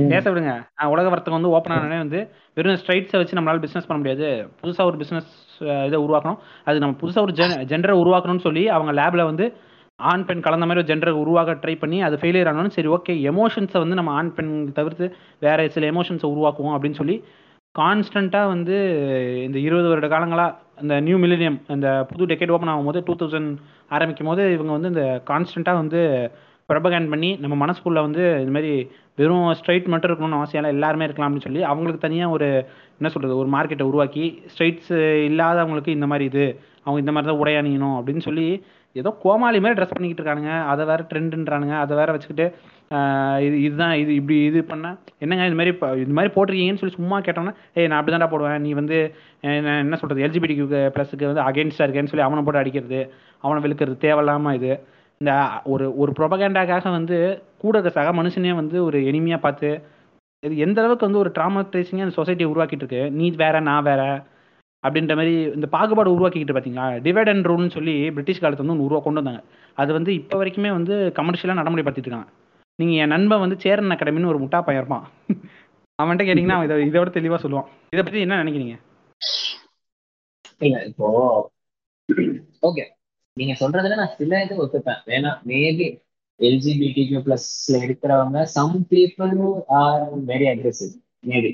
ம். 0.00 0.08
பேச 0.08 0.30
விடுங்க. 0.30 0.68
ஆஹ் 0.82 0.86
உலக 0.86 1.08
வர்த்தகம் 1.08 1.40
வந்து 1.40 1.56
ஓப்பன் 1.56 1.78
ஆனே 1.78 1.98
வந்து 1.98 2.30
வெறும் 2.54 2.74
ஸ்ட்ரைட்ஸை 2.74 3.16
வச்சு 3.16 3.40
நம்மளால 3.40 3.58
பிசினஸ் 3.58 3.86
பண்ண 3.86 4.02
முடியாது. 4.02 4.48
புதுசா 4.62 4.84
ஒரு 4.84 4.96
பிசினஸ் 4.96 5.56
இதை 5.60 5.98
உருவாக்கணும். 5.98 6.38
அது 6.64 6.78
நம்ம 6.78 6.96
புதுசா 7.00 7.20
ஒரு 7.20 7.32
ஜென் 7.32 7.64
ஜெண்டரை 7.64 7.94
உருவாக்கணும்னு 7.96 8.40
சொல்லி 8.40 8.68
அவங்க 8.68 9.02
லேப்ல 9.02 9.24
வந்து 9.24 9.56
ஆண் 9.98 10.24
பெண் 10.24 10.40
கலந்த 10.40 10.66
மாதிரி 10.66 10.80
ஒரு 10.80 10.88
ஜெண்டரை 10.88 11.12
உருவாக 11.18 11.52
ட்ரை 11.54 11.74
பண்ணி 11.78 11.98
அது 12.02 12.14
ஃபெயிலியர் 12.20 12.48
ஆனாலும் 12.48 12.74
சரி 12.74 12.88
ஓகே 12.88 13.14
எமோஷன்ஸை 13.30 13.80
வந்து 13.80 13.98
நம்ம 14.00 14.12
ஆண் 14.12 14.32
பெண் 14.32 14.52
தவிர்த்து 14.72 15.06
வேற 15.38 15.66
சில 15.68 15.86
எமோஷன்ஸை 15.90 16.28
உருவாக்குவோம் 16.30 16.74
அப்படின்னு 16.74 17.00
சொல்லி 17.00 17.16
கான்ஸ்டண்ட்டாக 17.74 18.50
வந்து 18.50 18.74
இந்த 19.44 19.58
இருபது 19.58 19.88
வருட 19.88 20.08
காலங்களாக 20.08 20.52
இந்த 20.82 20.94
நியூ 21.00 21.16
மில்லினியம் 21.18 21.58
இந்த 21.68 21.88
புது 22.10 22.28
டெக்கெட் 22.30 22.52
ஓப்பன் 22.52 22.72
ஆகும்போது 22.72 23.00
டூ 23.02 23.14
தௌசண்ட் 23.14 23.52
ஆரம்பிக்கும் 23.90 24.30
போது 24.30 24.42
இவங்க 24.52 24.72
வந்து 24.72 24.92
இந்த 24.92 25.04
கான்ஸ்டண்ட்டாக 25.30 25.80
வந்து 25.80 26.00
ப்ரபகேண்ட் 26.68 27.10
பண்ணி 27.10 27.30
நம்ம 27.36 27.54
மனசுக்குள்ளே 27.56 28.02
வந்து 28.02 28.22
இந்த 28.40 28.52
மாதிரி 28.52 28.70
வெறும் 29.18 29.48
ஸ்ட்ரைட் 29.52 29.90
மட்டும் 29.92 30.10
இருக்கணும்னு 30.10 30.38
அவசியம் 30.38 30.70
எல்லாருமே 30.70 31.06
இருக்கலாம் 31.06 31.28
அப்படின்னு 31.28 31.48
சொல்லி 31.48 31.62
அவங்களுக்கு 31.62 32.04
தனியாக 32.06 32.36
ஒரு 32.36 32.48
என்ன 32.98 33.08
சொல்கிறது 33.08 33.34
ஒரு 33.36 33.50
மார்க்கெட்டை 33.50 33.86
உருவாக்கி 33.86 34.24
ஸ்ட்ரைட்ஸ் 34.46 34.94
இல்லாதவங்களுக்கு 35.28 35.92
இந்த 35.92 36.06
மாதிரி 36.06 36.26
இது 36.26 36.46
அவங்க 36.84 36.98
இந்த 36.98 37.12
மாதிரி 37.12 37.28
தான் 37.28 37.42
உடை 37.42 37.54
அணியணும் 37.56 37.96
அப்படின்னு 37.98 38.24
சொல்லி 38.24 38.46
ஏதோ 39.00 39.10
கோமாளி 39.22 39.58
மாதிரி 39.62 39.76
ட்ரெஸ் 39.78 39.94
பண்ணிக்கிட்டு 39.94 40.22
இருக்கானுங்க. 40.22 40.52
அதை 40.72 40.82
வேற 40.90 41.00
ட்ரெண்டுன்றானுங்க 41.10 41.74
அதை 41.84 41.94
வேற 42.00 42.08
வச்சுக்கிட்டு 42.14 42.46
இது 43.46 43.56
இதுதான் 43.66 43.94
இது 44.02 44.12
இப்படி 44.20 44.36
இது 44.48 44.60
பண்ணா 44.70 44.90
என்னங்க 45.24 45.46
இது 45.50 45.56
மாதிரி 45.60 45.72
இப்போ 45.74 45.86
இது 46.02 46.16
மாதிரி 46.18 46.32
போட்டிருக்கீங்கன்னு 46.34 46.82
சொல்லி 46.82 46.96
சும்மா 46.98 47.16
கேட்டோம்னா 47.26 47.54
ஏய் 47.78 47.88
நான் 47.90 48.00
அப்படி 48.00 48.28
போடுவேன். 48.34 48.60
நீ 48.64 48.70
வந்து 48.80 48.98
நான் 49.66 49.82
என்ன 49.84 49.98
சொல்கிறது 50.00 50.24
எல்ஜிபிடி 50.26 50.56
ப்ளஸுக்கு 50.96 51.30
வந்து 51.30 51.46
அகேன்ஸ்டாக 51.48 51.86
இருக்கேன்னு 51.86 52.12
சொல்லி 52.12 52.26
அவனை 52.26 52.42
போட்டு 52.48 52.62
அடிக்கிறது 52.62 53.00
அவனை 53.44 53.60
விழுக்கிறது 53.64 53.96
தேவையில்லாமல் 54.04 54.58
இது. 54.58 54.72
இந்த 55.20 55.32
ஒரு 55.72 55.84
ஒரு 56.02 56.12
ப்ரொபகேண்டாக்காக 56.18 56.90
வந்து 56.98 57.18
கூட 57.62 57.74
இருக்க 57.78 57.90
சக 57.98 58.12
மனுஷனே 58.20 58.52
வந்து 58.60 58.76
ஒரு 58.88 58.98
எளிமையாக 59.10 59.44
பார்த்து 59.46 59.68
இது 60.42 60.54
எந்த 60.64 60.78
அளவுக்கு 60.82 61.06
வந்து 61.08 61.20
ஒரு 61.24 61.30
ட்ராமட்ரைசிங்காக 61.36 62.06
அந்த 62.06 62.16
சொசைட்டியை 62.20 62.48
உருவாக்கிட்டு 62.52 62.84
இருக்கு. 62.84 63.02
நீ 63.18 63.26
வேற 63.42 63.56
நான் 63.68 63.86
வேற 63.90 64.02
அப்படின்ற 64.84 65.12
மாதிரி 65.18 65.34
இந்த 65.56 65.66
பாகுபாடு 65.74 66.14
உருவாக்கிக்கிட்டு 66.14 66.54
பார்த்தீங்களா 66.56 66.86
டிவைட் 67.06 67.30
அண்ட் 67.32 67.48
ரூல்னு 67.50 67.74
சொல்லி 67.76 67.94
பிரிட்டிஷ் 68.16 68.42
காலத்துல 68.42 68.64
வந்து 68.64 68.74
ஒன்று 68.76 68.88
உருவா 68.88 69.00
கொண்டு 69.04 69.20
வந்தாங்க. 69.20 69.42
அது 69.82 69.90
வந்து 69.98 70.10
இப்போ 70.20 70.38
வரைக்குமே 70.40 70.70
வந்து 70.78 70.94
கமர்ஷியலாக 71.18 71.58
நடைமுறைப்படுத்திட்டு 71.60 72.10
இருக்காங்க. 72.10 72.30
நீங்கள் 72.78 73.00
என் 73.02 73.14
நண்பன் 73.14 73.42
வந்து 73.44 73.56
சேரன் 73.64 73.94
அகாடமின்னு 73.94 74.30
ஒரு 74.32 74.40
முட்டா 74.42 74.60
பையன் 74.66 74.82
இருப்பான். 74.82 75.06
அவன்கிட்ட 75.98 76.24
கேட்டிங்கன்னா 76.28 76.58
அவன் 76.58 76.68
இதை 76.68 76.76
இதோட 76.90 77.10
தெளிவாக 77.16 77.40
சொல்லுவான். 77.42 77.68
இதை 77.94 78.02
பற்றி 78.02 78.24
என்ன 78.26 78.38
நினைக்கிறீங்க? 78.42 78.76
இல்ல 80.60 80.76
இப்போ 80.90 81.06
ஓகே 82.68 82.84
நீங்க 83.36 83.54
சொல்றதுல 83.60 83.96
நான் 84.00 84.16
சில 84.18 84.42
இது 84.44 84.62
ஒத்துப்பேன். 84.64 85.00
வேணா 85.10 85.30
மேபி 85.50 85.86
எல்ஜிபிடிக்கு 86.40 87.18
பிளஸ்ல 87.26 87.74
இருக்கிறவங்க 87.86 88.38
some 88.56 88.78
people 88.92 89.34
are 89.82 90.04
very 90.30 90.46
aggressive 90.52 90.94
maybe 91.30 91.50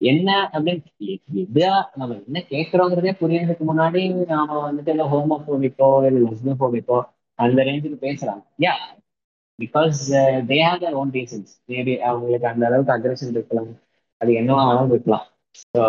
என்ன 0.00 0.28
அப்படின்னு 0.54 1.16
இதா 1.42 1.72
நம்ம 1.96 2.12
என்ன 2.20 2.42
கேட்கறோங்கிறதே 2.52 3.12
புரியறதுக்கு 3.22 3.64
முன்னாடி 3.70 4.02
நாம 4.32 4.60
வந்துட்டு 4.66 4.92
இல்லை 4.94 5.06
ஹோமோபோபிக்கோ 5.12 5.90
இல்லை 6.08 6.22
லெஸ்னோபோபிக்கோ 6.26 6.98
அந்த 7.38 7.64
ரேஞ்சுக்கு 7.68 7.98
பேசுறாங்க 8.06 8.42
yeah 8.64 8.74
because 9.58 9.98
they 10.50 10.58
have 10.66 10.82
their 10.84 10.96
own 11.00 11.12
reasons 11.18 11.52
maybe 11.72 11.94
அவங்களுக்கு 12.10 12.48
அந்த 12.52 12.64
அளவுக்கு 12.68 12.94
அக்ரெஷன் 12.96 13.34
இருக்கலாம். 13.36 13.70
அது 14.20 14.30
என்னவா 14.40 14.62
வேணாலும் 14.68 14.94
இருக்கலாம். 14.94 15.26
ஸோ 15.74 15.82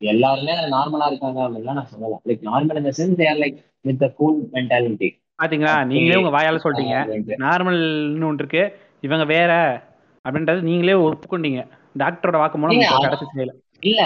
எல்லாருமே 0.00 0.54
நார்மலா 0.74 1.08
இருக்காங்க 1.10 1.40
அப்படின்லாம் 1.44 1.78
நான் 1.80 1.92
சொல்லலாம். 1.94 2.22
லைக் 2.28 2.42
நார்மல் 2.50 2.80
இந்த 2.82 2.92
sense 2.98 3.20
their 3.22 3.40
like 3.42 3.58
with 3.84 4.02
the 4.04 4.08
cool 4.20 4.38
mentality 4.56 5.08
பாத்தீங்களா? 5.42 5.72
நீங்களே 5.90 6.18
உங்க 6.20 6.32
வாயால 6.36 6.60
சொல்லிட்டீங்க. 6.62 6.98
நார்மல்னு 7.44 8.28
ஒன்று 8.28 8.42
இருக்கு. 8.44 8.62
இவங்க 9.06 9.24
வேற 9.34 9.52
அப்படின்றது 10.24 10.60
நீங்களே 10.68 10.94
ஒப்புக்கொண்டீங்க 11.06 11.60
டாக்டரோட 12.02 12.36
வாக்கு 12.42 12.58
மூலம் 12.58 12.80
கிடைச்சி 13.04 13.26
செய்யல 13.34 13.54
இல்ல 13.90 14.02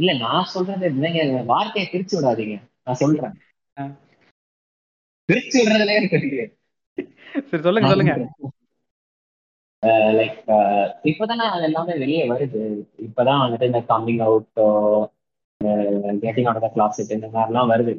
இல்ல 0.00 0.12
நான் 0.24 0.50
சொல்றது 0.54 0.86
நீங்க 1.04 1.42
வார்த்தையை 1.52 1.86
பிரிச்சு 1.92 2.14
விடாதீங்க. 2.16 2.56
நான் 2.84 3.00
சொல்றேன். 3.02 3.34
பிரிச்சு 5.28 5.58
விடுறதுல 5.60 5.94
இருக்கு 5.98 6.20
சரி 7.48 7.62
சொல்லுங்க 7.66 7.88
சொல்லுங்க. 7.92 8.14
லைக் 10.18 10.38
இப்பதானே 11.10 11.46
அது 11.54 11.64
எல்லாமே 11.68 11.94
வெளியே 12.02 12.22
வருது. 12.30 12.62
இப்பதான் 13.06 13.42
வந்துட்டு 13.42 13.68
இந்த 13.70 13.80
coming 13.90 14.22
out 14.28 14.60
getting 16.24 16.48
out 16.50 16.72
class 16.76 17.12
இந்த 17.16 17.28
மாதிரிலாம் 17.34 17.72
வருது. 17.72 17.94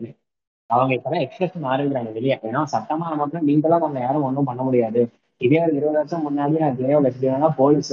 அவங்க 0.69 0.91
இப்பதான் 0.95 1.23
எக்ஸ்பிரஷன் 1.25 1.69
ஆரம்பிக்கிறாங்க 1.71 2.11
வெளியே. 2.17 2.35
ஏன்னா 2.49 2.61
சட்டமா 2.73 3.07
மட்டும் 3.21 3.47
நீங்களும் 3.49 3.83
நம்ம 3.85 3.99
யாரும் 4.05 4.27
ஒன்றும் 4.29 4.49
பண்ண 4.49 4.61
முடியாது. 4.67 5.01
இதே 5.41 5.57
ஒரு 5.63 5.73
இருபது 5.79 5.97
வருஷம் 5.99 6.23
முன்னாடி 6.27 6.55
நான் 6.61 6.71
எப்படி 6.71 6.93
லட்சியம் 7.05 7.57
போலீஸ் 7.59 7.89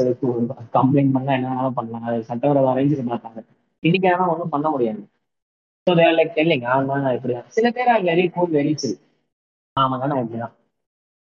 கம்ப்ளைண்ட் 0.77 1.15
பண்ணா 1.17 1.33
என்ன 1.39 1.49
வேணாலும் 1.51 1.77
பண்ணலாம். 1.79 2.05
அது 2.09 2.29
சட்டவிரோத 2.31 2.71
அரேஞ்சு 2.75 3.05
பார்த்தாங்க 3.11 3.41
இன்னைக்கு 3.83 4.09
ஆனால் 4.13 4.31
ஒன்றும் 4.33 4.53
பண்ண 4.55 4.67
முடியாது. 4.75 5.03
ஸோ 5.87 5.95
தேர் 5.99 6.17
லைக் 6.19 6.37
தெரியலைங்க 6.37 6.69
ஆமா 6.75 6.95
நான் 7.05 7.17
இப்படிதான். 7.17 7.49
சில 7.57 7.71
பேர் 7.77 7.91
வெரி 8.11 8.25
கூல் 8.37 8.55
வெரி 8.59 8.73
சில் 8.83 8.97
ஆமாங்க 9.77 10.07
நான் 10.13 10.23
இப்படிதான் 10.25 10.55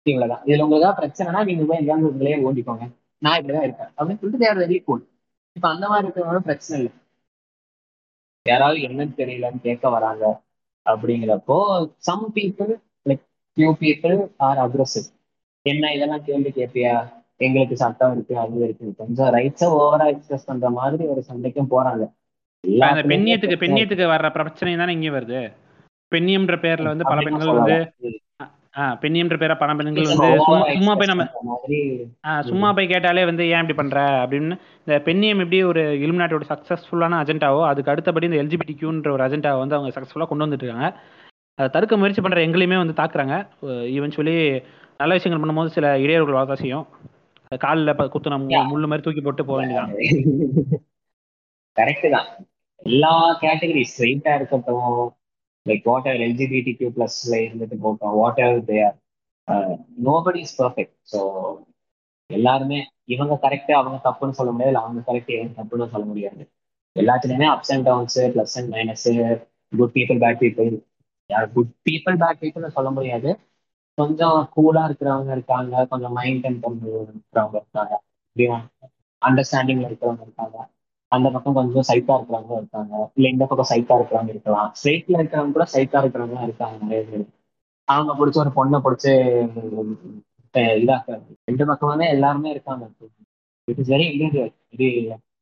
இவ்வளவுதான். 0.06 0.44
இதுல 0.48 0.66
உங்களுக்கு 0.66 0.88
தான் 0.88 1.00
பிரச்சனைனா 1.00 1.42
நீங்க 1.50 1.64
போய் 1.70 1.80
எங்கேயாவது 1.82 2.10
உங்களே 2.12 2.38
ஓட்டிக்கோங்க. 2.48 2.86
நான் 3.22 3.38
இப்படிதான் 3.40 3.66
இருக்கேன். 3.68 3.92
அப்படின்னு 3.98 4.22
சொல்லிட்டு 4.22 4.44
தேர் 4.46 4.62
வெரி 4.64 4.78
கூல் 4.88 5.04
இப்ப 5.56 5.66
அந்த 5.74 5.86
மாதிரி 5.92 6.06
இருக்கிறவங்க 6.08 6.44
பிரச்சனை 6.50 6.76
இல்லை. 6.82 6.92
யாராவது 8.46 8.80
என்னன்னு 8.88 9.16
தெரியலன்னு 9.22 9.66
கேட்க 9.68 9.90
வராங்க. 9.96 10.26
அப்படிங்கிறப்போ 10.86 11.58
some 12.08 12.28
people 12.38 12.72
like 13.10 13.26
few 13.58 13.72
people 13.84 14.16
are 14.48 14.62
aggressive 14.66 15.10
என்ன 15.62 15.94
இதெல்லாம் 15.94 16.24
கேள்வி 16.24 16.52
கேட்பியா 16.56 16.94
எங்களுக்கு 17.38 17.76
சட்டம் 17.78 18.12
இருக்கு 18.12 18.38
அது 18.38 18.64
இருக்கு. 18.64 18.94
கொஞ்சம் 18.98 19.34
ரைட்ஸை 19.34 19.68
ஓவரா 19.80 20.06
எக்ஸ்பிரஸ் 20.06 20.46
பண்ற 20.46 20.70
மாதிரி 20.70 21.04
ஒரு 21.06 21.24
சண்டைக்கும் 21.30 21.72
போறாங்க. 21.72 22.04
அந்த 22.80 23.02
பெண்ணியத்துக்கு 23.02 23.62
பெண்ணியத்துக்கு 23.64 24.06
வர்ற 24.14 24.30
பிரச்சனை 24.32 24.76
தானே 24.76 24.94
இங்கே 24.94 25.10
வருது? 25.10 25.42
பெண்ணியம்ன்ற 26.12 26.56
பேர்ல 26.64 26.84
வந்து 26.84 27.04
பல 27.04 27.22
பெண்கள் 27.22 27.48
வந்து 27.48 27.76
சொல்லலாம். 28.00 28.52
ஆ, 28.78 28.98
பெண்ணியம்ன்ற 29.02 29.38
பேர 29.42 29.54
பல 29.58 29.76
பெண்கள் 29.76 30.04
வந்து 30.04 30.30
சும்மா 30.74 30.96
போய் 30.96 31.08
நம்ம 31.08 32.42
சும்மா 32.42 32.74
போய் 32.74 32.88
கேட்டாலே 32.88 33.26
வந்து 33.26 33.44
ஏன் 33.46 33.54
இப்படி 33.54 33.74
பண்ற? 33.74 34.28
அப்படின்னு 34.28 34.54
இந்த 34.86 34.96
பெண்ணியம் 35.06 35.42
எப்படி 35.44 35.64
ஒரு 35.64 35.82
இலுமினாட்டியோட 36.06 36.46
சக்சஸ்ஃபுல்லான 36.50 37.18
அஜெண்டாவோ 37.24 37.66
அதுக்கு 37.66 37.92
அடுத்தபடி 37.92 38.30
இந்த 38.30 38.40
எல்ஜிபிடி 38.44 38.76
கியூன்ற 38.76 39.12
ஒரு 39.12 39.24
அஜெண்டாவை 39.24 39.58
வந்து 39.58 39.76
அவங்க 39.76 39.92
சக்சஸ்ஃபுல்லாக 39.96 40.28
கொண்டு 40.28 40.46
வந்துட்டு 40.46 40.64
இருக்காங்க. 40.64 40.90
அதை 41.56 41.70
தடுக்க 41.70 41.98
முயற்சி 41.98 42.22
பண்ற 42.22 42.42
எங்களையுமே 42.42 42.78
வந்து 42.78 43.00
தாக்குறாங்க. 43.04 43.36
ஈவென்ச்சுவலி 43.96 44.38
நல்ல 45.02 45.12
விஷயங்கள் 45.18 45.42
பண்ணும்போது 45.42 45.76
சில 45.78 45.88
இடையூறுகள் 46.04 46.40
வரதான் 46.40 46.62
செய்யும். 46.64 46.86
காலில் 47.64 48.10
குத்து 48.14 48.34
நம்ம. 48.34 48.64
முள்ளு 48.72 48.90
மாதிரி 48.90 49.06
தூக்கி 49.06 49.22
போட்டு 49.24 49.44
போக 49.50 49.60
வேண்டியதான் 49.62 49.94
கரெக்ட் 51.78 52.08
தான். 52.16 52.30
எல்லா 52.86 53.12
கேட்டகரி 53.42 53.84
ஸ்ட்ரெயிட்டா 53.90 54.32
இருக்கட்டும் 54.38 54.86
like 55.66 55.84
what 55.90 56.08
ever 56.10 56.24
LGBT 56.28 56.72
Q 56.78 56.90
பிளஸ்ல 56.96 57.36
இருந்துட்டு 57.46 57.76
போட்டோம் 57.84 58.16
whatever 58.46 58.62
there 58.70 58.96
nobody 60.08 60.40
is 60.46 60.58
perfect 60.62 60.96
so 61.12 61.20
எல்லாருமே 62.30 62.80
இவங்க 63.14 63.34
கரெக்ட் 63.44 63.72
அவங்க 63.80 63.98
தப்புன்னு 64.08 64.38
சொல்ல 64.40 64.52
முடியாது 64.52 64.72
இல்லை 64.72 64.84
அவங்க 64.84 65.02
கரெக்ட் 65.10 65.32
இவங்க 65.36 65.54
தப்புன்னு 65.60 65.94
சொல்ல 65.94 66.06
முடியாது. 66.06 66.42
எல்லாத்துலயுமே 66.96 67.48
ups 67.54 67.72
and 67.74 67.88
downs 67.90 68.18
plus 68.34 68.56
and 68.60 68.72
minus 68.76 69.06
good 69.74 69.94
people 69.98 70.20
bad 70.24 70.42
people 70.44 70.70
good 71.56 71.72
people 71.90 72.18
bad 72.24 72.42
பீப்புள்னு 72.44 72.76
சொல்ல 72.78 72.90
முடியாது. 72.98 73.30
கொஞ்சம் 73.98 74.50
கூலா 74.56 74.82
இருக்கிறவங்க 74.88 75.32
இருக்காங்க. 75.32 75.86
கொஞ்சம் 75.86 76.12
மைண்ட் 76.12 76.46
அண்ட் 76.46 76.66
இருக்கிறவங்க 76.66 77.56
இருக்காங்க. 77.56 77.96
அண்டர்ஸ்டாண்டிங்ல 79.22 79.88
இருக்கிறவங்க 79.90 80.22
இருக்காங்க. 80.28 80.58
அந்த 81.12 81.30
பக்கம் 81.30 81.54
கொஞ்சம் 81.54 81.88
சைக்கா 81.88 82.14
இருக்கிறவங்க 82.18 82.56
இருக்காங்க. 82.58 83.12
இல்ல 83.16 83.30
இந்த 83.30 83.46
பக்கம் 83.46 83.72
சைக்கா 83.72 83.94
இருக்கிறவங்க 84.00 84.30
இருக்கலாம். 84.30 84.74
ஸ்ட்ரெயிட்ல 84.80 85.18
இருக்கிறவங்க 85.20 85.52
கூட 85.52 85.66
சைக்கா 85.74 85.98
இருக்கிறவங்க 86.04 86.44
இருக்காங்க 86.44 86.78
நிறைய 86.84 87.04
பேர். 87.10 87.26
அவங்க 87.88 88.12
பிடிச்ச 88.14 88.38
ஒரு 88.44 88.52
பொண்ணை 88.58 88.78
பிடிச்சி 88.86 89.12
இதாக்குறாங்க 90.54 91.28
ரெண்டு 91.44 91.66
பக்கமுமே 91.74 92.08
எல்லாருமே 92.10 92.50
இருக்காங்க. 92.50 92.90
It 93.68 93.80
is 93.80 93.90
very 93.90 94.06
individual 94.14 94.54
very 94.78 94.90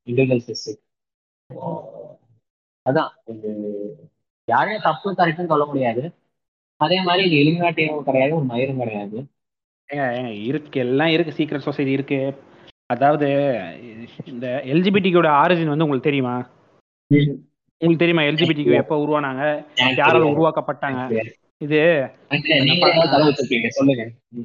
individual 0.07 0.77
அதான். 2.85 3.09
இது 3.25 3.49
யாரையும் 4.47 4.81
தப்பு 4.81 5.11
கரெக்ட்னு 5.11 5.45
சொல்ல 5.45 5.65
முடியாது. 5.65 6.03
அதே 6.83 6.97
மாதிரி 7.07 7.23
இது 7.27 7.37
எலிமினாட்டியும் 7.41 8.03
கிடையாது 8.07 8.35
ஒரு 8.35 8.45
மயிரும் 8.49 8.81
கிடையாது. 8.81 9.17
ஏங்க 9.89 10.05
ஏங்க 10.19 10.33
இருக்கு. 10.49 10.77
எல்லாம் 10.85 11.11
இருக்கு. 11.15 11.33
சீக்ரெட் 11.37 11.67
சொசைட்டி 11.67 11.91
இருக்கு. 11.91 12.19
அதாவது 12.93 13.27
இந்த 14.31 14.45
எல்ஜிபிடிக்கோட 14.73 15.27
ஆரிஜின் 15.41 15.73
வந்து 15.73 15.85
உங்களுக்கு 15.85 16.09
தெரியுமா? 16.09 16.35
உங்களுக்கு 17.81 18.03
தெரியுமா? 18.03 18.23
எல்ஜிபிடிக்கு 18.29 18.79
எப்போ 18.83 18.95
உருவானாங்க? 19.03 19.43
யாரால 19.99 20.29
உருவாக்கப்பட்டாங்க? 20.33 21.01
இது 21.65 21.79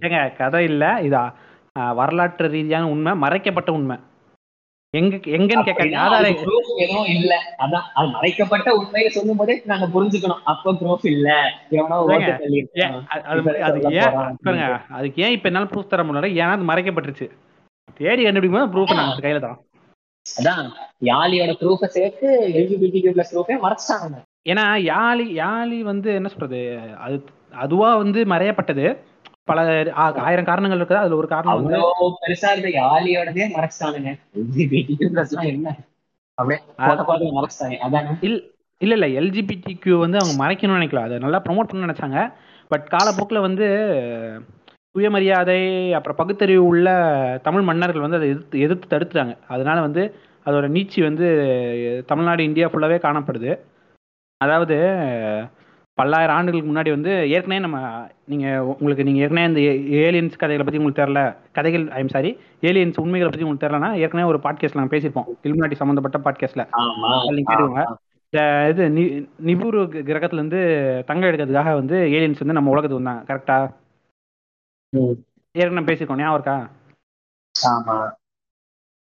ஏங்க 0.00 0.20
கதை 0.40 0.62
இல்ல. 0.70 0.84
இதா 1.08 1.24
வரலாற்று 2.00 2.48
ரீதியான 2.56 2.90
உண்மை 2.94 3.12
மறைக்கப்பட்ட 3.24 3.70
உண்மை. 3.78 3.96
எங்க 4.98 5.14
எங்கன்னு 5.36 5.66
கேட்காங்க 5.68 5.96
ஆதார 6.02 6.18
அதுக்கு 6.22 6.44
proof 6.46 6.66
எதுவும் 6.84 7.08
இல்ல. 7.14 7.32
அதான் 7.64 7.86
அது 7.92 8.08
மறைக்கப்பட்ட 8.16 8.68
உண்மையை 8.80 9.08
சொல்லும் 9.08 9.36
போதே 9.36 9.54
நாங்க 9.70 9.86
புரிஞ்சுக்கணும். 9.94 10.42
அப்ப 10.52 10.74
ப்ரூஃப் 10.80 11.06
இல்ல. 11.12 11.28
அதுக்கு 13.66 13.94
ஏன் 13.94 14.18
அதுக்கு 14.98 15.22
ஏன் 15.26 15.34
இப்ப 15.36 15.48
என்னால 15.50 15.68
ப்ரூஃப் 15.72 15.92
தர 15.92 16.04
முடியல? 16.04 16.30
ஏன்னா 16.40 16.52
அது 16.56 16.70
மறைக்கப்பட்டுருச்சு. 16.72 17.28
தேடி 18.00 18.22
கண்டுபிடிக்கும் 18.22 18.60
போது 18.60 18.72
ப்ரூஃப் 18.74 18.98
நாங்கள் 19.00 19.24
கையில 19.26 19.40
தான். 19.40 19.58
அதான் 20.26 20.62
யாலியோட 21.08 21.52
ப்ரூஃபை 21.62 21.88
சேர்த்து 21.96 22.28
எல்ஜிபிடி 22.58 23.00
பிளஸ் 23.08 23.32
ப்ரூஃபே 23.34 23.56
மறைச்சிட்டாங்க. 23.64 24.20
ஏன்னா 24.52 24.64
யாழி 24.92 25.26
யாழி 25.42 25.78
வந்து 25.82 26.08
என்ன 26.14 26.28
சொல்றது? 26.28 26.60
அது 27.06 27.16
அதுவா 27.64 27.90
வந்து 27.96 28.20
மறையப்பட்டது. 28.24 28.86
பல 29.48 29.60
ஆயிரம் 30.26 30.48
காரணங்கள் 30.50 30.80
இருக்குது. 30.80 31.00
அதுல 31.00 31.16
ஒரு 31.16 31.28
காரணம் 31.28 31.58
வந்து 31.60 31.78
பெருசா 32.20 32.50
இருந்த 32.54 32.70
யாலியோடதே 32.80 33.46
மறைச்சிட்டானுங்க. 33.56 34.12
இல்ல 38.80 38.94
இல்ல 38.94 39.06
எல்ஜிபிடி 39.20 39.72
கியூ 39.78 39.96
வந்து 39.98 40.18
அவங்க 40.18 40.34
மறைக்கணும்னு 40.42 40.78
நினைக்கல. 40.78 41.02
அதை 41.02 41.18
நல்லா 41.18 41.42
ப்ரோமோட் 41.44 41.70
பண்ண 41.70 41.86
நினைச்சாங்க. 41.86 42.18
பட் 42.68 42.86
காலப்போக்கில் 42.88 43.46
வந்து 43.48 43.66
சுயமரியாதை 44.94 45.60
அப்புறம் 45.92 46.16
பகுத்தறிவு 46.16 46.64
உள்ள 46.64 46.88
தமிழ் 47.42 47.62
மன்னர்கள் 47.62 48.04
வந்து 48.06 48.16
அதை 48.16 48.28
எதிர்த்து 48.28 48.60
எதிர்த்து 48.60 48.92
தடுத்துட்டாங்க. 48.92 49.36
அதனால 49.48 49.80
வந்து 49.80 50.02
அதோட 50.46 50.66
நீட்சி 50.76 51.00
வந்து 51.02 51.26
தமிழ்நாடு 52.06 52.42
இந்தியா 52.44 52.66
ஃபுல்லாவே 52.68 52.98
காணப்படுது. 52.98 53.52
அதாவது 54.40 54.76
பல்லாயிரம் 55.98 56.36
ஆண்டுகளுக்கு 56.36 56.70
முன்னாடி 56.70 56.90
வந்து 56.90 57.12
ஏற்கனவே 57.30 57.60
நம்ம 57.60 57.78
நீங்க 58.26 58.46
உங்களுக்கு 58.64 59.04
நீங்க 59.04 59.20
ஏற்கனவே 59.24 59.46
இந்த 59.50 59.60
ஏலியன்ஸ் 60.04 60.40
கதைகளை 60.40 60.64
பத்தி 60.66 60.78
உங்களுக்கு 60.80 61.02
தெரியல. 61.02 61.20
கதைகள் 61.52 61.84
ஐம் 62.00 62.12
சாரி 62.14 62.30
ஏலியன்ஸ் 62.60 62.98
உண்மைகளை 63.02 63.28
பத்தி 63.28 63.44
உங்களுக்கு 63.46 63.66
தெரியலனா 63.66 63.90
ஏற்கனவே 64.02 64.28
ஒரு 64.28 64.38
பாட்காஸ்ட்ல 64.46 64.78
நாங்கள் 64.78 64.94
பேசியிருப்போம். 64.94 65.28
இலுமினாட்டி 65.44 65.78
சம்மந்தப்பட்ட 65.80 66.18
பாட்காஸ்ட்ல 66.26 66.64
ஆமா. 66.80 67.10
அதுல 67.18 67.36
நீங்க 67.36 67.50
கேட்டுக்கோங்க. 67.52 67.84
இந்த 68.32 68.42
இது 68.72 68.84
நி 68.90 69.04
நிபுரு 69.50 69.80
கிரகத்துல 70.10 70.40
இருந்து 70.40 70.60
தங்கம் 71.06 71.30
எடுக்கிறதுக்காக 71.30 71.74
வந்து 71.80 71.96
ஏலியன்ஸ் 72.16 72.42
வந்து 72.42 72.58
நம்ம 72.58 72.72
உலகத்துக்கு 72.74 73.02
வந்தாங்க. 73.02 73.22
கரெக்டா. 73.30 73.58
ஏற்கனவே 75.54 75.86
பேசியிருக்கோம். 75.90 76.20
ஞாபகம் 76.22 76.36
இருக்கா? 76.38 76.56
ஆமா. 77.54 77.96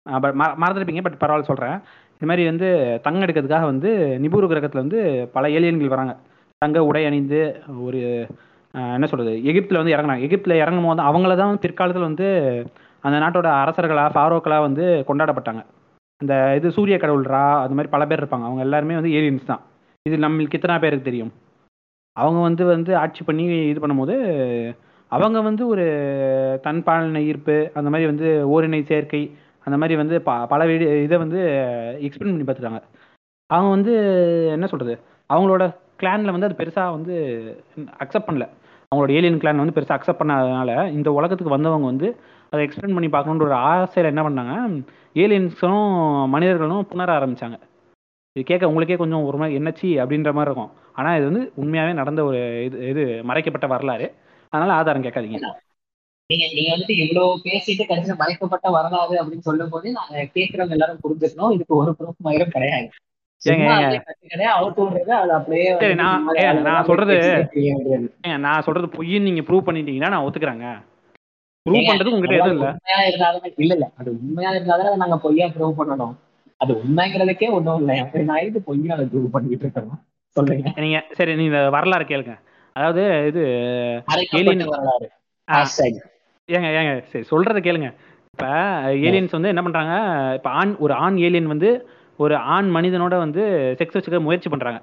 பட் 0.05 0.35
மறந்துருப்பீங்க 0.63 1.03
பட் 1.07 1.21
பரவாயில்ல 1.23 1.49
சொல்றேன். 1.51 1.77
இது 2.15 2.27
மாதிரி 2.29 2.43
வந்து 2.51 2.67
தங்கம் 3.05 3.25
எடுக்கிறதுக்காக 3.25 3.67
வந்து 3.73 3.89
நிபுரு 4.23 4.49
கிரகத்துல 4.51 4.83
வந்து 4.85 4.99
பல 5.33 5.47
ஏலியன்கள் 5.57 5.93
வராங்க. 5.95 6.13
தங்க 6.61 6.79
உடை 6.87 7.01
அணிந்து 7.09 7.39
ஒரு 7.85 7.99
என்ன 8.95 9.05
சொல்றது? 9.11 9.31
எகிப்தில் 9.51 9.79
வந்து 9.79 9.93
இறங்குனாங்க. 9.93 10.25
எகிப்தில் 10.27 10.59
இறங்கும் 10.63 10.87
போது 10.87 11.01
அவங்கள 11.09 11.33
தான் 11.39 11.61
பிற்காலத்தில் 11.63 12.07
வந்து 12.09 12.27
அந்த 13.03 13.15
நாட்டோட 13.23 13.47
அரசர்களா 13.61 14.03
ஃபாரோக்களா 14.15 14.57
வந்து 14.65 14.83
கொண்டாடப்பட்டாங்க. 15.07 15.61
அந்த 16.21 16.33
இது 16.59 16.67
சூரிய 16.77 16.97
கடவுள் 17.03 17.25
ரா 17.33 17.43
அது 17.63 17.75
மாதிரி 17.77 17.91
பல 17.95 18.05
பேர் 18.09 18.21
இருப்பாங்க. 18.23 18.45
அவங்க 18.49 18.61
எல்லாருமே 18.67 18.99
வந்து 18.99 19.13
ஏலியன்ஸ் 19.19 19.49
தான். 19.51 19.63
இது 20.05 20.15
நம்மளுக்கு 20.25 20.59
இத்தனை 20.59 20.77
பேருக்கு 20.83 21.09
தெரியும்? 21.09 21.31
அவங்க 22.17 22.39
வந்து 22.47 22.63
வந்து 22.73 22.91
ஆட்சி 23.03 23.21
பண்ணி 23.29 23.43
இது 23.71 23.81
பண்ணும்போது 23.83 24.15
அவங்க 25.11 25.37
வந்து 25.49 25.63
ஒரு 25.73 25.85
தன்பாலின 26.65 27.21
ஈர்ப்பு 27.29 27.55
அந்த 27.79 27.87
மாதிரி 27.93 28.05
வந்து 28.11 28.27
ஓரிணை 28.53 28.81
சேர்க்கை 28.91 29.23
அந்த 29.67 29.75
மாதிரி 29.81 29.95
வந்து 30.01 30.15
ப 30.27 30.31
பல 30.53 30.61
வீடு 30.69 30.85
இதை 31.07 31.17
வந்து 31.25 31.39
எக்ஸ்பிளைன் 32.07 32.33
பண்ணி 32.33 32.45
பார்த்துட்டாங்க. 32.47 32.81
அவங்க 33.49 33.69
வந்து 33.77 33.93
என்ன 34.55 34.67
சொல்கிறது 34.71 34.93
அவங்களோட 35.29 35.63
கிளானில் 36.01 36.33
வந்து 36.35 36.47
அது 36.47 36.59
பெருசா 36.59 36.83
வந்து 36.91 37.15
அக்செப்ட் 38.03 38.27
பண்ணல. 38.27 38.47
அவங்களோட 38.91 39.11
ஏலியன் 39.17 39.41
கிளான் 39.41 39.61
வந்து 39.63 39.75
பெருசா 39.77 39.95
அக்செப்ட் 39.97 40.21
பண்ணாதனால 40.21 40.71
இந்த 40.91 41.09
உலகத்துக்கு 41.11 41.55
வந்தவங்க 41.55 41.85
வந்து 41.85 42.07
அதை 42.53 42.61
எக்ஸ்பிளைன் 42.65 42.95
பண்ணி 42.95 43.09
பார்க்கணுன்ற 43.09 43.45
ஒரு 43.49 43.57
ஆசையில 43.71 44.11
என்ன 44.13 44.23
பண்ணாங்க? 44.27 44.83
ஏலியன்ஸும் 45.15 45.83
மனிதர்களும் 46.27 46.87
புணர 46.91 47.11
ஆரம்பிச்சாங்க. 47.17 47.57
இது 48.35 48.43
கேட்க 48.49 48.69
உங்களுக்கே 48.69 48.95
கொஞ்சம் 48.95 49.23
ஒரு 49.23 49.37
மாதிரி 49.37 49.57
என்னச்சி 49.59 49.89
அப்படின்ற 50.01 50.31
மாதிரி 50.33 50.49
இருக்கும். 50.49 50.71
ஆனா 50.93 51.09
இது 51.15 51.25
வந்து 51.25 51.43
உண்மையாவே 51.57 51.93
நடந்த 51.93 52.21
ஒரு 52.23 52.39
இது 52.65 52.77
இது 52.89 53.03
மறைக்கப்பட்ட 53.29 53.67
வரலாறு. 53.67 54.07
அதனால 54.53 54.73
ஆதாரம் 54.73 55.05
கேட்காதீங்க. 55.05 55.39
நீங்க 56.29 56.45
நீங்க 56.55 56.69
வந்துட்டு 56.73 56.95
இவ்வளவு 57.03 57.39
பேசிட்டு 57.45 57.85
கடைசியில 57.89 58.15
மறைக்கப்பட்ட 58.17 58.69
வரலாறு 58.69 59.15
அப்படின்னு 59.21 59.47
சொல்லும் 59.49 59.69
போது 59.69 59.87
நாங்க 59.91 60.27
கேட்கறவங்க 60.35 60.75
எல்லாரும் 60.77 61.01
புரிஞ்சுக்கணும். 61.05 61.53
இதுக்கு 61.55 61.75
ஒரு 61.75 61.93
ப்ரூஃப் 61.99 62.25
மயிரும் 62.27 62.53
கிடையாது. 62.55 62.89
நான் 63.45 63.93
சொல்றது- 66.85 68.37
நான் 68.37 68.61
சொல்றது 68.61 68.87
பொய்ன்னு 68.87 69.21
நீங்க 69.21 69.41
ப்ரூவ் 69.41 69.65
பண்ணிட்டீங்கன்னா 69.65 70.09
நான் 70.09 70.23
ஒத்துக்கிறேங்க. 70.23 70.65
ப்ரூவ் 71.69 71.73
பண்றது 71.73 72.07
உங்ககிட்ட 72.07 72.35
எதுவும் 72.35 72.51
இல்ல. 72.51 73.43
இல்ல 73.55 73.73
இல்ல 73.73 73.91
அது 73.97 74.11
உண்மையா 74.11 74.49
இருந்தாலும் 74.51 74.95
நாங்க 74.95 75.17
பொய்யா 75.17 75.47
ப்ரூவ் 75.47 75.73
பண்ணணும். 75.77 76.15
அது 76.57 76.73
உண்மைங்கிறதுக்கே 76.73 77.51
ஒண்ணும் 77.51 77.77
இல்லை. 77.77 78.23
நான் 78.23 78.41
இது 78.41 78.61
பொய்யா 78.61 78.95
ப்ரூவ் 78.95 79.27
பண்ணிட்டு 79.31 79.67
இருக்கணும் 79.67 79.99
சொல்லுங்க. 80.27 80.73
நீங்க 80.75 81.03
சரி 81.11 81.35
நீங்க 81.35 81.69
வரலாறு 81.69 82.03
கேளுங்க. 82.03 82.39
அதாவது 82.73 83.27
இது 83.27 83.41
வரலாறு. 84.65 85.11
ஏங்க 86.49 86.69
ஏங்க 86.79 87.01
சரி 87.01 87.25
சொல்றத 87.31 87.57
கேளுங்க. 87.57 87.93
இப்ப 88.31 88.47
ஏலியன்ஸ் 88.87 89.31
வந்து 89.31 89.47
என்ன 89.47 89.61
பண்றாங்க? 89.61 89.93
இப்ப 90.33 90.49
ஆண் 90.49 90.75
ஒரு 90.79 90.93
ஆண் 90.93 91.17
ஏலியன் 91.17 91.45
வந்து 91.45 91.87
ஒரு 92.21 92.35
ஆண் 92.53 92.69
மனிதனோட 92.75 93.15
வந்து 93.17 93.43
செக்ஸ் 93.79 93.97
வச்சுக்க 93.97 94.19
முயற்சி 94.21 94.49
பண்றாங்க. 94.49 94.79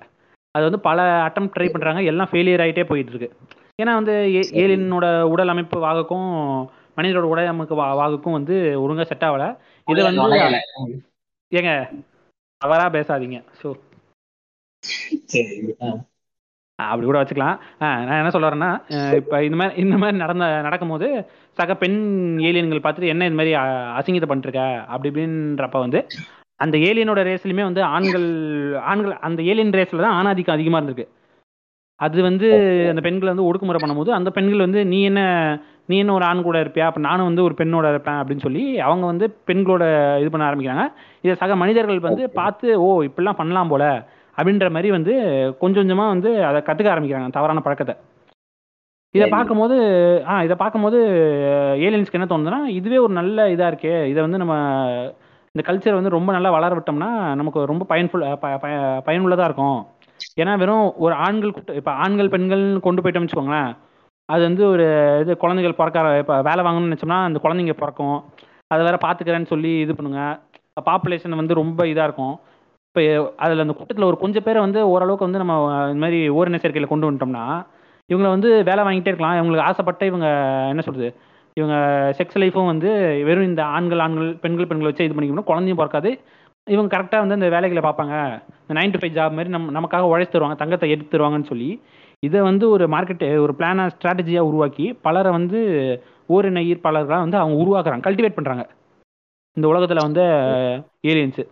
அது 0.54 0.64
வந்து 0.64 0.80
பல 0.80 0.98
அட்டம் 1.26 1.52
ட்ரை 1.54 1.68
பண்றாங்க. 1.70 2.02
எல்லாம் 2.02 2.30
ஃபெயிலியர் 2.30 2.64
ஆயிட்டே 2.64 2.84
போயிட்டு 2.84 3.12
இருக்கு. 3.12 3.28
ஏன்னா 3.82 3.92
வந்து 3.94 4.14
ஏலியனோட 4.62 5.06
உடல் 5.32 5.48
அமைப்பு 5.48 5.76
வாகுக்கும் 5.78 6.28
மனிதனோட 6.96 7.26
உடல் 7.32 7.46
அமைப்பு 7.46 7.74
வாகுக்கும் 8.00 8.36
வந்து 8.38 8.54
ஒழுங்கா 8.84 9.04
செட் 9.04 9.26
ஆகல. 9.28 9.44
இது 9.88 10.00
வந்து. 10.02 10.22
ஏங்க 11.52 11.72
தவறா 12.60 12.86
பேசாதீங்க. 12.90 13.38
ஸோ. 13.60 13.68
அப்படி 16.78 17.06
கூட 17.06 17.18
வச்சுக்கலாம். 17.20 17.56
நான் 17.80 18.10
என்ன 18.18 18.66
அஹ் 18.96 19.14
இப்ப 19.16 19.38
இந்த 19.44 19.56
மாதிரி 19.56 19.80
இந்த 19.82 19.96
மாதிரி 19.96 20.16
நடந்த 20.16 20.46
நடக்கும்போது 20.62 21.06
சக 21.58 21.74
பெண் 21.74 21.96
ஏலியன்கள் 22.40 22.84
பார்த்துட்டு 22.84 23.12
என்ன 23.12 23.26
இது 23.26 23.34
மாதிரி 23.34 23.52
அசிங்கத்தை 23.98 24.28
பண்ணிருக்க 24.32 24.62
அப்படி 24.86 25.10
இப்படின்றப்ப 25.10 25.78
வந்து 25.78 26.00
அந்த 26.60 26.76
ஏலியனோட 26.88 27.20
ரேஸ்லயுமே 27.28 27.64
வந்து 27.68 27.82
ஆண்கள் 27.94 28.26
ஆண்கள் 28.90 29.14
அந்த 29.28 29.40
ஏலியன் 29.50 29.76
ரேஸ்ல 29.78 30.04
தான் 30.06 30.16
ஆணாதிக்கம் 30.18 30.56
அதிகமா 30.56 30.78
இருந்திருக்கு. 30.78 31.06
அது 32.00 32.18
வந்து 32.28 32.48
அந்த 32.90 33.02
பெண்களை 33.06 33.30
வந்து 33.32 33.46
ஒடுக்குமுறை 33.48 33.78
பண்ணும்போது 33.82 34.10
அந்த 34.18 34.30
பெண்கள் 34.36 34.64
வந்து 34.66 34.80
நீ 34.92 34.98
என்ன 35.10 35.20
நீ 35.90 35.96
என்ன 35.98 36.12
ஒரு 36.16 36.24
ஆண் 36.24 36.46
கூட 36.46 36.58
இருப்பியா? 36.64 36.86
அப்ப 36.90 37.00
நானும் 37.06 37.28
வந்து 37.30 37.44
ஒரு 37.46 37.54
பெண்ணோட 37.60 37.86
இருப்பேன் 37.92 38.18
அப்படின்னு 38.20 38.44
சொல்லி 38.46 38.64
அவங்க 38.86 39.04
வந்து 39.06 39.26
பெண்களோட 39.48 39.84
இது 40.22 40.30
பண்ண 40.30 40.44
ஆரம்பிக்கிறாங்க. 40.48 40.84
இதை 41.24 41.34
சக 41.42 41.56
மனிதர்கள் 41.62 42.06
வந்து 42.08 42.24
பார்த்து 42.40 42.68
ஓ 42.84 42.88
இப்படிலாம் 43.08 43.40
பண்ணலாம் 43.40 43.72
போல 43.72 43.84
அப்படின்ற 44.38 44.68
மாதிரி 44.74 44.90
வந்து 44.96 45.14
கொஞ்சம் 45.62 45.82
கொஞ்சமா 45.82 46.06
வந்து 46.14 46.30
அதை 46.48 46.58
கத்துக்க 46.66 46.94
ஆரம்பிக்கிறாங்க 46.94 47.36
தவறான 47.38 47.62
பழக்கத்தை. 47.66 47.94
இதை. 49.14 49.26
பார்க்கும்போது 49.34 49.76
ஆ 50.30 50.34
இதை 50.46 50.56
பார்க்கும்போது 50.62 50.98
ஏலியன்ஸ்க்கு 51.86 52.18
என்ன 52.18 52.28
தோணுதுன்னா 52.32 52.60
இதுவே 52.78 52.98
ஒரு 53.06 53.12
நல்ல 53.20 53.46
இதா 53.54 53.68
இருக்கே 53.72 53.94
இதை 54.12 54.20
வந்து 54.26 54.42
நம்ம 54.42 54.54
இந்த 55.58 55.64
கல்ச்சர் 55.66 55.96
வந்து 55.98 56.10
ரொம்ப 56.14 56.30
நல்லா 56.34 56.50
வளர 56.54 56.72
விட்டோம்னா 56.78 57.08
நமக்கு 57.38 57.60
ரொம்ப 57.70 57.84
பயன்ஃபுல் 57.92 58.24
பயனுள்ளதா 59.06 59.46
இருக்கும். 59.48 59.78
ஏன்னா 60.40 60.52
வெறும் 60.60 60.84
ஒரு 61.04 61.14
ஆண்கள் 61.24 61.54
கூட்டம் 61.56 61.78
இப்போ 61.78 61.92
ஆண்கள் 62.04 62.30
பெண்கள் 62.34 62.62
கொண்டு 62.84 63.02
போயிட்டோம்னு 63.02 63.28
வச்சுக்கோங்களேன் 63.28 63.70
அது 64.32 64.42
வந்து 64.48 64.62
ஒரு 64.74 64.86
இது 65.22 65.32
குழந்தைகள் 65.42 65.76
பிறக்க 65.80 66.20
இப்போ 66.22 66.34
வேலை 66.48 66.62
வாங்கணும்னு 66.66 66.90
நினச்சோம்னா 66.90 67.18
அந்த 67.28 67.40
குழந்தைங்க 67.44 67.74
பிறக்கும். 67.82 68.18
அதை 68.72 68.80
வேற 68.88 68.96
பார்த்துக்கிறேன்னு 69.06 69.50
சொல்லி 69.52 69.72
இது 69.84 69.92
பண்ணுங்க. 69.98 70.22
பாப்புலேஷன் 70.88 71.40
வந்து 71.40 71.58
ரொம்ப 71.60 71.80
இதாக 71.92 72.08
இருக்கும். 72.08 72.34
இப்போ 72.88 73.02
அதில் 73.44 73.64
அந்த 73.64 73.76
கூட்டத்தில் 73.78 74.08
ஒரு 74.10 74.18
கொஞ்சம் 74.24 74.46
பேரை 74.48 74.62
வந்து 74.66 74.80
ஓரளவுக்கு 74.92 75.28
வந்து 75.28 75.42
நம்ம 75.42 75.56
இந்த 75.92 76.02
மாதிரி 76.04 76.20
ஓரின 76.38 76.60
சேர்க்கையில் 76.64 76.92
கொண்டு 76.92 77.08
வந்துட்டோம்னா 77.08 77.46
இவங்களை 78.10 78.30
வந்து 78.36 78.50
வேலை 78.70 78.84
வாங்கிட்டே 78.88 79.12
இருக்கலாம். 79.12 79.38
இவங்களுக்கு 79.40 79.66
ஆசைப்பட்ட 79.70 80.04
இவங்க 80.12 80.28
என்ன 80.72 80.84
சொல்கிறது 80.88 81.10
இவங்க 81.58 81.76
செக்ஸ் 82.18 82.40
லைஃப்பும் 82.42 82.70
வந்து 82.72 82.90
வெறும் 83.28 83.48
இந்த 83.50 83.62
ஆண்கள் 83.76 84.02
ஆண்கள் 84.06 84.30
பெண்கள் 84.42 84.70
பெண்கள் 84.70 84.88
வச்சு 84.88 85.04
இது 85.04 85.16
பண்ணிக்கணும் 85.18 85.48
குழந்தையும் 85.50 85.80
பிறக்காது. 85.80 86.10
இவங்க 86.66 86.90
கரெக்டாக 86.94 87.22
வந்து 87.22 87.36
அந்த 87.38 87.48
வேலைகளை 87.48 87.82
பார்ப்பாங்க. 87.82 88.14
இந்த 88.62 88.72
நைன் 88.78 88.92
டு 88.92 88.98
ஃபைவ் 89.00 89.16
ஜாப் 89.18 89.36
மாதிரி 89.36 89.48
நம்ம 89.48 89.74
நமக்காக 89.76 90.08
உழைச்சு 90.12 90.32
தருவாங்க 90.34 90.56
தங்கத்தை 90.62 90.90
எடுத்து 90.90 91.12
தருவாங்கன்னு 91.12 91.50
சொல்லி. 91.52 91.70
இதை 92.26 92.40
வந்து 92.40 92.64
ஒரு 92.70 92.84
மார்க்கெட் 92.88 93.24
ஒரு 93.40 93.52
பிளானாக 93.58 93.90
ஸ்ட்ராட்டஜியாக 93.96 94.48
உருவாக்கி 94.50 94.86
பலரை 95.06 95.30
வந்து 95.30 95.60
ஓரின 96.28 96.62
ஈர்ப்பாளர்களாக 96.70 97.24
வந்து 97.24 97.38
அவங்க 97.42 97.56
உருவாக்குறாங்க 97.62 98.06
கல்டிவேட் 98.08 98.38
பண்ணுறாங்க 98.38 98.64
இந்த 99.56 99.68
உலகத்தில் 99.68 100.06
வந்து 100.06 100.24
ஏலியன்ஸு 101.06 101.44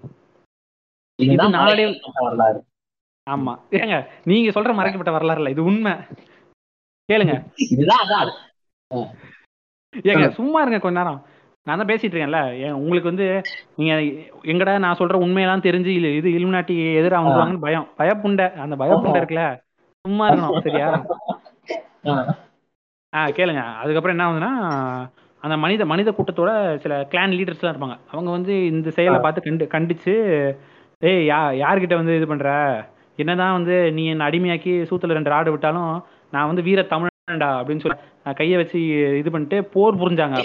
இது 1.19 1.37
வரலாறு. 2.15 2.59
ஆமா. 3.27 3.53
ஏங்க 3.71 3.97
நீங்க 4.25 4.49
சொல்ற 4.51 4.73
மறைக்கப்பட்ட 4.75 5.11
வரலாறு 5.11 5.41
இல்ல 5.41 5.51
இது 5.51 5.63
உண்மை. 5.65 5.93
கேளுங்க. 7.09 7.35
இதுதான் 7.71 8.05
ஏங்க 10.05 10.29
சும்மா 10.31 10.61
இருங்க 10.61 10.79
கொஞ்ச 10.79 10.99
நேரம். 10.99 11.21
நான் 11.67 11.79
தான் 11.79 11.89
பேசிட்டு 11.89 12.15
இருக்கேன்ல. 12.15 12.41
உங்களுக்கு 12.75 13.11
வந்து 13.11 13.27
நீங்க 13.77 13.95
எங்கடா 14.45 14.79
நான் 14.79 14.99
சொல்ற 14.99 15.17
உண்மையெல்லாம் 15.17 15.65
தெரிஞ்சு 15.65 15.93
இல்ல 15.95 16.09
இது 16.11 16.29
இலுமினாட்டி 16.29 16.75
எதிராக 16.95 17.23
வந்துருவாங்கன்னு 17.23 17.61
பயம். 17.61 17.87
பயப்புண்டை 17.99 18.47
அந்த 18.57 18.77
பயப்புண்டை 18.77 19.19
இருக்குல்ல. 19.21 19.45
சும்மா 20.05 20.27
இருக்கணும் 20.29 20.61
சரியா? 20.61 20.89
ஆ. 23.13 23.27
கேளுங்க. 23.37 23.63
அதுக்கப்புறம் 23.77 24.15
என்ன 24.15 24.27
ஆகுதுன்னா 24.27 24.53
அந்த 25.43 25.57
மனித 25.57 25.85
மனித 25.87 26.11
கூட்டத்தோட 26.11 26.51
சில 26.77 27.07
கிளான் 27.11 27.35
லீடர்ஸ்லாம் 27.37 27.73
இருப்பாங்க. 27.75 27.97
அவங்க 28.11 28.31
வந்து 28.31 28.67
இந்த 28.67 28.89
செயலை 28.91 29.19
பார்த்து 29.21 29.41
கண்டு 29.43 29.65
கண்டிச்சு 29.75 30.15
ஏய் 31.03 31.23
யா 31.29 31.39
யார்கிட்ட 31.61 31.95
வந்து 31.95 32.17
இது 32.17 32.27
பண்ற? 32.27 32.51
என்னதான் 33.19 33.53
வந்து 33.53 33.93
நீ 33.93 34.07
என்ன 34.07 34.31
அடிமையாக்கி 34.31 34.73
சூத்துல 34.91 35.13
ரெண்டு 35.13 35.31
ராடு 35.31 35.51
விட்டாலும் 35.51 35.93
நான் 36.33 36.47
வந்து 36.47 36.63
வீர 36.63 36.81
தமிழன்டா? 36.91 37.51
அப்படின்னு 37.61 37.85
சொல்லி 37.85 37.99
கையை 38.27 38.57
வச்சு 38.61 38.79
இது 39.21 39.29
பண்ணிட்டு 39.31 39.59
போர் 39.75 39.99
புரிஞ்சாங்க 40.01 40.37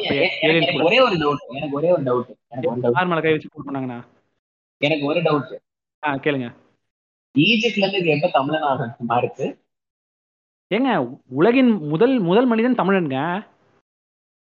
ஒரே 0.88 1.00
ஒரு 1.06 1.16
டவுட் 1.22 1.44
எனக்கு 1.58 1.78
ஒரே 1.80 1.90
ஒரு 1.96 2.04
டவுட் 2.08 2.30
யார் 2.96 3.24
கை 3.26 3.34
வச்சு 3.36 3.52
போர் 3.54 3.68
பண்ணாங்கண்ணா? 3.68 4.00
எனக்கு 4.82 5.06
ஒரு 5.06 5.22
டவுட் 5.28 5.54
ஆ 6.04 6.12
கேளுங்க. 6.26 6.48
ஈஜிப்ட்ல 7.36 7.84
இருந்து 7.84 8.02
இது 8.02 8.14
எப்ப 8.16 8.30
தமிழ்நாடு 8.38 8.86
மாறுச்சு? 9.10 9.46
ஏங்க 10.72 10.92
உலகின் 11.40 11.72
முதல் 11.92 12.16
முதல் 12.20 12.48
மனிதன் 12.52 12.80
தமிழனுங்க. 12.80 13.20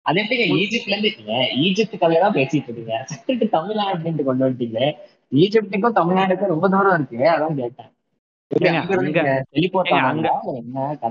அது 0.06 0.20
எப்படிங்க 0.22 0.56
ஈஜிப்ட்ல 0.62 0.96
இருந்து 0.96 1.12
ஈஜிப்ட் 1.66 2.00
கதையை 2.02 2.22
தான் 2.22 2.38
பேசிட்டு 2.38 2.68
இருக்கீங்க. 2.70 2.96
சட்டுட்டு 3.12 3.46
தமிழ்நாடு 3.50 3.94
அப்படின்ட்டு 3.94 4.28
கொண்டு 4.30 4.46
வந்துட்டீங்க. 4.46 4.80
ஈஜிப்டுக்கும் 5.42 5.98
தமிழ்நாடுக்கும் 6.00 6.54
ரொம்ப 6.54 6.68
தூரம் 6.74 6.96
இருக்கு 6.98 7.20
அதான் 7.36 7.60
கேட்டேன்? 7.62 7.90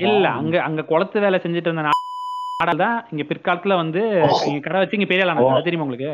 இல்ல 0.01 0.27
அங்க 0.41 0.57
அங்க 0.67 0.83
குளத்து 0.91 1.25
வேலை 1.25 1.39
செஞ்சுட்டு 1.45 1.69
இருந்த 1.71 1.91
நாடால் 2.63 2.85
தான் 2.85 2.99
இங்க 3.13 3.25
பிற்காலத்துல 3.31 3.77
வந்து 3.83 4.01
இங்க 4.49 4.61
கடை 4.65 4.81
வச்சு 4.81 4.99
இங்க 4.99 5.09
பெரிய 5.11 5.25
ஆளானாங்க. 5.25 5.55
அது 5.57 5.67
தெரியுமா 5.69 5.87
உங்களுக்கு? 5.87 6.11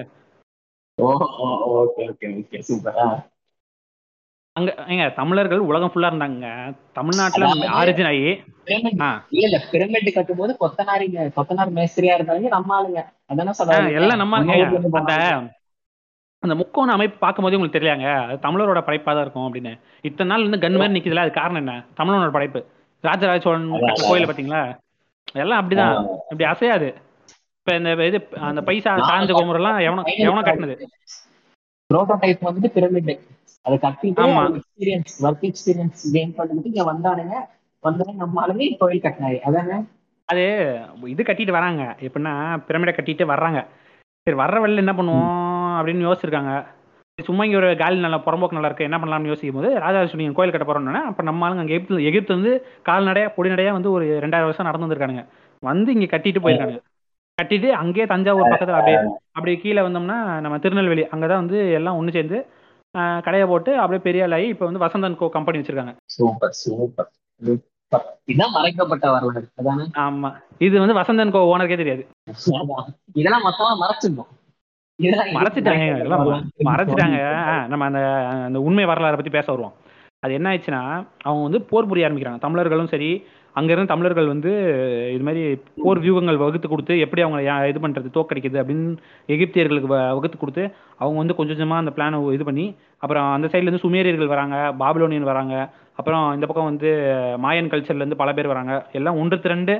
அங்க 4.57 4.71
ஏங்க 4.93 5.05
தமிழர்கள் 5.19 5.69
உலகம் 5.71 5.91
ஃபுல்லா 5.93 6.09
இருந்தாங்க 6.11 6.47
தமிழ்நாட்டுல 6.97 7.49
ஆரிஜின் 7.81 8.09
ஆகி. 8.11 8.31
இல்ல 9.45 9.59
பிரமிட் 9.73 10.09
கட்டும் 10.17 10.41
போது 10.41 10.53
கொத்தனாரிங்க 10.63 11.27
கொத்தனார் 11.37 11.77
மேஸ்திரியா 11.77 12.17
இருந்தாங்க 12.19 12.51
நம்ம 12.57 12.75
ஆளுங்க. 12.79 13.03
அதானே 13.33 13.55
சொல்றாங்க 13.59 13.95
எல்லாம் 14.01 14.23
நம்ம 14.23 14.41
இருந்து 14.63 15.01
அந்த. 15.03 15.15
அந்த 16.43 16.55
முக்கோண 16.59 16.93
அமைப்பு 16.97 17.17
பார்க்கும்போதே 17.23 17.57
உங்களுக்கு 17.57 17.77
தெரியலையாங்க 17.77 18.09
அது 18.27 18.43
தமிழரோட 18.47 18.81
படைப்பா 18.89 19.13
தான் 19.13 19.25
இருக்கும் 19.25 19.47
அப்படின்னு. 19.47 19.73
இத்தனை 20.09 20.29
நாள் 20.31 20.45
வந்து 20.47 20.61
கன் 20.65 20.77
மாதிரி 20.81 20.97
நிக்குதுல 20.97 21.25
அது 21.27 21.33
காரணம் 21.39 21.63
என்ன? 21.63 21.73
தமிழனோட 22.01 22.33
படைப்பு. 22.37 22.61
ராஜராஜ 23.05 23.41
சோழன் 23.47 23.67
கோயில 24.11 24.29
பாத்தீங்களா 24.29 24.63
எல்லாம் 25.33 25.61
அப்படிதான். 25.62 26.07
இப்படி 26.22 26.45
அசையாது. 26.45 26.95
இப்ப 27.59 27.76
இந்த 27.76 28.07
இது 28.07 28.29
அந்த 28.41 28.62
பைசா 28.62 28.99
சார்ந்த 28.99 29.33
கோமுறை 29.33 29.64
எல்லாம் 29.64 29.79
எவனோ 29.79 30.03
எவனோ 30.03 30.41
கட்டினது. 30.41 30.87
புரோட்டோடைப் 31.91 32.47
வந்துட்டு 32.47 32.68
பிரமிட் 32.74 33.18
அதை 33.62 33.79
கட்டிட்டு 33.79 34.22
ஆமா. 34.24 34.59
எக்ஸ்பீரியன்ஸ் 34.59 35.14
ஒர்க் 35.22 35.51
எக்ஸ்பீரியன்ஸ் 35.51 36.01
கெயின் 36.12 36.35
பண்ணிட்டு 36.35 36.70
இங்க 36.72 36.93
வந்தானுங்க. 36.93 37.37
வந்தானே 37.83 38.14
நம்ம 38.14 38.47
ஆளுங்க 38.47 38.76
கோயில் 38.76 39.01
கட்டினாரு. 39.01 39.41
அதானே? 39.41 39.85
அது 40.24 40.81
இது 41.05 41.22
கட்டிட்டு 41.22 41.51
வராங்க. 41.51 41.97
எப்படின்னா 42.01 42.62
பிரமிடை 42.66 42.95
கட்டிட்டு 42.95 43.24
வர்றாங்க. 43.26 43.66
சரி 44.22 44.39
வர்ற 44.39 44.61
வழியில 44.61 44.83
என்ன 44.87 45.03
பண்ணுவோம் 45.03 45.79
அப்படின்னு 45.79 46.07
யோசிச்சிருக்காங்க. 46.09 46.66
சும்மா 47.19 47.45
இங்க 47.45 47.57
ஒரு 47.57 47.69
காலி 47.77 47.97
நல்லா 47.99 48.19
புறம்போக்கு 48.25 48.57
நல்லா 48.57 48.69
இருக்கு 48.71 48.87
என்ன 48.87 48.99
பண்ணலாம்னு 48.99 49.31
யோசிக்கும் 49.31 49.59
போது 49.59 49.69
ராஜராஜ 49.85 50.11
கோயில் 50.37 50.53
கட்ட 50.53 50.66
போறோம்னா 50.66 51.03
அப்ப 51.09 51.23
நம்ம 51.23 51.47
ஆளுங்க 51.47 51.62
அங்க 51.64 51.75
எகிப்து 51.75 52.05
எகிப்து 52.11 52.37
வந்து 52.37 52.53
கால்நடையா 52.87 53.29
பொடிநடையா 53.37 53.73
வந்து 53.73 53.91
ஒரு 53.91 54.05
ரெண்டாயிரம் 54.25 54.49
வருஷம் 54.49 54.69
நடந்து 54.69 54.87
வந்திருக்கானுங்க. 54.87 55.25
வந்து 55.62 55.91
இங்க 55.97 56.07
கட்டிட்டு 56.12 56.43
போயிருக்காங்க 56.45 56.79
கட்டிட்டு 57.39 57.69
அங்கேயே 57.81 58.07
தஞ்சாவூர் 58.07 58.53
பக்கத்துல 58.53 58.79
அப்படியே 58.79 58.99
அப்படியே 59.37 59.57
கீழே 59.57 59.83
வந்தோம்னா 59.83 60.16
நம்ம 60.45 60.59
திருநெல்வேலி 60.59 61.05
அங்கதான் 61.12 61.43
வந்து 61.43 61.59
எல்லாம் 61.79 61.99
ஒண்ணு 61.99 62.16
சேர்ந்து 62.16 62.39
கடையை 63.25 63.47
போட்டு 63.47 63.71
அப்படியே 63.81 64.03
பெரிய 64.03 64.25
ஆளாகி 64.25 64.47
இப்போ 64.49 64.64
வந்து 64.64 64.85
வசந்தன் 64.85 65.19
கோ 65.19 65.27
கம்பெனி 65.29 65.59
வச்சிருக்காங்க. 65.59 65.93
Super 66.14 66.57
super. 66.62 67.11
இதான் 68.33 68.55
மறைக்கப்பட்ட 68.55 69.07
வரலாறு 69.11 69.47
ஆமா. 70.05 70.31
இது 70.59 70.75
வந்து 70.81 70.99
வசந்தன் 71.01 71.35
கோ 71.35 71.41
ஓனருக்கே 71.53 71.79
தெரியாது. 71.83 72.03
இதெல்லாம் 73.14 73.47
மொத்தமா 73.47 73.71
மறைச்சிருந்தோம். 73.83 74.31
மறைச்சிட்டாங்க. 75.37 75.85
மறைச்சிட்டாங்க. 76.69 77.19
நம்ம 77.73 77.85
அந்த 77.89 78.01
அந்த 78.47 78.59
உண்மை 78.69 78.85
வரலாறை 78.91 79.17
பத்தி 79.19 79.33
பேச 79.37 79.47
வருவோம். 79.53 79.75
அது 80.25 80.33
என்ன 80.37 80.49
ஆயிடுச்சுன்னா 80.51 80.81
அவங்க 81.27 81.43
வந்து 81.49 81.61
போர் 81.71 81.89
புரிய 81.91 82.07
ஆரம்பிக்கிறாங்க. 82.07 82.41
தமிழர்களும் 82.47 82.93
சரி 82.95 83.11
அங்க 83.57 83.71
இருந்து 83.73 83.93
தமிழர்கள் 83.93 84.31
வந்து 84.33 84.51
இது 85.15 85.25
மாதிரி 85.27 85.43
போர் 85.85 86.01
வியூகங்கள் 86.05 86.41
வகுத்து 86.43 86.69
கொடுத்து 86.69 86.95
எப்படி 87.05 87.23
அவங்க 87.25 87.69
இது 87.71 87.79
பண்றது 87.85 88.09
தோக்கடிக்குது 88.17 88.61
அப்படின்னு 88.63 88.91
எகிப்தியர்களுக்கு 89.35 89.91
வகுத்து 90.19 90.39
கொடுத்து 90.43 90.65
அவங்க 91.01 91.19
வந்து 91.23 91.37
கொஞ்சம் 91.39 91.57
கொஞ்சமா 91.57 91.79
அந்த 91.83 91.93
பிளானை 91.97 92.19
இது 92.37 92.45
பண்ணி 92.49 92.67
அப்புறம் 93.03 93.29
அந்த 93.37 93.47
சைடுல 93.53 93.69
இருந்து 93.69 93.85
சுமேரியர்கள் 93.87 94.33
வராங்க 94.35 94.57
பாபிலோனியன் 94.83 95.31
வராங்க 95.33 95.55
அப்புறம் 96.01 96.27
இந்த 96.37 96.47
பக்கம் 96.47 96.71
வந்து 96.71 96.91
மாயன் 97.45 97.73
கல்ச்சர்ல 97.73 98.05
இருந்து 98.05 98.23
பல 98.23 98.33
பேர் 98.33 98.53
வராங்க. 98.53 98.75
எல்லாம் 98.99 99.21
ஒன்று 99.23 99.39
திரண்டு 99.47 99.75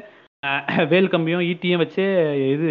வேல் 0.93 1.12
கம்பியும் 1.12 1.47
ஈட்டியும் 1.51 1.83
வச்சு 1.83 2.05
இது 2.55 2.69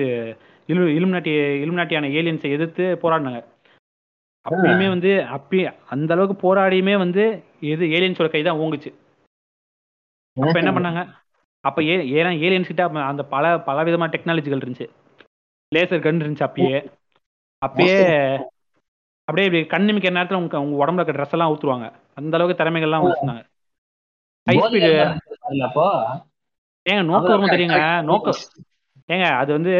இலு 0.69 0.83
இலுமினாட்டி 0.97 1.31
இலுமினாட்டியான 1.63 2.09
ஏலியன்ஸை 2.19 2.49
எதிர்த்து 2.55 2.83
போராடினாங்க. 3.03 3.39
அப்பயுமே 4.45 4.87
வந்து 4.93 5.11
அப்பயே 5.35 5.65
அந்த 5.93 6.09
அளவுக்கு 6.15 6.35
போராடியுமே 6.43 6.95
வந்து 7.03 7.23
எது 7.71 7.85
ஏலியன்ஸோட 7.97 8.27
கை 8.33 8.41
தான் 8.43 8.59
ஓங்குச்சு. 8.63 8.91
அப்ப 10.37 10.57
என்ன 10.61 10.71
பண்ணாங்க? 10.75 11.01
அப்ப 11.63 11.83
ஏ 11.83 11.95
ஏன்னா 12.17 12.31
ஏலியன்ஸ் 12.45 12.71
கிட்ட 12.71 12.83
அந்த 13.11 13.23
பல 13.33 13.43
பல 13.69 13.83
விதமான 13.87 14.11
டெக்னாலஜிகள் 14.13 14.61
இருந்துச்சு. 14.61 14.87
லேசர் 15.71 16.05
கன் 16.05 16.21
இருந்துச்சு 16.23 16.47
அப்பயே. 16.49 16.77
அப்பயே 17.61 17.97
அப்படியே 19.27 19.47
இப்படி 19.47 19.61
கண் 19.71 19.87
நிமிக்கிற 19.87 20.11
நேரத்துல 20.17 20.39
உங்க 20.41 20.59
உங்க 20.65 20.75
உடம்புல 20.81 21.01
இருக்க 21.01 21.15
ட்ரெஸ் 21.17 21.33
எல்லாம் 21.35 21.51
ஊத்துருவாங்க 21.53 21.87
அந்த 22.19 22.37
அளவுக்கு 22.37 22.59
திறமைகள்லாம் 22.61 23.05
வச்சிருந்தாங்க. 23.05 23.43
ஹை 24.47 24.55
ஸ்பீடு 24.65 24.91
ஏங்க 26.85 27.03
நோக்க 27.09 27.27
வருமா 27.31 27.49
தெரியுங்க. 27.53 27.79
நோக்க 28.09 28.33
ஏங்க 29.09 29.25
அது 29.41 29.51
வந்து 29.53 29.73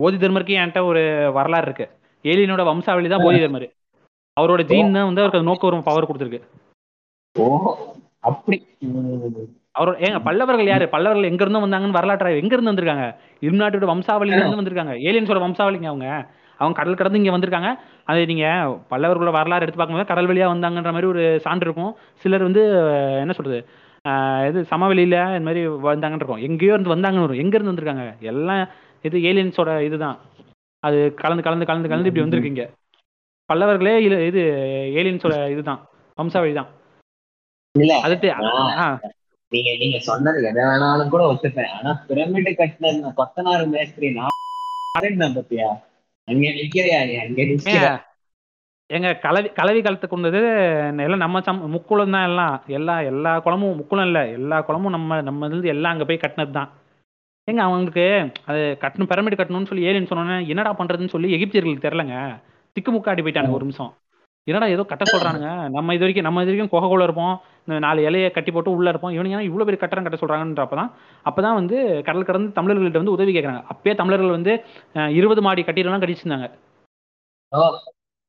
போதி 0.00 0.16
தர்மருக்கு 0.16 0.54
என்கிட்ட 0.58 0.82
ஒரு 0.90 1.00
வரலாறு 1.32 1.66
இருக்கு. 1.68 1.86
ஏலியனோட 2.24 2.62
வம்சாவளி 2.64 3.08
தான் 3.08 3.24
போதி 3.26 3.38
தர்மர். 3.40 3.66
அவரோட 4.36 4.62
ஜீன் 4.70 4.96
தான் 4.96 5.08
வந்து 5.08 5.22
அவருக்கு 5.22 5.48
நோக்க 5.48 5.66
வரும் 5.68 5.88
பவர் 5.88 6.08
கொடுத்துருக்கு. 6.08 6.40
ஓ 7.36 7.46
அப்படி. 8.20 8.56
அவரோட 9.78 9.96
ஏங்க 10.06 10.18
பல்லவர்கள் 10.20 10.70
யாரு? 10.70 10.86
பல்லவர்கள் 10.88 11.28
எங்க 11.30 11.42
இருந்தும் 11.44 11.64
வந்தாங்கன்னு 11.66 11.98
வரலாற்று 11.98 12.40
எங்க 12.42 12.54
இருந்து 12.54 12.72
வந்திருக்காங்க? 12.72 13.06
இருநாட்டோட 13.46 13.86
வம்சாவளியில 13.92 14.40
இருந்து 14.40 14.60
வந்திருக்காங்க. 14.60 14.94
ஏலியன்ஸோட 15.08 15.40
வம்சாவளிங்க 15.46 15.90
அவங்க. 15.92 16.08
அவங்க 16.60 16.76
கடல் 16.78 16.98
கடந்து 16.98 17.20
இங்க 17.20 17.32
வந்திருக்காங்க. 17.36 17.70
அது 18.10 18.26
நீங்க 18.26 18.46
பல்லவர்களோட 18.90 19.32
வரலாறு 19.38 19.64
எடுத்து 19.64 19.80
பார்க்கும்போது 19.80 20.10
கடல் 20.10 20.28
வழியா 20.30 20.48
வந்தாங்கன்ற 20.54 20.92
மாதிரி 20.96 21.10
ஒரு 21.12 21.22
சான்று 21.44 21.66
இருக்கும். 21.66 21.92
சிலர் 22.22 22.46
வந்து 22.48 22.62
என்ன 23.22 23.32
சொல்றது 23.32 23.60
அஹ், 24.04 24.44
இது 24.48 24.60
சமவெளியில 24.70 25.16
இந்த 25.30 25.46
மாதிரி 25.48 25.60
வந்தாங்கன்னு 25.84 26.20
இருக்கும். 26.20 26.44
எங்கேயோ 26.46 26.72
இருந்து 26.72 26.94
வந்தாங்கன்னு 26.94 27.26
வரும். 27.26 27.40
எங்க 27.42 27.54
இருந்து 27.56 27.72
வந்திருக்காங்க? 27.72 28.04
எல்லாம் 28.30 28.62
இது 29.04 29.16
ஏலியன்ஸோட 29.22 29.70
இதுதான். 29.84 30.16
அது 30.82 30.98
கலந்து 31.14 31.42
கலந்து 31.42 31.66
கலந்து 31.66 31.88
கலந்து 31.88 32.08
இப்படி 32.10 32.24
வந்திருக்கீங்க. 32.24 32.62
பல்லவர்களே 33.48 33.94
இல்ல 34.02 34.16
இது 34.24 34.42
ஏலியன்ஸோட 34.98 35.34
இதுதான். 35.50 35.80
வம்சாவளி 36.18 36.54
தான் 36.54 36.70
இல்ல. 37.74 37.92
அதுட்டு 38.04 38.28
ஆ. 38.78 38.86
நீங்க 39.52 39.70
நீங்க 39.78 39.98
சொன்னது 40.00 40.38
எதை 40.42 40.62
வேணாலும் 40.64 41.08
கூட 41.08 41.22
ஒத்துப்பேன். 41.26 41.72
ஆனா 41.76 41.90
பிரமிட் 42.08 42.50
கட்டின 42.58 42.90
கொத்தனார் 43.18 43.64
மேஸ்திரி 43.66 44.08
நான் 44.14 45.36
பத்தியா? 45.36 45.68
அங்க 46.28 46.44
நிக்கிறியா 46.58 46.98
நீ? 47.06 47.14
அங்க 47.22 47.40
நிக்கிற 47.50 47.84
ஏங்க 48.92 49.08
எங்க 49.08 49.20
கலவி 49.24 49.48
கலவி 49.58 49.80
காலத்துக்கு 49.84 50.14
கொண்டது 50.14 50.40
எல்லாம் 51.04 51.22
நம்ம 51.24 51.40
சம் 51.46 51.60
முக்குளம் 51.74 52.14
தான் 52.16 52.26
எல்லாம். 52.30 52.54
எல்லா 52.78 52.94
எல்லா 53.10 53.32
குளமும் 53.44 53.78
முக்குளம் 53.80 54.08
இல்ல. 54.08 54.20
எல்லா 54.38 54.56
குளமும் 54.68 54.94
நம்ம 54.96 55.20
நம்ம 55.28 55.48
இருந்து 55.50 55.72
எல்லாம் 55.74 55.92
அங்க 55.94 56.04
போய் 56.08 56.22
கட்டினது 56.24 56.52
தான். 56.58 56.70
ஏங்க 57.48 57.60
அவங்களுக்கு 57.66 58.04
அது 58.50 58.60
கட்டணும் 58.82 59.10
பிரமிட் 59.12 59.38
கட்டணும்னு 59.38 59.70
சொல்லி 59.70 59.86
ஏலியன் 59.90 60.10
சொன்னோன்னே 60.10 60.36
என்னடா 60.52 60.72
பண்றதுன்னு 60.80 61.14
சொல்லி 61.14 61.30
எகிப்தியர்களுக்கு 61.36 61.86
தெரிலங்க 61.86 62.16
திக்குமுக்காடி 62.76 63.22
போயிட்டானுங்க 63.24 63.58
ஒரு 63.58 63.66
நிமிஷம். 63.66 63.92
என்னடா 64.46 64.68
ஏதோ 64.74 64.84
கட்ட 64.90 65.04
சொல்றானுங்க. 65.12 65.48
நம்ம 65.76 65.94
இது 65.96 66.04
வரைக்கும் 66.04 66.26
நம்ம 66.26 66.42
இது 66.44 66.50
வரைக்கும் 66.50 66.72
குகைக்குள்ள 66.72 67.04
இருப்போம். 67.08 67.34
இந்த 67.66 67.78
நாலு 67.86 68.00
இலையை 68.08 68.28
கட்டி 68.36 68.50
போட்டு 68.54 68.74
உள்ள 68.76 68.92
இருப்போம். 68.92 69.14
இவனுங்க 69.16 69.36
ஏன்னா 69.36 69.48
இவ்வளவு 69.48 69.68
பெரிய 69.68 69.80
கட்டடம் 69.82 70.06
கட்ட 70.06 70.18
சொல்றாங்கன்றப்பதான் 70.22 70.90
அப்பதான் 71.26 71.58
வந்து 71.60 71.76
கடல் 72.08 72.28
கடந்து 72.30 72.56
தமிழர்கள்ட்ட 72.58 73.02
வந்து 73.02 73.16
உதவி 73.16 73.34
கேட்குறாங்க 73.36 73.62
அப்பயே 73.74 73.94
தமிழர்கள் 74.00 74.36
வந்து 74.36 74.54
இருபது 75.18 75.42
மாடி 75.48 75.64
கட்டிடம்லாம் 75.68 76.04
கட்டிச்சிருந்தாங்க 76.04 76.48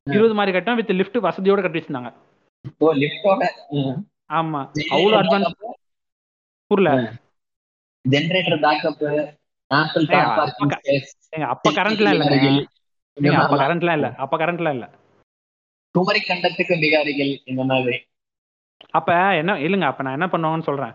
இருபது 0.08 0.34
மாடி 0.34 0.52
கட்டம் 0.52 0.78
வித் 0.78 0.98
லிஃப்ட் 1.00 1.18
வசதியோட 1.26 1.62
கட்டி 1.62 1.80
வச்சிருந்தாங்க. 1.80 2.10
ஆமா. 4.32 4.62
அவ்வளவு 4.96 5.18
அட்வான்ஸ் 5.20 5.54
புரியல. 6.72 6.92
ஜெனரேட்டர் 8.06 8.60
பேக்கப் 8.66 9.04
அப்ப 11.54 11.72
கரண்ட்லாம் 11.78 12.18
ஏங்க 13.18 13.38
அப்ப 13.44 13.56
கரண்ட்லாம் 13.62 13.98
இல்ல. 13.98 14.10
அப்ப 14.24 14.38
கரண்ட்லாம் 14.38 14.76
இல்ல. 14.78 14.86
குமரி 15.96 16.22
கண்டத்துக்கு 16.28 16.76
பிகாரிகள் 16.84 17.32
இந்த 17.52 17.64
மாதிரி. 17.64 17.98
அப்ப 18.92 19.10
என்ன 19.42 19.58
இல்லைங்க. 19.66 19.88
அப்ப 19.92 20.04
நான் 20.04 20.18
என்ன 20.20 20.28
பண்ணுவாங்கன்னு 20.28 20.70
சொல்றேன். 20.70 20.94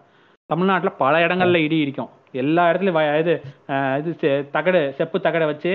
தமிழ்நாட்டுல 0.51 0.91
பல 1.03 1.15
இடங்கள்ல 1.27 1.59
இடி 1.67 1.79
இடிக்கும். 1.79 2.11
எல்லா 2.35 2.63
இடத்துலயும் 2.71 3.19
இது 3.23 3.35
இது 4.01 4.31
தகடு 4.51 4.81
செப்பு 4.99 5.19
தகடை 5.21 5.47
வச்சு 5.47 5.73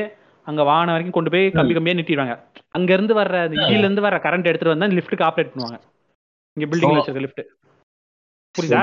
அங்க 0.48 0.62
வாகனம் 0.70 0.96
வரைக்கும் 0.96 1.18
கொண்டு 1.18 1.32
போய் 1.34 1.46
கம்பி 1.58 1.74
கம்பியா 1.76 1.98
நிட்டிடுவாங்க 1.98 2.36
அங்க 2.78 2.90
இருந்து 2.96 3.14
வர்ற 3.20 3.36
இடியில 3.58 3.86
இருந்து 3.86 4.06
வர 4.06 4.16
கரண்ட் 4.26 4.50
எடுத்துட்டு 4.50 4.74
வந்தா 4.74 4.90
லிஃப்ட்டுக்கு 4.98 5.28
ஆப்ரேட் 5.28 5.52
பண்ணுவாங்க. 5.54 5.78
இங்க 6.58 6.66
பில்டிங்ல. 6.72 6.98
வச்சிருக்க 7.00 7.24
லிஃப்ட் 7.26 7.44
புரியுதா? 8.56 8.82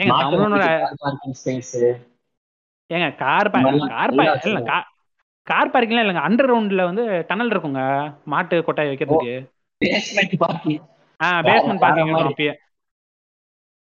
ஏங்க 0.00 0.14
தமிழனோட 0.22 0.64
ஏங்க 2.90 3.06
கார் 3.22 3.48
கார் 3.94 4.12
இல்ல 4.48 4.60
கா 4.70 4.78
கார் 5.46 5.72
பார்க்கிங்லாம் 5.72 6.04
இல்லைங்க 6.04 6.26
அண்டர் 6.28 6.48
கிரவுண்ட்ல 6.48 6.84
வந்து 6.90 7.02
டனல் 7.28 7.52
இருக்குங்க 7.52 7.82
மாட்டு 8.32 8.56
கொட்டாய் 8.66 8.90
வைக்கிறதுக்கு. 8.90 9.34
பேஸ்மெண்ட் 9.80 10.36
பார்க்கிங் 10.44 10.80
ஆ 11.20 11.28
பேஸ்மெண்ட் 11.48 11.82
பார்க்கிங். 11.84 12.12
அப்பயே 12.30 12.54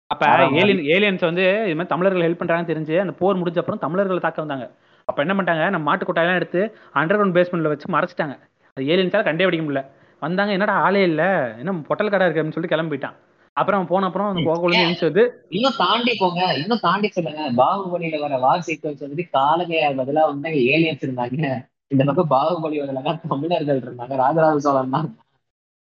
அப்ப 0.09 0.23
ஏலியன் 0.61 0.81
ஏலியன்ஸ் 0.95 1.23
வந்து 1.27 1.43
இது 1.67 1.75
மாதிரி 1.77 1.91
தமிழர்கள் 1.93 2.25
ஹெல்ப் 2.25 2.41
பண்றாங்கன்னு 2.41 2.71
தெரிஞ்சு 2.71 2.95
அந்த 3.03 3.13
போர் 3.21 3.39
முடிஞ்ச 3.39 3.59
அப்புறம் 3.61 3.81
தமிழர்களை 3.85 4.19
தாக்க 4.25 4.43
வந்தாங்க. 4.43 4.65
அப்ப 5.07 5.19
என்ன 5.23 5.33
பண்ணிட்டாங்க? 5.33 5.65
நம்ம 5.69 5.85
மாட்டு 5.89 6.05
கொட்டாயெல்லாம் 6.05 6.39
எடுத்து 6.41 6.61
அண்டர் 6.99 7.17
கிரவுண்ட் 7.17 7.35
பேஸ்மெண்ட்ல 7.37 7.71
வச்சு 7.71 7.87
மறைச்சிட்டாங்க. 7.95 8.35
அது 8.77 8.87
ஏலியன்ஸால 8.93 9.23
கண்டே 9.27 9.45
பிடிக்க 9.45 9.63
முடியல. 9.65 9.81
வந்தாங்க 10.21 10.51
என்னடா 10.51 10.75
ஆளே 10.85 11.03
இல்ல. 11.03 11.23
என்ன 11.59 11.73
பொட்டல் 11.89 12.09
கடை 12.09 12.25
இருக்கு? 12.25 12.41
அப்படின்னு 12.41 12.55
சொல்லிட்டு 12.55 12.75
கிளம்பி 12.75 12.91
போயிட்டான் 12.93 13.17
அப்புறம் 13.57 13.87
போன 13.87 14.05
அப்புறம் 14.05 14.29
அந்த 14.29 14.41
புகை 14.47 14.79
எழுந்து 14.79 15.07
வந்து 15.09 15.23
இன்னும் 15.57 15.77
தாண்டி 15.77 16.13
போங்க. 16.19 16.41
இன்னும் 16.61 16.81
தாண்டி 16.81 17.07
சொல்லுங்க. 17.07 17.43
பாகுபலியில 17.59 18.19
வர 18.23 18.37
வார் 18.37 18.65
சீக்வன்ஸ் 18.67 19.03
வந்துட்டு 19.03 19.25
காலகையா 19.37 19.89
பதிலா 19.99 20.23
வந்து 20.31 20.49
ஏலியன்ஸ் 20.73 21.05
இருந்தாங்க. 21.07 21.45
இந்த 21.93 22.03
பக்கம் 22.09 22.31
பாகுபலி 22.35 22.81
தமிழர்கள் 23.29 23.81
இருந்தாங்க. 23.85 24.15
ராஜராஜ 24.23 24.59
சோழன் 24.67 24.95
தான் 24.97 25.07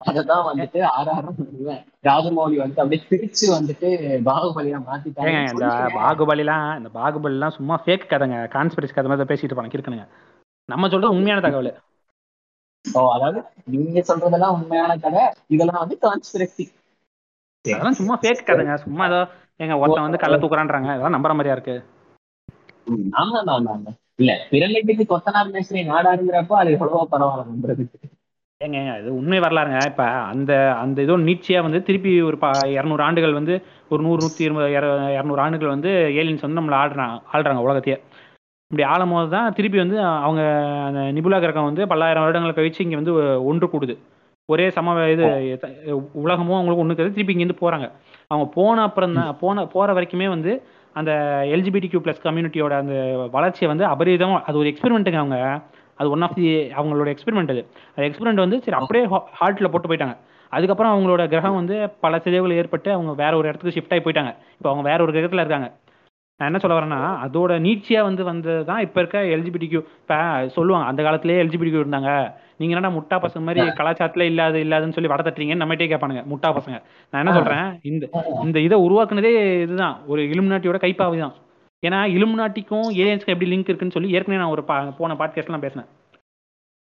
அததான் 0.02 0.46
வந்துட்டு 0.48 0.80
ஆறாயிரம் 0.94 1.38
ராஜமௌலி 2.08 2.58
வந்து 2.62 2.82
அப்படியே 2.82 3.02
பிரிச்சு 3.10 3.46
வந்துட்டு 3.54 3.90
பாகுபலியா 4.28 4.76
ஏங்க 4.76 4.90
மாத்திட்டாங்க 4.90 5.42
இந்த 5.48 5.70
பாகுபலிலாம் 6.00 6.68
இந்த 6.80 6.90
பாகுபலிலாம் 6.98 7.56
சும்மா 7.58 7.76
ஃபேக் 7.84 8.12
கதைங்க. 8.12 8.40
கான்ஸ்பிரசி 8.56 8.96
கதை 8.96 9.10
மாதிரி 9.12 9.30
பேசிட்டு 9.32 9.58
போனாங்க 9.58 9.78
இருக்கணுங்க 9.78 10.06
நம்ம 10.70 10.90
சொல்றது 10.94 11.16
உண்மையான 11.18 11.44
தகவல். 11.46 11.72
ஓ 12.86 13.02
அதாவது 13.16 13.40
நீங்க 13.74 14.00
சொல்றதெல்லாம் 14.10 14.56
உண்மையான 14.58 14.92
கதை. 15.06 15.24
இதெல்லாம் 15.54 15.82
வந்து 15.84 15.98
கான்ஸ்பிரசி 16.06 16.66
அதெல்லாம் 17.66 18.00
சும்மா 18.00 18.16
ஃபேக் 18.22 18.48
கதைங்க. 18.48 18.74
சும்மா 18.84 19.04
ஏதோ 19.10 19.22
எங்க 19.60 19.76
ஒருத்தன் 19.82 20.08
வந்து 20.08 20.24
கள்ள 20.24 20.36
தூக்குறான்றாங்க. 20.38 20.90
இதெல்லாம் 20.94 21.16
நம்புற 21.18 21.34
மாதிரியா 21.36 21.56
இருக்கு? 21.58 21.76
ஆமா 23.20 23.38
ஆமா 23.54 23.72
ஆமா 23.76 23.92
இல்ல 24.22 24.32
பிரமிட்டுக்கு 24.52 25.06
கொத்தனார் 25.06 25.54
மேஸ்திரி 25.54 25.82
நாடாருங்கிறப்போ 25.90 26.56
அது 26.60 26.76
எவ்வளவோ 26.76 27.08
பரவாயில்ல 27.14 27.50
நம்புறதுக்கு. 27.52 27.98
ஏங்க 28.62 29.00
இது 29.00 29.16
உண்மை 29.16 29.40
வரலாறுங்க. 29.40 29.80
இப்ப 29.86 30.04
அந்த 30.28 30.52
அந்த 30.76 31.02
இதோ 31.02 31.16
நீட்சியா 31.20 31.62
வந்து 31.62 31.84
திருப்பி 31.84 32.22
ஒரு 32.22 32.38
ப 32.38 32.46
இரநூறு 32.76 33.02
ஆண்டுகள் 33.02 33.34
வந்து 33.34 33.56
ஒரு 33.90 34.02
நூறு 34.04 34.20
நூத்தி 34.22 34.40
இருபது 34.40 34.68
இர- 34.70 34.92
இரநூறு 35.16 35.38
ஆண்டுகள் 35.38 35.68
வந்து 35.68 35.90
ஏலியன்ஸ் 36.14 36.46
வந்து 36.46 36.62
நம்மள 36.62 36.76
ஆடுறாங்க 36.76 37.16
ஆள்றாங்க 37.34 37.62
உலகத்தையே. 37.66 37.98
இப்படி 38.72 38.84
ஆளும் 38.90 39.12
போது 39.12 39.30
தான் 39.30 39.54
திருப்பி 39.54 39.78
வந்து 39.78 39.98
அவங்க 40.20 40.42
அந்த 40.86 41.00
நிபுலா 41.12 41.40
கிரகம் 41.40 41.64
வந்து 41.64 41.88
பல்லாயிரம் 41.88 42.24
வருடங்களை 42.24 42.54
கழிச்சு 42.54 42.80
இங்க 42.80 42.96
வந்து 42.96 43.14
ஒன்று 43.46 43.68
கூடுது. 43.68 43.96
ஒரே 44.50 44.70
சம 44.70 44.96
இது 45.10 45.24
உலகமும் 46.16 46.58
அவங்களுக்கு 46.58 46.84
ஒண்ணுக்கு 46.84 47.14
திருப்பி 47.14 47.34
இங்கேருந்து 47.34 47.62
போறாங்க. 47.62 47.88
அவங்க 48.28 48.48
போன 48.54 48.82
அப்புறம் 48.82 49.14
தான் 49.14 49.38
போன 49.40 49.66
போற 49.68 49.94
வரைக்குமே 49.94 50.28
வந்து 50.28 50.52
அந்த 50.96 51.12
எல்ஜிபிடி 51.48 51.88
கியூ 51.88 52.00
பிளஸ் 52.00 52.26
கம்யூனிட்டியோட 52.26 52.74
அந்த 52.78 52.96
வளர்ச்சியை 53.32 53.68
வந்து 53.72 53.86
அபரிதம் 53.86 54.42
அது 54.42 54.58
ஒரு 54.58 54.70
எக்ஸ்பெரிமெண்ட்டுங்க 54.70 55.16
அவங்க. 55.16 55.40
அது 56.00 56.08
ஒன் 56.16 56.26
ஆஃப் 56.28 56.38
தி 56.40 56.46
அவங்களோட 56.80 57.10
எக்ஸ்பெரிமெண்ட் 57.16 57.54
அது. 57.56 57.64
அந்த 57.96 58.06
எக்ஸ்பெரிமெண்ட் 58.10 58.44
வந்து 58.46 58.60
சரி 58.66 58.78
அப்படியே 58.82 59.06
ஹார்ட்ல 59.40 59.70
போட்டு 59.74 59.90
போயிட்டாங்க. 59.92 60.16
அதுக்கப்புறம் 60.52 60.94
அவங்களோட 60.94 61.24
கிரகம் 61.34 61.60
வந்து 61.62 61.76
பல 62.04 62.20
சிதைவுகள் 62.26 62.60
ஏற்பட்டு 62.62 62.90
அவங்க 62.98 63.14
வேற 63.24 63.34
ஒரு 63.40 63.50
இடத்துக்கு 63.50 63.76
ஷிஃப்ட் 63.78 63.96
ஆகி 63.96 64.04
போயிட்டாங்க. 64.06 64.32
இப்போ 64.58 64.70
அவங்க 64.72 64.86
வேற 64.92 65.00
ஒரு 65.06 65.14
கிரகத்துல 65.16 65.44
இருக்காங்க. 65.46 65.70
நான் 66.40 66.50
என்ன 66.50 66.60
சொல்ல 66.62 66.78
வரேன்னா 66.78 67.00
அதோட 67.26 67.52
நீட்சியா 67.66 68.00
வந்து 68.08 68.24
வந்தது 68.30 68.62
தான் 68.70 68.82
இப்போ 68.86 68.98
இருக்க 69.02 69.20
எல்ஜிபிடி 69.36 69.68
கியூ 69.72 69.82
இப்போ 70.02 70.18
சொல்லுவாங்க 70.56 70.88
அந்த 70.92 71.02
காலத்திலேயே 71.06 71.42
எல்ஜிபிடி 71.44 71.70
கியூ 71.74 71.84
இருந்தாங்க. 71.84 72.10
நீங்க 72.60 72.74
என்னடா 72.74 72.92
முட்டா 72.96 73.18
பசங்க 73.26 73.44
மாதிரி 73.48 73.62
கலாச்சாரத்துல 73.78 74.26
இல்லாது 74.32 74.58
இல்லாதுன்னு 74.66 74.96
சொல்லி 74.98 75.12
வட 75.12 75.24
தட்டுறீங்கன்னு 75.28 75.64
நம்மகிட்டே 75.64 75.88
கேட்பானுங்க 75.94 76.24
முட்டா 76.32 76.50
பசங்க. 76.58 76.78
நான் 77.14 77.22
என்ன 77.24 77.36
சொல்றேன் 77.38 77.70
இந்த 77.92 78.06
இந்த 78.48 78.60
இதை 78.68 78.80
உருவாக்குனதே 78.88 79.34
இதுதான். 79.66 79.96
ஒரு 80.14 80.24
இலுமினாட்டியோட 80.34 80.80
கைப்பாவை 80.86 81.20
தான் 81.24 81.36
ஏன்னா 81.84 82.00
இலுமினாட்டிக்கும் 82.16 82.88
ஏலியன்ஸ்க்கும் 83.02 83.34
எப்படி 83.34 83.50
லிங்க் 83.52 83.70
இருக்குன்னு 83.72 83.96
சொல்லி 83.96 84.14
ஏற்கனவே 84.16 84.42
நான் 84.42 84.54
ஒரு 84.56 84.64
பா 84.70 84.76
போன 85.00 85.16
பாட்காஸ்ட்லாம் 85.20 85.66
பேசினேன். 85.66 85.90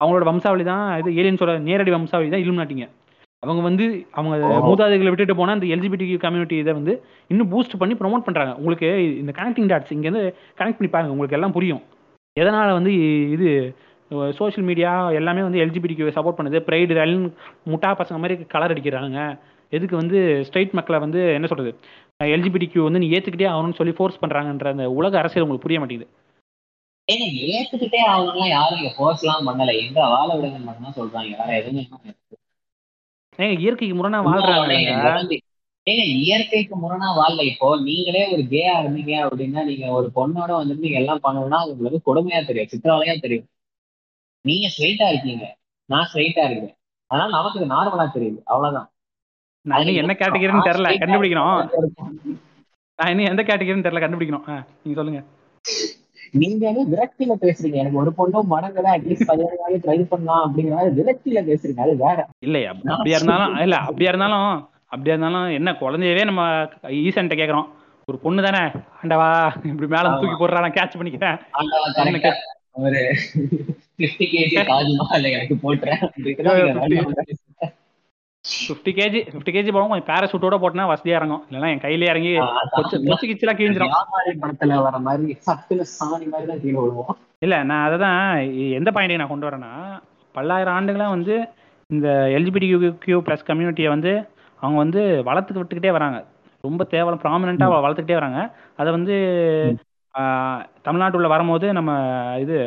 அவங்களோட 0.02 0.24
வம்சாவளி 0.30 0.64
தான் 0.64 0.86
இது 0.99 1.10
ஏலியன்ஸோட 1.22 1.53
நேரடி 1.70 1.91
வம்சாவளி 1.95 2.30
தான் 2.34 2.44
இலுமினாட்டிங்க 2.45 2.88
அவங்க 3.44 3.62
வந்து 3.70 3.86
அவங்க 4.18 4.36
மூதாதைகளை 4.68 5.10
விட்டுட்டு 5.12 5.36
போனா 5.40 5.56
இந்த 5.57 5.68
எல்ஜிபிடி 5.76 6.06
கம்யூனிட்டி 6.26 6.56
இதை 6.64 6.74
வந்து 6.74 6.94
இன்னும் 7.32 7.49
பூஸ்ட் 7.52 7.76
பண்ணி 7.82 7.95
ப்ரோமோட் 7.99 8.26
பண்றாங்க. 8.28 8.53
உங்களுக்கு 8.60 8.88
இந்த 9.22 9.32
கனெக்டிங் 9.40 9.70
டாட்ஸ் 9.72 9.94
இங்க 9.95 10.07
இருந்து 10.07 10.24
கனெக்ட் 10.60 10.80
பண்ணி 10.80 10.91
பாருங்க 10.94 11.14
உங்களுக்கு 11.16 11.38
எல்லாம் 11.38 11.56
புரியும். 11.57 11.84
எதனால 12.40 12.70
வந்து 12.78 12.94
இது 13.36 13.49
சோஷியல் 14.40 14.68
மீடியா 14.70 14.91
எல்லாமே 15.20 15.41
வந்து 15.48 15.62
எல்ஜிபிடிக்கு 15.66 16.16
சப்போர்ட் 16.18 16.40
பண்ணுது. 16.40 16.60
ப்ரைடு 16.68 16.98
ரன் 16.99 17.16
முட்டா 17.74 17.91
பசங்க 18.02 18.18
மாதிரி 18.24 18.38
கலர் 18.56 18.74
அடிக்கிறாங்க. 18.74 19.20
எதுக்கு 19.74 19.95
வந்து 20.02 20.18
ஸ்ட்ரைட் 20.48 20.76
மக்களை 20.80 20.98
வந்து 21.06 21.22
என்ன 21.38 21.48
சொல்றது 22.20 22.36
எல்ஜிபிடிக்கு 22.36 22.80
வந்து 22.84 23.00
நீ 23.00 23.08
ஏத்துக்கிட்டே 23.16 23.48
ஆகணும்னு 23.54 23.80
சொல்லி 23.80 23.94
ஃபோர்ஸ் 23.98 24.22
பண்றாங்கன்ற 24.22 24.70
அந்த 24.74 24.92
உலக 24.92 25.18
அரசியல் 25.22 25.44
உங்களுக்கு 25.46 25.66
புரிய 25.66 25.80
மாட்டேங்குது. 25.80 26.08
ஏங்க 27.08 27.26
ஏத்துக்கிட்டே 27.56 28.00
அவங்கலாம் 28.12 28.54
யாரும் 28.58 28.78
இங்க 28.82 28.92
ஃபோர்ஸ் 28.98 29.24
எல்லாம் 29.24 29.48
பண்ணல. 29.48 29.74
எங்க 29.86 30.00
வாழ 30.14 30.28
விடுங்க 30.36 30.60
மட்டும் 30.68 30.88
தான் 30.88 30.98
சொல்றாங்க. 31.00 31.34
வேற 31.42 31.50
எதுவுமே 31.62 31.84
ஏங்க 33.40 33.56
இயற்கைக்கு 33.64 33.96
முரணா 34.00 34.20
வாழ்றாங்க 34.28 35.42
ஏங்க 35.88 36.04
இயற்கைக்கு 36.22 36.76
முரணா 36.84 37.08
வாழல. 37.18 37.42
இப்போ 37.44 37.68
நீங்களே 37.80 38.24
ஒரு 38.34 38.44
கேயா 38.54 38.76
இருந்தீங்க 38.82 39.14
அப்படின்னா 39.26 39.64
நீங்க 39.64 39.88
ஒரு 39.98 40.08
பொண்ணோட 40.16 40.52
வந்துட்டு 40.60 40.86
நீங்க 40.86 41.00
எல்லாம் 41.02 41.24
பண்ணணும்னா 41.24 41.60
அது 41.64 41.76
உங்களுக்கு 41.76 42.00
கொடுமையா 42.08 42.40
தெரியும். 42.46 42.72
சித்திரவதையா 42.72 43.16
தெரியும். 43.20 43.48
நீங்க 44.46 44.68
ஸ்ட்ரைட்டா 44.68 45.08
இருக்கீங்க. 45.10 45.46
நான் 45.90 46.08
ஸ்ட்ரைட்டா 46.14 46.44
இருக்கேன். 46.50 46.76
அதனால 47.12 47.30
நமக்கு 47.38 47.60
நார்மலா 47.76 48.06
தெரியுது. 48.18 48.40
அவ்வளவுதான். 48.46 48.90
நான் 49.70 49.82
இன்னும் 49.82 50.02
என்ன 50.04 50.16
கேட்டகரின்னு 50.20 50.68
தெரியல 50.68 50.90
கண்டுபிடிக்கணும். 51.02 51.60
நான் 53.00 53.12
இன்னும் 53.14 53.30
எந்த 53.32 53.44
கேட்டகரின்னு 53.48 53.86
தெரியல 53.86 54.02
கண்டுபிடிக்கணும். 54.04 54.48
நீங்க 54.84 54.98
சொல்லுங்க. 55.00 55.22
நீங்க 56.42 56.64
விரக்தியில 56.94 57.34
பேசுறீங்க. 57.44 57.78
எனக்கு 57.84 58.02
ஒரு 58.04 58.12
பொண்ணும் 58.20 58.50
மடங்கல 58.54 58.88
அட்லீஸ்ட் 58.96 59.30
பதினேழு 59.32 59.58
நாள் 59.62 59.84
ட்ரை 59.86 59.98
பண்ணலாம் 60.12 60.44
அப்படிங்கிற 60.44 60.92
விரக்தியில 61.00 61.42
பேசுறீங்க. 61.50 61.82
அது 61.86 61.94
வேற. 62.06 62.18
இல்லையா 62.48 62.72
அப்படியா 62.96 63.18
இருந்தாலும் 63.20 63.56
இல்ல 63.66 63.76
அப்படியா 63.90 64.12
இருந்தாலும் 64.14 64.50
அப்படியா 64.94 65.16
இருந்தாலும் 65.16 65.48
என்ன 65.60 65.70
குழந்தையவே 65.84 66.24
நம்ம 66.30 66.44
ஈசன்ட்ட 67.04 67.38
கேக்குறோம். 67.42 67.68
ஒரு 68.08 68.18
பொண்ணு 68.26 68.42
தானே 68.48 68.64
ஆண்டவா 69.02 69.30
இப்படி 69.72 69.88
மேல 69.94 70.12
தூக்கி 70.20 70.36
போடுறா 70.42 70.64
நான் 70.66 70.78
கேட்ச் 70.78 71.00
பண்ணிக்கிறேன். 71.00 71.38
ஒரு 72.86 73.02
பிப்டி 74.00 74.26
கேஜி 74.34 74.56
எனக்கு 75.38 75.56
போட்டுறேன். 75.64 76.02
ஃபிஃப்டி 78.46 78.92
கேஜி 78.98 79.20
ஃபிஃப்டி 79.26 79.52
கேஜி 79.54 79.70
போகும். 79.72 79.92
கொஞ்சம் 79.92 80.10
பேராசூட்டோட 80.10 80.56
போட்டனா 80.62 80.86
வசதியா 80.90 81.18
இறங்கும் 81.20 81.44
இல்லைன்னா 81.48 81.70
என் 81.74 81.84
கையிலே 81.84 82.10
இறங்கி 82.12 82.32
கொச்சு 82.76 82.96
கொச்சு 83.06 83.26
கிச்சுலாம் 83.30 83.58
கிழிஞ்சிரும் 83.60 83.94
வியாபாரி 83.94 84.32
படத்துல 84.42 84.78
வர 84.86 84.98
மாதிரி 85.06 85.34
சட்டுல 85.48 85.86
சாணி 85.94 86.26
மாதிரி 86.28 86.48
தான் 86.52 86.62
கீழே 86.64 86.78
விழுவோம். 86.78 87.14
இல்ல 87.42 87.56
நான் 87.70 87.86
அதை 87.88 87.98
தான் 88.00 88.20
எந்த 88.78 88.90
பாயிண்ட்டை 88.96 89.20
நான் 89.22 89.32
கொண்டு 89.32 89.48
வரேன்னா 89.50 89.72
பல்லாயிரம் 90.36 90.76
ஆண்டுகளா 90.76 91.08
வந்து 91.14 91.36
இந்த 91.90 92.08
எல்ஜிபிடி 92.38 92.68
கியூ 93.04 93.18
ப்ளஸ் 93.26 93.48
கம்யூனிட்டியை 93.50 93.90
வந்து 93.96 94.14
அவங்க 94.60 94.78
வந்து 94.84 95.02
வளர்த்துக்கு 95.28 95.62
விட்டுக்கிட்டே 95.62 95.96
வராங்க. 95.96 96.20
ரொம்ப 96.64 96.84
தேவை 96.94 97.12
ப்ராமினெண்ட்டாக 97.24 97.76
வளர்த்துக்கிட்டே 97.78 98.20
வராங்க. 98.20 98.40
அதை 98.80 98.90
வந்து 98.96 99.16
ஆஹ், 100.16 100.60
தமிழ்நாட்டுல 100.84 101.30
வரும்போது 101.32 101.66
நம்ம 101.74 101.92
இது 102.44 102.58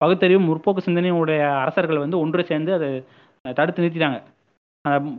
பகுத்தறிவு 0.00 0.40
முற்போக்கு 0.44 0.86
சிந்தனையுடைய 0.86 1.40
அரசர்கள் 1.60 2.02
வந்து 2.02 2.16
ஒன்று 2.18 2.44
சேர்ந்து 2.48 2.72
அதை 2.76 2.88
தடுத்து 3.44 3.82
நிறுத்திட்டாங்க. 3.82 4.18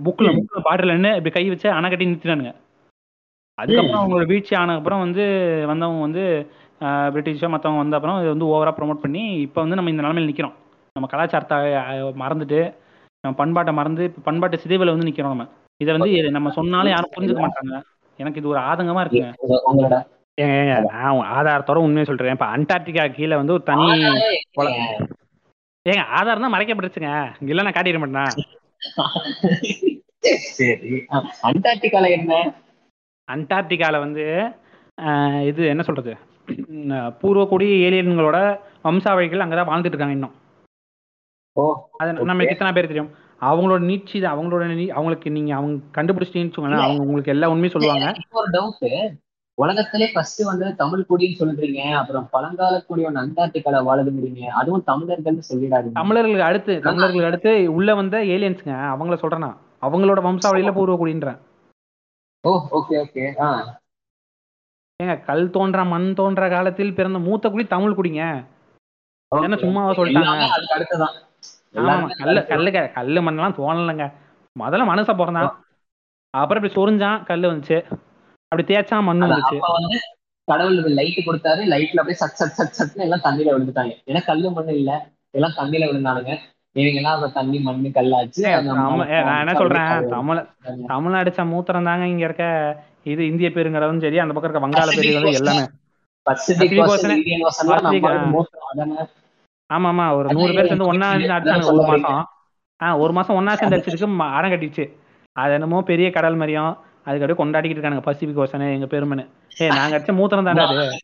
புக்கில் 0.06 0.36
புக்கில் 0.38 0.66
பாட்டில் 0.68 0.98
என்ன 0.98 1.10
இப்படி 1.18 1.34
கை 1.36 1.44
வச்சு 1.50 1.68
அணை 1.78 1.88
கட்டி 1.90 2.10
நிறுத்தினானுங்க 2.10 2.54
அதுக்கப்புறம் 3.58 4.02
அவங்களோட 4.02 4.26
வீழ்ச்சி 4.32 4.54
ஆன 4.62 4.76
அப்புறம் 4.80 5.04
வந்து 5.06 5.24
வந்தவங்க 5.72 6.02
வந்து 6.08 6.24
பிரிட்டிஷோ 7.14 7.50
மற்றவங்க 7.52 7.84
வந்த 7.84 7.98
அப்புறம் 7.98 8.18
இது 8.22 8.34
வந்து 8.34 8.50
ஓவராக 8.54 8.74
ப்ரோமோட் 8.78 9.04
பண்ணி 9.04 9.24
இப்போ 9.46 9.60
வந்து 9.64 9.78
நம்ம 9.80 9.92
இந்த 9.94 10.04
நிலமையில 10.04 10.32
நிற்கிறோம் 10.32 10.56
நம்ம 10.96 11.08
கலாச்சாரத்தை 11.14 11.58
மறந்துட்டு 12.24 12.60
நம்ம 13.24 13.36
பண்பாட்டை 13.42 13.72
மறந்து 13.78 14.04
இப்ப 14.10 14.24
பண்பாட்டு 14.26 14.62
சிதைவில் 14.64 14.94
வந்து 14.94 15.08
நிற்கிறோம் 15.08 15.34
நம்ம. 15.34 15.46
இதை 15.82 15.92
வந்து 15.96 16.34
நம்ம 16.36 16.52
சொன்னாலும் 16.58 16.94
யாரும் 16.94 17.14
புரிஞ்சுக்க 17.16 17.42
மாட்டாங்க. 17.46 17.78
எனக்கு 18.20 18.40
இது 18.42 18.52
ஒரு 18.52 18.60
ஆதங்கமா 18.70 19.02
இருக்குங்க 19.04 19.32
ஏங்க 20.38 20.56
ஏங்க 20.62 20.76
நான் 20.88 21.22
ஆதாரத்தோட 21.38 21.80
உண்மையை 21.86 22.06
சொல்றேன். 22.10 22.36
இப்ப 22.38 22.48
அண்டார்டிகா 22.56 23.04
கீழே 23.18 23.36
வந்து 23.42 23.56
ஒரு 23.58 23.64
தனி 23.70 23.88
ஏங்க 25.86 26.04
ஆதாரம் 26.18 26.46
தான் 26.46 26.56
மறைக்கப்பட்டுருச்சுங்க. 26.56 27.12
இங்க 27.42 27.52
இல்ல 27.54 27.66
நான் 27.66 27.78
காட்டிட 27.78 28.00
மாட்டேனா? 28.04 28.28
சரி. 30.57 30.94
அண்டார்டிகால 31.48 32.06
என்ன? 32.18 32.34
அண்டார்டிகால 33.28 33.99
வந்து 33.99 34.26
இது 35.44 35.62
என்ன 35.74 35.84
சொல்றது? 35.84 36.14
பூர்வக்குடி 37.22 37.68
ஏலியன்களோட 37.86 38.40
வம்சாவழிகள் 38.84 39.44
அங்கதான் 39.44 39.70
வாழ்ந்துட்டு 39.70 39.94
இருக்காங்க 39.94 40.18
இன்னும். 40.18 40.36
ஓ 41.56 41.64
அது 41.98 42.28
நமக்கு 42.30 42.53
எத்தனை 42.53 42.72
பேர் 42.74 42.91
தெரியும்? 42.91 43.12
அவங்களோட 43.41 43.82
நீட்சி 43.90 44.18
தான் 44.22 44.36
அவங்களோட 44.36 44.64
அவங்களுக்கு 44.91 45.28
நீங்க 45.32 45.52
அவங்க 45.56 45.76
கண்டுபிடிச்சிட்டீங்கன்னு 45.98 46.84
அவங்க 46.86 47.06
உங்களுக்கு 47.06 47.34
எல்லா 47.36 47.49
உண்மையும் 47.53 47.76
சொல்லுவாங்க. 47.76 48.07
ஒரு 48.40 48.49
டவுட் 48.49 48.82
உலகத்திலே 49.57 50.11
ஃபர்ஸ்ட் 50.14 50.44
வந்து 50.44 50.76
தமிழ் 50.76 51.06
குடின்னு 51.10 51.40
சொல்றீங்க 51.40 51.95
அப்புறம் 51.95 52.27
பழங்கால 52.32 52.82
குடி 52.82 53.03
ஒன்று 53.06 53.22
அண்டார்டிகால 53.22 53.77
வாழுதுங்கிறீங்க. 53.88 54.40
அதுவும் 54.40 54.84
தமிழர்கள்னு 54.88 55.41
சொல்லிடாதீங்க. 55.49 55.91
தமிழர்களுக்கு 55.91 56.44
அடுத்து 56.44 56.80
தமிழர்களுக்கு 56.80 57.26
அடுத்து 57.26 57.73
உள்ள 57.73 57.95
வந்த 57.95 58.18
ஏலியன்ஸுங்க 58.18 58.73
அவங்கள 58.94 59.15
சொல்றேன் 59.15 59.40
நான். 59.40 59.57
அவங்களோட 59.82 60.19
வம்சாவளியில 60.22 60.72
பூர்வக்குடின்றேன் 60.72 61.38
ஓ 62.48 62.68
ஓகே 62.72 62.94
ஓகே 62.94 63.41
ஆ. 63.41 63.80
ஏங்க 65.03 65.23
கல் 65.23 65.49
தோன்ற 65.49 65.84
மண் 65.84 66.14
தோன்ற 66.14 66.49
காலத்தில் 66.49 66.94
பிறந்த 66.94 67.19
மூத்த 67.19 67.49
குடி 67.49 67.65
தமிழ் 67.65 67.91
குடிங்க. 67.91 68.45
என்ன 69.32 69.56
சும்மாவா 69.56 69.91
சொல்லிட்டாங்க? 69.91 70.48
ஆமா 71.73 72.07
கல்லு 72.18 72.45
கல்லு 72.45 72.72
க- 72.72 72.88
கல்லு 72.88 73.22
மண்ணெல்லாம் 73.22 73.57
தோணலைங்க. 73.57 74.14
முதல்ல 74.60 74.88
மனுஷன் 74.91 75.18
பிறந்தான். 75.18 75.65
அப்புறம் 76.30 76.64
இப்படி 76.64 76.73
சொரிஞ்சான் 76.73 77.23
கல்லு 77.23 77.52
வந்துச்சு. 77.52 77.99
அப்படி 78.52 78.64
தேய்ச்சா 78.68 78.98
மண்ணு 79.02 79.26
வந்துச்சு 79.28 79.58
வந்து 79.78 79.98
கடவுள் 80.48 80.98
லைட் 80.98 81.20
கொடுத்தாரு 81.26 81.62
லைட்ல 81.72 82.02
அப்படியே 82.02 82.18
சட் 82.18 82.36
சட் 82.36 82.58
சட் 82.58 82.76
சட்னு 82.78 83.06
எல்லாம் 83.06 83.24
தண்ணியில 83.24 83.54
விழுந்துட்டாங்க. 83.54 83.94
ஏன்னா 84.06 84.22
கல்லு 84.26 84.50
மண்ணு 84.52 84.74
இல்ல 84.76 84.92
எல்லாம் 85.34 85.56
தண்ணியில 85.58 85.88
விழுந்தானுங்க. 85.90 86.34
அப்ப 87.14 87.28
தண்ணி 87.36 87.58
மண்ணு 87.66 87.90
கல்லாச்சு 87.96 88.42
நான் 89.22 89.42
என்ன 89.42 89.54
சொல்றேன்? 89.56 89.88
தமிழ் 90.14 90.42
தமிழ் 90.90 91.20
அடிச்ச 91.20 91.42
மூத்திரம் 91.52 91.88
தாங்க 91.90 92.06
இங்க 92.08 92.24
இருக்க 92.26 92.46
இது 93.06 93.22
இந்திய 93.28 93.50
பெருங்கடலும் 93.50 94.04
சரி 94.04 94.20
அந்த 94.20 94.34
பக்கம் 94.34 94.50
இருக்க 94.50 94.66
வங்காள 94.66 94.88
பெருங்கடலும் 94.98 95.40
எல்லாமே. 95.42 95.66
ஆமா 99.70 99.90
ஆமா 99.92 100.06
ஒரு 100.16 100.28
நூறு 100.36 100.52
பேர் 100.58 100.70
சேர்ந்து 100.70 100.90
ஒன்னா 100.92 101.08
அடிச்சாங்க 101.30 101.68
ஒரு. 101.72 101.86
மாசம் 102.04 102.24
ஆ 102.80 102.96
ஒரு 102.98 103.14
மாசம் 103.14 103.38
ஒன்னா 103.38 103.54
சேர்ந்து 103.54 103.78
அடிச்சதுக்கு 103.78 104.10
ம- 104.16 104.32
அடம் 104.36 104.54
கட்டிடுச்சு. 104.54 104.86
அது 105.36 105.54
என்னமோ 105.54 105.80
பெரிய 105.84 106.08
கடல் 106.12 106.36
மாதிரியும் 106.36 106.74
அதுக்கு 107.06 107.26
அப்படியே 107.26 107.44
கொண்டாடிக்கிட்டு 107.44 107.77
இருக்காங்க 107.77 107.99
பசிபிக் 107.99 108.38
ஓசனு 108.38 108.73
எங்க 108.73 108.86
பெருமனு. 108.86 109.27
ஏ 109.61 109.68
நாங்க 109.68 109.99
அடிச்ச 109.99 110.15
மூத்திரம் 110.15 110.44
தானே 110.44 110.61
அது? 110.64 110.99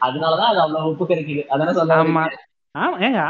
அதனாலதான் 0.00 0.48
அது 0.50 0.60
அவ்வளவு 0.60 0.88
உப்பு 0.88 1.06
கிடைக்குது 1.06 1.44
அதானே 1.46 1.92
ஆமா. 1.94 2.22
ஆமா 2.78 2.96
ஏங்க 2.98 3.20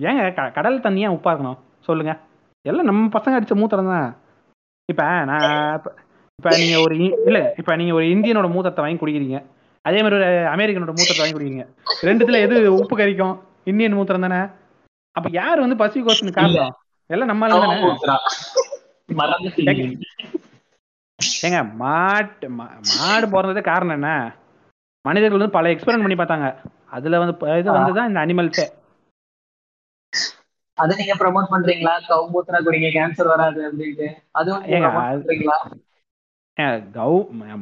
ஏங்க 0.00 0.52
கடல் 0.52 0.80
தண்ணியா 0.80 1.10
உப்பா 1.16 1.30
இருக்கணும்? 1.30 1.58
சொல்லுங்க. 1.80 2.18
எல்லாம் 2.68 2.84
நம்ம 2.84 3.18
பசங்க 3.18 3.42
அடிச்ச 3.42 3.54
மூத்திரம் 3.54 3.88
தான். 3.88 4.16
இப்ப 4.84 5.02
நான் 5.24 5.82
இப்ப- 6.38 6.56
நீங்க 6.58 6.80
ஒரு 6.80 6.96
இல்ல 7.26 7.54
இப்ப 7.58 7.76
நீங்க 7.76 7.94
ஒரு 7.94 8.04
இந்தியனோட 8.04 8.50
மூத்தத்தை 8.50 8.84
வாங்கி 8.84 9.04
குடிக்கிறீங்க. 9.04 9.44
அதே 9.82 10.02
மாதிரி 10.02 10.16
ஒரு 10.16 10.24
அமெரிக்கனோட 10.24 10.92
மூத்தத்தை 10.94 11.18
வாங்கி 11.18 11.36
குடிக்கிறீங்க. 11.36 11.64
ரெண்டுத்துல 12.02 12.40
எது 12.40 12.74
உப்பு 12.74 12.96
கறிக்கும் 12.98 13.38
இந்தியன் 13.64 13.94
மூத்திரம் 13.94 14.28
தானே? 14.28 14.40
அப்ப 15.12 15.28
யார் 15.32 15.60
வந்து 15.60 15.76
பசிபிக் 15.76 16.08
ஓசனுக்கு 16.08 16.32
காரணம்? 16.32 16.76
எல்லாம் 17.06 17.28
நம்ம 17.28 17.48
தானே. 17.48 17.80
ஏங்க 21.46 21.58
மாட்டு 21.82 22.46
மாடு 22.58 23.26
பிறந்தது 23.34 23.60
காரணம் 23.70 23.96
என்ன? 23.98 24.10
மனிதர்கள் 25.04 25.38
வந்து 25.38 25.56
பல 25.56 25.72
எக்ஸ்பெரிமெண்ட் 25.74 26.06
பண்ணி 26.06 26.18
பார்த்தாங்க. 26.20 26.48
அதுல 26.96 27.18
வந்து 27.22 27.34
இது 27.60 27.76
வந்து 27.78 27.92
தான் 27.98 28.08
இந்த 28.10 28.20
அனிமல்ஸே 28.24 28.66
அதை 30.78 30.92
நீங்க 31.00 31.14
ப்ரோமோட் 31.20 31.50
பண்றீங்களா? 31.52 31.92
கவு 32.08 32.24
மூத்திரா 32.30 32.60
குடிங்க 32.66 32.88
கேன்சர் 32.96 33.32
வராது 33.32 33.60
அப்படின்ட்டு. 33.66 34.06
அதுவும் 34.38 34.62
கவு 36.96 37.18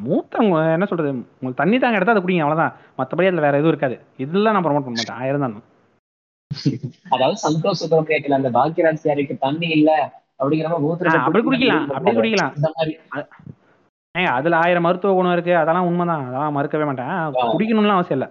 மூத்தம் 0.07 0.49
என்ன 0.77 0.87
சொல்றது? 0.91 1.11
உங்களுக்கு 1.37 1.61
தண்ணி 1.61 1.77
தாங்க 1.83 1.99
எடுத்தா 1.99 2.15
அதை 2.15 2.23
குடிங்க 2.25 2.45
அவ்வளவுதான். 2.45 2.75
மத்தபடி 3.01 3.29
அதுல 3.31 3.45
வேற 3.47 3.61
எதுவும் 3.61 3.73
இருக்காது. 3.75 3.97
இதெல்லாம் 4.25 4.55
நான் 4.57 4.67
ப்ரோமோட் 4.67 4.87
பண்ண 4.87 4.99
மாட்டேன். 5.01 5.21
ஆயிரம் 5.23 5.45
தான். 5.47 5.59
அதாவது 7.15 7.37
சந்தோஷ் 7.47 7.81
சுப்ரமணியத்துல 7.83 8.39
அந்த 8.41 8.51
பாக்கியராஜ் 8.59 9.05
சாரிக்கு 9.05 9.37
தண்ணி 9.47 9.69
இல்ல. 9.79 9.91
அப்படிங்கிற 10.41 11.17
அப்படி 11.23 11.43
குடிக்கலாம், 11.47 11.89
அப்படி 11.97 12.15
குடிக்கலாம். 12.19 12.55
ஏங்க 14.15 14.31
அதுல 14.39 14.57
ஆயிரம் 14.63 14.87
மருத்துவ 14.87 15.13
குணம் 15.17 15.35
இருக்கு 15.37 15.53
அதெல்லாம் 15.61 15.89
உண்மைதான். 15.91 16.25
அதெல்லாம் 16.29 16.57
மறுக்கவே 16.57 16.87
மாட்டேன். 16.89 17.13
குடிக்கணும்லாம் 17.53 17.99
அவசியம் 17.99 18.19
இல்லை. 18.19 18.29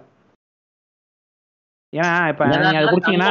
ஏன்னா 1.92 2.12
இப்ப 2.32 2.42
நீங்க 2.50 2.78
அதை 2.80 2.90
குடிச்சீங்கன்னா 2.92 3.30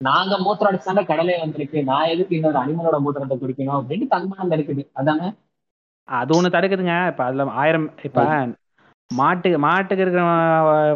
நாங்க 0.00 0.34
மூத்திரம் 0.44 0.70
அடிச்சாண்ட 0.70 1.02
கடலே 1.10 1.34
வந்திருக்கு 1.42 1.78
நான் 1.90 2.10
எதுக்கு 2.14 2.36
இன்னொரு 2.38 2.58
அனிமலோட 2.62 2.96
மூத்திரத்தை 3.04 3.36
குடிக்கணும் 3.42 3.78
அப்படின்னு 3.78 4.06
தன்மானம் 4.14 4.54
இருக்குது 4.56 4.82
அதானே? 5.00 5.28
அது 6.08 6.34
ஒண்ணு 6.36 6.54
தடுக்குதுங்க. 6.54 6.96
இப்ப 7.12 7.22
அதுல 7.28 7.46
ஆயிரம் 7.62 7.86
இப்ப 8.08 8.24
மாட்டுக்கு 9.10 9.58
மாட்டுக்கு 9.66 10.04
இருக்கிற 10.04 10.22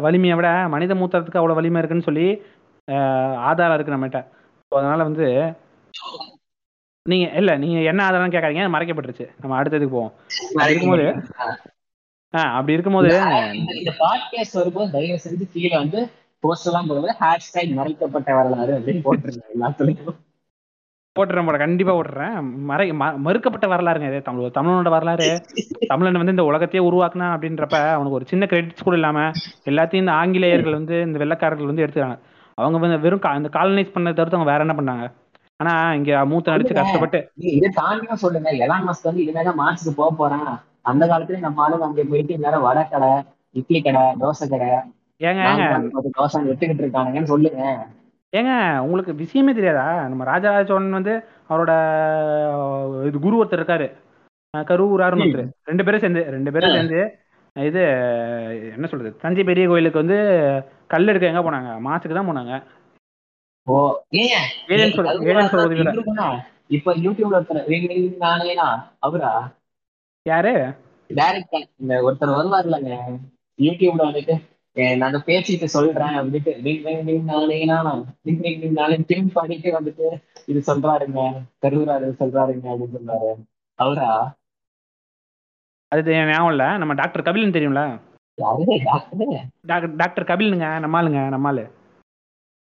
வலிமையை 0.05 0.35
விட 0.37 0.49
மனித 0.73 0.95
மூத்திரத்துக்கு 0.99 1.41
அவ்வளவு 1.41 1.59
வலிமை 1.59 1.81
இருக்குன்னு 1.81 2.07
சொல்லி 2.09 2.27
ஆதாரம் 3.49 3.75
இருக்கு 3.77 3.95
நம்மகிட்ட. 3.95 4.21
அதனால 4.71 5.01
வந்து 5.09 5.27
நீங்க 7.09 7.31
இல்ல 7.37 7.57
நீங்க 7.57 7.79
என்ன 7.79 8.05
ஆதாரம் 8.05 8.29
கேட்காதீங்க. 8.29 8.73
அது 8.73 8.77
மறைக்கப்பட்டுருச்சு. 8.77 9.29
நம்ம 9.41 9.61
அடுத்ததுக்கு 9.61 9.87
போவோம். 9.87 10.11
அப்படி 10.55 10.69
இருக்கும்போது 10.69 11.13
ஆ 12.35 12.41
அப்படி 12.41 12.73
இருக்கும்போது 12.73 13.07
இந்த- 13.53 13.93
பாட்காஸ்ட் 13.99 14.53
வரும்போது 14.53 14.91
தயவு 14.91 15.19
செஞ்சு 15.29 15.51
கீழே 15.51 15.77
வந்து 15.77 16.09
போஸ்ட் 16.39 16.65
எல்லாம் 16.65 16.87
போடும்போது 16.87 17.17
ஹேஷ்டேக் 17.19 17.73
மறைக்கப்பட்ட 17.73 18.35
வரலாறு 18.35 18.73
அப்படின்னு 18.73 19.01
போட்டுருங்க 19.03 19.41
எல்லாத்துலயும். 19.59 20.15
போட்டுறேன் 21.19 21.45
போட 21.45 21.57
கண்டிப்பா 21.57 21.95
போட்டுறேன். 21.95 22.55
மறை 22.57 22.91
ம- 22.91 23.17
மறுக்கப்பட்ட 23.17 23.67
வரலாறுங்க 23.67 24.07
இது. 24.07 24.21
தமிழ் 24.21 24.51
தமிழனோட 24.55 24.89
வரலாறு. 24.89 25.41
தமிழன் 25.87 26.13
வந்து 26.13 26.31
இந்த 26.31 26.43
உலகத்தையே 26.43 26.89
உருவாக்குனா 26.89 27.33
அப்படின்றப்ப 27.33 27.73
அவனுக்கு 27.73 28.15
ஒரு 28.15 28.25
சின்ன 28.25 28.47
கிரெடிட்ஸ் 28.49 28.83
கூட 28.83 28.95
இல்லாம 28.95 29.31
எல்லாத்தையும் 29.65 29.93
இந்த 29.93 30.11
ஆங்கிலேயர்கள் 30.11 30.73
வந்து 30.73 31.01
இந்த 31.01 31.17
வெள்ளைக்காரர்கள் 31.17 31.65
வந்து 31.65 31.85
எடுத்துக்காங்க 31.85 32.19
அவங்க 32.53 32.77
வந்து 32.77 32.99
வெறும் 32.99 33.35
இந்த 33.35 33.49
காலனைஸ் 33.59 33.91
பண்ண 33.91 34.13
தவிர்த்து 34.13 34.37
அவங்க 34.37 34.51
வேற 34.51 34.65
என்ன 34.65 34.73
பண்ணாங்க? 34.73 35.20
ஆனா 35.61 35.73
இங்க 35.99 36.11
மூத்த 36.31 36.53
நடிச்சு 36.53 36.77
கஷ்டப்பட்டு 36.77 37.19
இதை 37.57 37.69
தாண்டியும் 37.79 38.21
சொல்லுங்க. 38.23 38.49
எலான் 38.65 38.87
மஸ்க் 38.87 39.07
வந்து 39.09 39.23
இனிமேதான் 39.23 39.59
மார்ச்சுக்கு 39.61 39.93
போக 39.99 40.11
போறான். 40.21 40.51
அந்த 40.91 41.03
காலத்துல 41.11 41.39
நம்ம 41.45 41.63
ஆளுங்க 41.65 41.87
அங்க 41.87 42.03
போயிட்டு 42.11 42.35
இந்நேரம் 42.37 42.65
வடை 42.67 42.83
கடை 42.93 43.09
இட்லி 43.59 43.79
கடை 43.87 44.03
தோசை 44.21 44.45
கடை 44.53 44.69
ஏங்க 45.21 45.41
தோசை 46.19 46.37
எடுத்துக்கிட்டு 46.49 46.83
இருக்கானுங்கன்னு 46.85 47.31
சொல்லுங்க. 47.33 47.63
ஏங்க 48.33 48.51
உங்களுக்கு 48.83 49.13
விஷயமே 49.21 49.53
தெரியாதா? 49.57 49.85
நம்ம 50.11 50.25
ராஜராஜ 50.31 50.63
சோழன் 50.69 50.99
வந்து 50.99 51.13
அவரோட 51.49 51.71
இது 53.07 53.17
குரு 53.25 53.39
ஒருத்தர் 53.41 53.61
இருக்காரு. 53.61 53.87
கரூராருன்னு 54.53 55.25
ஒருத்தர். 55.25 55.49
ரெண்டு 55.69 55.85
பேரும் 55.87 56.03
சேர்ந்து 56.03 56.23
ரெண்டு 56.35 56.53
பேரும் 56.53 56.75
சேர்ந்து 56.77 57.01
இது 57.55 57.81
என்ன 58.75 58.85
சொல்றது? 58.91 59.11
தஞ்சை 59.23 59.43
பெரிய 59.49 59.65
கோயிலுக்கு 59.69 60.03
வந்து 60.03 60.19
கல் 60.93 61.11
எடுக்க 61.11 61.31
எங்க 61.31 61.41
போனாங்க? 61.47 61.71
மாசுக்கு 61.87 62.17
தான் 62.17 62.29
போனாங்க. 62.29 62.53
ஓ 63.67 63.75
ஏன்? 64.09 64.45
இப்ப 66.67 66.93
யூடியூப்ல 66.95 67.39
ஒருத்தர் 67.39 67.67
நானேனா? 68.21 68.67
அவரா? 68.99 69.31
யாரு? 70.25 70.53
டைரக்ட் 71.09 71.57
இந்த 71.77 71.93
ஒருத்தர் 72.01 72.35
வருவார்லங்க 72.35 72.91
யூடியூப்ல 73.59 74.03
வந்துட்டு 74.09 74.35
"ஏ, 74.77 74.95
நான் 74.95 75.23
பேசிட்டு 75.25 75.65
சொல்றேன் 75.65 76.15
அப்படின்ட்டு 76.19 76.61
ரிங் 76.61 76.83
ரிங் 76.83 77.05
ரிங் 77.05 77.27
நானேனா? 77.27 77.77
நானே 78.71 78.97
டிம் 79.07 79.31
பண்ணிட்டு 79.31 79.79
வந்துட்டு 79.79 80.07
இது 80.45 80.61
சொல்றாருங்க 80.67 81.21
கருவுறாரு 81.61 82.07
சொல்றாருங்க 82.19 82.67
அப்படின்னு 82.71 82.97
சொல்றாரு. 82.97 83.31
அவரா? 83.79 84.11
அது 85.87 86.15
ஞாபகம் 86.25 86.49
இல்ல. 86.49 86.77
நம்ம 86.77 86.93
டாக்டர் 86.93 87.21
கபிலன் 87.21 87.55
தெரியும்ல? 87.57 87.81
டாக்டர்? 89.65 89.95
டாக்டர் 89.95 90.29
கபில்னுங்க 90.31 90.79
நம்ம 90.79 91.01
ஆளுங்க 91.01 91.27
நம்ம 91.29 91.47
ஆளு. 91.47 91.63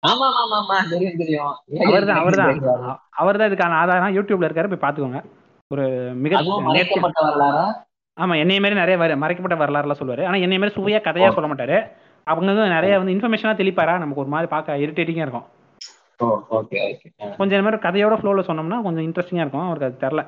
ஆமா 0.05 0.27
ஆமா 0.41 0.57
ஆமா 0.57 0.77
தெரியும் 0.91 1.17
தெரியும் 1.17 1.53
அவர்தான் 1.87 2.21
அவர்தான். 2.21 2.51
பேசுவாரு. 2.51 2.95
அவர் 3.11 3.39
தான் 3.39 3.49
இதுக்கான 3.51 3.73
ஆதாரம் 3.73 4.17
யூடியூப்ல 4.17 4.49
இருக்காரு 4.49 4.71
போய் 4.73 4.85
பாத்துக்கோங்க 4.85 5.21
ஒரு 5.71 5.85
மிக 6.15 6.35
ஆமா 8.17 8.35
என்னைய 8.39 8.61
மாதிரி 8.61 8.81
நிறைய 8.81 8.97
மறைக்கப்பட்ட 9.17 9.57
வரலாறுலாம் 9.57 10.01
சொல்லுவாரு. 10.01 10.27
ஆனா 10.27 10.37
என்னைய 10.37 10.59
மாதிரி 10.59 10.77
சுவையா 10.77 11.01
கதையா 11.03 11.35
சொல்ல 11.35 11.49
மாட்டாரு. 11.49 11.79
அவங்க 12.27 12.69
நிறைய 12.69 12.99
வந்து 12.99 13.15
இன்ஃபர்மேஷனா 13.15 13.57
தெளிப்பாரா? 13.57 13.99
நமக்கு 13.99 14.21
ஒரு 14.21 14.29
மாதிரி 14.29 14.51
பார்க்க 14.51 14.77
இரிட்டேட்டிங்கா 14.77 15.27
இருக்கும். 15.27 15.47
கொஞ்சம் 17.37 17.65
மாதிரி 17.65 17.81
கதையோட 17.83 18.15
ஃப்ளோல 18.21 18.41
சொன்னோம்னா 18.41 18.83
கொஞ்சம் 18.83 19.05
இன்ட்ரெஸ்டிங்கா 19.05 19.41
இருக்கும். 19.41 19.67
அவருக்கு 19.67 19.89
அது 19.89 20.03
தெரியல. 20.05 20.25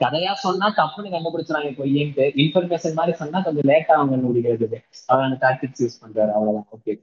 கதையா 0.00 0.32
சொன்னா 0.34 0.66
தப்புன்னு 0.76 1.12
கண்டுபிடிச்சாங்க 1.14 1.70
பொய்யன்ட்டு 1.78 2.24
இன்ஃபர்மேஷன் 2.36 2.94
மாதிரி 2.94 3.16
சொன்னா 3.16 3.40
கொஞ்சம் 3.42 3.68
லேட்டா 3.68 3.92
அவங்க 3.92 4.16
கண்டுபிடிக்கிறது. 4.16 4.78
அவர் 5.06 5.38
டாக்டிக்ஸ் 5.40 5.82
யூஸ் 5.82 6.00
பண்றாரு. 6.02 6.32
அவ்வளவுதான். 6.32 6.66
ஓகே 6.70 6.94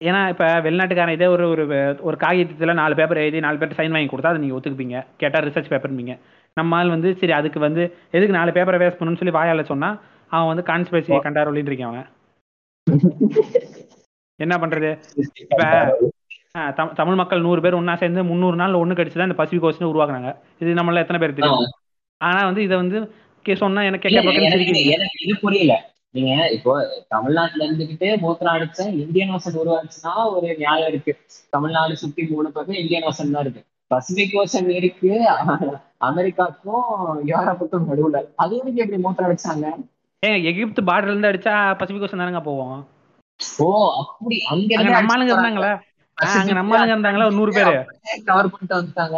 ஏன்னா 0.00 0.28
இப்ப 0.28 0.46
வெளிநாட்டுக்காரன் 0.60 1.10
இதே 1.10 1.26
ஒரு 1.26 1.44
ஒரு 1.48 1.62
ஒரு 2.00 2.16
காகிதத்துல 2.20 2.72
நாலு 2.74 2.94
பேப்பர் 2.94 3.16
எழுதி 3.16 3.40
நாலு 3.40 3.58
பேர் 3.58 3.76
சைன் 3.76 3.90
வாங்கி 3.90 4.08
கொடுத்தா 4.08 4.30
அதை 4.30 4.40
நீங்க 4.40 4.56
ஒத்துக்குப்பீங்க. 4.56 4.96
கேட்டா 5.16 5.38
ரிசர்ச் 5.40 5.70
பேப்பர்ப்பீங்க 5.70 6.14
நம்ம 6.56 6.76
ஆள் 6.76 6.88
வந்து 6.88 7.16
சரி 7.16 7.32
அதுக்கு 7.32 7.60
வந்து 7.60 7.82
எதுக்கு 8.10 8.34
நாலு 8.34 8.50
பேப்பரை 8.50 8.78
வேஸ்ட் 8.82 8.98
பண்ணணும்னு 8.98 9.20
சொல்லி 9.20 9.34
வாயால 9.34 9.64
சொன்னா 9.64 9.88
அவன் 10.30 10.50
வந்து 10.50 10.64
கான்ஸ்பிரசி 10.66 11.20
கண்டார் 11.20 11.50
இருக்கேன் 11.62 11.90
அவன். 11.90 12.06
என்ன 14.40 14.54
பண்றது? 14.56 14.88
இப்ப 15.42 15.60
தமிழ் 16.94 17.14
மக்கள் 17.14 17.40
நூறு 17.40 17.60
பேர் 17.60 17.74
ஒண்ணா 17.74 17.96
சேர்ந்து 17.96 18.24
முந்நூறு 18.24 18.56
நாள் 18.56 18.72
ஒண்ணு 18.74 18.96
கடிச்சு 18.96 19.12
தான் 19.12 19.28
இந்த 19.28 19.34
பசிபிக் 19.34 19.60
கோஸ்ட் 19.60 19.84
உருவாக்குனாங்க 19.84 20.30
இது 20.58 20.74
நம்மள 20.74 20.98
எத்தனை 20.98 21.20
பேர் 21.20 21.38
தெரியும்? 21.38 21.64
ஆனா 22.20 22.40
வந்து 22.44 22.62
இதை 22.62 22.76
வந்து 22.76 22.98
கே- 23.46 23.56
சொன்னா 23.56 23.82
எனக்கு 23.82 24.08
கேட்க 24.08 24.32
இது 25.24 25.34
புரியல. 25.40 25.74
நீங்க 26.16 26.32
இப்போ 26.56 26.72
தமிழ்நாட்டுல 27.14 27.66
இருந்துகிட்டு 27.66 28.08
மூத்திரம் 28.24 28.54
அடிச்ச 28.56 28.80
இந்தியன் 29.04 29.32
ஓசன் 29.36 29.58
உருவாச்சுன்னா 29.62 30.12
ஒரு 30.34 30.48
நியாயம் 30.60 30.90
இருக்கு. 30.92 31.12
தமிழ்நாடு 31.54 31.96
சுத்தி 32.02 32.22
மூணு 32.32 32.48
பக்கம் 32.50 32.80
இந்தியன் 32.82 33.06
ஓசன் 33.10 33.34
தான் 33.36 33.44
இருக்கு. 33.46 33.62
பசிபிக் 33.90 34.36
ஓசன் 34.42 34.70
இருக்கு. 34.78 35.10
அமெரிக்காக்கும் 36.08 36.86
யூரோப்புக்கும் 37.30 37.86
நடுவுல. 37.90 38.20
அது 38.42 38.54
வரைக்கும் 38.56 38.82
எப்படி 38.84 39.00
மூத்திரம் 39.04 39.30
அடிச்சாங்க? 39.30 39.66
ஏங்க 40.22 40.48
எகிப்து 40.50 40.82
பார்டர்ல 40.82 41.12
இருந்து 41.12 41.30
அடிச்சா 41.30 41.54
பசிபிக் 41.80 42.02
கோஸ்ட் 42.02 42.22
தானங்க 42.22 42.42
போவோம்? 42.48 42.76
ஓ 43.64 43.68
அப்படி 44.02 44.36
அங்க 44.52 44.74
நம்ம 44.88 45.14
ஆளுங்க 45.14 45.32
இருந்தாங்களா. 45.34 45.72
அங்க 46.18 46.52
நம்ம 46.58 46.76
ஆளுங்க 46.76 46.94
இருந்தாங்களா 46.96 47.28
ஒரு 47.30 47.38
நூறு 47.40 47.52
பேரு. 47.58 47.74
கவர் 48.28 48.52
பண்ணிட்டு 48.52 48.78
வந்துட்டாங்க 48.78 49.16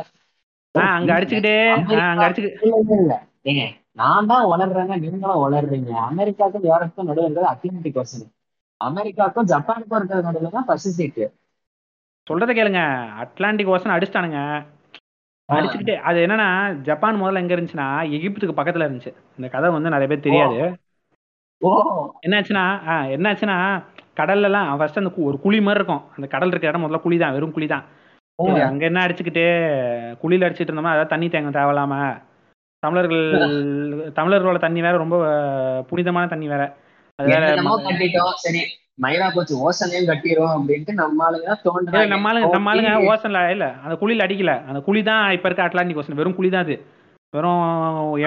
அங்க 0.74 1.10
அடிச்சுக்கிட்டே 1.16 1.56
அங்க 1.74 2.24
அடிச்சுக்கிட்டு 2.26 3.77
நான் 3.98 4.26
தான் 4.26 4.48
வளர்றேங்க 4.50 4.94
நீங்களும் 5.02 5.44
வளர்றீங்க. 5.44 5.90
அமெரிக்காவுக்கும் 6.08 6.66
யூரோப்புக்கும் 6.66 7.06
இருக்கிறது 7.06 7.48
அட்லாண்டிக் 7.50 7.98
ஓசன் 7.98 8.26
அமெரிக்காவுக்கும் 8.80 9.48
ஜப்பானுக்கும் 9.52 9.98
இருக்கிற 9.98 10.20
நடுவில் 10.20 10.56
தான் 10.56 10.68
பசிபிக். 10.68 11.22
சொல்றத 12.26 12.52
கேளுங்க. 12.52 12.82
அட்லாண்டிக் 13.22 13.72
ஓசன் 13.74 13.94
அடிச்சிட்டானுங்க. 13.94 14.40
அடிச்சுக்கிட்டே 15.48 15.94
அது 16.00 16.18
என்னன்னா 16.24 16.48
ஜப்பான் 16.82 17.20
முதல்ல 17.20 17.42
எங்க 17.42 17.54
இருந்துச்சுன்னா 17.56 17.86
எகிப்துக்கு 18.16 18.58
பக்கத்துல 18.58 18.86
இருந்துச்சு. 18.86 19.12
இந்த 19.38 19.48
கதை 19.48 19.68
வந்து 19.70 19.94
நிறைய 19.94 20.08
பேர் 20.08 20.26
தெரியாது. 20.26 20.58
ஓ. 21.62 21.70
என்னாச்சுன்னா 22.26 22.64
ஆ, 22.88 22.96
என்னாச்சுன்னா 23.14 23.56
கடல்ல 24.16 24.44
எல்லாம் 24.44 24.68
ஃபர்ஸ்ட் 24.78 25.00
அந்த 25.00 25.10
ஒரு 25.24 25.36
குழி 25.38 25.58
மாதிரி 25.60 25.80
இருக்கும். 25.80 26.04
அந்த 26.16 26.26
கடல் 26.26 26.50
இருக்கிற 26.50 26.70
இடம் 26.70 26.84
முதல்ல 26.84 27.00
குழி 27.00 27.16
தான் 27.18 27.34
வெறும் 27.34 27.54
குழி 27.56 27.66
தான் 27.66 27.84
அங்க 28.64 28.84
என்ன 28.84 29.02
அடிச்சுக்கிட்டு 29.04 29.44
குழியில 30.22 30.46
அடிச்சிட்டு 30.46 30.70
இருந்தோமா 30.70 30.92
அதாவது 30.92 31.12
தண்ணி 31.14 31.26
தேங்க 31.28 31.50
தேவையில்லாம 31.50 31.94
தமிழர்கள் 32.82 33.24
தமிழர்களோட 34.18 34.58
தண்ணி 34.64 34.80
வேற 34.86 34.96
ரொம்ப 35.02 35.16
புனிதமான 35.90 36.26
தண்ணி 36.32 36.46
வேற. 36.52 36.64
கட்டிட்டோம். 37.18 38.34
சரி 38.44 38.60
மயிரா 39.04 39.26
போச்சு 39.34 39.54
ஓசனையும் 39.64 40.08
கட்டிரும் 40.10 40.52
அப்படின்ட்டு 40.54 40.92
நம்ம 41.00 41.24
ஆளுங்க 41.26 41.46
தான் 41.46 41.56
இல்ல, 41.56 41.64
தோன்றாங்க 41.66 42.12
நம்ம 42.12 42.28
ஆளுங்க 42.30 42.48
நம்ம 42.54 42.70
ஆளுங்க 42.72 42.92
ஓகே. 42.98 43.08
ஓசன்ல 43.12 43.40
இல்ல 43.54 43.66
அந்த 43.84 43.94
குழியில 44.00 44.24
அடிக்கல. 44.26 44.54
அந்த 44.70 44.80
குழி 44.86 45.00
தான் 45.10 45.24
இப்ப 45.36 45.48
இருக்க 45.48 45.66
அட்லாண்டிக் 45.66 46.00
ஓசன் 46.02 46.20
வெறும் 46.20 46.36
குழி 46.38 46.50
தான் 46.54 46.64
அது. 46.66 46.76
வெறும் 47.32 47.64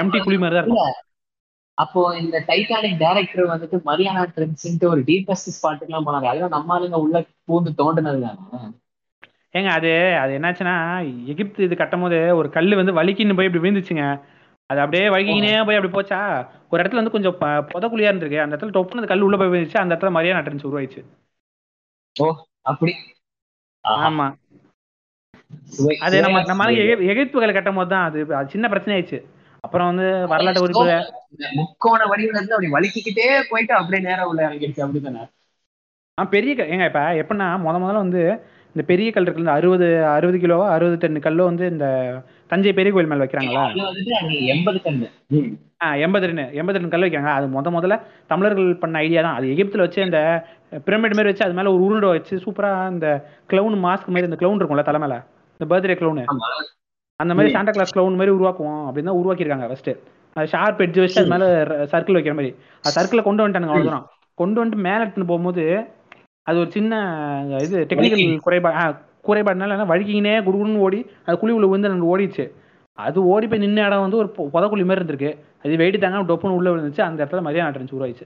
எம்டி 0.01 0.19
குழி 0.25 0.37
மாதிரி 0.41 0.57
தான் 0.57 0.63
இருக்கும். 0.63 0.93
அப்போ 1.77 2.01
இந்த 2.21 2.37
டைட்டானிக் 2.49 2.99
டைரக்டர் 3.03 3.51
வந்துட்டு 3.53 3.77
மரியானா 3.89 4.23
ட்ரெண்ட்ஸ்ன்ட்டு 4.35 4.89
ஒரு 4.93 5.01
டீப்பஸ்ட் 5.09 5.53
ஸ்பாட்டுக்கு 5.57 5.91
எல்லாம் 5.91 6.07
போனாங்க. 6.07 6.27
அதெல்லாம் 6.31 6.55
நம்ம 6.57 6.75
ஆளுங்க 6.75 6.97
உள்ள 7.05 7.17
பூந்து 7.49 7.71
தோண்டுனது 7.79 8.21
தானே? 8.25 8.69
ஏங்க 9.55 9.69
அது 9.77 9.89
அது 10.23 10.31
என்னாச்சுன்னா 10.37 10.75
எகிப்து 11.31 11.65
இது 11.67 11.75
கட்டும் 11.79 12.03
போது 12.05 12.19
ஒரு 12.39 12.49
கல் 12.55 12.79
வந்து 12.81 12.97
வலிக்கின்னு 12.99 13.37
போய் 13.37 13.49
இப்படி 13.49 13.63
விழுந்துச்சுங்க. 13.63 14.05
அது 14.71 14.79
அப்படியே 14.81 15.05
வலிக்கினே 15.09 15.37
போய் 15.61 15.77
அப்படி 15.77 15.93
போச்சா? 15.93 16.19
ஒரு 16.71 16.81
இடத்துல 16.81 16.99
வந்து 16.99 17.13
கொஞ்சம் 17.13 17.35
புதக்குழியா 17.69 18.09
இருந்திருக்கு. 18.09 18.41
அந்த 18.41 18.53
இடத்துல 18.53 18.75
டொப்புன்னு 18.75 19.01
அந்த 19.01 19.09
கல் 19.09 19.23
உள்ள 19.23 19.37
போய் 19.37 19.51
விழுந்துச்சு 19.51 19.81
அந்த 19.81 19.93
இடத்துல 19.93 20.11
மரியாதை 20.11 20.41
ட்ரெண்ட்ஸ் 20.43 20.67
உருவாயிடுச்சு. 20.67 21.01
அப்படி? 22.65 22.93
ஆஹா, 23.85 24.05
ஆமா. 24.07 24.27
அது 26.01 26.15
நம்ம 26.17 26.37
சுவையா 26.37 26.49
நம்ம 26.49 26.63
ஆளுங்க 26.63 26.81
எகி- 26.85 27.07
எகிப்துகளை 27.11 27.53
கட்டும் 27.53 27.77
போது 27.77 27.89
தான் 27.89 28.05
அது 28.07 28.19
சின்ன 28.51 28.65
பிரச்சனை 28.69 28.93
ஆயிடுச்சு 28.95 29.19
அப்புறம் 29.63 29.89
வந்து 29.89 30.05
வரலாற்று 30.31 30.61
குறிப்பு 30.61 30.83
முக்கோண 31.57 32.01
வடிவுல 32.11 32.37
இருந்து 32.37 32.55
அப்படி 32.55 32.69
வலிக்கிக்கிட்டே 32.71 33.27
போயிட்டு 33.49 33.73
அப்படியே 33.73 34.01
நேரா 34.05 34.23
உள்ள 34.29 34.41
இறங்கிடுச்சு. 34.47 34.81
அப்படிதானே 34.85 35.23
ஆ 36.17 36.23
பெரிய 36.31 36.53
கல் 36.55 36.71
ஏங்க 36.73 36.87
இப்போ 36.89 37.03
எப்படின்னா 37.19 37.47
முத 37.61 37.75
முதல்ல 37.79 38.03
வந்து 38.03 38.21
இந்த 38.75 38.83
பெரிய 38.87 39.07
கல் 39.11 39.25
இருக்குல்ல 39.25 39.53
அறுபது 39.55 39.87
அறுபது 40.11 40.37
கிலோவோ 40.37 40.65
அறுபது 40.73 40.97
டன் 40.99 41.19
கல்லோ 41.19 41.43
வந்து 41.45 41.65
இந்த 41.67 41.85
தஞ்சை 42.51 42.71
பெரிய 42.77 42.91
கோயில் 42.93 43.09
மேல 43.11 43.23
வைக்கிறாங்களா? 43.23 43.63
எண்பது 44.53 44.79
கண்ணு 44.85 45.07
எண்பது 46.05 46.25
டன் 46.29 46.41
எண்பது 46.61 46.77
டன் 46.79 46.93
கல் 46.93 47.05
வைக்கிறாங்க. 47.05 47.31
அது 47.37 47.45
முத 47.55 47.69
முதல்ல 47.75 47.95
தமிழர்கள் 48.31 48.69
பண்ண 48.81 49.03
ஐடியா 49.05 49.21
தான். 49.27 49.37
அது 49.39 49.45
எகிப்துல 49.53 49.85
வச்சு 49.85 50.01
அந்த 50.07 50.19
பிரமிட் 50.87 51.15
மாதிரி 51.17 51.31
வச்சு 51.31 51.45
அது 51.47 51.57
மேல 51.59 51.71
ஒரு 51.75 51.83
உருண்டை 51.87 52.09
வச்சு 52.15 52.35
சூப்பரா 52.45 52.71
இந்த 52.95 53.07
கிளவுன் 53.51 53.77
மாஸ்க் 53.85 54.11
மாதிரி 54.15 54.29
இந்த 54.29 54.39
கிளவுன் 54.41 54.59
இருக்கும்ல 54.61 54.85
தலை 54.89 55.01
மேல? 55.05 55.15
இந்த 55.59 55.67
பர்த்டே 55.71 55.97
கிளவுன் 56.01 56.21
அந்த 57.19 57.33
மாதிரி. 57.37 57.53
சாண்டா 57.55 57.73
கிளாஸ் 57.75 57.95
கிளவுன் 57.95 58.19
மாதிரி 58.19 58.35
உருவாக்குவோம் 58.37 58.83
அப்படின்னு 58.87 59.09
தான் 59.11 59.19
உருவாக்கியிருக்காங்க 59.21 59.67
ஃபர்ஸ்ட் 59.71 59.91
அது 60.35 60.49
ஷார்ப் 60.53 60.81
எட்ஜ் 60.85 60.99
வச்சு 61.03 61.19
அது 61.21 61.31
மேல 61.33 61.45
சர்க்கிள் 61.93 62.17
வைக்கிற 62.17 62.35
மாதிரி. 62.37 62.51
அது 62.83 62.95
சர்க்கிளை 62.97 63.23
கொண்டு 63.25 63.43
வந்துட்டானுங்க 63.43 63.73
அவ்வளோ 63.73 63.89
தூரம் 63.89 64.05
கொண்டு 64.37 64.59
வந்துட்டு 64.61 64.85
மேல 64.87 65.03
எடுத்துன்னு 65.05 65.31
போகும்போது 65.31 65.63
அது 66.47 66.57
ஒரு 66.63 66.69
சின்ன 66.75 66.93
இது 67.65 67.75
டெக்னிக்கல் 67.89 68.21
வழுக்கி. 68.21 68.37
குறைபாடுனால 69.27 69.75
என்ன 69.75 69.87
வழுக்கினே 69.91 70.33
குடுகுடுன்னு 70.47 70.83
ஓடி 70.87 70.99
அது 71.25 71.35
குழி 71.41 71.53
உள்ள 71.57 71.67
விழுந்து 71.69 71.89
எனக்கு 71.89 72.11
ஓடிச்சு 72.13 72.45
அது 72.97 73.17
ஓடி 73.33 73.45
போய் 73.47 73.63
நின்ன 73.63 73.85
இடம் 73.87 74.03
வந்து 74.05 74.19
ஒரு 74.21 74.29
புதக்குழி 74.55 74.83
மாதிரி 74.87 75.01
இருந்திருக்கு. 75.01 75.31
அது 75.63 75.79
வெயிட் 75.81 76.03
தாங்க 76.03 76.21
டொப்புன்னு 76.31 76.57
உள்ள 76.59 76.69
விழுந்துச்சு. 76.73 77.01
அந்த 77.07 77.19
இடத்துல 77.23 77.41
மரியாதை 77.47 77.73
இருந்துச்சு 77.77 77.97
உருவாயிச்சு 77.99 78.25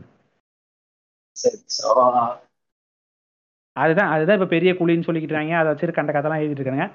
அதுதான் 3.76 4.12
அதுதான் 4.14 4.38
இப்போ 4.38 4.50
பெரிய 4.54 4.72
குழின்னு 4.80 5.06
சொல்லிக்கிட்டு 5.08 5.34
இருக்காங்க 5.34 5.56
அதை 5.62 5.70
வச்சு 5.72 5.98
கண்ட 5.98 6.12
கதைலாம் 6.16 6.42
எழுதிட்டு 6.44 6.64
இருக்காங்க 6.64 6.86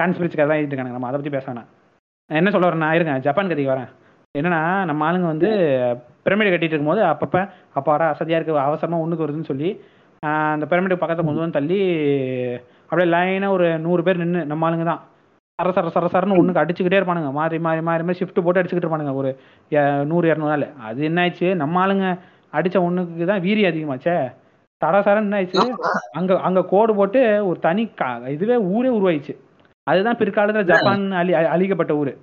கான்ஸ்பிரசி 0.00 0.36
கதைலாம் 0.36 0.58
எழுதிட்டு 0.58 0.74
இருக்காங்க 0.74 0.96
நம்ம 0.96 1.08
அதை 1.10 1.16
பற்றி 1.18 1.32
பேச 1.36 1.46
வேணாம். 1.50 1.68
நான் 2.30 2.40
என்ன 2.40 2.50
சொல்ல 2.54 2.68
வரேன்னா 2.68 2.90
இருங்க 2.96 3.12
ஜப்பான் 3.26 3.50
கதைக்கு 3.52 3.72
வரேன். 3.74 3.90
என்னன்னா 4.38 4.60
நம்ம 4.88 5.06
ஆளுங்க 5.06 5.26
வந்து 5.32 5.48
பிரமிடு 6.24 6.50
கட்டிட்டு 6.52 6.74
இருக்கும்போது 6.74 7.02
அப்பப்போ 7.12 7.40
அப்பாடா 7.78 8.08
அசதியாக 8.14 8.38
இருக்கு 8.38 8.58
அவசரமாக 8.66 9.04
ஒன்றுக்கு 9.04 9.24
வருதுன்னு 9.24 9.50
சொல்லி 9.52 9.70
அந்த 10.54 10.66
பிரமிடு 10.70 11.00
பக்கத்தில் 11.02 11.28
கொஞ்சம் 11.28 11.56
தள்ளி 11.58 11.78
அப்படியே 12.90 13.08
லைனாக 13.14 13.48
ஒரு 13.48 13.78
நூறு 13.78 14.02
பேர் 14.02 14.16
நின்று 14.16 14.44
நம்ம 14.46 14.70
ஆளுங்க 14.70 14.84
தான். 14.84 15.00
சர 15.58 15.68
சர 15.68 15.88
சர 15.94 16.06
சரன்னு 16.12 16.38
ஒன்றுக்கு 16.38 16.62
அடிச்சுக்கிட்டே 16.62 16.98
இருப்பானுங்க. 17.00 17.32
மாறி 17.32 17.58
மாறி 17.58 17.80
மாறி 17.80 18.02
மாறி 18.02 18.18
ஷிஃப்ட் 18.18 18.40
போட்டு 18.40 18.60
அடிச்சுக்கிட்டு 18.62 18.88
இருப்பானுங்க. 18.88 19.14
ஒரு 19.14 19.30
நூறு 20.04 20.32
இரநூறு 20.32 20.52
நாள் 20.52 20.66
அது 20.84 21.04
என்ன 21.04 21.18
ஆயிடுச்சு? 21.22 21.54
நம்ம 21.54 21.86
ஆளுங்க 21.86 22.06
அடிச்ச 22.52 22.76
ஒண்ணுக்கு 22.86 23.24
தான் 23.24 23.40
வீரி 23.40 23.64
அதிகமாச்சே. 23.64 24.14
சர 24.82 24.94
சரன்னு 25.00 25.16
என்ன 25.16 25.42
ஆயிடுச்சு? 25.42 25.68
அங்க 26.12 26.38
அங்க 26.40 26.64
கோடு 26.64 26.94
போட்டு 26.94 27.46
ஒரு 27.46 27.58
தனி 27.60 27.90
கா- 28.00 28.28
இதுவே 28.28 28.56
ஊரே 28.56 28.88
உருவாயிடுச்சு. 28.88 29.34
அதுதான் 29.82 30.16
பிற்காலத்துல 30.16 30.62
ஜப்பான் 30.62 31.12
அழி 31.12 31.32
அழி- 31.32 31.52
அழிக்கப்பட்ட 31.54 31.96
ஊரு. 31.96 32.18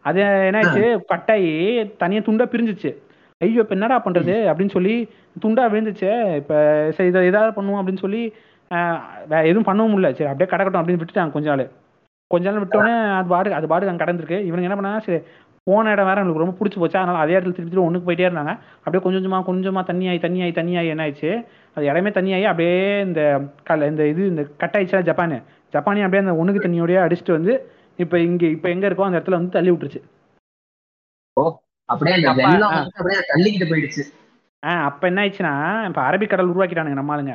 அது 0.00 0.22
என்னாச்சு 0.22 0.98
கட்டாயி 1.08 1.52
தனியா 1.96 2.20
துண்டா 2.20 2.46
பிரிஞ்சுச்சு. 2.46 2.90
ஐயோ 3.38 3.60
இப்ப 3.60 3.74
என்னடா 3.74 4.02
பண்றது? 4.04 4.34
அப்படின்னு 4.50 4.70
சொல்லி 4.70 5.08
துண்டா 5.42 5.64
விழுந்துச்சு. 5.72 6.36
இப்ப 6.36 6.54
சரி 6.90 7.08
இதை 7.08 7.24
ஏதாவது 7.24 7.62
பண்ணுவோம் 7.62 7.80
அப்படின்னு 7.80 7.96
சொல்லி 7.96 8.34
எதுவும் 9.50 9.68
பண்ணவும் 9.70 9.92
முடியல. 9.94 10.10
சரி 10.18 10.30
அப்படியே 10.32 10.50
கிடக்கட்டும் 10.52 10.80
அப்படின்னு 10.82 11.02
விட்டுட்டாங்க 11.02 11.34
கொஞ்ச 11.36 11.48
நாள். 11.52 11.64
கொஞ்ச 12.30 12.44
நாள் 12.50 12.62
விட்டோன்னே 12.64 12.94
அது 13.18 13.28
பாடு 13.32 13.56
அது 13.58 13.66
பாடு 13.72 13.90
அங்கே 13.90 14.02
கடந்திருக்கு. 14.04 14.38
இவனுங்க 14.48 14.68
என்ன 14.68 14.78
பண்ணாங்க 14.78 15.02
சரி 15.08 15.20
போன 15.68 15.92
இடம் 15.94 16.08
வேற 16.08 16.22
எனக்கு 16.22 16.42
ரொம்ப 16.42 16.54
பிடிச்சி 16.56 16.78
போச்சு. 16.80 16.96
அதனால 17.00 17.20
அதே 17.24 17.34
இடத்துல 17.36 17.54
திருப்பி 17.56 17.70
திருப்பி 17.72 17.86
ஒண்ணுக்கு 17.88 18.06
போயிட்டே 18.08 18.26
இருந்தாங்க. 18.28 18.52
அப்படியே 18.82 19.02
கொஞ்சம் 19.04 19.20
கொஞ்சமா 19.20 19.38
கொஞ்சமா 19.50 19.82
தண்ணியாகி 19.90 20.18
தண்ணியாகி 20.24 20.52
தண்ணியாகி 20.58 20.90
என்ன 20.94 21.04
ஆயிடுச்சு? 21.04 21.30
அது 21.76 21.84
இடமே 21.90 22.10
தண்ணியாகி 22.16 22.46
அப்படியே 22.50 22.74
இந்த 23.06 23.22
கல் 23.68 23.86
இந்த 23.92 24.02
இது 24.12 24.22
இந்த 24.32 24.42
கட் 24.62 24.76
ஆயிடுச்சா 24.78 25.00
ஜப்பானு. 25.08 25.38
ஜப்பானே 25.74 26.04
அப்படியே 26.06 26.24
அந்த 26.24 26.34
ஒண்ணுக்கு 26.40 26.64
தண்ணியோடய 26.66 27.04
அடிச்சுட்டு 27.06 27.36
வந்து 27.38 27.54
இப்போ 28.04 28.16
இங்க 28.26 28.44
இப்போ 28.56 28.68
எங்க 28.74 28.84
இருக்கோ 28.88 29.06
அந்த 29.08 29.18
இடத்துல 29.18 29.38
வந்து 29.38 29.56
தள்ளி 29.56 29.72
விட்டுருச்சு. 29.72 30.02
அப்படியே 31.88 32.16
அப்படியே 32.32 33.22
தள்ளிக்கிட்டு 33.32 33.68
போயிடுச்சு. 33.72 34.04
ஆ 34.62 34.70
அப்போ 34.88 35.04
என்ன 35.10 35.22
ஆயிடுச்சுன்னா 35.22 35.54
இப்போ 35.88 36.02
அரபிக்கடல் 36.08 36.52
உருவாக்கிட்டானுங்க 36.52 37.00
நம்ம 37.00 37.14
ஆளுங்க. 37.16 37.34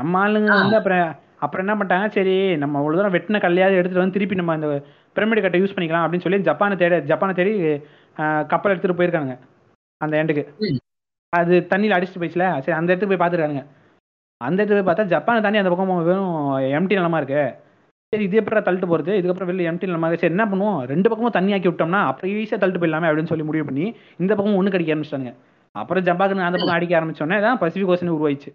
நம்ம 0.00 0.20
ஆளுங்க 0.24 0.50
வந்து 0.62 0.78
அப்புறம் 0.80 1.06
அப்புறம் 1.44 1.64
என்ன 1.64 1.74
பண்ணிட்டாங்க? 1.78 2.08
சரி 2.16 2.34
நம்ம 2.62 2.78
அவ்வளோ 2.80 2.96
தூரம் 2.98 3.14
வெட்டின 3.16 3.40
கல்லையாவது 3.44 3.78
எடுத்துட்டு 3.80 4.02
வந்து 4.02 4.16
திருப்பி 4.16 4.40
நம்ம 4.40 4.54
அந்த 4.56 4.68
பிரமிடு 5.16 5.42
கட்டை 5.44 5.60
யூஸ் 5.62 5.74
பண்ணிக்கலாம் 5.76 6.04
அப்படின்னு 6.04 6.26
சொல்லி 6.26 6.38
ஜப்பானை 6.48 6.74
தேட 6.82 6.96
ஜப்பானை 7.10 7.34
தேடி 7.38 7.52
கப்பல் 8.52 8.72
எடுத்துட்டு 8.72 8.98
போயிருக்கானுங்க. 8.98 9.36
அந்த 10.00 10.14
எண்டுக்கு. 10.22 10.44
அது 11.32 11.54
தண்ணியில் 11.72 11.94
அடிச்சுட்டு 11.96 12.20
போயிடுச்சுல? 12.22 12.46
சரி 12.64 12.76
அந்த 12.78 12.88
இடத்துக்கு 12.90 13.12
போய் 13.12 13.22
பார்த்துருக்கானுங்க 13.22 13.64
அந்த 14.40 14.58
இடத்துக்கு 14.58 14.80
போய் 14.80 14.88
பார்த்தா 14.90 15.10
ஜப்பானை 15.14 15.40
தாண்டி 15.44 15.60
அந்த 15.62 15.70
பக்கம் 15.72 16.06
வெறும் 16.10 16.36
எம்டி 16.78 16.98
நிலமா 17.00 17.18
இருக்கு. 17.20 17.42
சரி 18.12 18.24
இது 18.28 18.38
எப்படி 18.40 18.62
தள்ளிட்டு 18.68 18.88
போறது? 18.92 19.12
இதுக்கப்புறம் 19.18 19.50
வெளில 19.50 19.66
எம்டி 19.70 19.90
நிலமா 19.90 20.06
இருக்கு. 20.08 20.22
சரி 20.24 20.34
என்ன 20.36 20.46
பண்ணுவோம்? 20.52 20.78
ரெண்டு 20.92 21.08
பக்கமும் 21.10 21.36
தண்ணி 21.36 21.52
ஆக்கி 21.56 21.68
விட்டோம்னா 21.70 22.00
அப்புறம் 22.10 22.30
ஈஸியாக 22.42 22.60
தள்ளிட்டு 22.62 22.82
போயிடலாமே 22.82 23.08
அப்படின்னு 23.10 23.32
சொல்லி 23.32 23.46
முடிவு 23.50 23.66
பண்ணி 23.68 23.86
இந்த 24.22 24.32
பக்கம் 24.38 24.58
ஒன்று 24.60 24.74
கடிக்க 24.74 24.94
ஆரம்பிச்சிட்டாங்க 24.94 25.32
அப்புறம் 25.74 26.04
ஜப்பாக்கு 26.08 26.48
அந்த 26.48 26.58
பக்கம் 26.58 26.78
அடிக்க 26.78 26.98
ஆரம்பிச்சோன்னே 27.00 27.38
தான் 27.46 27.58
பசிபிக் 27.62 27.92
ஓசன் 27.94 28.14
உருவாயிச்சு 28.16 28.50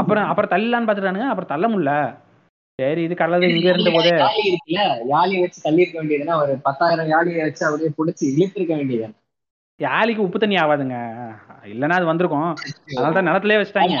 அப்புறம் 0.00 0.26
அப்புறம் 0.30 0.52
தள்ளலான்னு 0.52 0.88
பார்த்துட்டானுங்க. 0.88 1.30
அப்புறம் 1.30 1.52
தள்ள 1.52 1.66
முடியல. 1.68 1.94
சரி 2.78 3.02
இது 3.02 3.14
கடலது 3.14 3.48
இங்க 3.48 3.68
இருந்த 3.72 3.90
போது. 3.94 4.10
இருக்குல்ல? 4.44 4.82
யாழியை 5.12 5.40
வச்சு 5.44 5.58
தள்ளி 5.62 5.82
இருக்க 5.82 5.98
வேண்டியதுன்னா 6.00 6.36
ஒரு 6.42 6.52
பத்தாயிரம் 6.66 7.10
யாழியை 7.14 7.42
வச்சு 7.46 7.66
அப்படியே 7.66 7.90
புடிச்சு 7.98 8.24
இழுத்திருக்க 8.32 8.74
வேண்டியது. 8.76 9.08
யாழிக்கு 9.80 10.24
உப்பு 10.26 10.38
தண்ணி 10.38 10.56
ஆகாதுங்க. 10.56 10.96
இல்லைன்னா 11.72 11.98
அது 12.00 12.10
வந்திருக்கும். 12.10 12.48
அதனால 12.90 13.12
தான் 13.12 13.28
நிலத்திலே 13.30 13.58
வச்சுட்டாங்க. 13.60 13.94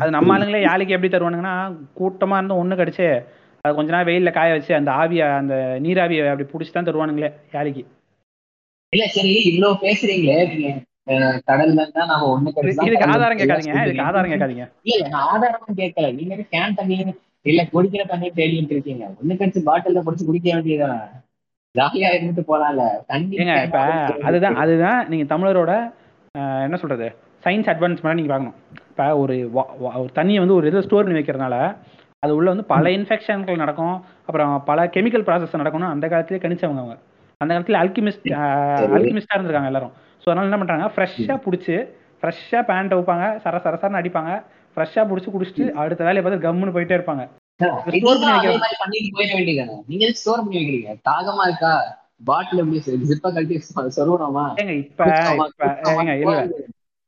அது 0.00 0.10
நம்ம 0.10 0.34
ஆளுங்களே 0.34 0.60
யாழிக்கு 0.66 0.94
எப்படி 0.96 1.10
தருவானுங்கன்னா 1.12 1.54
கூட்டமா 2.00 2.36
இருந்து 2.36 2.60
ஒண்ணு 2.62 2.74
கடிச்சு 2.80 3.06
அது 3.64 3.74
கொஞ்ச 3.74 3.90
நேரம் 3.92 4.08
வெயில்ல 4.08 4.30
காய 4.32 4.52
வச்சு 4.52 4.72
அந்த 4.74 4.90
ஆவியை 4.92 5.26
அந்த 5.38 5.54
நீராவியை 5.84 6.26
அப்படி 6.32 6.48
பிடிச்சி 6.50 6.72
தான் 6.72 6.88
தருவானுங்களே 6.88 7.30
யாழிக்கு. 7.54 7.82
இல்ல 8.92 9.04
சரி 9.14 9.32
இவ்வளவு 9.48 9.82
பேசுறீங்களே 9.84 10.36
நீங்க 10.50 10.68
கடல்ல 11.48 11.76
இருந்தா 11.76 12.04
நாம 12.10 12.28
ஒண்ணு 12.34 12.50
இதுக்கு 12.84 13.10
ஆதாரம் 13.14 13.38
கேட்காதீங்க 13.40 13.82
இதுக்கு. 13.84 14.06
ஆதாரம் 14.08 14.32
கேட்காதீங்க. 14.32 14.64
இல்ல 14.90 15.02
நான் 15.08 15.28
ஆதாரமும் 15.32 15.78
கேட்கல. 15.80 16.08
நீங்க 16.18 16.36
கேன் 16.54 16.76
தண்ணி 16.78 16.96
இல்ல 17.46 17.62
குடிக்கிற 17.72 18.02
தண்ணி 18.04 18.28
தேடிட்டு 18.38 18.74
இருக்கீங்க. 18.76 19.04
ஒண்ணு 19.20 19.38
கடிச்சு 19.40 19.60
பாட்டில்ல 19.68 20.02
புடிச்சு 20.06 20.28
குடிக்க 20.28 20.48
வேண்டியதுதான். 20.54 21.04
ஜாலியா 21.74 22.08
இருந்துட்டு 22.16 22.44
போலாம்ல. 22.50 22.82
தண்ணி 23.10 23.36
இப்ப 23.64 23.80
அதுதான் 24.28 24.58
அதுதான் 24.62 25.00
நீங்க 25.12 25.26
தமிழரோட 25.34 25.72
என்ன 26.66 26.76
சொல்றது 26.76 27.06
சயின்ஸ் 27.44 27.70
அட்வான்ஸ்மெண்ட் 27.72 28.18
நீங்க 28.18 28.30
பார்க்கணும் 28.32 28.56
இப்ப 28.88 29.04
ஒரு 29.22 29.34
ஒரு 29.98 30.10
தண்ணியை 30.18 30.40
வந்து 30.42 30.56
ஒரு 30.58 30.68
இதில் 30.70 30.86
ஸ்டோர் 30.86 31.04
பண்ணி 31.04 31.18
வைக்கிறதுனால 31.18 31.56
அது 32.22 32.32
உள்ள 32.36 32.48
வந்து 32.50 32.66
பல 32.72 32.88
இன்ஃபெக்ஷன்கள் 32.90 33.62
நடக்கும். 33.62 33.96
அப்புறம் 34.28 34.52
பல 34.64 34.86
கெமிக்கல் 34.94 35.26
ப்ராசஸ் 35.28 35.60
நடக்கணும் 35.62 35.92
அந்த 35.94 36.06
காலத்திலே 36.08 36.42
கணிச்சவங்க 36.42 36.82
அவங்க. 36.82 36.96
அந்த 37.40 37.50
காலத்துல 37.54 37.80
அல்கிமிஸ்ட் 37.84 38.28
அல்கிமிஸ்டா 38.96 39.36
இருந்திருக்காங்க 39.36 39.70
எல்லாரும். 39.70 39.94
ஸோ 40.22 40.26
அதனால 40.28 40.48
என்ன 40.48 40.58
பண்றாங்க 40.60 40.86
ஃப்ரெஷ்ஷாக 40.94 41.38
பிடிச்சி 41.46 41.74
ஃப்ரெஷ்ஷாக 42.20 42.62
பேண்ட் 42.70 42.94
வைப்பாங்க 42.98 43.24
சர 43.44 43.56
சர 43.64 43.74
சரன்னு 43.82 44.00
அடிப்பாங்க. 44.00 44.30
ஃப்ரெஷ்ஷாக 44.76 45.04
பிடிச்சி 45.10 45.28
குடிச்சிட்டு 45.34 45.64
அடுத்த 45.82 46.04
வேலையை 46.08 46.22
பார்த்து 46.24 46.46
கம்முன்னு 46.46 46.74
போயிட்டே 46.76 46.96
இருப்பாங்க. 46.98 47.24
நீங்க 49.90 50.06
ஸ்டோர் 50.20 50.42
பண்ணி 50.44 50.58
வைக்கிறீங்க? 50.60 50.94
தாகமா 51.10 51.44
இருக்கா? 51.50 51.74
பாட்டில் 52.30 52.60
எப்படி 52.62 52.80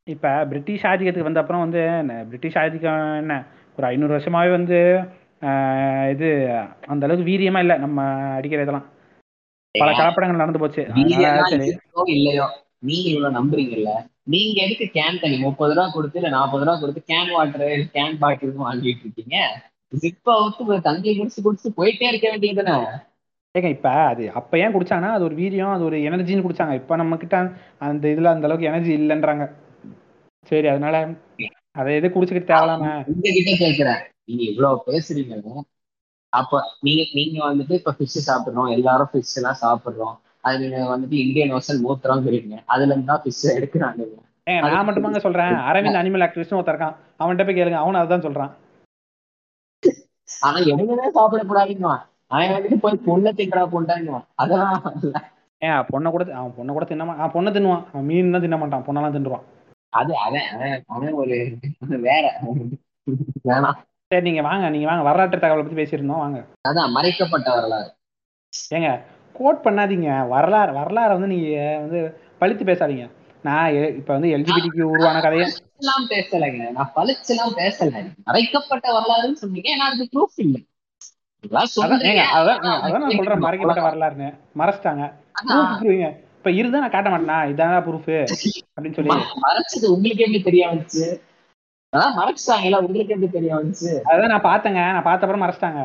இப்ப 0.07 0.29
பிரிட்டிஷ் 0.51 0.85
ஆதிக்கத்துக்கு 0.91 1.29
வந்த 1.29 1.41
அப்புறம் 1.43 1.65
வந்து 1.65 1.81
என்ன, 2.03 2.13
பிரிட்டிஷ் 2.29 2.59
ஆதிக்கம் 2.61 3.03
என்ன? 3.23 3.35
ஒரு 3.79 3.87
ஐநூறு 3.91 4.13
வருஷமாவே 4.17 4.51
வந்து 4.59 4.79
இது 6.13 6.29
அந்த 6.93 7.03
அளவுக்கு 7.07 7.29
வீரியமா 7.31 7.61
இல்லை 7.65 7.77
நம்ம 7.85 8.07
அடிக்கிற 8.39 8.63
இதெல்லாம். 8.65 8.89
பல 9.79 9.91
கலப்படங்கள் 9.93 10.43
நடந்து 10.43 10.59
போச்சு. 10.59 10.83
இல்லையோ 12.15 12.47
நீங்க 12.81 13.07
இவ்வளவு 13.11 13.37
நம்புறீங்கல்ல? 13.39 13.93
நீங்க 14.25 14.59
எதுக்கு 14.63 14.87
கேன் 14.95 15.21
தண்ணி? 15.21 15.37
முப்பது 15.39 15.75
ரூபா 15.75 15.87
கொடுத்து 15.89 16.19
இல்ல 16.19 16.29
நாற்பது 16.29 16.65
ரூபா 16.65 16.75
கொடுத்து 16.81 17.01
கேன் 17.07 17.33
வாட்டர் 17.33 17.65
கேன் 17.93 18.19
பாட்டில் 18.19 18.63
வாங்கிட்டு 18.63 19.05
இருக்கீங்க? 19.05 19.37
ஜிப்பா 19.93 20.33
ஊத்து 20.43 20.81
தண்ணி 20.81 21.13
குடிச்சு 21.19 21.43
குடிச்சு 21.43 21.69
போயிட்டே 21.77 22.09
இருக்க 22.09 22.27
வேண்டியதுதானே? 22.31 22.77
ஏங்க 23.55 23.69
இப்ப 23.69 23.91
அது 24.09 24.25
அப்ப 24.33 24.59
ஏன் 24.59 24.75
குடிச்சாங்கன்னா 24.75 25.15
அது 25.17 25.25
ஒரு 25.25 25.35
வீரியம் 25.35 25.73
அது 25.73 25.85
ஒரு 25.85 25.99
எனர்ஜின்னு 26.09 26.45
குடிச்சாங்க. 26.47 26.75
இப்ப 26.75 26.97
நம்ம 26.97 27.17
கிட்ட 27.17 27.37
அந்த 27.79 28.05
இதுல 28.09 28.33
அந்த 28.33 28.47
அளவுக்கு 28.47 28.71
எனர்ஜி 28.71 28.93
இல்லைன்றாங்க. 28.93 29.45
சரி 30.51 30.69
அதனால 30.69 30.97
அதை 31.73 31.91
எது 31.95 32.09
குடிச்சுக்கிட்டு 32.09 32.53
தேவலாம? 32.53 32.85
உங்ககிட்ட 33.11 33.53
கேக்குறேன். 33.65 34.01
நீங்க 34.25 34.43
இவ்வளவு 34.43 34.83
பேசுறீங்கன்னு 34.87 35.55
அப்ப 36.29 36.63
நீங்க 36.81 37.03
நீங்க 37.13 37.55
வந்துட்டு 37.55 37.73
இப்ப 37.73 37.95
ஃபிஷ் 37.99 38.27
சாப்பிடுறோம் 38.27 38.71
எல்லாரும் 38.71 39.09
ஃபிஷ் 39.13 39.35
எல்லாம் 39.35 39.57
சாப்பிடுறோம். 39.63 40.15
அது 40.41 40.59
நீங்க 40.59 40.97
வந்துட்டு 40.97 41.13
இந்தியன் 41.13 41.53
ஓசன் 41.53 41.87
மூத்திரங்கிறீங்க 41.89 42.63
அதுல 42.67 42.93
இருந்து 42.93 43.07
தான் 43.07 43.23
ஃபிஷ் 43.23 43.57
எடுக்கிறாங்க. 43.57 44.05
நான் 44.61 44.89
மட்டுமாங்க 44.89 45.19
சொல்றேன். 45.19 45.45
அரவிந்த் 45.45 45.97
அனிமல் 45.97 46.27
ஆக்டிவிஸ்ட்னு 46.27 46.63
ஒருத்தர் 46.63 46.73
இருக்கான். 46.73 46.95
அவன்கிட்ட 47.19 47.45
போய் 47.45 47.55
கேளுங்க. 47.55 47.73
அவனும் 47.73 48.01
அதுதான் 48.01 48.33
சொல்றான். 48.33 48.51
ஆனா 50.41 50.57
எதுவுமே 50.57 51.11
சாப்பிடக்கூடாதுங்க. 51.11 51.99
அவன் 52.27 52.51
வந்துட்டு 52.51 52.77
போய் 52.77 53.01
பொண்ணை 53.07 53.27
திங்கடா 53.27 53.69
பொண்டாங்க 53.69 54.25
அதெல்லாம் 54.35 54.83
ஏன் 55.59 55.71
பொண்ணை 55.71 56.11
கூட 56.11 56.37
அவன் 56.37 56.53
பொண்ணை 56.59 56.73
கூட 56.73 56.85
தின்ன 56.85 57.05
மா- 57.05 57.17
அவன் 57.17 57.45
பொண்ணை 57.45 57.51
தின்னுவான். 57.51 57.85
அவன் 57.93 58.05
மீன் 58.05 58.31
தான் 58.31 58.41
தின்ன 58.41 58.57
மாட்டான். 58.57 58.85
பொண்ணெல்லாம் 58.87 59.17
தின்னுவான் 59.17 59.43
அது 59.89 60.17
அவன் 60.17 60.83
அவன் 60.87 61.13
ஒரு 61.13 61.59
வேற. 61.81 62.41
வேணாம். 63.45 63.75
சரி 64.11 64.25
நீங்க 64.27 64.43
வாங்க 64.43 64.67
நீங்க 64.75 64.87
வாங்க. 64.87 65.03
வரலாற்று 65.03 65.39
தகவலை 65.39 65.63
பத்தி 65.63 65.79
பேசியிருந்தோம். 65.81 66.23
வாங்க. 66.25 66.39
அதான் 66.69 66.91
மறைக்கப்பட்ட 66.91 67.49
வரலாறு. 67.55 67.89
ஏங்க 68.75 68.91
கோட் 69.35 69.65
பண்ணாதீங்க. 69.65 70.29
வரலாறு 70.29 70.73
வரலாறை 70.73 71.13
வந்து 71.17 71.27
நீங்க 71.27 71.51
வந்து 71.81 71.99
பழித்து 72.39 72.65
பேசாதீங்க. 72.65 73.07
நான் 73.43 73.67
இப்ப 73.99 74.11
வந்து 74.13 74.31
எல்ஜிபிடிக்கு 74.37 74.83
உருவான 74.93 75.21
கதையை 75.21 75.47
எல்லாம் 75.81 76.07
பேசலைங்க. 76.11 76.63
நான் 76.71 76.93
பழிச்செல்லாம் 76.97 77.53
பேசல. 77.61 78.01
மறைக்கப்பட்ட 78.25 78.87
வரலாறுன்னு 78.97 79.41
சொன்னீங்க. 79.43 79.69
ஏன்னா 79.75 79.87
அதுக்கு 79.91 80.15
ப்ரூஃப் 80.17 80.41
இல்லை. 80.47 80.63
அதான் 81.45 82.63
நான் 82.65 83.11
சொல்றேன். 83.19 83.45
மறைக்கப்பட்ட 83.47 83.83
வரலாறுன்னு. 83.91 84.31
மறைச்சிட்டாங்க. 84.59 85.05
இப்ப 86.39 86.51
இருந்தா 86.51 86.79
நான் 86.79 86.95
காட்ட 86.97 87.09
மாட்டேனா? 87.11 87.39
இதான 87.53 87.79
ப்ரூஃப் 87.87 88.13
அப்படின்னு 88.75 88.99
சொல்லி 88.99 89.11
மறைச்சது 89.47 89.87
உங்களுக்கு 89.95 90.25
எப்படி 90.25 90.43
தெரிய 90.43 90.65
வந்துச்சு? 90.69 91.07
அதான் 91.93 92.17
மறைச்சிட்டாங்கல்ல 92.17 92.81
உங்களுக்கு 92.81 93.15
எப்படி 93.15 93.29
தெரிய 93.31 93.53
வந்துச்சு? 93.55 93.93
அதான் 94.11 94.33
நான் 94.33 94.49
பார்த்தேங்க. 94.49 94.81
நான் 94.89 95.07
பார்த்த 95.07 95.27
அப்புறம் 95.27 95.45
மறைச்சிட்டாங்க 95.45 95.83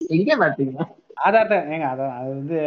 எங்க 0.00 0.32
பாத்தீங்க 0.36 0.76
ஆதாரத்தை 1.18 1.56
ஏங்க 1.74 1.86
அதான் 1.88 2.16
அது 2.16 2.30
வந்து 2.34 2.58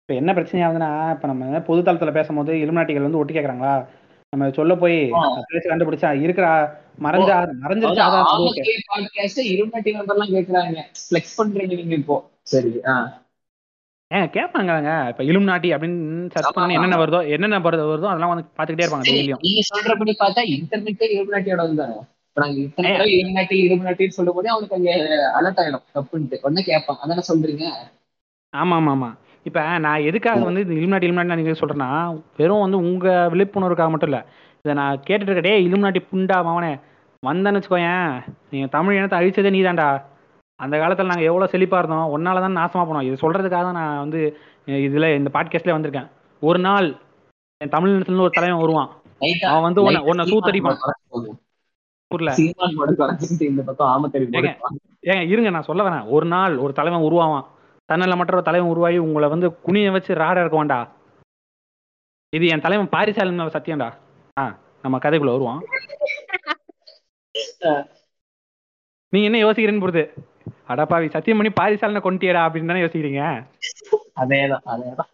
இப்ப 0.00 0.12
என்ன 0.14 0.30
பிரச்சனையாகுதுன்னா 0.32 0.90
இப்ப 1.12 1.26
நம்ம 1.26 1.60
பொது 1.66 1.80
தளத்துல 1.82 2.12
பேசும்போது 2.12 2.52
இலுமினாட்டிகள் 2.62 3.06
வந்து 3.06 3.20
ஒட்டி 3.20 3.34
கேக்குறாங்களா? 3.34 3.74
நம்ம 4.32 4.50
சொல்ல 4.50 4.74
போய். 4.74 4.98
பேசி 5.50 5.66
கண்டுபிடிச்சா 5.66 6.10
இருக்கிற 6.22 6.46
மறைஞ்ச 6.98 7.30
மறைஞ்சிருச்சு 7.62 8.02
ஆதாரம் 8.02 8.30
எல்லாம் 10.10 10.32
கேக்குறாங்க. 10.32 10.78
ஃபிளெக்ஸ் 11.02 11.36
பண்றீங்க 11.38 11.74
நீங்க 11.76 11.94
இப்போ. 11.94 12.16
சரி 12.52 12.72
ஆ. 12.86 12.94
ஏங்க 14.12 14.26
கேட்பாங்கங்க 14.34 14.92
இப்ப 15.10 15.22
இலுமினாட்டி 15.24 15.68
அப்படின்னு 15.74 15.98
சர்ச் 16.34 16.56
பண்ணி 16.56 16.76
என்னென்ன 16.76 16.96
வருதோ 16.96 17.20
என்னென்ன 17.34 17.60
வருதோ 17.66 17.84
அதெல்லாம் 18.10 18.32
வந்து 18.32 18.44
பாத்துக்கிட்டே 18.56 18.84
இருப்பாங்க 18.84 19.06
டெய்லியும். 19.08 19.42
நீங்க 19.42 19.62
சொல்றபடி 19.70 20.12
பார்த்தா 20.18 20.42
இன்டர்நெட்டே 20.54 21.08
இருமட்டியோட 21.16 21.64
தானே? 21.80 21.96
இப்ப 22.28 22.40
நாங்க 22.42 22.58
இத்தனை 22.60 22.90
தடவை 22.92 23.14
இருமட்டி 23.20 23.56
இருமட்டின்னு 23.66 24.16
சொல்லும் 24.18 24.36
போதே 24.36 24.48
அவனுக்கு 24.48 24.76
அங்க 24.78 24.90
அலர்ட் 25.38 25.60
ஆயிடும். 25.62 25.84
தப்புன்ட்டு. 25.94 26.36
உடனே 26.42 26.62
கேட்பான் 26.62 27.00
அதானே 27.02 27.24
சொல்றீங்க? 27.30 27.64
ஆமா 28.54 28.76
ஆமா 28.76 28.92
ஆமா 28.92 29.10
இப்ப 29.46 29.60
நான் 29.78 30.06
எதுக்காக 30.08 30.44
வந்து 30.44 30.60
இந்த 30.60 30.74
இலுமினாட்டி 30.74 31.06
இலுமினாட்டி 31.06 31.42
நீங்க 31.42 31.60
சொல்றேன்னா 31.60 31.90
வெறும் 32.36 32.60
வந்து 32.60 32.78
உங்க 32.82 33.06
விழிப்புணர்வுக்காக 33.32 33.90
மட்டும் 33.90 34.10
இல்ல. 34.10 34.18
இதை 34.64 34.74
நான் 34.74 35.02
கேட்டுட்டு 35.06 35.30
இருக்க 35.30 35.48
டேய் 35.48 35.66
இலுமினாட்டி 35.66 36.00
புண்டா 36.10 36.36
மவனே. 36.42 36.72
வந்தேன்னு 37.22 37.58
வச்சுக்கோயேன். 37.58 38.06
நீங்க 38.50 38.66
தமிழ் 38.66 38.96
இனத்தை 38.96 39.18
அழிச்சதே 39.18 39.50
நீதான்டா. 39.50 39.88
அந்த 40.62 40.74
காலத்துல 40.80 41.10
நாங்க 41.10 41.28
எவ்வளவு 41.30 41.52
செழிப்பா 41.52 41.78
இருந்தோம் 41.80 42.12
ஒன்னால 42.14 42.42
தான் 42.44 42.58
நாசமா 42.58 42.82
போனோம். 42.88 43.06
இது 43.08 43.22
சொல்றதுக்காக 43.22 43.64
தான் 43.68 43.78
நான் 43.80 44.02
வந்து 44.04 44.20
இதுல 44.88 45.06
இந்த 45.18 45.30
பாட்காஸ்ட்ல 45.36 45.76
வந்திருக்கேன். 45.76 46.08
ஒரு 46.42 46.58
நாள் 46.66 46.88
என் 47.60 47.74
தமிழ் 47.76 47.94
இனத்துல 47.94 48.26
ஒரு 48.26 48.36
தலைவன் 48.38 48.62
வருவான். 48.62 48.90
அவன் 49.50 49.66
வந்து 49.68 49.82
உன்னை 49.86 50.00
உன்னை 50.10 50.24
சூத்தடிப்பான் 50.32 50.78
ஏங்க. 55.10 55.22
இருங்க 55.32 55.50
நான் 55.54 55.68
சொல்ல 55.68 55.82
வரேன். 55.86 56.04
ஒரு 56.16 56.26
நாள் 56.34 56.54
ஒரு 56.64 56.72
தலைவன் 56.78 57.06
உருவாவான். 57.08 57.46
தன்னல 57.88 58.16
மற்ற 58.18 58.36
ஒரு 58.38 58.46
தலைவன் 58.48 58.72
உருவாகி 58.72 58.98
உங்களை 59.06 59.28
வந்து 59.34 59.46
குனிய 59.66 59.92
வச்சு 59.94 60.12
ராட 60.22 60.36
இருக்க 60.42 60.56
வேண்டா 60.60 60.80
இது 62.32 62.44
என் 62.54 62.64
தலைவன் 62.66 62.92
பாரிசாலன் 62.94 63.54
சத்தியம்டா. 63.56 63.88
ஆ 64.36 64.44
நம்ம 64.84 64.98
கதைக்குள்ள 65.04 65.32
வருவான். 65.36 65.60
நீங்க 69.12 69.26
என்ன 69.30 69.40
யோசிக்கிறேன்னு 69.44 69.84
புரியுது 69.84 70.04
அடப்பாவி 70.74 71.10
சத்தியம் 71.10 71.38
பண்ணி 71.38 71.52
பாரிசாலனை 71.52 72.00
கொண்டியடா 72.00 72.42
அப்படின்னு 72.42 72.66
தானே 72.66 72.80
யோசிக்கிறீங்க? 72.80 73.44
அதேதான் 74.20 74.60
அதேதான். 74.66 75.10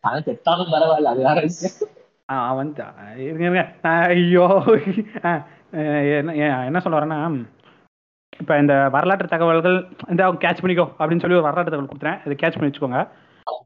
அவன் 0.00 0.22
செத்தாலும் 0.22 0.72
பரவாயில்ல 0.72 1.12
அது 1.12 1.22
வேற 1.22 1.48
அவன் 2.26 2.72
த- 2.72 2.94
இருங்க 3.16 3.72
ஐயோ. 3.82 4.64
என்ன 6.64 6.80
சொல்ல 6.80 6.98
வரேன்னா 6.98 7.44
இப்போ 8.38 8.58
இந்த 8.58 8.88
வரலாற்று 8.88 9.26
தகவல்கள் 9.28 9.86
இந்த 10.08 10.26
கேட்ச் 10.32 10.62
பண்ணிக்கோ 10.62 10.86
அப்படின்னு 10.98 11.20
சொல்லி 11.20 11.36
ஒரு 11.36 11.42
வரலாற்று 11.42 11.70
தகவல் 11.70 11.88
கொடுத்துறேன் 11.88 12.30
இதை 12.30 12.48
கேட்ச் 12.48 12.58
பண்ணி 12.58 12.70
வச்சுக்கோங்க. 12.70 13.08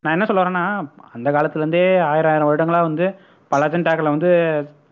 நான் 0.00 0.12
என்ன 0.12 0.24
சொல்ல 0.24 0.42
வரேன்னா 0.42 0.88
அந்த 1.12 1.30
காலத்துலேருந்தே 1.30 2.00
ஆயிரம் 2.00 2.30
ஆயிரம் 2.30 2.48
வருடங்களா 2.48 2.80
வந்து 2.80 3.14
பல 3.48 3.68
அஜெண்டாக்களை 3.68 4.02
வந்து 4.02 4.30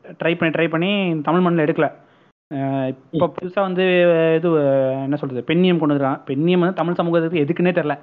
ட்ரை 0.03 0.37
பண்ணி 0.37 0.55
ட்ரை 0.55 0.69
பண்ணி 0.69 1.21
தமிழ் 1.21 1.41
மண்ணில் 1.41 1.65
எடுக்கல. 1.65 1.93
இப்போ 3.11 3.33
புதுசாக 3.41 3.61
வந்து 3.61 3.85
இது 4.37 4.51
என்ன 5.03 5.17
சொல்கிறது 5.17 5.55
பெண்ணியம் 5.55 5.79
கொண்டு 5.79 5.95
வந்துருக்கான் 5.95 6.21
பெண்ணியம் 6.27 6.59
வந்து 6.59 6.75
தமிழ் 6.75 6.95
சமூகத்துக்கு 6.95 7.41
எதுக்குன்னே 7.41 7.67
தெரில 7.67 7.99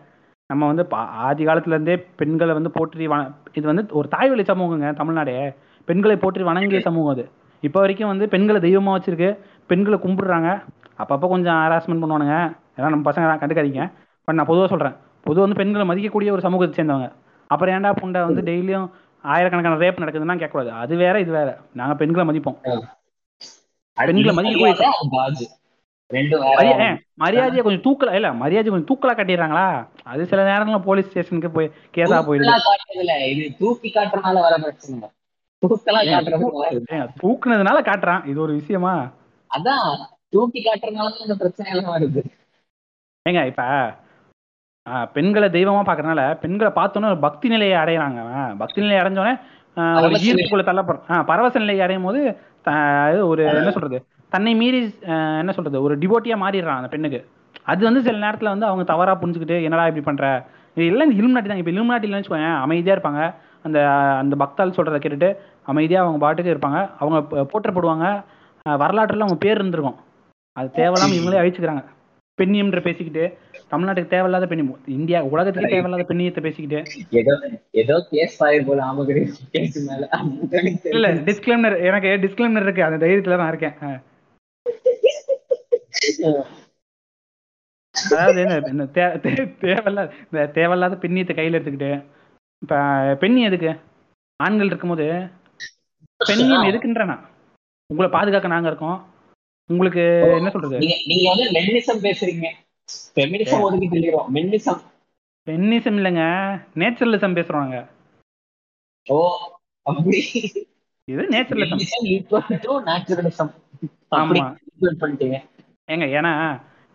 நம்ம 0.47 0.65
வந்து 0.65 0.83
பா- 0.83 0.93
ஆதி 0.93 1.45
காலத்துலேருந்தே 1.45 2.05
பெண்களை 2.15 2.53
வந்து 2.53 2.71
போற்றி 2.71 3.07
வ 3.07 3.33
இது 3.53 3.67
வந்து 3.67 3.85
ஒரு 3.91 4.07
தாய்வழி 4.07 4.43
சமூகங்க 4.43 4.91
தமிழ்நாடே. 4.91 5.53
பெண்களை 5.85 6.17
போற்றி 6.17 6.43
வணங்கிய 6.43 6.79
சமூகம் 6.79 7.13
அது. 7.13 7.29
இப்போ 7.61 7.79
வரைக்கும் 7.79 8.07
வந்து 8.07 8.29
பெண்களை 8.29 8.61
தெய்வமாக 8.61 8.97
வச்சிருக்கு. 8.97 9.37
பெண்களை 9.67 9.99
கும்பிடுறாங்க. 9.99 10.63
அப்பப்போ 10.99 11.27
கொஞ்சம் 11.27 11.55
ஹராஸ்மெண்ட் 11.55 12.03
பண்ணுவானுங்க. 12.03 12.35
ஏன்னா 12.77 12.89
நம்ம 12.89 13.11
பசங்க 13.11 13.23
தான் 13.23 13.39
கண்டுக்காதீங்க. 13.39 13.91
பட் 14.23 14.35
நான் 14.35 14.45
பொதுவாக 14.45 14.67
சொல்கிறேன் 14.67 14.95
பொதுவாக 15.23 15.53
வந்து 15.53 15.55
பெண்களை 15.55 15.87
மதிக்கக்கூடிய 15.89 16.31
ஒரு 16.31 16.41
சமூகத்தை 16.41 16.85
சேர்ந்தவங்க. 16.85 17.11
அப்புறம் 17.47 17.75
ஏன்டா 17.75 17.95
புண்டை 18.01 18.25
வந்து 18.25 18.41
டெய்லியும் 18.41 18.89
ஆயிரக்கணக்கான 19.23 19.77
ரேப் 19.77 19.99
நடக்குதுன்னா 19.99 20.35
கேட்கக்கூடாது. 20.35 20.67
அது 20.67 20.95
வேற 20.95 21.19
இது 21.19 21.31
வேற. 21.31 21.57
நாங்கள் 21.73 21.95
பெண்களை 21.95 22.25
மதிப்போம். 22.29 22.57
பெண்களை 23.97 24.31
மதிக்கக்கூடிய 24.37 24.87
மரியாதையை 27.23 27.61
கொஞ்சம் 27.65 27.85
தூக்கல 27.85 28.13
இல்ல 28.19 28.29
மரியாதை 28.41 28.67
கொஞ்சம் 28.71 28.89
தூக்கலா 28.89 29.13
கட்டிடுறாங்களா? 29.17 29.67
அது 30.11 30.21
சில 30.31 30.41
நேரங்கள்ல 30.49 30.79
போலீஸ் 30.87 31.09
ஸ்டேஷனுக்கு 31.09 31.49
போய் 31.57 31.67
கேஸா 31.95 32.17
போயிடுது. 32.27 32.53
இது 33.31 33.43
தூக்கி 33.61 33.89
காட்டுறதுனால 33.95 34.41
வர 34.45 34.55
பிரச்சனை 34.65 35.09
தூக்குனதுனால 37.23 37.77
காட்டுறான். 37.89 38.23
இது 38.31 38.39
ஒரு 38.45 38.53
விஷயமா? 38.59 38.93
அதான் 39.51 39.87
தூக்கி 40.35 40.59
காட்டுறதுனால 40.67 41.09
தான் 41.13 41.25
இந்த 41.27 41.37
பிரச்சனை 41.41 41.67
எல்லாம் 41.73 41.93
வருது. 41.95 42.21
ஏங்க 43.25 43.41
இப்ப 43.51 43.63
பெண்களை 45.15 45.47
தெய்வமா 45.57 45.81
பாக்குறதுனால 45.87 46.23
பெண்களை 46.43 46.71
பார்த்தோன்னே 46.77 47.09
பக்தி 47.25 47.47
நிலையை 47.53 47.75
அடையறாங்க. 47.81 48.21
பக்தி 48.61 48.79
நிலையை 48.83 48.99
அடைஞ்சோடனே 49.01 49.35
ஒரு. 50.05 50.17
ஈர்ப்புக்குள்ள 50.27 50.63
தள்ளப்படுறோம் 50.69 51.27
பரவச 51.29 51.55
நிலையை 51.63 51.83
அடையும் 51.85 52.07
போது 52.07 52.21
ஒரு 53.27 53.43
என்ன 53.43 53.71
சொல்றது? 53.71 54.05
தன்னை 54.29 54.55
மீறி 54.55 54.95
என்ன 55.01 55.51
சொல்றது? 55.51 55.81
ஒரு 55.81 55.97
டிவோட்டியா 55.97 56.37
மாறிடுறான் 56.37 56.75
அந்த 56.75 56.87
பெண்ணுக்கு. 56.87 57.27
அது 57.63 57.83
வந்து 57.83 58.01
சில 58.01 58.29
நேரத்துல 58.29 58.43
வந்து 58.43 58.65
அவங்க 58.65 58.83
தவறா 58.83 59.17
புரிஞ்சுக்கிட்டு 59.21 59.63
என்னடா 59.63 59.87
இப்படி 59.87 60.05
பண்ற? 60.05 60.45
இது 60.75 60.85
எல்லாம் 60.85 61.11
இலுமினாட்டி 61.11 61.47
தான். 61.47 61.57
இப்போ 61.57 61.71
இலுமினாட்டில 61.71 62.11
வச்சுக்கோங்க 62.11 62.55
அமைதியா 62.55 62.95
இருப்பாங்க. 62.95 63.33
அந்த 63.63 63.89
அந்த 63.91 64.35
பக்தால் 64.39 64.69
சொல்றதை 64.69 64.99
கேட்டுட்டு 64.99 65.35
அமைதியா 65.63 66.01
அவங்க 66.01 66.19
பாட்டுக்கு 66.19 66.53
இருப்பாங்க. 66.53 66.89
அவங்க 66.99 67.21
ப- 67.21 67.59
போற்றப்படுவாங்க 67.59 68.23
ஆ, 68.67 68.75
வரலாற்றுல 68.75 69.13
அவங்க 69.13 69.35
பேர் 69.35 69.55
இருந்திருக்கும். 69.55 69.95
அது 70.51 70.71
தேவையில்லாம 70.75 71.13
இவங்களே 71.13 71.39
அழிச்சுக்கிறாங்க. 71.43 71.83
பெண்ணியம்ன்ற 72.39 72.79
பேசிக்கிட்டு 72.85 73.23
தமிழ்நாட்டுக்கு 73.71 74.13
தேவையில்லாத 74.13 74.47
பெண்ணியம் 74.49 74.87
இந்தியா 74.99 75.19
உலகத்துக்கே 75.33 75.69
தேவையில்லாத 75.73 76.05
பெண்ணியத்தை 76.09 76.41
பேசிக்கிட்டு. 76.45 76.79
ஏதோ 77.19 77.33
ஏதோ 77.81 77.95
கேஸ் 78.11 78.37
போல 78.69 78.87
இல்ல 80.95 81.09
டிஸ்கிளைமர் 81.29 81.75
எனக்கு 81.89 82.09
டிஸ்கிளைமர் 82.25 82.65
இருக்கு. 82.67 82.87
அந்த 82.87 82.99
தைரியத்துல 83.03 83.39
நான் 83.41 83.53
இருக்கேன். 83.53 83.77
அதாவது 87.95 88.41
இந்த 88.73 88.85
தேவையில்லாத 89.65 90.09
இந்த 90.29 90.43
தேவையில்லாத 90.57 90.95
பெண்ணியத்தை 91.03 91.33
கையில 91.35 91.57
எடுத்துக்கிட்டு 91.57 91.91
இப்ப 92.63 92.75
பெண்ணி 93.21 93.41
எதுக்கு? 93.49 93.71
ஆண்கள் 94.39 94.69
இருக்கும்போது 94.71 95.07
பெண்ணியம் 96.19 96.69
எதுக்குன்றேன்? 96.69 97.17
உங்களை 97.89 98.09
பாதுகாக்க 98.11 98.47
நாங்க 98.53 98.69
இருக்கோம். 98.71 98.99
உங்களுக்கு 99.69 100.03
என்ன 100.37 100.49
சொல்றது? 100.49 100.77
நீங்க 101.09 101.25
வந்து 101.31 101.45
மென்னிசம் 101.57 102.01
பேசுறீங்க. 102.05 102.47
ஃபெமினிசம் 103.15 103.63
ஒதுக்கி 103.65 103.87
தெரியும் 103.87 104.27
மென்னிசம். 104.35 104.81
பென்னிசம் 105.47 105.97
இல்லைங்க 105.99 106.23
நேச்சுரலிசம் 106.81 107.37
பேசுறாங்க 107.37 107.77
ஓ 109.07 109.17
அப்படி. 109.85 110.19
இது 111.07 111.23
naturalism. 111.33 111.79
Menism 111.79 112.05
equal 112.13 112.61
to 112.65 112.73
naturalism 112.89 113.51
ஆமா. 114.19 114.45
ஈக்குவல் 114.67 115.01
பண்ணிட்டீங்க. 115.01 115.37
ஏங்க 115.91 116.05
ஏன்னா 116.19 116.33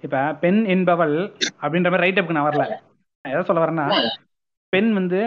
இப்ப 0.05 0.17
பெண் 0.43 0.61
என்பவள் 0.75 1.17
அப்படின்ற 1.63 1.89
மாதிரி 1.93 2.05
ரைட் 2.05 2.21
அப்க்கு 2.21 2.37
நான் 2.37 2.49
வரல. 2.49 2.67
நான் 3.25 3.33
எதை 3.35 3.43
சொல்ல 3.49 3.65
வரேன்னா 3.65 3.87
பெண் 4.73 4.91
வந்து 4.99 5.21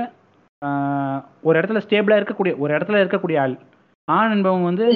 ஒரு 1.47 1.55
இடத்துல 1.59 1.81
ஸ்டேபிளா 1.85 2.17
இருக்கக்கூடிய 2.19 2.53
ஒரு 2.63 2.71
இடத்துல 2.77 3.01
இருக்கக்கூடிய 3.03 3.37
ஆள். 3.43 3.55
ஆண் 4.07 4.33
என்பவங்க 4.35 4.67
வந்து 4.71 4.87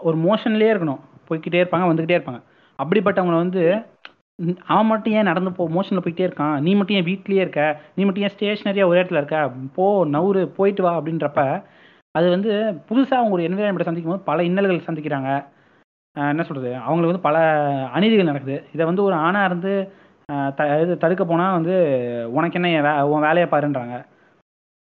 ஒரு 0.00 0.16
மோஷன்லயே 0.26 0.70
இருக்கணும். 0.74 1.02
போய்க்கிட்டே 1.28 1.62
இருப்பாங்க 1.62 1.88
வந்துகிட்டே 1.90 2.16
இருப்பாங்க. 2.18 2.40
அப்படிப்பட்டவங்களை 2.78 3.38
வந்து 3.44 3.62
அவன் 4.72 4.88
மட்டும் 4.90 5.14
ஏன் 5.18 5.28
நடந்து 5.30 5.50
போ 5.56 5.64
மோஷன்ல 5.74 6.00
போயிட்டே 6.04 6.26
இருக்கான்? 6.28 6.54
நீ 6.66 6.70
மட்டும் 6.78 6.96
ஏன் 6.98 7.08
வீட்லயே 7.08 7.42
இருக்க? 7.44 7.64
நீ 7.96 8.00
மட்டும் 8.04 8.24
ஏன் 8.26 8.34
ஸ்டேஷனரியா 8.34 8.86
ஒரு 8.90 8.98
இடத்துல 9.00 9.20
இருக்க? 9.20 9.38
போ 9.76 9.86
நவுரு 10.14 10.40
போயிட்டு 10.58 10.84
வா 10.86 10.92
அப்படின்றப்ப 11.00 11.42
அது 12.14 12.26
வந்து 12.34 12.50
புதுசா 12.88 13.14
அவங்க 13.18 13.36
ஒரு 13.36 13.46
என்விரான்மெண்ட்டை 13.48 13.86
சந்திக்கும் 13.88 14.12
போது 14.12 14.28
பல 14.30 14.42
இன்னல்கள் 14.48 14.86
சந்திக்கிறாங்க. 14.88 15.30
என்ன 16.16 16.42
சொல்றது? 16.48 16.70
அவங்களுக்கு 16.86 17.12
வந்து 17.12 17.26
பல 17.28 17.36
அநீதிகள் 17.96 18.30
நடக்குது. 18.30 18.56
இதை 18.74 18.82
வந்து 18.90 19.02
ஒரு 19.06 19.14
ஆணா 19.26 19.40
இருந்து 19.48 19.72
த 20.58 20.66
இது 20.82 20.92
தடுக்க 21.02 21.22
போனா 21.24 21.46
வந்து 21.56 21.74
உனக்கு 22.36 22.58
என்ன 22.58 22.68
என் 22.76 22.86
வே 22.86 22.92
உன் 23.12 23.26
வேலையை 23.26 23.46
பாருன்றாங்க. 23.50 23.96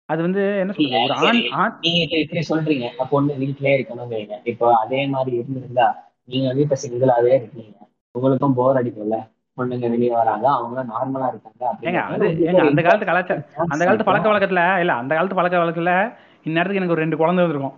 அது 0.09 0.21
வந்து 0.27 0.43
என்ன 0.63 0.73
சொல்றது? 0.73 1.01
ஒரு 1.07 1.15
ஆண் 1.63 1.75
நீங்க 1.85 2.43
சொல்றீங்க. 2.51 2.89
அப்ப 3.01 3.19
ஒண்ணு 3.21 3.39
வீட்லயே 3.43 3.75
இருக்கணுங்கிறீங்க 3.79 4.37
இப்போ 4.53 4.69
அதே 4.83 5.01
மாதிரி 5.15 5.35
இருந்திருந்தா 5.41 5.89
நீங்க 6.33 6.63
இப்ப 6.63 6.77
சிங்கிளாவே 6.83 7.33
இருக்கீங்க. 7.37 7.73
உங்களுக்கும் 8.15 8.57
போர் 8.57 8.81
அடிக்கும்ல. 8.81 9.19
பொண்ணுங்க 9.59 9.87
வெளியே 9.91 10.13
வராங்க 10.15 10.47
அவங்க 10.53 10.83
நார்மலா 10.91 11.27
இருக்காங்க 11.29 11.63
அந்த 12.65 12.83
காலத்து 12.83 13.09
கலாச்சாரம் 13.09 13.45
அந்த 13.73 13.83
காலத்து 13.83 14.09
பழக்க 14.09 14.27
வழக்கத்துல 14.31 14.63
இல்ல 14.83 14.93
அந்த 15.01 15.13
காலத்து 15.15 15.39
பழக்க 15.39 15.57
வழக்கத்துல 15.57 15.93
இந்நேரத்துக்கு 16.47 16.81
எனக்கு 16.81 16.95
ஒரு 16.95 17.05
ரெண்டு 17.05 17.19
குழந்தை 17.21 17.43
வந்திருக்கும். 17.43 17.75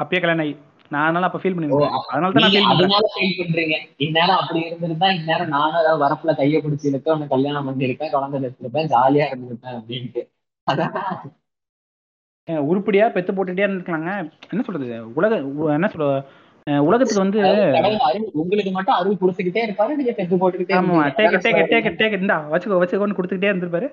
அப்பயே 0.00 0.20
கல்யாணம் 0.20 0.44
ஆகி. 0.44 0.54
நான் 0.90 1.04
அதனால 1.04 1.28
அப்ப 1.28 1.38
ஃபீல் 1.42 1.54
பண்ணிருக்கேன் 1.54 1.94
அதனால 2.08 2.30
தான் 2.32 2.44
நான் 2.44 3.06
ஃபீல் 3.14 3.38
பண்றீங்க. 3.38 3.76
இந்நேரம் 4.06 4.38
அப்படி 4.40 4.60
இருந்திருந்தா 4.64 5.08
இந்நேரம் 5.16 5.52
நானும் 5.54 5.80
ஏதாவது 5.80 6.02
வரப்புல 6.04 6.34
கைய 6.40 6.60
பிடிச்சி 6.64 6.86
உன்னை 7.08 7.28
கல்யாணம் 7.28 7.68
பண்ணிருப்பேன் 7.68 8.12
குழந்தை 8.14 8.38
எடுத்திருப்பேன் 8.40 8.90
ஜாலியா 8.92 9.26
இருந்திருப்பேன் 9.30 9.76
அப்படின்ட்டு. 9.78 10.22
அதான். 10.66 10.94
உருப்படியா 12.68 13.04
பெத்து 13.12 13.32
போட்டுட்டே 13.32 13.66
இருந்துக்கலாங்க 13.66 14.10
என்ன 14.50 14.62
சொல்றது? 14.62 14.88
உலக 15.18 15.34
என்ன 15.76 15.88
சொல்றது? 15.88 16.16
அஹ் 16.16 16.24
உலகத்துக்கு 16.84 17.22
வந்து 17.22 17.40
உங்களுக்கு 18.42 18.70
மட்டும் 18.70 18.94
அருள் 18.94 19.20
கொடுத்துக்கிட்டே 19.20 19.64
இருப்பாரு 19.64 19.96
நீங்க 19.96 20.12
பெத்து 20.12 20.36
போட்டுக்கிட்டே 20.36 20.76
ஆமா. 20.76 21.00
Take 21.18 21.34
take? 21.46 21.58
டேக் 21.72 21.98
டேக் 21.98 22.18
இந்தா 22.18 22.36
வச்சுக்கோ 22.52 22.78
வச்சுக்கோன்னு 22.82 23.16
கொடுத்துக்கிட்டே 23.16 23.50
இருந்திருப்பாரு. 23.50 23.88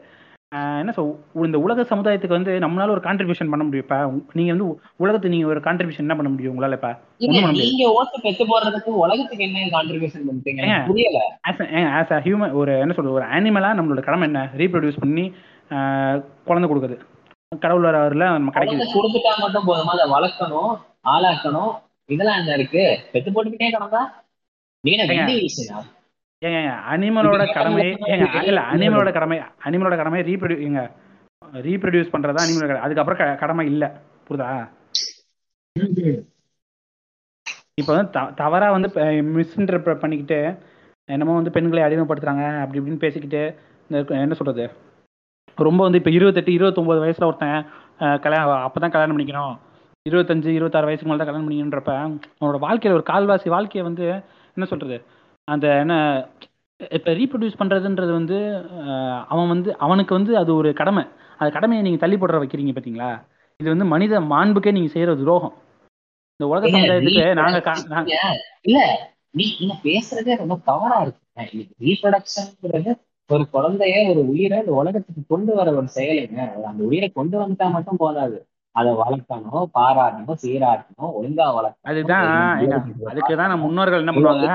என்ன 0.82 0.92
சொல் 0.92 1.12
இந்த 1.42 1.58
உலக 1.60 1.84
சமுதாயத்துக்கு 1.90 2.38
வந்து 2.38 2.54
நம்மளால 2.64 2.94
ஒரு 2.96 3.04
கான்ட்ரிபியூஷன் 3.04 3.52
பண்ண 3.52 3.64
முடியும். 3.64 3.86
இப்ப 3.86 3.98
நீங்க 4.34 4.52
வந்து 4.54 4.66
உலகத்துக்கு 5.00 5.34
நீங்க 5.36 5.48
ஒரு 5.48 5.60
கான்ட்ரிபியூஷன் 5.60 6.06
என்ன 6.06 6.16
பண்ண 6.16 6.30
முடியும் 6.30 6.54
உங்களால 6.54 6.78
இப்ப? 6.80 6.90
நீங்க 7.66 7.86
ஓட்டு 7.92 8.24
பெத்து 8.24 8.46
போடுறதுக்கு 8.46 8.92
உலகத்துக்கு 9.04 9.46
என்ன 9.46 9.68
கான்ட்ரிபியூஷன். 9.76 10.26
எனக்கு 10.58 10.90
புரியல. 10.90 11.22
ஆஸ் 11.94 12.12
அ 12.12 12.22
ஹியூமன் 12.26 12.56
ஒரு 12.62 12.74
என்ன 12.80 12.94
சொல்றது 12.94 13.18
ஒரு 13.20 13.28
அனிமலா 13.32 13.72
நம்மளோட 13.80 14.04
கடமை 14.04 14.28
என்ன? 14.28 14.44
ரீப்ரொடியூஸ் 14.56 15.02
பண்ணி 15.02 15.26
ஆஹ் 15.72 16.18
குழந்தை 16.46 16.68
கொடுக்குது 16.70 16.98
கடவுள் 17.52 17.86
வரல 18.00 18.26
நம்ம 18.34 18.52
கிடைக்குது. 18.54 18.92
கொடுத்துட்டா 18.96 19.32
மட்டும் 19.42 19.68
போதுமா? 19.68 19.94
அதை 19.98 20.08
வளர்க்கணும் 20.14 20.74
ஆளாக்கணும் 21.10 21.72
இதெல்லாம் 22.14 22.40
என்ன 22.42 22.56
இருக்கு. 22.60 22.84
பெத்து 23.14 23.30
போட்டுக்கிட்டே 23.32 23.70
கிடந்தா? 23.76 24.04
நீங்க 24.84 25.04
ஏங்க. 26.42 26.70
அனிமலோட 26.92 27.44
கடமை 27.56 27.82
ஏங்க 28.14 28.28
இல்ல 28.50 28.62
அனிமலோட 28.74 29.10
கடமை 29.18 29.38
அனிமலோட 29.68 29.96
கடமை 30.00 30.22
ரீப்ரொடியூ 30.30 30.60
ஏங்க 30.68 30.84
ரீப்ரொடியூஸ் 31.68 32.14
பண்றதா 32.14 32.44
அனிமலோட 32.46 32.68
கடமை. 32.70 32.86
அதுக்கப்புறம் 32.88 33.40
கடமை 33.44 33.66
இல்ல. 33.74 33.84
புரியுதா? 34.28 34.50
இப்போ 37.82 37.92
வந்து 37.94 38.10
தவறா 38.42 38.68
வந்து 38.76 38.90
மிஸ்இன்டர்பிரட் 39.38 40.02
பண்ணிக்கிட்டு 40.02 40.40
என்னமோ 41.10 41.36
வந்து 41.38 41.54
பெண்களை 41.56 41.82
அடிமைப்படுத்துறாங்க 41.86 42.46
அப்படி 42.64 42.80
இப்படின்னு 42.80 43.04
பேசிக்கிட்டு 43.04 43.42
என்ன 44.24 44.36
சொல்றது? 44.40 44.66
ரொம்ப 45.58 45.80
வந்து 45.86 46.00
இப்போ 46.02 46.12
இருபத்தெட்டு 46.18 46.52
இருபத்தொம்போது 46.58 47.04
வயசுல 47.04 47.30
ஒருத்தன் 47.30 47.58
கல்யாணம் 48.26 48.66
அப்பதான் 48.68 48.94
கல்யாணம் 48.94 49.16
பண்ணிக்கணும். 49.16 49.56
இருபத்தஞ்சு 50.10 50.46
இருபத்தாறு 50.46 50.86
வயசுக்கு 50.86 51.14
மேலே 51.14 51.24
தான் 51.24 51.34
கல்யாணம் 51.34 51.50
பண்ணிக்கணுன்றப்ப 51.50 52.20
அவனோட 52.40 52.60
வாழ்க்கையில 52.60 52.92
ஒரு 52.92 53.04
கால்வாசி 53.10 53.50
வாழ்க்கையை 53.50 53.94
வந்து 53.94 54.06
என்ன 54.56 54.68
சொல்றது? 54.68 55.04
அந்த 55.44 55.80
என்ன 55.80 56.26
இப்போ 56.92 57.12
ரீப்ரொடியூஸ் 57.12 57.60
பண்றதுன்றது 57.60 58.12
வந்து 58.12 58.38
அவன் 59.28 59.48
வந்து 59.48 59.78
அவனுக்கு 59.78 60.16
வந்து 60.16 60.38
அது 60.38 60.56
ஒரு 60.56 60.74
கடமை. 60.74 61.04
அந்த 61.38 61.54
கடமையை 61.54 61.86
நீங்க 61.86 62.00
தள்ளி 62.00 62.16
போடுற 62.16 62.40
வைக்கிறீங்க 62.42 62.78
பாத்தீங்களா? 62.78 63.22
இது 63.58 63.70
வந்து 63.70 63.86
மனித 63.86 64.20
மாண்புக்கே 64.20 64.72
நீங்க 64.72 65.00
செய்யற 65.00 65.18
துரோகம். 65.18 65.54
இந்த 66.36 66.52
உலக 66.52 66.68
சமுதாயத்துக்கு 66.68 67.34
நாங்க 67.34 67.58
கா- 67.58 67.86
நா- 67.90 68.04
நீங்க- 68.04 68.44
இல்ல 68.62 69.10
நீ 69.32 69.56
நீங்க 69.60 69.76
பேசுறதே 69.84 70.38
ரொம்ப 70.38 70.58
தவறா 70.64 71.02
இருக்கு. 71.02 71.76
ரீப்ரொடக்ஷன்ங்கிறது 71.80 72.92
ஒரு 73.28 73.48
குழந்தைய 73.54 74.10
ஒரு 74.10 74.28
உயிரை 74.28 74.60
இந்த 74.60 74.72
உலகத்துக்கு 74.72 75.22
கொண்டு 75.28 75.56
வர 75.56 75.72
ஒரு 75.72 75.88
செயலுங்க 75.88 76.54
அந்த 76.66 76.84
உயிரை 76.84 77.10
கொண்டு 77.10 77.40
வந்துட்டா 77.42 77.72
மட்டும் 77.72 77.98
போதாது. 77.98 78.46
அதை 78.76 78.92
வளர்க்கணும் 79.00 79.70
பாராட்டணும் 79.78 80.40
சீராட்டணும் 80.44 81.14
ஒழுங்கா 81.18 81.46
வளர்க்கணும். 81.58 81.90
அதுதான் 81.92 82.28
ஏங்க, 82.64 82.78
அதுக்கு 83.12 83.34
தான் 83.40 83.52
நம்ம 83.54 83.66
முன்னோர்கள் 83.66 84.04
என்ன 84.04 84.14
பண்ணுவாங்க? 84.16 84.50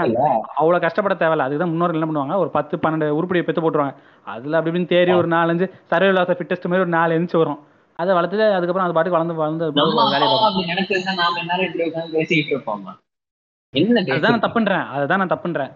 அவ்வளவு 0.59 0.85
கஷ்டப்பட 0.85 1.15
தேவையில்ல. 1.23 1.49
அதுதான் 1.49 1.73
முன்னோர்கள் 1.73 1.99
என்ன 1.99 2.09
பண்ணுவாங்க? 2.11 2.37
ஒரு 2.43 2.51
பத்து 2.57 2.77
பன்னெண்டு 2.85 3.09
உருப்படியை 3.19 3.45
பெத்து 3.47 3.65
போட்டுருவாங்க. 3.65 3.97
அதுல 4.35 4.59
அப்படி 4.59 4.71
இப்படின்னு 4.73 4.93
தேறி 4.95 5.15
ஒரு 5.21 5.31
நாலஞ்சு 5.37 5.67
சர்வைவல் 5.93 6.21
ஆஃப் 6.23 6.39
ஃபிட்டஸ்ட் 6.39 6.69
மாதிரி 6.71 6.85
ஒரு 6.87 6.95
நாலு 6.99 7.19
எந்திச்சு 7.19 7.43
வரும். 7.43 7.61
அதை 7.99 8.11
வளர்த்துட்டு 8.17 8.47
அதுக்கப்புறம் 8.57 8.87
அது 8.87 8.97
பாட்டுக்கு 8.97 9.19
வளர்ந்து 9.19 9.41
வளர்ந்து 9.43 9.67
பேசிக்கிட்டு 12.17 12.55
இருப்போமா? 12.55 12.95
அதுதான் 14.15 14.35
நான் 14.35 14.47
தப்புன்றேன். 14.47 14.87
அதுதான் 14.97 15.21
நான் 15.23 15.35
தப்புன்றேன். 15.35 15.73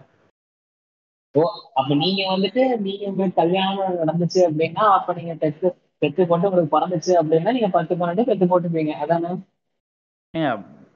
ஓ 1.35 1.41
அப்ப 1.79 1.91
நீங்க 2.03 2.21
வந்துட்டு 2.33 2.63
நீங்க 2.85 3.27
கல்யாணம் 3.39 3.99
நடந்துச்சு 4.01 4.41
அப்படின்னா 4.47 4.83
அப்ப 4.97 5.13
நீங்க 5.19 5.33
பெத்து 6.01 6.21
போட்டு 6.29 6.47
உங்களுக்கு 6.49 6.75
பிறந்துச்சு 6.75 7.11
அப்படின்னா 7.21 7.51
நீங்க 7.55 7.69
பத்து 7.75 7.93
பன்னெண்டு 7.95 8.23
பெத்து 8.29 8.45
போட்டுப்பீங்க. 8.51 8.93
அதானே? 9.03 9.31
ஏங்க 10.33 10.51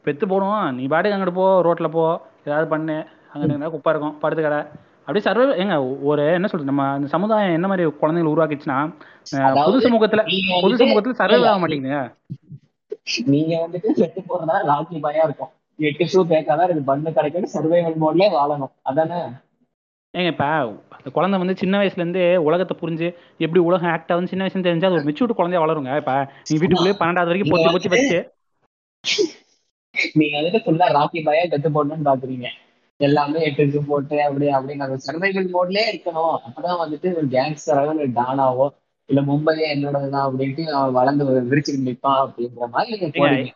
பெத்து 0.06 0.26
போடுவோம். 0.32 0.68
நீ 0.77 0.84
பாட்டுக்கு 0.91 1.18
அங்கிட்டு 1.18 1.40
போ 1.40 1.45
ரோட்ல 1.68 1.88
போ 1.98 2.03
ஏதாவது 2.48 2.68
பண்ணு. 2.73 2.98
இருந்தா 3.36 3.69
குப்பை 3.73 3.91
இருக்கும் 3.94 4.18
படுத்து 4.23 4.44
கடை. 4.45 4.60
அப்படியே 5.06 5.23
சர்வே 5.27 5.45
ஏங்க 5.64 5.76
ஒரு 6.10 6.23
என்ன 6.38 6.48
சொல்றது 6.52 6.72
நம்ம 6.72 6.84
இந்த 6.99 7.10
சமுதாயம் 7.15 7.56
என்ன 7.57 7.68
மாதிரி 7.72 7.86
குழந்தைகள் 8.02 8.32
உருவாக்கிச்சுன்னா 8.34 8.77
பொது 9.68 9.77
சமூகத்துல 9.86 10.22
பொது 10.65 10.76
சமூகத்துல 10.82 11.18
சர்வே 11.22 11.40
ஆக 11.52 11.60
மாட்டேங்குதுங்க. 11.64 12.02
நீங்க 13.34 13.53
வந்துட்டு 13.64 13.90
செத்து 14.02 14.22
போறதா 14.30 14.57
ராக்கி 14.72 14.99
பயம் 15.07 15.26
இருக்கும். 15.27 15.52
எட்டு 15.90 16.03
ஷூ 16.11 16.22
கேட்காதான் 16.34 16.72
இது 16.73 16.82
பண்ணு 16.91 17.18
கிடைக்கும் 17.18 17.52
சர்வைவல் 17.56 18.02
மோட்லயே 18.06 18.30
வாழணும். 18.40 18.73
அதானே? 18.91 19.19
ஏங்க 20.15 20.29
இப்ப 20.33 20.45
அந்த 20.97 21.09
குழந்தை 21.15 21.37
வந்து 21.39 21.55
சின்ன 21.61 21.79
வயசுல 21.79 22.03
இருந்தே 22.03 22.25
உலகத்தை 22.47 22.75
புரிஞ்சு 22.81 23.07
எப்படி 23.37 23.61
உலகம் 23.69 23.91
ஆக்ட் 23.93 24.11
ஆகுதுன்னு 24.11 24.31
சின்ன 24.31 24.43
வயசுல 24.43 24.67
தெரிஞ்சா 24.67 24.89
அது 24.89 24.97
ஒரு 24.99 25.07
மெச்சூர்ட் 25.09 25.39
குழந்தையா 25.39 25.63
வளருங்க. 25.63 25.91
இப்ப 26.01 26.13
நீ 26.49 26.55
வீட்டுக்குள்ளேயே 26.61 26.99
பன்னெண்டாவது 27.01 27.31
வரைக்கும் 27.31 27.53
பொத்தி 27.53 27.71
பொத்தி 27.75 27.91
வச்சு 27.95 28.19
நீங்க 30.15 30.35
வந்துட்டு 30.37 30.61
ஃபுல்லா 30.63 30.87
ராக்கி 30.97 31.19
பயம் 31.27 31.51
செத்து 31.51 31.69
போடணும்னு 31.69 32.07
பாக்குறீங்க. 32.07 32.47
எல்லாமே 32.99 33.39
எட்டு 33.47 33.81
போட்டு 33.87 34.17
அப்படி 34.23 34.47
அப்படிங்கிற 34.57 34.97
சர்வைவல் 35.05 35.53
மோட்லயே 35.55 35.85
இருக்கணும். 35.91 36.33
அப்பதான் 36.45 36.81
வந்துட்டு 36.83 37.07
ஒரு 37.19 37.27
கேங்ஸ்டராவோ 37.35 37.93
இல்லை 37.95 38.07
டானாவோ 38.19 38.67
இல்ல 39.09 39.21
மும்பையே 39.21 39.65
என்னோடதுதான் 39.73 40.25
அப்படின்ட்டு 40.27 40.63
அவன் 40.75 40.95
வளர்ந்து 40.97 41.25
விரிச்சுட்டு 41.49 41.87
நிற்பான் 41.87 42.21
அப்படின்ற 42.23 42.67
மாதிரி 42.67 42.95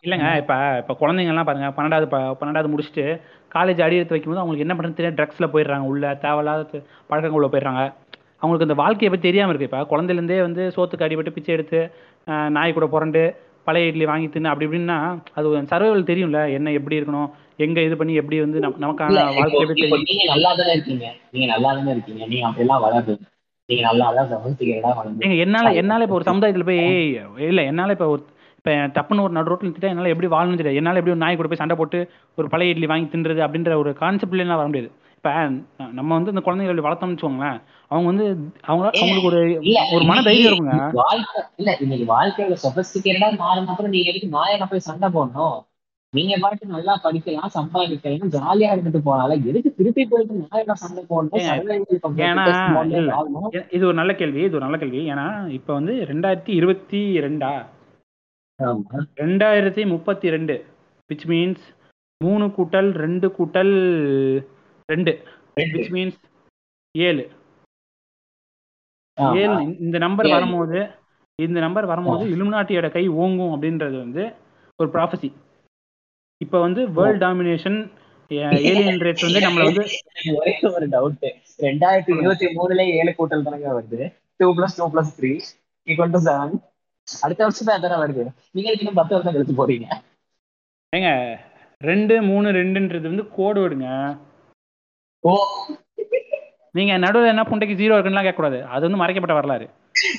இல்லைங்க 0.04 0.28
இப்ப 0.42 0.54
இப்ப 0.82 0.96
குழந்தைங்க 1.00 1.32
எல்லாம் 1.32 1.48
பாருங்க 1.48 1.70
பன்னெண்டாவது 1.76 2.08
பன்னெண்டாவது 2.40 2.72
முடிச்சுட்டு 2.72 3.06
காலேஜ் 3.50 3.82
அடி 3.84 3.98
எடுத்து 3.98 4.14
வைக்கும்போது 4.14 4.42
அவங்களுக்கு 4.42 4.66
என்ன 4.66 4.76
பண்றது 4.76 4.98
தெரியாது. 4.98 5.18
ட்ரக்ஸ்ல 5.18 5.46
போயிடுறாங்க 5.52 5.86
உள்ள 5.92 6.14
தேவையில்லாத 6.24 6.80
பழக்கங்களுள்ள 7.10 7.48
போயிடுறாங்க. 7.52 7.82
அவங்களுக்கு 8.42 8.66
அந்த 8.66 8.76
வாழ்க்கையை 8.82 9.10
பத்தி 9.12 9.26
தெரியாம 9.28 9.52
இருக்கு. 9.52 9.68
இப்ப 9.68 9.80
குழந்தையில 9.92 10.20
இருந்தே 10.20 10.40
வந்து 10.46 10.62
சோத்துக்கு 10.76 11.06
அடிபட்டு 11.06 11.36
பிச்சை 11.36 11.52
எடுத்து 11.56 11.80
நாய் 12.56 12.76
கூட 12.76 12.86
புரண்டு 12.94 13.22
பழைய 13.66 13.90
இட்லி 13.90 14.04
வாங்கி 14.10 14.28
தின்னு 14.34 14.50
அப்படி 14.50 14.66
இப்படின்னா 14.66 14.98
அது 15.38 15.48
சர்வைவல் 15.72 16.10
தெரியும்ல. 16.10 16.40
என்ன 16.58 16.72
எப்படி 16.78 16.98
இருக்கணும் 17.00 17.28
எங்க 17.64 17.80
இது 17.86 17.96
பண்ணி 18.00 18.12
எப்படி 18.20 18.36
வந்து 18.44 18.60
நமக்கான 18.84 19.10
இப்போ 19.16 19.34
வாழ்க்கை 19.38 19.60
எப்படி 19.64 19.82
இப்போ 19.82 19.96
தெரியும். 19.96 20.08
நீங்க 20.10 20.26
நல்லா 20.32 20.50
தானே 20.60 20.72
இருக்கீங்க. 20.76 21.06
நீங்க 21.34 21.46
நல்லா 21.54 21.70
தானே 21.78 21.92
இருக்கீங்க. 21.96 22.22
நீங்க 22.32 22.44
அப்படியெல்லாம் 22.48 22.84
வளருது 22.86 23.14
நீங்க 23.68 23.82
நல்லா 23.88 24.06
தான் 24.12 25.34
என்னால 25.44 25.72
என்னால 25.80 26.04
இப்ப 26.06 26.16
ஒரு 26.18 26.28
சமுதாயத்துல 26.30 26.66
போய் 26.68 26.80
இல்ல 27.50 27.60
என்னால 27.72 27.94
இப்ப 27.96 28.08
ஒரு 28.14 28.22
இப்ப 28.60 28.72
தப்புன்னு 28.96 29.24
ஒரு 29.26 29.34
நடு 29.36 29.50
ரோட்ல 29.50 29.66
நிறுத்திட்டா 29.66 29.92
என்னால 29.92 30.10
எப்படி 30.12 30.28
வாழணும் 30.32 30.58
தெரியாது. 30.60 30.80
என்னால 30.80 30.98
எப்படி 31.00 31.14
ஒரு 31.14 31.24
நாய் 31.24 31.38
கூட 31.38 31.48
போய் 31.50 31.60
சண்டை 31.60 31.76
போட்டு 31.76 31.98
ஒரு 32.38 32.48
பழைய 32.54 32.72
இட்லி 32.72 32.88
வாங்கி 32.90 33.06
தின்றது 33.12 33.40
அப்படின்ற 33.46 33.76
ஒரு 33.82 33.90
கான்செப்ட்ல 34.00 34.44
எல்லாம் 34.44 34.60
வர 34.60 34.68
முடியாது. 34.70 34.90
இப்ப 35.18 35.30
நம்ம 35.98 36.10
வந்து 36.16 36.32
இந்த 36.34 36.42
குழந்தைகளை 36.44 36.82
வளர்த்தோம்னு 36.86 37.14
வச்சுக்கோங்களேன் 37.14 37.58
அவங்க 37.90 38.06
வந்து 38.10 38.26
அவங்க 38.68 38.84
அவங்களுக்கு 39.00 39.30
ஒரு 39.30 39.40
ஒரு 39.96 40.04
மன 40.10 40.22
தைரியம் 40.28 40.50
இருக்குங்க. 40.50 40.76
வாழ்க்கை 41.00 41.40
இல்ல 41.60 41.70
இன்னைக்கு 41.84 42.06
வாழ்க்கையோட 42.12 42.56
சொபஸ்டிகேட்டடா 42.64 43.28
மாறின 43.42 43.72
அப்புறம் 43.72 43.92
நீங்க 43.96 44.10
எதுக்கு 44.12 44.30
நாயனை 44.36 44.68
போய் 44.70 44.86
சண்டை 44.88 45.08
போடணும்? 45.16 45.58
நீங்க 46.12 46.36
பாட்டு 46.42 46.72
நல்லா 46.76 46.94
படிக்கலாம் 47.02 47.52
சம்பாதிக்கலாம் 47.56 48.32
ஜாலியா 48.36 48.70
இருந்துட்டு 48.74 49.00
போனால 49.08 49.34
எதுக்கு 49.50 49.70
திருப்பி 49.74 50.04
போயிட்டு 50.12 50.38
நான் 50.70 50.82
சண்டை 50.84 51.02
போடணும்? 51.10 51.42
ஏன்னா, 52.28 52.46
இது 53.76 53.84
ஒரு 53.90 53.98
நல்ல 54.00 54.14
கேள்வி 54.22 54.42
இது 54.46 54.56
ஒரு 54.58 54.64
நல்ல 54.66 54.78
கேள்வி. 54.82 55.02
ஏன்னா 55.12 55.26
இப்போ 55.58 55.72
வந்து 55.78 55.94
ரெண்டாயிரத்தி 56.12 56.54
இருபத்தி 56.60 57.02
ரெண்டா. 57.26 57.52
ரெண்டாயிரத்தி 59.20 59.82
முப்பத்தி 59.86 60.30
ரெண்டு 60.30 60.54
விச் 61.10 61.26
மீன்ஸ் 61.26 61.64
மூணு 62.20 62.46
கூட்டல் 62.56 62.90
ரெண்டு 63.04 63.26
கூட்டல் 63.36 63.74
ரெண்டு. 64.88 65.12
விச் 65.74 65.92
மீன்ஸ் 65.94 66.18
ஏழு. 66.94 67.24
ஏழு 69.36 69.54
இந்த 69.84 69.96
நம்பர். 69.98 70.28
வரும்போது 70.28 70.78
இந்த 71.38 71.58
நம்பர் 71.60 71.86
வரும்போது 71.86 72.24
இலுமினாட்டியோட 72.34 72.88
கை 72.92 73.04
ஓங்கும் 73.22 73.52
அப்படின்றது 73.54 73.96
வந்து 73.96 74.22
ஒரு 74.78 74.88
ப்ராஃபசி 74.94 75.30
இப்போ 76.40 76.58
வந்து 76.60 76.82
வேர்ல்ட் 76.96 77.22
டாமினேஷன் 77.24 77.78
ஏலியன் 78.70 79.02
ரேட் 79.04 79.26
வந்து 79.26 79.40
நம்மள 79.46 79.64
வந்து 79.68 79.84
ஒரே 80.36 80.52
ஒரு 80.70 80.86
டவுட் 80.88 81.24
ரெண்டாயிரத்தி 81.60 82.12
இருபத்தி 82.16 82.48
மூணுல 82.58 82.82
ஏழு 82.98 83.12
கூட்டல் 83.18 83.46
தானங்க 83.46 83.70
வருது. 83.78 84.00
Two 84.40 84.48
plus 84.58 84.76
two 84.78 84.86
plus 84.94 85.14
three 85.18 85.32
equal 85.86 86.14
to 86.16 86.20
seven 86.28 86.54
அடுத்த 87.22 87.40
வருஷம் 87.44 87.68
தான் 87.68 87.84
தானே 87.84 87.96
வருது? 88.02 88.24
நீங்க 88.50 88.70
இன்னும் 88.78 88.94
பத்து 88.94 89.14
வருஷம் 89.14 89.34
கழிச்சு 89.36 89.60
போறீங்க. 89.60 89.86
ஏங்க 90.92 91.10
ரெண்டு 91.80 92.22
மூணு 92.22 92.48
ரெண்டுன்றது 92.50 93.06
வந்து 93.10 93.26
கோடு 93.36 93.60
விடுங்க 93.60 93.88
ஓ. 95.24 95.32
நீங்க 96.74 96.92
நடுவில் 96.98 97.32
என்ன 97.32 97.42
புண்டைக்கு 97.42 97.78
ஜீரோ 97.80 97.94
இருக்குன்னுலாம் 97.94 98.26
கேட்கக்கூடாது. 98.26 98.58
அது 98.62 98.82
வந்து 98.86 99.00
மறைக்கப்பட்ட 99.02 99.34
வரலாறு. 99.34 99.66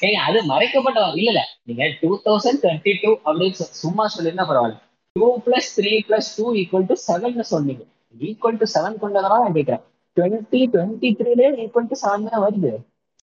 ஏங்க 0.05 0.17
அது 0.27 0.39
மறைக்கப்பட்ட 0.43 0.99
இல்ல 1.19 1.29
இல்ல. 1.31 1.41
நீங்க 1.63 1.83
டூ 2.01 2.09
தௌசண்ட் 2.25 2.61
டுவெண்ட்டி 2.63 2.93
டூ 3.03 3.11
அப்படின்னு 3.25 3.67
சும்மா 3.81 4.05
சொல்லிருந்தா 4.15 4.45
பரவாயில்ல. 4.49 4.77
Two 5.15 5.27
plus 5.45 5.69
three 5.77 5.93
plus 6.07 6.29
two 6.37 6.45
equal 6.53 6.85
to 6.85 6.95
seven 7.07 7.39
சொன்னீங்க. 7.53 7.83
ஈக்குவல் 8.21 8.57
டு 8.57 8.67
செவன் 8.73 8.99
கொண்டதெல்லாம் 9.01 9.43
நான் 9.45 9.53
கேட்கிறேன். 9.53 9.83
டுவெண்ட்டி 10.17 10.61
டுவெண்ட்டி 10.73 11.09
த்ரீல 11.19 11.41
ஈக்குவல் 11.63 11.89
டு 11.91 11.97
செவன் 12.03 12.27
தான் 12.29 12.43
வருது. 12.45 12.71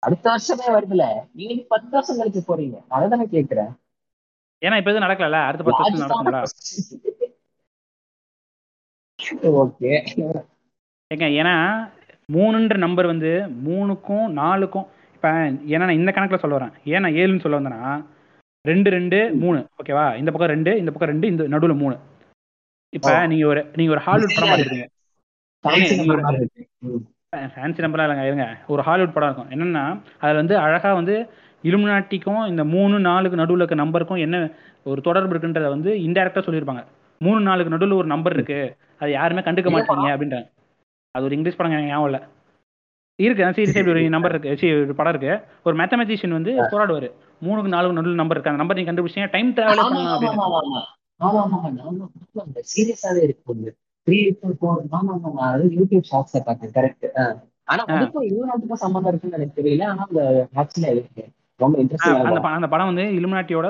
அடுத்த 0.02 0.26
வருஷமே 0.32 0.66
வருதுல. 0.74 1.04
நீங்க 1.38 1.62
பத்து 1.68 1.92
வருஷம் 1.92 2.18
கழிச்சு 2.18 2.40
போறீங்க. 2.48 2.76
அதை 2.88 3.06
தானே 3.08 3.26
கேட்கிறேன் 3.32 3.70
ஏன்னா 4.62 4.76
இப்போ 4.78 4.90
எதுவும் 4.90 5.06
நடக்கல 5.06 5.40
அடுத்த 5.48 5.64
பத்து 5.66 5.82
வருஷம் 5.84 6.02
நடக்கும்ல? 6.02 6.40
ஓகே. 9.60 9.92
ஏங்க 11.10 11.26
ஏன்னா 11.38 11.54
மூணுன்ற 12.28 12.76
நம்பர் 12.78 13.06
வந்து 13.06 13.30
மூணுக்கும் 13.66 14.26
நாலுக்கும் 14.38 14.86
இப்போ 15.14 15.30
ஏன்னா 15.68 15.84
நான் 15.84 16.00
இந்த 16.00 16.10
கணக்கில் 16.12 16.42
சொல்ல 16.42 16.56
வரேன். 16.58 16.74
ஏன் 16.88 17.02
நான் 17.04 17.16
ஏழுன்னு 17.20 17.44
சொல்ல 17.44 17.58
வந்தேன்னா 17.58 17.82
ரெண்டு 18.64 18.88
ரெண்டு 18.90 19.18
மூணு. 19.42 19.58
ஓகேவா? 19.78 20.06
இந்த 20.18 20.30
பக்கம் 20.30 20.52
ரெண்டு 20.52 20.70
இந்த 20.78 20.90
பக்கம் 20.90 21.10
ரெண்டு 21.10 21.26
இந்த 21.26 21.42
நடுவில் 21.48 21.80
மூணு. 21.82 21.96
இப்போ. 22.92 23.12
நீங்க 23.30 23.46
ஒரு 23.46 23.62
நீங்க 23.76 23.92
ஒரு 23.92 24.02
ஹாலிவுட் 24.06 24.36
படம் 24.36 24.50
பார்த்துருக்கீங்க 24.50 24.86
ஃபேன்சி 27.36 27.82
நம்பர்லாம் 27.84 28.06
இல்லைங்க 28.08 28.26
இருங்க. 28.26 28.56
ஒரு 28.66 28.82
ஹாலிவுட் 28.82 29.12
படம் 29.12 29.28
இருக்கும். 29.28 29.50
என்னன்னா 29.50 30.00
அதில் 30.18 30.36
வந்து 30.36 30.58
அழகா 30.58 30.94
வந்து 30.94 31.30
இலுமினாட்டிக்கும் 31.62 32.46
இந்த 32.46 32.64
மூணு 32.64 33.00
நாலுக்கு 33.00 33.36
நடுவில் 33.36 33.62
இருக்க 33.62 33.84
நம்பருக்கும் 33.84 34.18
என்ன 34.18 34.50
ஒரு 34.84 35.00
தொடர்பு 35.00 35.34
இருக்குன்றத 35.34 35.68
வந்து 35.68 35.90
இன்டெரக்டாக 35.94 36.42
சொல்லியிருப்பாங்க. 36.48 36.84
மூணு 37.18 37.40
நாலுக்கு 37.40 37.70
நடுவில் 37.70 37.96
ஒரு 37.96 38.06
நம்பர் 38.06 38.32
இருக்கு. 38.32 38.76
அது 38.98 39.10
யாருமே 39.10 39.40
கண்டுக்க 39.40 39.70
மாட்டீங்க 39.74 40.08
அப்படின்றாங்க. 40.16 40.50
அது 41.10 41.24
ஒரு 41.24 41.34
இங்கிலீஷ் 41.34 41.56
படம் 41.56 41.72
ஞாபகம் 41.72 42.04
இல்லை. 42.04 42.20
இருக்கு 43.18 43.44
சீரியஸாக 43.44 43.68
இப்படி 43.68 43.90
ஒரு 43.90 44.08
நம்பர் 44.08 44.30
இருக்கு. 44.30 44.56
சரி 44.56 44.80
ஒரு 44.82 44.94
படம் 44.94 45.14
இருக்கு. 45.14 45.46
ஒரு 45.64 45.76
மேத்தமெட்டிஷியன் 45.76 46.36
வந்து 46.38 46.52
போராடுவார். 46.62 47.08
மூணுக்கு 47.44 47.74
நாலுக்கு 47.74 47.98
நடுவில் 47.98 48.22
நம்பர் 48.22 48.36
இருக்கு. 48.36 48.50
அந்த 48.50 48.62
நம்பர் 48.62 48.76
நீங்க 48.76 48.92
கண்டுபிடிச்சீங்க 48.92 49.30
டைம் 49.30 49.54
டிராவலே 49.54 49.82
பண்ணலாம் 49.82 50.20
அப்படின்னு. 50.20 50.82
த்ரீ 54.08 54.18
ஃபோர் 54.58 54.78
ஆமா 54.90 55.12
ஆமா 55.14 55.28
ஆமா. 55.30 55.46
அது 55.54 55.64
யூடியூப் 55.78 56.06
ஷார்ட்ஸ்ல 56.10 56.40
பார்த்தேன் 56.44 56.74
கரெக்ட் 56.76 57.06
ஆனா. 57.14 57.32
அதுக்கும் 57.94 58.28
யூரோப்புக்கும் 58.30 58.82
சம்பந்தம் 58.84 59.10
இருக்குன்னு 59.12 59.38
எனக்கு 59.38 59.58
தெரியல. 59.60 59.84
ஆனா 59.84 60.02
அந்த 60.08 60.22
ஆக்சுவலா 60.56 60.92
இருக்கு. 60.94 61.24
அந்த 61.60 62.40
அந்த 62.56 62.68
படம் 62.68 62.86
வந்து 62.86 63.04
இலுமினாட்டியோட 63.18 63.68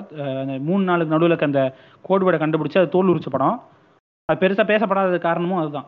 மூணு 0.60 0.82
நாளுக்கு 0.84 1.14
நடுவில் 1.14 1.46
அந்த 1.46 1.62
கோட் 2.04 2.24
வேர்டை 2.24 2.40
கண்டுபிடிச்சு 2.42 2.80
அது 2.80 2.88
தோல் 2.88 3.12
உரிச்ச 3.12 3.30
படம். 3.30 3.56
அது 4.28 4.40
பெருசா 4.42 4.64
பேசப்படாத 4.70 5.18
காரணமும் 5.18 5.60
அதுதான். 5.60 5.86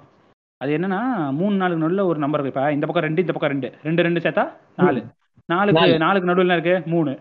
அது 0.61 0.71
என்னன்னா 0.79 1.01
மூணு 1.31 1.55
நாளுக்கு 1.57 1.83
நடுவில் 1.83 2.09
ஒரு 2.11 2.19
நம்பர் 2.19 2.41
இருக்கு. 2.41 2.61
இப்போ 2.61 2.73
இந்த 2.77 2.87
பக்கம் 2.87 3.07
ரெண்டு 3.07 3.23
இந்த 3.25 3.33
பக்கம் 3.33 3.53
ரெண்டு. 3.55 3.69
ரெண்டு 3.83 4.03
ரெண்டு 4.03 4.21
சேர்த்தா 4.21 4.45
நாலு. 4.75 5.01
நாலுக்கு 5.49 5.81
நாலு. 5.81 5.95
நாலுக்கு 5.99 6.31
நடுவில் 6.31 6.49
என்ன 6.49 6.59
இருக்கு? 6.59 6.91
மூணு. 6.91 7.13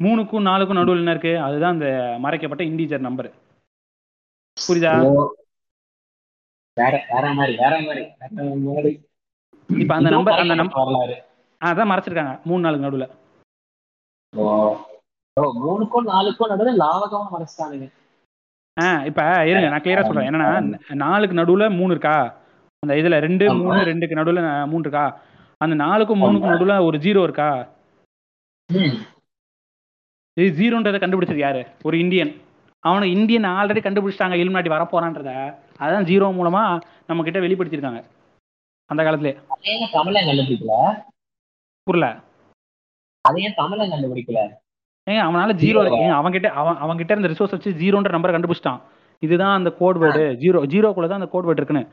மூணுக்கும் 0.00 0.48
நாலுக்கும் 0.50 0.80
நடுவில் 0.80 1.02
என்ன 1.02 1.14
இருக்கு? 1.16 1.40
அதுதான் 1.46 1.74
அந்த 1.76 1.88
மறைக்கப்பட்ட 2.24 2.64
இண்டீஜர் 2.64 3.06
நம்பர் 3.08 3.30
புரியுதா? 4.56 4.92
வேற 6.80 6.94
வேற 7.12 7.24
மாதிரி 7.38 7.54
வேற 7.62 7.74
மாதிரி. 7.86 8.02
வேற 8.34 8.54
மாதிரி. 8.66 8.92
இப்போ 9.82 9.94
அந்த 9.98 10.10
நம்பர் 10.14 10.42
அந்த 10.42 10.54
நம்பர் 10.60 10.82
வரலாறு. 10.82 11.16
அதான் 11.60 11.90
மறைச்சிருக்காங்க. 11.92 12.34
மூணு 12.48 12.64
நாளுக்கு 12.64 12.86
நடுவில். 12.86 13.08
ஓ 14.36 14.46
ஓ, 15.36 15.42
மூணுக்கும் 15.64 16.08
நாலுக்கும் 16.12 16.50
நடுவில் 16.52 16.80
லாவகமா 16.84 17.26
மறைச்சிட்டானுங்க. 17.34 17.86
ஆ 18.76 18.86
இப்போ 19.08 19.24
இருங்க 19.50 19.68
நான் 19.72 19.84
கிளியரா 19.84 20.04
சொல்றேன். 20.06 20.28
என்னன்னா 20.28 20.48
நாலுக்கு 21.02 21.38
நடுவில் 21.40 21.76
மூணு 21.78 21.90
இருக்கா? 21.90 22.16
அந்த 22.82 22.94
இதுல 23.00 23.18
ரெண்டு. 23.26 23.44
மூணு 23.60 23.78
ரெண்டுக்கு 23.90 24.18
நடுவில் 24.20 24.42
மூணு 24.72 24.84
இருக்கா? 24.86 25.06
அந்த 25.64 25.74
நாலுக்கும் 25.84 26.20
மூணுக்கும் 26.22 26.52
நடுவில் 26.54 26.84
ஒரு 26.88 26.96
ஜீரோ 27.04 27.22
இருக்கா. 27.28 27.50
இது 30.40 30.48
ஜீரோன்றதை 30.58 30.98
கண்டுபிடிச்சது 31.00 31.44
யாரு? 31.46 31.62
ஒரு 31.82 31.96
இந்தியன். 31.98 32.32
அவனுக்கு 32.84 33.14
இந்தியன் 33.18 33.48
ஆல்ரெடி 33.58 33.80
கண்டுபிடிச்சிட்டாங்க 33.84 34.36
இலுமினாட்டி 34.40 34.70
வரப்போறான்றத. 34.74 35.30
அதான் 35.80 36.06
ஜீரோ 36.10 36.26
மூலமா 36.38 36.62
நம்ம 37.08 37.24
கிட்ட 37.26 37.38
வெளிப்படுத்தியிருக்காங்க. 37.44 38.00
அந்த 38.90 39.00
காலத்திலே. 39.06 39.32
கண்டுபிடிக்கல? 40.28 40.76
புரியல. 41.86 42.08
அதை 43.24 43.42
ஏன் 43.46 43.58
தமிழன் 43.60 43.92
கண்டுபிடிக்கல? 43.94 44.40
ஏங்க 45.06 45.20
அவனால 45.26 45.54
ஜீரோ 45.62 45.80
ஏங்க 45.98 46.14
அவன்கிட்ட 46.20 46.48
அவன் 46.60 46.80
அவன்கிட்ட 46.84 47.14
இருந்த 47.14 47.30
ரிசோர்ஸ் 47.32 47.54
வச்சு 47.56 47.70
ஜீரோன்ற 47.82 48.10
நம்பரை 48.14 48.32
கண்டுபிடிச்சிட்டான். 48.34 48.80
இதுதான் 49.22 49.54
அந்த 49.58 49.70
கோட் 49.80 50.00
வேர்டு 50.02 50.24
ஜீரோ 50.42 50.58
ஜீரோக்குள்ள 50.72 51.08
தான் 51.10 51.20
அந்த 51.20 51.30
கோட் 51.34 51.46
வேர்டு 51.48 51.60
இருக்குன்னு. 51.60 51.84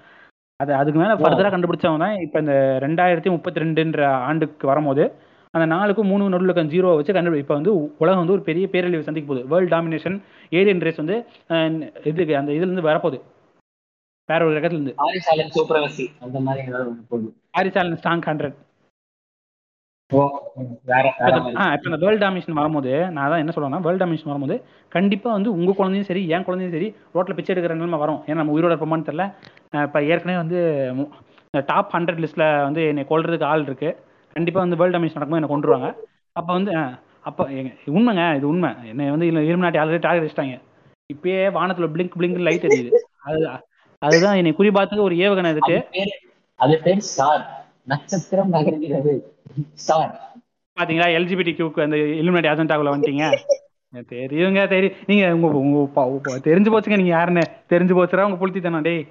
அது 0.59 0.71
அதுக்கு 0.79 0.99
மேல 1.01 1.13
ஃபர்தரா 1.21 1.49
கண்டுபிடிச்சவன் 1.53 2.03
தான் 2.03 2.17
இப்போ 2.25 2.37
இந்த 2.43 2.55
ரெண்டாயிரத்தி 2.85 3.29
முப்பத்தி 3.35 3.63
ரெண்டுன்ற 3.63 4.01
ஆண்டுக்கு 4.27 4.65
வரும்போது 4.71 5.05
அந்த 5.53 5.65
நாலுக்கும் 5.73 6.09
மூணு 6.11 6.29
நடுவில் 6.31 6.49
இருக்க 6.49 6.63
ஜீரோ 6.75 6.89
வச்சு 6.97 7.15
கண்டுபிடி 7.17 7.43
இப்போ 7.43 7.55
வந்து 7.57 7.71
உலகம் 8.03 8.21
வந்து 8.21 8.35
ஒரு 8.37 8.43
பெரிய 8.49 8.65
பேரழிவு 8.73 9.07
சந்திக்க 9.07 9.27
போகுது. 9.29 9.43
வேர்ல்ட் 9.51 9.73
டாமினேஷன் 9.73 10.17
ஏலியன் 10.59 10.83
ரேஸ் 10.87 11.01
வந்து 11.03 11.17
இதுக்கு 12.09 12.33
அந்த 12.41 12.51
இதுல 12.57 12.69
இருந்து 12.69 12.89
வரப்போகுது. 12.89 13.19
வேற 14.29 14.41
ஒரு 14.45 14.55
இடத்துல 14.55 14.77
இருந்து 14.77 14.93
ஆரிசாலன் 15.05 15.51
சூப்பரவசி 15.55 16.05
அந்த 16.21 16.37
மாதிரி 16.45 16.61
ஏதாவது 16.67 16.91
ஹண்ட்ரட் 18.29 18.55
இப்போ 20.11 20.23
இந்த 20.61 21.97
வேர்ல்ட் 22.01 22.23
டாமினேஷன் 22.23 22.57
வரும்போது 22.57 22.91
நான் 23.13 23.29
தான் 23.31 23.41
என்ன 23.43 23.53
சொல்றேன்னா 23.55 23.79
வேர்ல்ட் 23.85 24.01
டாமினேஷன் 24.03 24.31
வரும்போது 24.31 24.55
கண்டிப்பா 24.91 25.29
வந்து 25.31 25.49
உங்க 25.51 25.71
குழந்தையும் 25.71 26.09
சரி 26.09 26.21
என் 26.29 26.45
குழந்தையும் 26.47 26.75
சரி 26.75 26.87
ரோட்ல 27.15 27.35
பிச்சை 27.37 27.51
எடுக்கிற 27.53 27.75
நிலைமை 27.75 27.99
வரும். 27.99 28.19
ஏன்னா 28.27 28.39
நம்ம 28.41 28.53
உயிரோட 28.55 28.71
இருப்போமான்னு 28.71 29.07
தெரியல. 29.07 29.25
அஹ் 29.73 29.85
இப்ப 29.87 30.03
ஏற்கனவே 30.09 30.37
வந்து 30.43 30.59
டாப் 31.67 31.93
ஹண்ட்ரட் 31.95 32.21
லிஸ்ட்ல 32.23 32.45
வந்து 32.63 32.81
என்னை 32.91 33.05
கொல்றதுக்கு 33.09 33.49
ஆள் 33.51 33.65
இருக்கு. 33.67 33.89
கண்டிப்பா 34.35 34.59
வந்து 34.59 34.79
வேர்ல்ட் 34.79 34.95
டாமினேஷன் 34.95 35.17
நடக்கும்போது 35.17 35.41
என்னை 35.41 35.53
கொண்டுருவாங்க 35.53 35.89
அப்ப 36.35 36.49
வந்து 36.53 36.73
அப்ப 37.29 37.43
உண்மைங்க 37.95 38.23
இது 38.37 38.47
உண்மை. 38.47 38.71
என்னை 38.91 39.05
வந்து 39.09 39.27
இருநாட்டி 39.49 39.81
ஆல்ரெடி 39.83 40.03
டார்கெட் 40.05 40.25
வச்சிட்டாங்க. 40.25 40.57
இப்பயே 41.09 41.41
வானத்துல 41.57 41.87
பிளிங்க் 41.95 42.17
பிளிங்க் 42.19 42.45
லைட் 42.47 42.67
எரியுது 42.69 42.91
அது 43.27 43.41
அதுதான் 44.05 44.37
என்னை 44.39 44.51
குறிபார்த்துக்கு 44.59 45.07
ஒரு 45.07 45.15
ஏவுகணை 45.25 45.51
இருக்கு 45.55 45.77
அது 46.59 46.73
பேரு 46.85 47.01
ஸ்டார் 47.11 47.43
நட்சத்திரம் 47.91 48.51
நகர்கிறது. 48.53 49.13
ஸ்டார் 49.83 50.13
பாத்தீங்களா? 50.77 51.07
எல்ஜிபிடி 51.17 51.51
கியூக்கு 51.57 51.85
அந்த 51.85 51.97
இலுமினாட்டி 52.21 52.49
அஜெண்டாக்குள்ள 52.53 52.93
வந்துட்டீங்க. 52.93 53.25
தெரியுங்க 54.13 54.61
தெரியும் 54.71 54.97
நீங்க 55.09 55.25
உங்க 55.59 55.77
தெரிஞ்சு 56.47 56.71
போச்சுங்க 56.73 56.97
நீங்க 57.01 57.13
யாருன்னு. 57.17 57.43
தெரிஞ்சு 57.73 57.93
போச்சுடா 57.97 58.27
உங்க 58.29 58.39
புளுத்தி 58.41 58.61
தானே 58.65 58.79
டேய். 58.87 59.03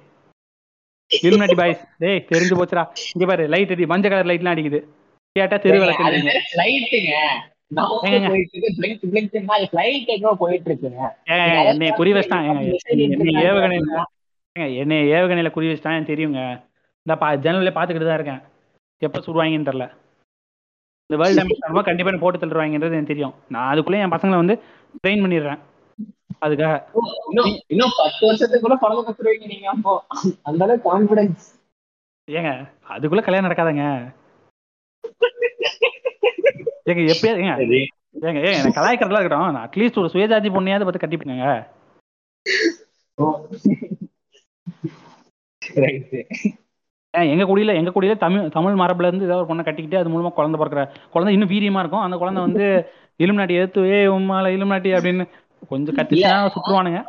இலுமினாட்டி 1.11 1.57
பாய்ஸ் 1.61 1.81
டேய் 2.03 2.25
தெரிஞ்சு 2.33 2.55
போச்சுடா. 2.59 2.83
இங்க 3.13 3.25
பாரு 3.31 3.43
லைட் 3.53 3.73
அடி 3.75 3.85
மஞ்சள் 3.93 4.13
கலர் 4.13 4.29
லைட்லாம் 4.31 4.53
அடிக்குது. 4.55 4.79
கேட்டா 5.35 5.57
தெரு 5.63 5.79
விளக்கு 5.83 6.03
ஏங்க. 6.05 6.29
போயிட்டு 10.41 10.67
இருக்குங்க. 10.69 11.01
குறி 11.99 12.11
வச்சிட்டான். 12.17 12.45
ஏங்க, 12.47 13.63
என்னை 14.55 14.67
ஏவுகணையில 14.67 14.71
ஏங்க, 14.71 14.81
என்னை 14.81 14.97
ஏவுகணையில 15.15 15.49
குறி 15.51 15.67
வச்சிட்டான் 15.69 15.95
எனக்கு 15.95 16.11
தெரியுங்க. 16.11 16.41
இந்த 17.05 17.13
பா 17.21 17.27
ஜன்னல்ல 17.45 17.71
பாத்துக்கிட்டு 17.77 18.07
தான் 18.09 18.19
இருக்கேன். 18.19 18.41
எப்ப 19.01 19.19
சுடுவாங்கன்னு 19.25 19.67
தெரியல. 19.69 19.87
இந்த 21.07 21.17
வேர்ல்ட் 21.21 21.39
டாமினேஷன் 21.39 21.87
கண்டிப்பா 21.87 22.11
என்ன 22.11 22.21
போட்டு 22.21 22.39
தள்ளுவாங்கன்றது 22.43 22.95
எனக்கு 22.97 23.11
தெரியும். 23.13 23.33
நான் 23.53 23.71
அதுக்குள்ளே 23.71 23.99
என் 24.03 24.13
பசங்களை 24.13 24.37
வந்து 24.41 24.55
ட்ரெயின் 25.01 25.23
பண்ணிடுறேன். 25.23 25.59
அதுக்காக. 26.45 26.75
இன்னும் 27.29 27.51
இன்னும் 27.73 27.95
பத்து 27.99 28.21
வருஷத்துக்குள்ள 28.27 28.75
குழந்தை 28.83 29.03
கத்துருவீங்க 29.07 29.47
நீங்க 29.53 29.67
அப்போ. 29.73 29.93
அந்த 30.49 30.61
அளவுக்கு 30.65 30.87
கான்பிடன்ஸ் 30.89 31.45
ஏங்க 32.27 32.51
அதுக்குள்ள 32.95 33.23
கல்யாணம் 33.25 33.47
நடக்காதங்க. 33.47 33.85
ஏங்க 36.89 37.01
எப்பயே 37.13 37.33
ஏங்க 37.41 37.53
ஏங்க 38.25 38.39
ஏங்க 38.39 38.59
எனக்கு 38.59 38.79
கலாய்க்கிறதுலாம் 38.79 39.23
இருக்கட்டும். 39.23 39.61
அட்லீஸ்ட் 39.67 40.01
ஒரு 40.03 40.11
சுயஜாதி 40.15 40.51
பொண்ணையாவது 40.57 40.87
பார்த்து 40.87 41.05
ஏன் 41.05 41.63
எங்க 47.13 47.43
குடியில 47.49 47.73
எங்க 47.79 47.91
குடியில 47.95 48.13
தமிழ் 48.23 48.51
தமிழ் 48.55 48.79
மரபுல 48.81 49.09
இருந்து 49.09 49.27
ஏதாவது 49.27 49.43
ஒரு 49.43 49.49
பொண்ணை 49.51 49.63
கட்டிக்கிட்டு 49.65 49.99
அது 49.99 50.13
மூலமா 50.13 50.31
குழந்தை 50.37 50.57
பிறக்கிற 50.59 50.83
குழந்தை 51.13 51.33
இன்னும் 51.35 51.51
வீரியமா 51.53 51.81
இருக்கும். 51.83 52.05
அந்த 52.05 52.15
குழந்தை 52.21 52.41
வந்து 52.47 52.65
இலுமினாட்டி 53.23 53.59
எடுத்து 53.59 53.81
ஏ 53.93 53.99
உம்மால 54.15 54.51
இலுமினாட்டி 54.55 54.91
அப்படின்னு 54.97 55.25
கொஞ்சம் 55.71 55.97
கத்திச்சுனா 55.97 56.39
சுற்றுவானுங்க. 56.55 56.99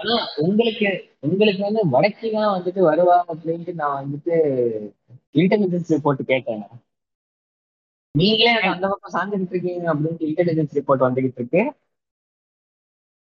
உங்களுக்கு 0.47 0.91
உங்களுக்கு 1.27 1.63
வந்து 1.69 1.83
வடக்கி 1.95 2.29
தான் 2.37 2.53
வந்துட்டு 2.57 2.81
வருவாங்க 2.89 3.29
அப்படின்ட்டு 3.35 3.73
நான் 3.81 3.99
வந்துட்டு 4.03 4.35
இன்டெலிஜென்ஸ் 5.41 5.91
ரிப்போர்ட் 5.95 6.23
கேட்டேன். 6.33 6.63
நீங்களே 8.15 8.53
அந்த 8.75 8.87
பக்கம் 8.93 9.15
சார்ந்துட்டு 9.17 9.55
இருக்கீங்க 9.55 9.87
அப்படின்ட்டு 9.95 10.29
இன்டெலிஜென்ஸ் 10.31 10.77
ரிப்போர்ட் 10.79 11.07
வந்துகிட்டு 11.07 11.41
இருக்கு. 11.43 11.63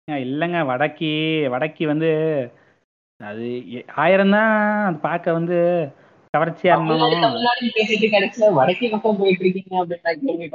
இல்லைங்க 0.07 0.60
வடக்கி 0.72 1.14
வடக்கி 1.53 1.84
வந்து 1.91 2.10
அது 3.22 3.46
ஆயிரம் 3.98 4.34
தான் 4.36 4.52
அது 4.88 4.98
பார்க்க 5.04 5.38
வந்து 5.38 5.58
கவர்ச்சியா 6.34 6.74
இருந்தாலும் 6.74 7.14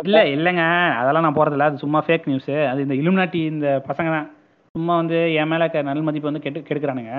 இல்ல 0.02 0.18
இல்லைங்க. 0.34 0.64
அதெல்லாம் 0.98 1.24
நான் 1.26 1.38
போறதில்ல. 1.38 1.68
அது 1.68 1.82
சும்மா 1.84 2.00
ஃபேக் 2.06 2.28
நியூஸ் 2.28 2.50
அது 2.70 2.84
இந்த 2.86 2.96
இலுமினாட்டி 3.00 3.40
இந்த 3.52 3.68
பசங்க 3.88 4.10
தான். 4.16 4.28
சும்மா 4.74 4.94
வந்து 4.96 5.18
என் 5.38 5.50
மேல 5.52 5.64
நல் 5.88 6.06
மதிப்பு 6.06 6.30
வந்து 6.30 6.44
கெட்டு 6.44 6.60
கெடுக்கிறானுங்க. 6.62 7.14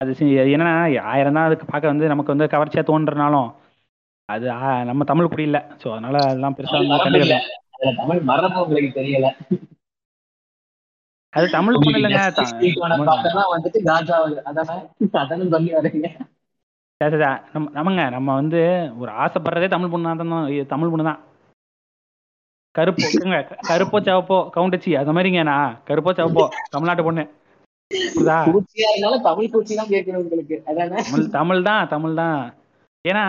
அது 0.00 0.12
என்னன்னா 0.54 0.74
ஆயிரம் 1.12 1.36
தான் 1.36 1.48
அதுக்கு 1.48 1.66
பார்க்க 1.66 1.92
வந்து 1.92 2.10
நமக்கு 2.12 2.34
வந்து 2.34 2.52
கவர்ச்சியா 2.54 2.84
தோன்றனாலும் 2.88 3.50
அது 4.28 4.46
நம்ம 4.84 5.04
தமிழ் 5.04 5.30
குடி 5.30 5.44
இல்ல 5.48 5.58
ஸோ 5.80 5.86
அதனால 5.94 6.16
அதெல்லாம் 6.24 6.56
பெருசா 6.56 6.74
தமிழ் 6.74 6.86
வந்து 6.86 6.94
மரபு 6.94 7.20
இல்ல 7.20 7.36
கண்டுக்கல 7.36 7.38
அதுல 7.76 7.92
தமிழ் 8.00 8.20
மரபு 8.30 8.58
உங்களுக்கு 8.64 8.92
தெரியல. 9.00 9.28
அது 11.34 11.46
தமிழ் 11.56 11.76
பொண்ணு 11.82 11.98
இல்லைங்க 11.98 12.22
வந்துட்டு 13.54 13.80
அதானே 15.20 15.44
சொல்லி 15.54 15.70
வரீங்க 15.78 16.08
சரி, 17.00 17.16
நம்ம 17.54 17.66
நமங்க 17.78 18.02
நம்ம 18.14 18.34
வந்து 18.40 18.60
ஒரு 19.00 19.10
ஆசைப்படுறதே 19.22 19.68
தமிழ் 19.72 19.92
பொண்ணு 19.92 20.10
தான் 20.10 20.34
தமிழ் 20.72 20.90
பொண்ணு 20.92 21.08
தான். 21.08 21.20
கருப்பு 22.74 23.06
ஏங்க, 23.18 23.38
கருப்போ 23.68 23.98
சிவப்போ 24.06 24.38
கவுண்டச்சி 24.54 24.90
அந்த 25.00 25.12
மாதிரிங்க 25.16 25.42
நான். 25.50 25.74
கருப்போ 25.88 26.12
சிவப்போ 26.18 26.44
தமிழ்நாட்டு 26.74 27.06
பொண்ணு. 27.08 27.24
தமிழ் 29.26 29.50
பூச்சி 29.54 29.74
தான் 29.80 29.90
கேட்கணும் 29.92 30.22
உங்களுக்கு. 30.22 30.56
அதானே? 30.70 31.02
தமிழ் 31.38 31.66
தான் 31.68 31.90
தமிழ் 31.94 32.18
தான். 32.22 32.40
ஏன்னா 33.04 33.24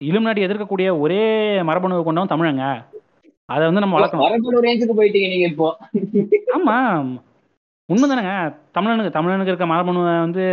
இலுமினாட்டி 0.00 0.46
எதிர்க்கக்கூடிய 0.46 0.88
ஒரே 1.04 1.22
மரபணு 1.68 2.02
கொண்டவன் 2.08 2.32
தமிழங்க. 2.34 2.64
அதை 3.48 3.62
வந்து 3.68 3.82
நம்ம 3.82 3.96
வளர்க்கணும் 3.96 4.24
மரபணு 4.26 4.64
ரேஞ்சுக்கு 4.64 4.98
போயிட்டீங்க 4.98 5.28
நீங்க 5.28 5.46
இப்போ. 5.52 5.68
ஆமா. 6.56 6.76
உண்மைதானேங்க. 7.88 8.34
தமிழனுக்கு 8.76 9.14
தமிழனுக்கு 9.14 9.52
இருக்க 9.52 9.66
மரபணுவை 9.68 10.14
வந்து 10.20 10.44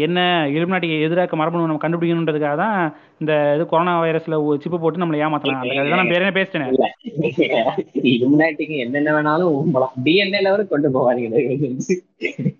என்ன 0.00 0.18
இலுமினாட்டிக்கு 0.52 0.96
எதிராக 1.06 1.36
மரபணு 1.36 1.64
நம்ம 1.64 1.82
கண்டுபிடிக்கணுன்றதுக்காக 1.82 2.56
தான் 2.60 2.76
இந்த 3.20 3.32
இது 3.56 3.64
கொரோனா 3.66 3.92
வைரஸ்ல 4.02 4.34
சிப்பு 4.62 4.78
போட்டு 4.78 5.02
நம்மளை 5.02 5.18
ஏமாத்தலாம் 5.24 5.58
அதுக்காக 5.62 5.98
நான் 6.00 6.12
பேரே 6.12 6.30
பேசிட்டேன். 6.36 6.70
இலுமினாட்டிக்கு 8.12 8.76
என்னென்ன 8.84 9.12
வேணாலும் 9.16 9.74
டிஎன்ஏ 10.06 10.40
லெவலுக்கு 10.46 10.72
கொண்டு 10.74 10.90
போவாதீங்க 10.94 11.42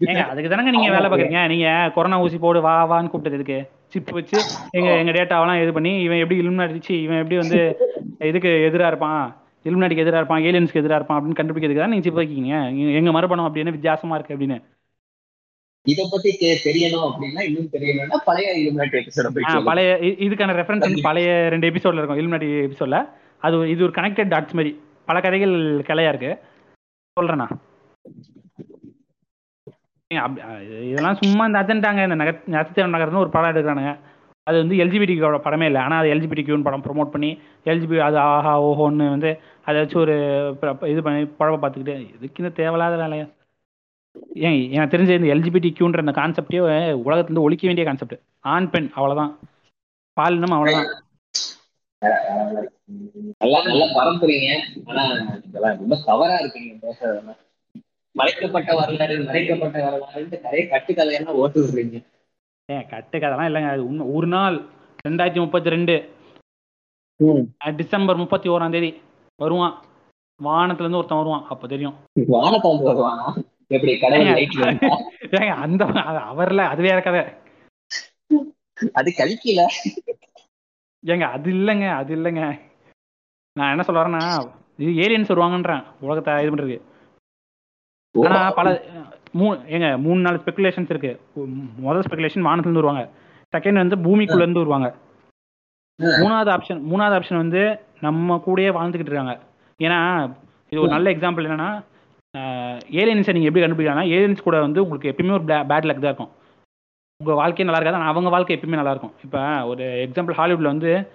ஏங்க 0.05 0.23
அதுக்கு 0.25 0.51
தானங்க 0.51 0.75
நீங்க 0.77 0.91
வேலை 0.91 1.07
பார்க்குறீங்க? 1.07 1.43
நீங்க 1.53 1.69
கொரோனா 1.97 2.19
ஊசி 2.25 2.41
போடு 2.45 2.61
வா 2.67 2.75
வான்னு 2.91 3.13
கூப்பிட்டதுக்கு 3.13 3.59
சிப் 3.95 4.13
வச்சு 4.19 4.39
எங்க 4.79 4.91
எங்க 5.01 5.15
டேட்டாவெல்லாம் 5.17 5.63
இது 5.65 5.73
பண்ணி 5.73 5.95
இவன் 6.05 6.23
எப்படி 6.23 6.41
இலுமினாட்டி 6.43 6.97
இவன் 7.07 7.23
எப்படி 7.23 7.39
வந்து 7.43 7.61
இதுக்கு 8.31 8.53
எதிரா 8.69 8.91
இருப்பான்? 8.93 9.25
இலுமினாட்டிக்கு 9.65 10.05
எதிரா 10.05 10.21
இருப்பான் 10.21 10.45
ஏலியன்ஸ்க்கு 10.45 10.81
எதிரா 10.81 10.97
இருப்பான் 10.97 11.19
அப்படின்னு 11.19 11.39
கண்டுபிடிக்கிறதுக்கு 11.39 11.83
தான் 11.83 11.93
நீங்க 11.93 12.07
சிப் 12.07 12.19
வைக்கீங்க 12.19 12.53
எங்க- 12.95 13.13
மரபணம் 13.13 13.49
அப்படின்னு 13.49 13.71
வித்தியாசமா 13.71 14.17
இருக்கு 14.17 14.37
அப்படின்னு. 14.37 14.59
இத 15.87 16.03
பத்தி 16.11 16.31
தெரியணும் 16.65 17.07
அப்படின்னா 17.09 17.41
இன்னும் 17.43 17.71
தெரியணும்னா 17.73 18.19
பழைய 18.25 18.51
இலுமினாட்டி 18.61 18.97
எபிசோட 19.01 19.65
பழைய 19.67 19.89
இதுக்கான 20.27 20.55
ரெஃபரன்ஸ் 20.59 20.87
வந்து 20.87 21.03
பழைய 21.03 21.29
ரெண்டு 21.49 21.69
எபிசோட்ல 21.71 22.01
இருக்கும் 22.01 22.21
இலுமினாட்டி 22.21 22.49
எபிசோட்ல 22.65 22.99
அது 23.43 23.57
இது 23.71 23.85
ஒரு 23.85 23.93
கனெக்டட் 23.93 24.33
டாட்ஸ் 24.33 24.57
மாதிரி. 24.57 24.73
பல 25.09 25.21
கதைகள் 25.21 25.55
கிளையா 25.89 26.11
இருக்கு. 26.13 26.31
சொல்றேண்ணா 27.17 27.47
இதெல்லாம் 30.87 31.19
சும்மா 31.21 31.45
இந்த 31.47 31.59
அஜெண்டாங்க. 31.63 32.03
இந்த 32.05 32.17
நகர் 32.17 32.41
நட்சத்திரம் 32.49 32.95
நகர்னு 32.95 33.23
ஒரு 33.23 33.31
படம் 33.31 33.51
எடுக்கிறானுங்க. 33.53 33.93
அது 34.47 34.57
வந்து 34.59 34.77
எல்ஜிபிடிக்கோட 34.77 35.37
படமே 35.45 35.67
இல்லை. 35.67 35.81
ஆனால் 35.81 36.01
அது 36.01 36.13
எல்ஜிபிடிக்யூன்னு 36.15 36.63
படம் 36.63 36.85
ப்ரோமோட் 36.85 37.13
பண்ணி 37.13 37.31
எல்ஜிபி 37.67 37.97
அது 38.01 38.19
ஆஹா 38.27 38.53
ஓஹோன்னு 38.63 39.07
வந்து 39.11 39.31
அதை 39.67 39.77
வச்சு 39.81 39.97
ஒரு 39.99 40.15
இது 40.93 41.01
பண்ணி 41.05 41.23
பழப்ப 41.39 41.57
பார்த்துக்கிட்டு 41.63 41.95
இதுக்கு 42.17 42.43
இந்த 42.43 42.51
தேவையில்லாத 42.59 42.97
வேலையா? 43.03 43.27
ஏன் 44.47 44.59
எனக்கு 44.75 44.95
தெரிஞ்ச 44.95 45.15
இந்த 45.19 45.29
எல்ஜிபிடிக்யூன்ற 45.35 46.03
அந்த 46.05 46.15
கான்செப்டே 46.21 46.61
உலகத்துலேருந்து 47.07 47.47
ஒழிக்க 47.47 47.65
வேண்டிய 47.69 47.87
கான்செப்ட் 47.89 48.17
ஆண் 48.55 48.71
பெண் 48.75 48.89
அவ்வளோதான் 48.97 49.33
பாலினம் 50.17 50.57
அவ்வளோதான் 50.57 50.91
நல்லா 53.43 53.59
நல்லா 53.69 53.87
பரப்புறீங்க 53.97 54.49
ஆனா 54.91 55.03
இதெல்லாம் 55.47 55.79
ரொம்ப 55.81 55.97
தவறா 56.09 56.35
இருக்கு. 56.41 56.61
நீங்க 56.65 56.77
பேசுறதெல்லாம். 56.87 57.39
மறைக்கப்பட்ட 58.15 58.71
வரலாறு 58.81 59.15
மறைக்கப்பட்ட 59.29 59.79
வரலாறு 59.87 60.43
நிறைய 60.47 60.65
கட்டுக்கதையெல்லாம் 60.73 61.41
ஓட்டு 61.43 61.63
விடுறீங்க 61.63 61.97
ஏன் 62.69 62.87
கட்டு 62.93 63.17
கதெல்லாம் 63.19 63.49
இல்லைங்க. 63.51 63.71
அது 63.75 63.83
உண்மை. 63.89 64.05
ஒரு 64.17 64.29
நாள் 64.35 64.57
ரெண்டாயிரத்தி 65.09 65.41
முப்பத்தி 65.45 65.75
ரெண்டு. 65.75 65.97
டிசம்பர் 67.81 68.23
முப்பத்தி 68.23 68.49
ஓராம் 68.55 68.75
தேதி. 68.77 68.91
வருவான். 69.43 69.75
வானத்துல 70.41 70.85
இருந்து 70.85 71.01
ஒருத்தன் 71.01 71.21
வருவான். 71.23 71.45
அப்போ 71.53 71.67
தெரியும். 71.73 71.97
வானத்தை 72.35 72.69
வந்து 72.71 72.89
வருவானா? 72.91 73.27
எப்படி 73.75 73.93
கடவுள் 73.99 75.63
அந்த 75.65 75.85
அவர்ல 76.33 76.65
அது 76.73 76.83
வேற 76.87 76.99
கதை. 77.07 77.23
அது 78.99 79.09
கழிக்கல 79.19 79.63
ஏங்க 81.05 81.27
அது 81.37 81.49
இல்லைங்க 81.57 81.87
அது 82.01 82.11
இல்லைங்க. 82.17 82.43
நான் 83.57 83.73
என்ன 83.73 83.85
சொல்ல 83.87 84.03
வரேன்னா 84.03 84.23
இது 84.83 84.93
ஏலியன்ஸ் 85.05 85.33
வருவாங்கன்றேன் 85.33 85.83
உலகத்தை 86.07 86.33
இது 86.43 86.53
பண்றது 86.53 86.77
ஆனா 88.15 88.39
பல 88.59 88.69
மூ 89.39 89.47
ஏங்க 89.75 89.89
மூணு 90.05 90.21
நாலு 90.25 90.43
ஸ்பெகுலேஷன்ஸ் 90.43 90.93
இருக்கு. 90.93 91.13
முதல் 91.87 92.07
ஸ்பெகுலேஷன் 92.07 92.47
வானத்துல 92.49 92.69
இருந்து 92.69 92.83
வருவாங்க. 92.83 93.05
செகண்ட் 93.53 93.83
வந்து 93.83 93.97
பூமிக்குள்ள 94.07 94.45
இருந்து 94.45 94.63
வருவாங்க 94.63 94.89
மூணாவது 96.23 96.51
ஆப்ஷன் 96.55 96.81
மூணாவது 96.91 97.17
ஆப்ஷன் 97.19 97.43
வந்து 97.43 97.63
நம்ம 98.05 98.43
கூடயே 98.47 98.73
வாழ்ந்துகிட்டு 98.75 98.99
இருக்காங்க. 98.99 99.39
ஏன்னா 99.79 100.31
இது 100.69 100.81
ஒரு 100.81 100.91
நல்ல 100.91 101.11
எக்ஸாம்பிள் 101.11 101.47
என்னன்னா 101.47 101.83
ஏலியன்ஸை 102.91 103.33
நீங்க 103.33 103.49
எப்படி 103.49 103.65
கண்டுபிடிக்கலாம்னா 103.65 104.13
ஏலியன்ஸ் 104.13 104.43
கூட 104.43 104.61
வந்து 104.61 104.83
உங்களுக்கு 104.83 105.23
எப்பயுமே 105.23 105.31
ஒரு 105.31 105.45
பேட் 105.45 105.87
லக் 105.87 106.01
தான் 106.01 106.01
இருக்கும். 106.01 106.31
உங்க 107.17 107.35
வாழ்க்கையே 107.35 107.73
நல்லா 107.73 107.81
இருக்காது 107.81 108.11
அவங்க 108.11 108.31
வாழ்க்கை 108.31 108.57
எப்பயுமே 108.57 108.69
நல்லா 108.69 108.91
இருக்கும். 108.91 109.15
இப்போ 109.25 109.67
ஒரு 109.67 109.85
எக்ஸாம்பிள் 109.85 110.41
ஹாலிவுட்ல 110.41 110.63
வந்து 110.63 111.13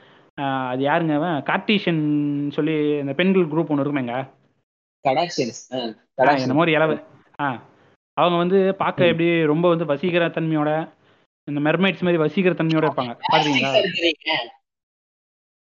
அது 0.70 0.86
யாருங்க 0.86 1.14
கார்டீஷியன் 1.44 2.52
சொல்லி 2.52 2.90
இந்த 2.98 3.14
பெண்கள் 3.14 3.48
குரூப் 3.48 3.68
ஒன்று 3.68 3.84
இருக்குமேங்க. 3.84 4.30
என்னமோ 6.40 6.60
ஒரு 6.60 6.72
இளவு. 6.72 7.04
ஆ 7.42 7.62
அவங்க 8.14 8.38
வந்து 8.38 8.76
பார்க்க 8.76 9.06
எப்படி 9.06 9.46
ரொம்ப 9.46 9.70
வந்து 9.70 9.86
வசீகர 9.86 10.26
தன்மையோட 10.28 10.90
இந்த 11.44 11.72
மெர்மைட்ஸ் 11.72 12.02
மாதிரி 12.02 12.18
வசீகர 12.18 12.54
தன்மையோட 12.54 12.86
இருப்பாங்க. 12.86 13.18
பாத்துறீங்களா 13.32 13.72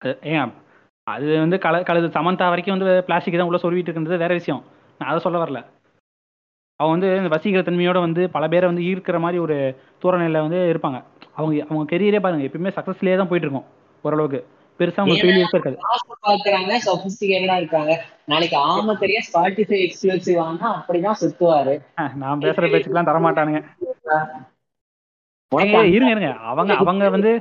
அது- 0.06 0.24
ஏன்? 0.24 0.66
அது 1.08 1.28
வந்து 1.40 1.58
கல 1.58 1.76
கலது. 1.90 2.08
சமந்தா 2.18 2.46
வரைக்கும் 2.50 2.76
வந்து 2.76 3.04
பிளாஸ்டிக் 3.08 3.40
தான் 3.40 3.50
உள்ள 3.50 3.60
சொருவிட்டு 3.64 3.90
இருக்கின்றது 3.90 4.24
வேற 4.24 4.34
விஷயம். 4.34 4.62
நான் 5.00 5.10
அதை 5.12 5.20
சொல்ல 5.20 5.38
வரல. 5.44 5.60
அவங்க 6.80 6.94
வந்து 6.96 7.10
இந்த 7.20 7.30
வசீகர 7.36 7.62
தன்மையோட 7.64 8.00
வந்து 8.00 8.24
பல 8.30 8.48
பேரை 8.48 8.66
வந்து 8.70 8.84
ஈர்க்கிற 8.90 9.18
மாதிரி 9.20 9.38
ஒரு 9.46 9.56
தூரநிலையில 10.04 10.42
வந்து 10.46 10.60
இருப்பாங்க. 10.74 11.00
அவங்க 11.36 11.66
அவங்க 11.70 11.84
கெரியரே 11.92 12.20
பாருங்க 12.20 12.48
எப்பயுமே 12.48 12.74
சக்ஸஸ்லேயே 12.78 13.18
தான் 13.18 13.30
போயிட்டு 13.32 13.48
இருக்கும் 13.48 13.68
ஓரளவுக்கு. 14.04 14.40
பெருசா 14.80 15.00
அவங்க 15.02 15.16
ஃபெயிலியர்ஸ் 15.22 15.56
இருக்காது. 15.56 15.78
பாக்குறாங்க 16.28 16.74
சொபிஸ்டிகேட்டடா 16.86 17.56
இருக்காங்க. 17.62 17.94
நாளைக்கு 18.26 18.58
ஆம 18.72 18.96
தெரிய 18.98 19.20
ஸ்பாட்டிஃபை 19.28 19.80
எக்ஸ்க்ளூசிவ் 19.86 20.40
ஆனா 20.40 20.70
அப்படிதான் 20.78 21.20
சுத்துவாரு. 21.22 21.76
நான் 22.24 22.44
பேசுற 22.46 22.70
பேச்சுக்கெல்லாம் 22.74 23.10
தரமாட்டானுங்க. 23.12 23.62
உனக்கு 25.52 25.78
ஏய், 25.80 25.94
இருங்க 25.94 26.12
இருங்க. 26.16 26.32
அவங்க 26.52 26.74
அவங்க 26.76 27.06
வந்து 27.10 27.32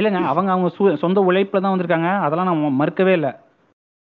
இல்லைங்க 0.00 0.24
அவங்க 0.24 0.52
அவங்க 0.52 0.74
சு- 0.78 0.96
சொந்த 0.96 1.20
உழைப்புல 1.20 1.60
தான் 1.60 1.78
வந்திருக்காங்க. 1.78 2.18
அதெல்லாம் 2.20 2.60
நான் 2.60 2.88
மறுக்கவே 2.88 3.12
இல்லை. 3.12 3.32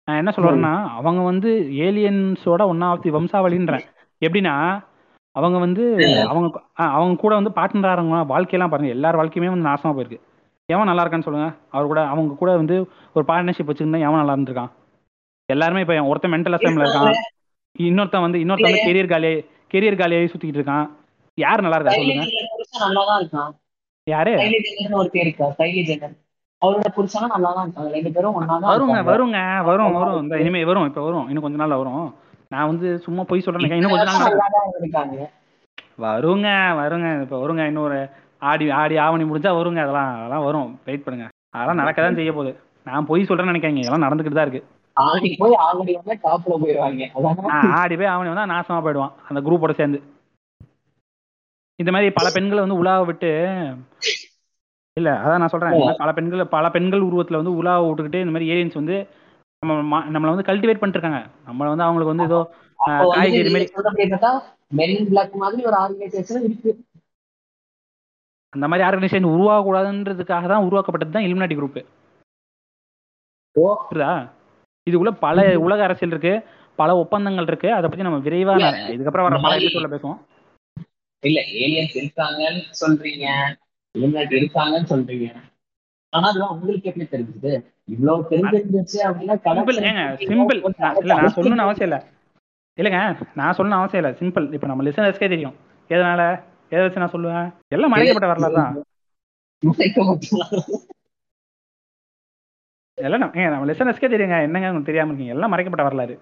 நான் 0.06 0.18
என்ன 0.18 0.34
சொல்றேன்னா 0.36 0.90
அவங்க 0.90 1.22
வந்து 1.22 1.68
ஏலியன்ஸோட 1.72 2.62
ஒன்னாவது 2.74 3.12
வம்சாவளின்றேன் 3.12 3.82
எப்படின்னா 4.26 4.84
அவங்க 5.32 5.58
வந்து 5.58 5.96
அவங்க 6.28 6.62
அவங்க 6.74 7.22
கூட 7.22 7.36
வந்து 7.36 7.50
பார்ட்னர் 7.50 7.84
ஆகிறவங்க 7.84 8.22
வாழ்க்கையெல்லாம் 8.22 8.70
பாருங்க 8.70 8.88
எல்லார் 8.88 9.16
வாழ்க்கையுமே 9.16 9.46
வந்து 9.46 9.70
நாசமா 9.70 9.94
போயிருக்கு. 9.94 10.22
எவன் 10.66 10.86
நல்லா 10.86 11.04
இருக்கான்னு 11.04 11.22
சொல்லுங்க. 11.22 11.54
அவர் 11.72 11.86
கூட 11.86 12.08
அவங்க 12.08 12.36
கூட 12.36 12.56
வந்து 12.56 12.90
ஒரு 13.14 13.26
பார்ட்னர்ஷிப் 13.28 13.66
வச்சிருந்தா 13.66 14.00
எவன் 14.00 14.26
நல்லா 14.26 14.34
இருந்திருக்கான். 14.34 14.70
எல்லாருமே 15.46 15.80
இப்போ 15.80 16.04
ஒருத்தன் 16.04 16.32
மென்டல் 16.32 16.56
அசம்ல 16.58 16.84
இருக்கான். 16.84 17.14
இன்னொருத்தன் 17.80 18.22
வந்து 18.22 18.40
இன்னொருத்தன் 18.40 18.62
வந்து 18.62 18.84
கெரியர் 18.86 19.08
காலியாகி 19.08 19.46
கெரியர் 19.72 19.98
காலியாகி 19.98 20.30
சுத்திக்கிட்டு 20.30 20.62
இருக்கான். 20.62 20.90
யார் 21.36 21.62
நல்லா 21.62 21.76
இருக்கா? 21.76 21.96
சொல்லுங்க. 21.96 22.26
புருஷன் 22.52 22.96
இருக்கான். 23.28 23.61
யாரு? 24.08 24.32
இருக்கா 24.42 25.48
அவரோட 26.62 26.88
இருக்காங்க. 26.88 27.92
ரெண்டு 27.92 28.12
பேரும் 28.12 28.36
ஒன்னாதான் 28.40 28.72
வருங்க. 28.72 28.98
வருங்க 29.10 29.38
வரும் 29.64 29.94
வரும். 29.94 30.20
இந்த 30.22 30.40
இனிமே 30.40 30.64
வரும் 30.64 30.86
இப்ப 30.86 31.02
வரும். 31.02 31.28
இன்னும் 31.28 31.42
கொஞ்ச 31.42 31.58
நாள்ல 31.64 31.78
வரும். 31.78 32.04
நான் 32.48 32.68
வந்து 32.68 33.00
சும்மா 33.00 33.24
போய் 33.24 33.40
சொல்றேன் 33.40 33.72
இன்னும் 33.72 33.92
கொஞ்ச 33.92 34.06
நாள் 34.10 34.36
இருக்காங்க 34.80 35.16
வருங்க 36.00 36.48
வருங்க. 36.80 37.22
இப்ப 37.22 37.38
வருங்க 37.42 37.66
இன்னொரு 37.66 37.98
ஆடி 38.42 38.70
ஆடி 38.72 38.98
ஆவணி 38.98 39.24
முடிஞ்சா 39.24 39.52
வருங்க. 39.56 39.80
அதெல்லாம் 39.82 40.16
அதெல்லாம் 40.16 40.44
வரும். 40.44 40.80
வெயிட் 40.86 41.04
பண்ணுங்க. 41.04 41.26
அதெல்லாம் 41.54 41.76
நடக்க 41.76 42.02
தான் 42.02 42.16
செய்ய 42.16 42.32
போகுது. 42.32 42.52
நான் 42.86 43.06
போய் 43.06 43.28
சொல்றேன்னு 43.30 43.52
நினைக்காங்க 43.52 43.78
இதெல்லாம் 43.78 44.06
நடந்துக்கிட்டு 44.06 44.40
தான் 44.40 44.48
இருக்கு. 44.48 44.62
ஆடி 44.98 45.36
போய் 45.40 45.54
ஆல்ரெடி 45.66 45.94
வந்து 46.00 46.16
டாப்ல 46.24 47.52
ஆ, 47.52 47.60
ஆடி 47.74 47.96
போய் 47.98 48.06
ஆவணி 48.06 48.30
வந்தா 48.30 48.46
நாசமா 48.54 48.82
போயிடுவான். 48.82 49.14
அந்த 49.30 49.42
குரூப்போட 49.42 49.74
சேர்ந்து. 49.74 50.00
இந்த 51.82 51.92
மாதிரி 51.92 52.10
பல 52.14 52.28
பெண்களை 52.36 52.62
வந்து 52.64 52.80
உலாவ 52.82 53.06
விட்டு 53.06 53.32
இல்ல 54.98 55.10
அதான் 55.22 55.42
நான் 55.42 55.54
சொல்றேன். 55.54 55.74
பல 56.00 56.12
பெண்கள் 56.14 56.52
பல 56.54 56.66
பெண்கள் 56.70 57.08
உருவத்துல 57.08 57.40
வந்து 57.42 57.58
உலாவ 57.60 57.86
விட்டுக்கிட்டு 57.88 58.24
இந்த 58.24 58.34
மாதிரி 58.34 58.50
ஏலியன்ஸ் 58.54 58.80
வந்து 58.80 58.96
நம்ம 59.64 60.00
நம்மளை 60.14 60.32
வந்து 60.34 60.48
கல்டிவேட் 60.48 60.80
பண்ணிட்டு 60.80 61.00
இருக்காங்க 61.00 61.22
நம்மள 61.48 61.72
வந்து 61.74 61.86
அவங்களுக்கு 61.86 62.14
வந்து 62.14 62.28
ஏதோ 62.30 62.40
காய்கறி 63.12 63.52
மாதிரி 63.52 63.68
மாதிரி 65.44 65.64
ஆர்கனைசேஷன் 65.82 66.48
அந்த 68.54 68.66
மாதிரி 68.68 68.86
ஆர்கனைசேஷன் 68.88 69.34
உருவாகக்கூடாதுன்றதுக்காக 69.34 70.48
தான் 70.48 70.66
உருவாக்கப்பட்டது 70.68 71.16
தான் 71.16 71.26
இலுமினாட்டி 71.26 71.58
குரூப். 71.58 71.82
புரியுதா? 73.84 74.12
இதுக்குள்ள 74.88 75.14
பல 75.20 75.38
உலக 75.60 75.84
அரசியல் 75.84 76.14
இருக்கு 76.14 76.34
பல 76.80 76.92
ஒப்பந்தங்கள் 76.98 77.48
இருக்கு. 77.48 77.70
அதை 77.78 77.86
பத்தி 77.88 78.08
நம்ம 78.08 78.20
விரைவா 78.28 78.54
இதுக்கப்புறம் 78.94 79.28
வர 79.28 79.40
பல 79.78 79.90
பேசுவோம். 79.94 80.20
இல்ல 81.24 81.40
ஏலியன்ஸ் 81.64 81.96
இருக்காங்கன்னு 82.02 82.62
சொல்றீங்க. 82.82 83.26
இல்லைன்னாட்டி 83.96 84.36
இருக்காங்கன்னு 84.42 84.92
சொல்றீங்க. 84.94 85.28
ஆனா 86.14 86.28
அதெல்லாம் 86.30 86.54
உங்களுக்கு 86.54 86.90
எப்படி 86.90 87.06
தெரிஞ்சது? 87.12 87.52
இவ்வளவு 87.94 88.26
தெரிஞ்சிருந்துச்சு 88.32 89.00
அப்படின்னா 89.08 89.36
சிம்பிள் 89.46 89.82
ஏங்க 89.90 90.04
சிம்பிள் 90.30 90.60
இல்ல 91.02 91.18
நான் 91.20 91.36
சொல்லணும்னு 91.38 91.66
அவசியம் 91.66 91.90
இல்ல. 91.90 92.00
இல்லைங்க 92.78 93.00
நான் 93.40 93.56
சொல்லணும்னு 93.58 93.82
அவசியம் 93.82 94.02
இல்ல. 94.04 94.12
சிம்பிள் 94.22 94.48
இப்போ 94.56 94.68
நம்ம 94.68 94.84
லிசனர்ஸ்க்கே 94.88 95.32
தெரியும். 95.36 95.56
எதனால? 95.90 96.24
எதை 96.74 96.82
வச்சு 96.84 97.04
நான் 97.04 97.16
சொல்லுவேன்? 97.16 97.48
எல்லாம் 97.76 97.94
மறைக்கப்பட்ட 97.94 98.28
வரலாறு 98.32 98.60
தான். 98.62 98.76
எல்லாம் 102.98 103.24
நம்ம 103.54 103.68
லிசனர்ஸ்க்கே 103.72 104.12
தெரியுங்க. 104.14 104.38
என்னங்க 104.48 104.70
உங்களுக்கு 104.70 104.92
தெரியாம 104.92 105.12
இருக்கீங்க? 105.12 105.36
எல்லாம் 105.38 105.54
மறைக்கப்பட்ட 105.54 105.86
வரலாறு. 105.88 106.16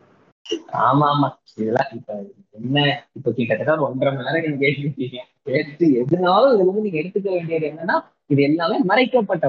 ஆமா 0.84 1.08
ஆமா. 1.14 1.28
இதெல்லாம் 1.54 1.90
இப்ப 1.96 2.14
என்ன? 2.60 2.78
இப்ப 3.18 3.32
கிட்டத்தட்ட 3.32 3.74
ஒரு 3.76 3.86
ஒன்றரை 3.88 4.12
மணி 4.12 4.28
நேரம் 4.28 4.46
நீங்க 4.46 4.60
கேட்டுருக்கீங்க 4.64 5.20
கேட்டு 5.48 5.86
எதுனாலும் 6.02 6.52
இதுல 6.52 6.66
இருந்து 6.66 6.86
நீங்க 6.88 7.00
எடுத்துக்க 7.02 7.30
வேண்டியது 7.36 7.68
என்னன்னா 7.72 7.98
இது 8.30 8.42
எல்லாமே 8.50 8.78
மறைக்கப்பட்ட 8.92 9.46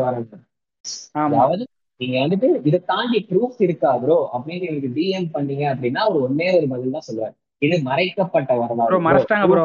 ஆமா. 1.14 1.38
அதாவது 1.38 1.64
நீங்க 2.00 2.16
வந்துட்டு 2.20 2.48
இதை 2.68 2.78
தாண்டி 2.90 3.18
ப்ரூஃப் 3.30 3.58
இருக்கா 3.66 3.90
ப்ரோ 4.02 4.18
அப்படின்னு 4.36 4.68
எனக்கு 4.70 4.90
டிஎம் 4.96 5.32
பண்ணீங்க 5.34 5.64
அப்படின்னா 5.72 6.02
அவர் 6.04 6.24
ஒன்னே 6.26 6.46
ஒரு 6.58 6.66
பதில் 6.72 6.94
தான் 6.96 7.06
சொல்லுவார். 7.08 7.34
இது 7.62 7.76
மறைக்கப்பட்ட 7.88 8.52
வரலாறு. 8.60 9.00
மறைச்சிட்டாங்க 9.06 9.48
ப்ரோ. 9.50 9.64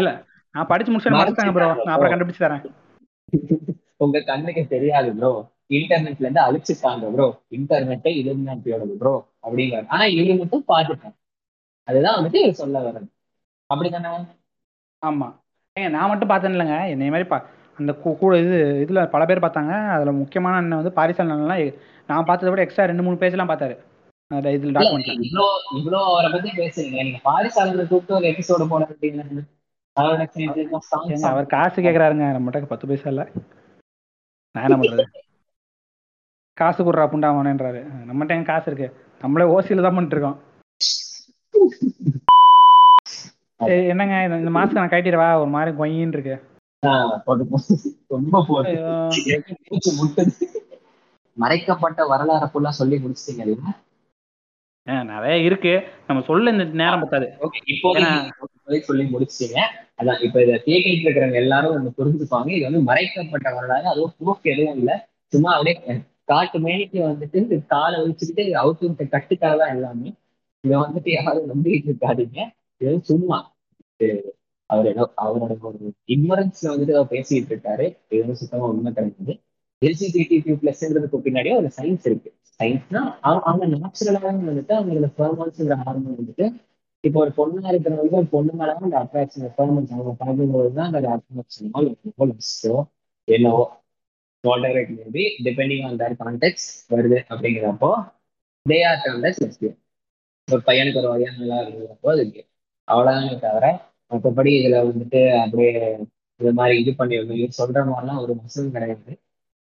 இல்ல. 0.00 0.12
நான் 0.54 0.70
படிச்சு 0.70 0.90
முடிச்சு 0.92 1.12
மறைச்சிட்டாங்க 1.14 1.54
ப்ரோ 1.56 1.68
நான் 1.78 1.94
அப்புறம் 1.94 2.12
கண்டுபிடிச்சு 2.14 2.44
தரேன். 2.46 2.64
உங்க 4.02 4.18
கண்ணுக்கு 4.24 4.62
தெரியாது 4.72 5.10
ப்ரோ 5.18 5.30
இன்டர்நெட்ல 5.76 6.26
இருந்து 6.26 6.42
அழிச்சுட்டாங்க 6.46 7.06
ப்ரோ 7.14 7.26
இன்டர்நெட்டே 7.56 8.10
இலுமினாட்டியோடது 8.20 8.94
ப்ரோ 9.00 9.14
அப்படிங்கிறாரு. 9.46 9.86
ஆனா 9.94 10.04
இவரு 10.14 10.36
மட்டும் 10.42 10.64
பாத்துட்டேன் 10.70 11.16
அதுதான் 11.88 12.16
வந்துட்டு 12.18 12.40
சொல்ல 12.60 12.76
வர்றது. 12.86 13.08
அப்படிதானே 13.70 14.10
ஆமா. 15.02 15.28
ஏங்க 15.76 15.90
நான் 15.96 16.10
மட்டும் 16.10 16.30
பார்த்தேன் 16.30 16.54
இல்லைங்க. 16.54 16.76
என்னை 16.92 17.10
மாதிரி 17.14 17.28
பா 17.32 17.38
அந்த 17.78 17.92
கூட 18.20 18.34
இது 18.42 18.56
இதுல 18.84 19.00
பல 19.14 19.22
பேர் 19.28 19.44
பார்த்தாங்க. 19.44 19.72
அதுல 19.96 20.12
முக்கியமான 20.20 20.58
அண்ணன் 20.60 20.80
வந்து 20.80 20.96
பாரிசால் 20.98 21.24
அண்ணன்லாம் 21.26 21.64
நான் 22.08 22.28
பார்த்ததை 22.28 22.50
விட 22.52 22.62
எக்ஸ்ட்ரா 22.64 22.88
ரெண்டு 22.90 23.04
மூணு 23.06 23.20
பேஜ்லாம் 23.22 23.50
பார்த்தாரு. 23.52 23.74
இதுல 24.56 24.72
டாக்குமெண்ட்ல 24.76 25.12
இவ்வளோ 25.26 25.44
இவ்வளோ 25.78 25.98
அவரை 26.10 26.28
பத்தி 26.32 26.50
பேசுறீங்க. 26.60 26.96
நீங்க 27.06 27.20
பாரிசாலனை 27.28 27.84
கூப்பிட்டு 27.90 28.16
ஒரு 28.18 28.26
எபிசோடு 28.32 28.66
போட 28.72 28.84
வேண்டியது 28.90 29.44
அவர் 31.30 31.52
காசு 31.52 31.78
கேக்குறாருங்க. 31.80 32.26
நம்மகிட்ட 32.36 32.72
பத்து 32.72 32.88
பைசா 32.88 33.08
இல்ல. 33.12 33.22
நான் 34.54 34.66
என்ன 34.66 34.78
பண்றது? 34.80 35.04
காசு 36.56 36.80
கொடுறா 36.82 37.04
புண்டாமனேன்றாரு 37.12 37.80
நம்மகிட்ட 38.08 38.36
எங்க 38.36 38.48
காசு 38.50 38.66
இருக்கு? 38.70 38.88
நம்மளே 39.20 39.46
ஓசியில 39.52 39.82
தான் 39.82 39.96
பண்ணிட்டு 39.96 40.16
இருக்கோம் 40.16 40.38
என்னங்க 43.86 44.16
இந்த- 44.28 44.54
மாஸ்க் 44.56 44.78
நான் 44.78 44.90
கட்டிடுவா 44.90 45.28
ஒரு 45.38 45.50
மாதிரி 45.50 45.70
கொயின்னு 45.76 46.16
இருக்கு 46.16 46.34
ரொம்ப. 48.10 48.34
மறைக்கப்பட்ட 51.36 52.00
வரலாறு 52.06 52.46
ஃபுல்லா 52.46 52.70
சொல்லி 52.78 52.96
முடிச்சிட்டீங்க 52.98 53.44
நிறைய 55.08 55.36
இருக்கு. 55.40 55.72
நம்ம 56.06 56.20
சொல்ல 56.22 56.50
இந்த 56.50 56.64
நேரம் 56.80 57.02
பத்தாது. 57.02 57.26
இப்போதைக்கு 57.72 58.86
சொல்லி 58.86 59.04
முடிச்சிட்டீங்க. 59.12 59.58
அதான் 59.98 60.20
இப்ப 60.20 60.36
இதை 60.42 60.54
கேட்டுட்டு 60.66 61.04
இருக்கிறவங்க 61.04 61.40
எல்லாரும் 61.42 61.74
ஒண்ணு 61.76 61.90
புரிஞ்சுப்பாங்க 61.98 62.50
இது 62.56 62.64
வந்து 62.64 62.82
மறைக்கப்பட்ட 62.82 63.48
வரலாறு. 63.54 63.86
அதுவும் 63.86 64.14
ப்ரூஃப் 64.18 64.50
எதுவும் 64.52 64.76
இல்ல. 64.76 64.92
சும்மா 65.32 65.50
அப்படியே 65.54 65.76
காட்டு 66.28 66.58
மேனிக்கு 66.66 66.98
வந்துட்டு 67.08 67.58
காலை 67.72 67.98
வச்சுக்கிட்டு 68.04 68.44
அவுத்து 68.62 69.08
கட்டுக்காக 69.14 69.54
தான் 69.60 69.74
எல்லாமே 69.76 70.08
இதை 70.64 70.76
வந்துட்டு 70.84 71.10
யாரும் 71.16 71.50
நம்பிக்கிட்டு 71.52 71.90
இருக்காதீங்க. 71.90 72.38
இது 72.80 72.94
சும்மா 73.10 73.38
அவர் 74.70 74.88
ஏதோ 74.92 75.04
அவரோட 75.24 75.52
ஒரு 75.68 75.78
இக்னரன்ஸ்ல 76.14 76.70
வந்துட்டு 76.72 76.96
அவர் 76.98 77.12
பேசிட்டு 77.14 77.52
இருக்காரு. 77.54 77.86
இது 78.10 78.22
வந்து 78.22 78.40
சுத்தமா 78.40 78.70
உண்மை 78.72 78.90
கிடையாது. 78.92 79.34
எல்சிபிடி 79.82 80.36
பிளஸ்ங்கிறதுக்கு 80.62 81.18
பின்னாடியே 81.26 81.54
ஒரு 81.60 81.68
சயின்ஸ் 81.78 82.06
இருக்கு. 82.08 82.30
சயின்ஸ்னா 82.60 83.02
அவங்க 83.40 83.64
நேச்சுரலாக 83.74 84.32
வந்துட்டு 84.44 84.74
அவங்களோட 84.78 85.08
ஃபெர்மன்ஸ்ங்கிற 85.16 85.76
ஹார்மோன் 85.82 86.18
வந்துட்டு 86.20 86.46
இப்போ 87.04 87.18
ஒரு 87.24 87.32
பொண்ணா 87.38 87.68
இருக்கிறவங்க 87.72 88.16
ஒரு 88.20 88.28
பொண்ணு 88.34 88.52
மேல 88.60 88.74
அந்த 88.78 88.96
அட்ராக்ஷன் 89.02 89.52
ஃபெர்மன்ஸ் 89.56 89.92
அவங்க 89.96 90.12
பார்க்கும்போது 90.22 90.70
தான் 90.78 90.88
அந்த 90.90 91.10
அட்ராக்ஷன் 91.16 91.72
ஸோ 92.54 92.72
என்னவோ 93.28 93.64
whatever 94.48 94.78
it 94.82 94.94
maybe 95.00 95.24
depending 95.46 95.84
on 95.88 95.98
their 96.02 96.16
contact 96.22 96.66
வருது 96.94 97.18
அப்படிங்கிறப்போ 97.32 97.90
தே 98.66 98.78
ஆர் 98.90 99.02
கான்டெக்ட் 99.06 99.42
லெஸ்பியன் 99.44 99.78
ஒரு 100.48 100.62
பையனுக்கு 100.68 101.00
ஒரு 101.02 101.10
வகையாக 101.12 101.38
நல்லா 101.42 101.58
இருக்கிறப்போ 101.62 102.10
அதுக்கு 102.14 102.42
அவ்வளோதானே 102.88 103.36
தவிர 103.46 103.66
மற்றபடி 104.10 104.50
இதுல 104.58 104.80
வந்துட்டு 104.88 105.20
அப்படியே 105.44 105.72
இது 106.40 106.50
மாதிரி 106.52 106.74
இது 106.82 106.92
பண்ணி 106.94 107.14
இது 107.36 107.46
சொல்ற 107.58 107.78
மாதிரிலாம் 107.90 108.20
ஒரு 108.24 108.32
மசூல் 108.40 108.74
கிடையாது. 108.74 109.12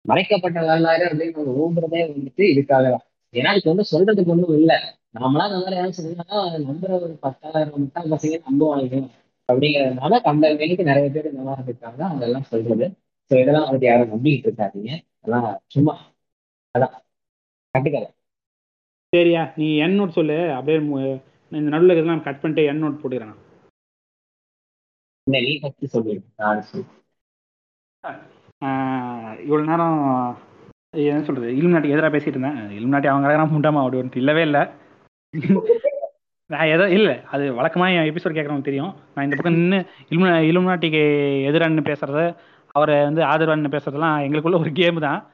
மறைக்கப்பட்ட 0.05 0.60
வரலாறு 0.69 1.03
அப்படின்னு 1.10 1.43
ஒரு 1.43 1.51
ஊன்றதே 1.64 2.01
வந்துட்டு 2.10 2.43
இதுக்காக 2.53 2.85
தான். 2.95 3.05
ஏன்னா 3.34 3.51
இது 3.60 3.68
வந்து 3.73 3.85
சொல்றதுக்கு 3.91 4.34
ஒன்றும் 4.35 4.55
இல்லை. 4.60 4.77
நாமளா 5.18 5.43
அந்த 5.49 5.60
மாதிரி 5.64 5.77
ஏதாவது 5.77 5.97
சொன்னா 5.99 6.39
நம்புற 6.68 6.91
ஒரு 7.05 7.14
பத்தாயிரம் 7.26 7.80
முட்டாள் 7.84 8.11
பசங்க 8.14 8.39
நம்புவாங்க. 8.47 8.95
அப்படிங்கிறதுனால 9.49 10.19
அந்த 10.31 10.45
வேலைக்கு 10.60 10.89
நிறைய 10.91 11.07
பேர் 11.15 11.31
இந்த 11.31 11.43
மாதிரி 11.49 11.69
இருக்காங்க. 11.72 12.01
அதெல்லாம் 12.15 12.49
சொல்றது. 12.51 12.88
ஸோ 13.31 13.33
இதெல்லாம் 13.41 13.65
வந்துட்டு 13.67 13.89
யாரும் 13.89 14.11
நம்பிக்கிட்டு 14.13 14.47
இருக்காதீங்க. 14.49 14.91
அதெல்லாம் 15.21 15.47
சும்மா 15.75 15.93
அதான். 16.75 16.95
கட்டுக்கதை 17.75 18.09
சரியா? 19.13 19.41
நீ 19.59 19.67
என் 19.85 19.97
நோட் 19.99 20.17
சொல்லு. 20.17 20.37
அப்படியே 20.57 20.77
இந்த 21.51 21.67
நடுவில் 21.73 21.95
இதெல்லாம் 21.95 22.25
கட் 22.27 22.41
பண்ணிட்டு 22.41 22.63
என் 22.69 22.81
நோட் 22.83 22.99
போட்டுக்கிறேன் 23.01 23.39
இந்த 25.27 25.39
நீ 25.45 25.51
பத்தி 25.65 25.85
சொல்லிடு 25.93 26.21
நான் 26.41 26.63
சொல்றேன் 26.69 26.99
இவ்வளோ 29.45 29.63
நேரம் 29.69 29.99
என்ன 31.09 31.21
சொல்றது? 31.27 31.49
இலுமினாட்டி 31.59 31.93
எதிராக 31.93 32.11
பேசிட்டு 32.13 32.37
இருந்தேன். 32.37 32.57
இலுமினாட்டி 32.77 33.09
அவங்க 33.11 33.25
கலகரம் 33.25 33.53
முண்டாமா 33.55 33.83
அப்படி 33.83 33.99
ஒன்று 34.01 34.21
இல்லவே 34.23 34.41
இல்லை. 34.47 34.63
நான் 36.49 36.71
ஏதோ 36.73 36.85
இல்லை 36.97 37.13
அது 37.33 37.43
வழக்கமாக 37.59 37.95
என் 37.97 38.09
எபிசோட் 38.11 38.35
கேட்குறவங்க 38.37 38.67
தெரியும். 38.69 38.91
நான் 39.13 39.25
இந்த 39.25 39.37
பக்கம் 39.37 39.57
நின்று 39.59 39.79
இலுமினா 40.11 40.35
இலுமினாட்டிக்கு 40.49 41.03
எதிரான்னு 41.49 41.89
பேசுறது 41.91 42.25
அவரை 42.73 43.03
வந்து 43.03 43.21
ஆதரவான்னு 43.21 43.69
பேசுறதெல்லாம் 43.69 44.23
எங்களுக்குள்ள 44.25 44.59
ஒரு 44.59 44.71
கேம் 44.71 44.99
தான். 44.99 45.27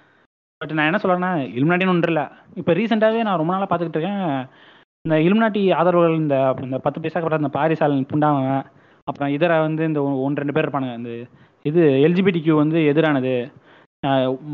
பட் 0.58 0.72
நான் 0.72 0.94
என்ன 0.94 0.98
சொல்றேன்னா 0.98 1.40
இலுமினாட்டின்னு 1.40 1.88
ஒன்றும் 1.88 2.02
இல்லை. 2.02 2.24
இப்போ 2.56 2.74
ரீசெண்டாகவே 2.74 3.22
நான் 3.22 3.38
ரொம்ப 3.38 3.54
நாளாக 3.54 3.76
பார்த்துக்கிட்டு 3.76 3.98
இருக்கேன். 3.98 4.46
இந்த 5.02 5.18
இலுமினாட்டி 5.18 5.74
ஆதரவுகள் 5.74 6.16
இந்த 6.16 6.56
இந்த 6.62 6.78
பத்து 6.78 7.00
பைசாக்கு 7.00 7.16
அப்புறம் 7.16 7.40
இந்த 7.40 7.52
பாரிசாலன் 7.52 8.06
புண்டாவன் 8.14 8.64
அப்புறம் 9.04 9.34
இதர 9.34 9.60
வந்து 9.60 9.86
இந்த 9.86 10.04
ஒ- 10.04 10.24
ஒன்று 10.24 10.44
ரெண்டு 10.44 10.54
பேர் 10.54 10.70
இருப்பானுங்க. 10.70 10.98
இந்த 10.98 11.26
இது 11.62 11.82
எல்ஜிபிடி 12.08 12.42
கியூ 12.42 12.58
வந்து 12.58 12.80
எதிரானது. 12.80 13.52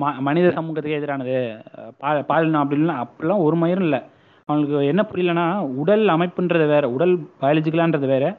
ம- 0.02 0.20
மனித 0.20 0.52
சமூகத்துக்கு 0.52 1.00
எதிரானது. 1.00 1.66
பா 1.98 2.22
பாலினம் 2.22 2.72
அப்படின்லாம் 2.72 3.08
அப்படிலாம் 3.08 3.38
ஒரு 3.38 3.58
மயிரும் 3.58 3.82
இல்லை. 3.82 4.02
அவங்களுக்கு 4.46 4.86
என்ன 4.86 5.06
புரியலன்னா 5.12 5.60
உடல் 5.60 6.08
அமைப்புன்றது 6.08 6.68
வேற 6.68 6.90
உடல் 6.90 7.30
பயாலஜிக்கலான்றது 7.42 8.08
வேறு. 8.08 8.36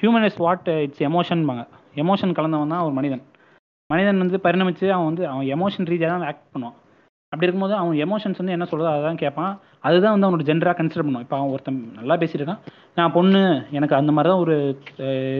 ஹியூமன் 0.00 0.24
இஸ் 0.24 0.36
வாட் 0.36 0.68
இட்ஸ் 0.68 1.02
எமோஷன்பாங்க 1.02 1.66
எமோஷன் 2.02 2.36
கலந்தவன் 2.38 2.72
தான் 2.74 2.84
ஒரு 2.86 2.94
மனிதன். 2.98 3.22
மனிதன் 3.92 4.22
வந்து 4.22 4.38
பரிணமித்து 4.46 4.86
அவன் 4.94 5.08
வந்து 5.10 5.24
அவன் 5.32 5.46
எமோஷன் 5.56 5.88
ரீதியாக 5.92 6.12
தான் 6.14 6.26
ஆக்ட் 6.30 6.50
பண்ணுவான். 6.54 6.76
அப்படி 7.32 7.46
இருக்கும்போது 7.46 7.74
அவன் 7.80 8.00
எமோஷன்ஸ் 8.06 8.40
வந்து 8.40 8.54
என்ன 8.56 8.66
சொல்கிறதோ 8.70 8.90
அதான் 8.96 9.20
கேட்பான். 9.22 9.52
அதுதான் 9.86 10.14
வந்து 10.14 10.26
அவனோட 10.26 10.44
ஜென்டராக 10.48 10.76
கன்சிடர் 10.78 11.06
பண்ணுவான் 11.06 11.24
இப்போ 11.26 11.36
அவன் 11.38 11.52
ஒருத்தன் 11.54 11.80
நல்லா 11.98 12.16
பேசிட்டு 12.20 12.42
இருக்கான். 12.42 12.62
நான் 12.98 13.14
பொண்ணு 13.16 13.40
எனக்கு 13.78 13.94
அந்த 14.00 14.12
மாதிரி 14.16 14.30
தான் 14.32 14.42
ஒரு 14.44 14.56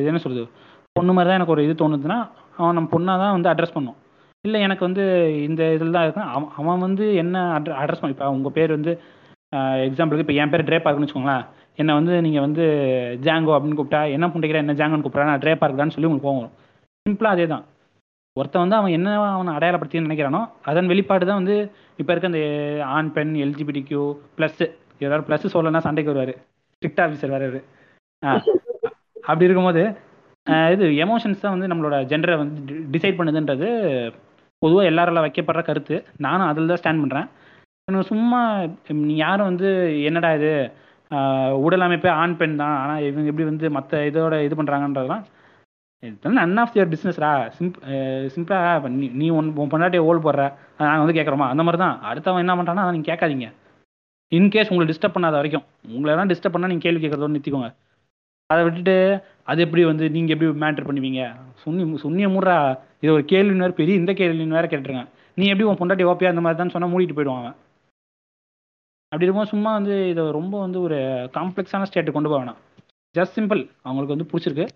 இது 0.01 0.09
என்ன 0.13 0.23
சொல்கிறது 0.25 0.47
பொண்ணு 0.99 1.15
மாதிரி 1.17 1.29
தான் 1.31 1.39
எனக்கு 1.41 1.55
ஒரு 1.57 1.65
இது 1.67 1.75
தோணுதுன்னா 1.83 2.19
அவன் 2.61 2.77
நம்ம 2.79 2.91
பொண்ணாக 2.95 3.23
தான் 3.25 3.35
வந்து 3.37 3.51
அட்ரஸ் 3.53 3.77
பண்ணும். 3.77 3.99
இல்லை 4.45 4.59
எனக்கு 4.67 4.83
வந்து 4.89 5.05
இந்த 5.49 5.63
இதில் 5.77 5.97
தான் 5.97 6.07
இருக்கான். 6.07 6.31
அவன் 6.35 6.51
அவன் 6.61 6.85
வந்து 6.87 7.05
என்ன 7.23 7.37
அட்ர 7.57 7.77
அட்ரஸ் 7.83 8.03
பண்ணி 8.03 8.17
இப்போ 8.17 8.29
உங்கள் 8.37 8.57
பேர் 8.59 8.77
வந்து 8.77 8.93
எக்ஸாம்பிளுக்கு 9.89 10.25
இப்போ 10.27 10.37
என் 10.43 10.53
பேர் 10.53 10.67
ட்ரேப் 10.69 10.85
பார்க்குன்னு 10.85 11.07
வச்சுக்கோங்களேன். 11.07 11.45
என்னை 11.79 11.93
வந்து 11.99 12.15
நீங்கள் 12.27 12.45
வந்து 12.47 12.65
ஜாங்கோ 13.27 13.53
அப்படின்னு 13.57 13.79
கூப்பிட்டா 13.79 14.01
என்ன 14.17 14.27
பண்ணிக்கிற 14.33 14.59
என்ன 14.65 14.75
ஜாங்கோன்னு 14.81 15.05
கூப்பிட்றா? 15.05 15.31
நான் 15.31 15.43
ட்ரேப்பாக 15.45 15.67
இருக்கிறான்னு 15.69 15.95
சொல்லி 15.95 16.09
உங்களுக்கு 16.09 16.29
கோவம் 16.29 16.53
சிம்பிளாக 17.07 17.35
அதே 17.37 17.47
தான். 17.55 17.65
ஒருத்தன் 18.37 18.65
வந்து 18.65 18.77
அவன் 18.79 18.95
என்ன 18.99 19.09
அவனை 19.35 19.53
அடையாளப்படுத்தின்னு 19.57 20.09
நினைக்கிறானோ 20.09 20.41
அதன் 20.71 20.91
வெளிப்பாடு 20.93 21.29
தான் 21.31 21.41
வந்து 21.41 21.57
இப்போ 22.01 22.11
இருக்க 22.13 22.31
அந்த 22.31 22.43
ஆண் 22.97 23.11
பெண் 23.17 23.33
எல்ஜிபிடி 23.45 23.83
கியூ 23.91 24.03
ப்ளஸ் 24.39 24.63
ஏதாவது 25.05 25.27
ப்ளஸ் 25.29 25.47
சொல்லனா 25.55 25.83
சண்டைக்கு 25.87 26.13
வருவார். 26.13 26.35
ஸ்ட்ரிக்ட் 26.75 27.03
ஆஃபீஸர் 27.05 27.35
வர்றாரு 27.37 27.61
அப்படி 29.29 29.47
இருக்கும்போது 29.47 29.83
இது 30.75 30.87
எமோஷன்ஸ் 31.05 31.43
தான் 31.45 31.55
வந்து 31.55 31.69
நம்மளோட 31.73 31.97
ஜெண்டரை 32.11 32.35
வந்து 32.41 32.61
டிசைட் 32.95 33.19
பண்ணுதுன்றது 33.19 33.69
பொதுவாக 34.63 34.91
எல்லாரால 34.91 35.23
வைக்கப்படுற 35.25 35.63
கருத்து. 35.69 35.97
நானும் 36.27 36.49
அதில் 36.51 36.71
தான் 36.73 36.81
ஸ்டாண்ட் 36.83 37.03
பண்ணுறேன் 37.05 37.29
சும்மா 38.11 38.41
நீ 39.07 39.15
யாரும் 39.25 39.49
வந்து 39.51 39.69
என்னடா 40.09 40.31
இது? 40.39 40.53
உடல் 41.65 41.85
அமைப்பே 41.87 42.11
ஆண் 42.21 42.37
பெண் 42.41 42.61
தான். 42.63 42.77
ஆனால் 42.83 43.03
இவங்க 43.09 43.31
எப்படி 43.33 43.47
வந்து 43.51 43.67
மற்ற 43.77 44.01
இதோட 44.11 44.35
இது 44.47 44.55
பண்ணுறாங்கன்றதுலாம் 44.61 45.25
அன் 46.45 46.59
ஆஃப் 46.63 46.75
யுவர் 46.77 46.91
பிஸ்னஸ்ரா 46.93 47.29
சிம்ப் 47.59 47.77
சிம்பிளாக 48.33 48.89
நீ 48.97 49.07
நீ 49.21 49.27
ஒன் 49.39 49.47
உன் 49.63 49.71
பொண்டாட்டியை 49.73 50.03
ஓல் 50.09 50.25
போடுற. 50.27 50.43
நாங்கள் 50.81 51.05
வந்து 51.05 51.17
கேட்குறோமா? 51.19 51.47
அந்த 51.53 51.63
மாதிரி 51.67 51.81
தான். 51.85 51.97
அடுத்தவன் 52.11 52.43
என்ன 52.45 52.55
பண்ணுறான்னா 52.59 52.83
அதை 52.85 52.93
நீங்கள் 52.97 53.11
கேட்காதீங்க. 53.11 53.49
இன்கேஸ் 54.39 54.71
உங்களை 54.73 54.87
டிஸ்டர்ப் 54.91 55.17
பண்ணாத 55.17 55.39
வரைக்கும். 55.41 55.65
உங்களை 55.97 56.13
எல்லாம் 56.15 56.31
டிஸ்டர்ப் 56.33 56.55
பண்ணால் 56.55 56.73
நீங்கள் 56.73 56.87
கேள்வி 56.87 57.01
கேட்குறதோடு 57.05 57.35
நிறுத்திக்கோங்க. 57.35 57.71
அதை 58.51 58.61
விட்டுட்டு 58.67 58.97
அது 59.51 59.61
எப்படி 59.67 59.83
வந்து 59.91 60.05
நீங்கள் 60.17 60.35
எப்படி 60.35 60.51
மேட்ரு 60.65 60.89
பண்ணுவீங்க? 60.89 61.23
சுண்ணி 61.63 61.85
சுண்ணிய 62.05 62.29
மூடுறா. 62.35 62.57
இது 63.03 63.11
ஒரு 63.17 63.25
கேள்வின்னு 63.33 63.65
வேறு 63.67 63.81
பெரிய 63.81 63.95
இந்த 64.03 64.13
கேள்வின்னு 64.21 64.59
வேறு 64.59 64.73
கேட்டுருங்க. 64.73 65.05
நீ 65.39 65.45
எப்படி 65.53 65.69
உன் 65.71 65.81
பொண்டாட்டி 65.81 66.05
ஓப்பியா 66.11 66.33
அந்த 66.33 66.45
மாதிரி 66.45 66.59
தான் 66.61 66.75
சொன்னால் 66.75 66.93
மூடிட்டு 66.95 67.17
போயிடுவான் 67.19 67.55
அப்படி 69.15 69.27
இருக்கும்போது 69.27 69.53
சும்மா 69.55 69.73
வந்து 69.79 69.97
இதை 70.13 70.23
ரொம்ப 70.37 70.55
வந்து 70.63 70.79
ஒரு 70.87 70.97
காம்ப்ளெக்ஸான 71.35 71.87
ஸ்டேட்டு 71.89 72.15
கொண்டு 72.15 72.31
போக 72.31 72.39
வேணாம். 72.41 72.61
ஜஸ்ட் 73.15 73.37
சிம்பிள் 73.39 73.61
அவங்களுக்கு 73.87 74.15
வந்து 74.15 74.27
பிடிச்சிருக்கு. 74.31 74.67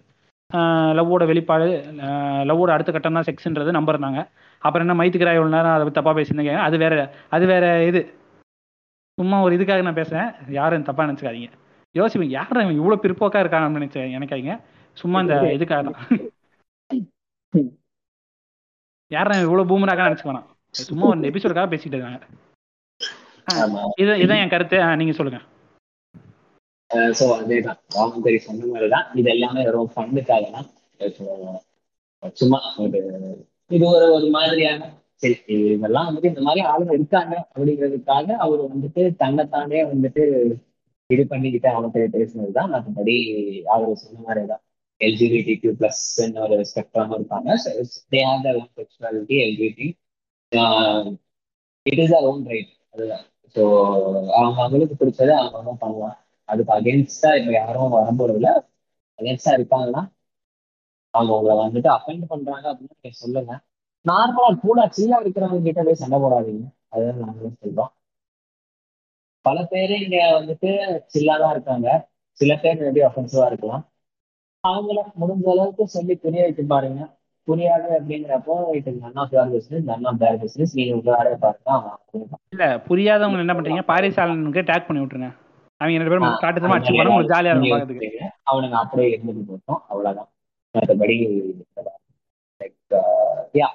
லவ்வோட 0.99 1.23
வெளிப்பாடு 1.31 1.67
லவ்வோட 2.49 2.71
அடுத்த 2.75 2.91
கட்டம் 2.95 3.17
தான் 3.19 3.27
செக்ஸ்ன்றது 3.29 3.75
நம்புறாங்க 3.77 4.21
அப்புறம் 4.63 4.85
என்ன 4.85 4.97
மைத்துக்கிறா 5.01 5.35
இவ்வளோ 5.37 5.53
நேரம் 5.57 5.75
அதை 5.75 5.91
தப்பாக 5.99 6.15
பேசியிருந்தீங்க. 6.19 6.55
அது 6.67 6.77
வேற 6.85 6.95
அது 7.37 7.45
வேற 7.53 7.65
இது. 7.91 8.03
சும்மா 9.19 9.37
ஒரு 9.47 9.53
இதுக்காக 9.59 9.87
நான் 9.89 10.01
பேசுகிறேன் 10.01 10.31
யாரும் 10.59 10.89
தப்பாக 10.89 11.09
நினச்சிக்காதீங்க. 11.11 11.51
யோசிப்பீங்க 11.99 12.37
யாரும் 12.41 12.65
இவன் 12.65 12.81
இவ்வளோ 12.81 12.99
பிற்போக்கா 13.05 13.43
இருக்காங்கன்னு 13.45 13.81
நினைச்சேன் 13.81 14.15
நினைக்காதீங்க. 14.17 14.57
சும்மா 14.97 15.21
இந்த 15.25 15.37
இதுக்காக 15.59 15.83
தான். 15.89 15.99
யாரும் 19.11 19.47
இவ்வளோ 19.47 19.65
பூமராக 19.71 20.07
நினச்சிக்க 20.09 20.31
வேணாம். 20.33 20.51
சும்மா 20.75 21.07
ஒரு 21.13 21.31
எபிசோடுக்காக 21.33 21.71
பேசிட்டு 21.75 21.97
இருக்காங்க. 21.97 22.21
இது 24.03 24.13
இதான் 24.25 24.41
என் 24.43 24.53
கருத்து. 24.55 24.79
நீங்க 25.01 25.15
சொல்லுங்க. 25.19 25.41
ஸோ 27.19 27.25
அதேதான். 27.39 27.81
ராமந்தரி 27.97 28.39
சொன்ன 28.47 28.69
மாதிரி 28.73 28.89
தான் 28.95 29.09
இது 29.21 29.29
எல்லாமே 29.35 29.65
வெறும் 29.69 29.95
ஃபண்டுக்காக 29.95 30.45
தான். 30.57 30.69
சும்மா 32.41 32.59
ஒரு 32.85 33.01
இது 33.71 33.85
ஒரு 33.95 34.07
ஒரு 34.17 34.29
மாதிரியான 34.37 34.87
சரி 35.23 35.37
இதெல்லாம் 35.75 36.07
வந்துட்டு 36.09 36.31
இந்த 36.33 36.43
மாதிரி 36.47 36.61
ஆளுங்க 36.71 36.93
இருக்காங்க 36.99 37.35
அப்படிங்கிறதுக்காக 37.45 38.37
அவர் 38.45 38.61
வந்துட்டு 38.73 39.03
தன்னைத்தானே 39.23 39.81
வந்துட்டு 39.93 40.25
இது 41.11 41.23
பண்ணிக்கிட்டு 41.33 41.69
அவனுக்கு 41.73 42.07
பேசுனது 42.17 42.53
தான் 42.59 42.73
மற்றபடி 42.75 43.17
அவர் 43.75 44.01
சொன்ன 44.03 44.25
மாதிரி 44.27 44.43
தான் 44.53 44.63
எல்ஜிபிடி 45.01 45.55
கியூ 45.63 45.73
பிளஸ் 45.81 46.03
ஒரு 46.45 46.57
ஸ்பெக்ட்ரம் 46.71 47.15
இருப்பாங்க. 47.17 47.49
They 48.13 48.21
have 48.27 48.45
their 48.47 48.59
own 48.61 48.71
sexuality 48.79 49.37
everything 49.47 49.95
it 51.87 52.03
is 52.05 52.15
our 52.19 52.29
own 52.31 52.45
right 52.53 52.73
அதுதான். 52.95 53.25
ஸோ 53.57 53.63
அவங்க 54.37 54.59
அவங்களுக்கு 54.61 54.95
பிடிச்சதை 55.01 55.35
அவங்க 55.37 55.57
அவங்க 55.59 55.75
பண்ணலாம். 55.81 56.17
அதுக்கு 56.49 56.73
அகேன்ஸ்டா 56.75 57.31
இப்ப 57.39 57.53
யாரும் 57.55 57.95
வரப்போறதுல 57.97 58.51
அகேன்ஸ்டா 59.19 59.53
இருக்காங்கன்னா 59.55 60.03
அவங்க 61.15 61.33
உங்களை 61.37 61.55
வந்துட்டு 61.61 61.91
அஃபெண்ட் 61.95 62.25
பண்றாங்க 62.29 62.67
அப்படின்னு 62.71 62.97
நீங்க 62.97 63.19
சொல்லுங்க. 63.19 63.53
நார்மலா 64.05 64.51
கூட 64.63 64.87
சில்லா 64.97 65.19
இருக்கிறவங்க 65.23 65.67
கிட்ட 65.67 65.83
போய் 65.83 66.01
சண்டை 66.01 66.19
போடாதீங்க. 66.19 66.65
அதுதான் 66.93 67.23
நாங்களும் 67.23 67.59
சொல்றோம். 67.61 67.93
பல 69.45 69.59
பேர் 69.65 69.93
இங்க 69.97 70.19
வந்துட்டு 70.33 70.71
சில்லா 71.07 71.35
தான் 71.39 71.55
இருக்காங்க. 71.55 71.89
சில 72.41 72.53
பேர் 72.59 72.83
மேபி 72.83 73.03
அஃபென்சிவா 73.07 73.47
இருக்கலாம். 73.47 73.85
அவங்கள 74.65 74.99
முடிஞ்ச 75.21 75.47
அளவுக்கு 75.51 75.85
சொல்லி 75.91 76.15
புரிய 76.19 76.43
வைக்க 76.43 76.63
பாருங்க. 76.69 77.01
புரியாது 77.49 77.89
அப்படிங்கிறப்போ 77.97 78.55
it 78.77 78.89
is 78.91 79.01
none 79.05 79.19
of 79.23 79.33
your 79.35 79.53
business 79.57 79.85
none 79.91 80.07
of 80.11 80.21
their 80.23 80.41
business 80.43 80.75
நீங்க 80.79 80.95
உங்க 80.99 81.11
வேலையை 81.17 81.37
பாருங்க 81.45 81.71
அவங்க 81.75 81.93
இல்ல 82.55 82.65
புரியாதவங்க 82.89 83.45
என்ன 83.45 83.55
பண்றீங்க? 83.59 83.85
பாரிசாலனுக்கு 83.93 84.69
டேக் 84.71 84.87
பண்ணி 84.89 85.03
விட்டுருங்க. 85.03 85.31
அவங்க 85.81 85.99
ரெண்டு 86.01 86.13
பேரும் 86.13 86.43
காட்டுத்தமா 86.45 86.77
அடிச்சு 86.77 86.95
உங்களுக்கு 86.95 87.35
ஜாலியா 87.35 87.53
இருக்கும் 87.53 87.75
பாக்கிறதுக்கு. 87.75 88.11
அவனுங்க 88.51 88.77
அப்படியே 88.83 89.09
இருந்துட்டு 89.15 89.45
போட்டோம் 89.51 89.81
அவ்வளவுதான். 89.91 90.31
மற்றபடி 90.75 91.17
like 92.61 92.97
yeah 93.61 93.69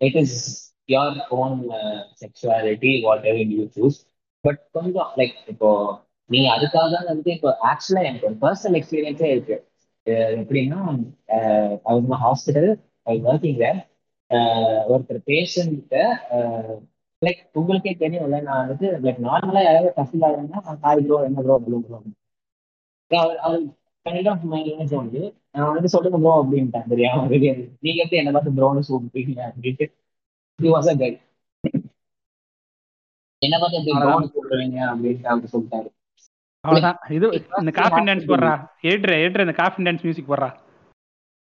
it 0.00 0.18
is 0.22 0.38
your 0.88 1.16
own 1.38 1.56
sexuality 2.22 2.92
whatever 3.30 3.54
you 3.56 3.64
choose 3.76 3.98
but 4.44 4.60
கொஞ்சம் 4.76 5.10
லைக் 5.18 5.36
இப்போ 5.54 5.70
நீங்க 6.30 6.48
அதுக்காக 6.56 6.92
வந்து 7.06 7.30
இப்போ 7.36 7.50
ஆக்சுவலா 7.70 8.04
எனக்கு 8.08 8.28
ஒரு 8.28 8.36
பர்சனல் 8.44 8.78
எக்ஸ்பீரியன்ஸே 8.80 9.28
இருக்கு. 9.34 9.56
எப்படின்னா 10.36 10.80
அவங்க 11.84 12.18
ஹாஸ்பிட்டல் 12.22 12.70
ஒர்க்கிங் 13.26 13.62
ஒருத்தர் 14.88 15.20
பேஷண்ட்ட 15.26 15.96
லைக் 17.22 17.40
உங்களுக்கே 17.58 17.92
தெரியும்ல 18.00 18.38
நான் 18.42 18.62
வந்துட்டு 18.62 18.88
லைக் 19.04 19.24
நார்மலா 19.24 19.62
யாராவது 19.62 19.90
கஷ்டம் 19.98 20.26
ஆகுதுன்னா 20.26 20.60
ஹாய் 20.82 21.04
ப்ரோ 21.06 21.18
என்ன 21.24 21.42
ப்ரோ 21.42 21.56
ப்ரோ 21.64 21.80
ப்ரோ 21.84 21.98
அவர் 23.10 23.38
அவர் 23.40 23.60
கைண்ட் 24.06 24.28
ஆஃப் 24.28 24.44
மைண்ட் 24.46 24.90
தோணுது 24.90 25.22
நான் 25.52 25.70
வந்து 25.70 25.92
சொல்லுங்க 25.94 26.18
ப்ரோ 26.18 26.32
அப்படின்ட்டேன் 26.38 26.90
தெரியாம? 26.90 27.24
நீங்க 27.78 28.02
எப்படி 28.02 28.20
என்ன 28.20 28.32
பார்த்து 28.32 28.56
ப்ரோன்னு 28.58 28.88
கூப்பிட்டீங்க 28.88 29.40
அப்படின்ட்டு. 29.48 29.86
ஹி 30.58 30.68
வாஸ் 30.70 30.90
அ 30.90 30.96
கை 30.98 31.10
என்ன 33.42 33.56
பார்த்து 33.58 33.80
ப்ரோன்னு 33.96 34.28
கூப்பிடுவீங்க 34.28 34.78
அப்படின்ட்டு 34.88 35.30
அவர் 35.30 35.52
சொல்லிட்டாரு. 35.52 35.88
அவ்வளவுதான். 36.64 36.98
இது 37.08 37.44
இந்த 37.60 37.72
காஃபி 37.72 38.00
டான்ஸ் 38.00 38.30
போடுறா. 38.30 38.68
ஏற்ற 38.82 39.18
ஏற்ற 39.18 39.42
இந்த 39.42 39.54
காஃபி 39.54 39.82
டான்ஸ் 39.82 40.02
மியூசிக் 40.02 40.30
போடுறா. 40.30 40.52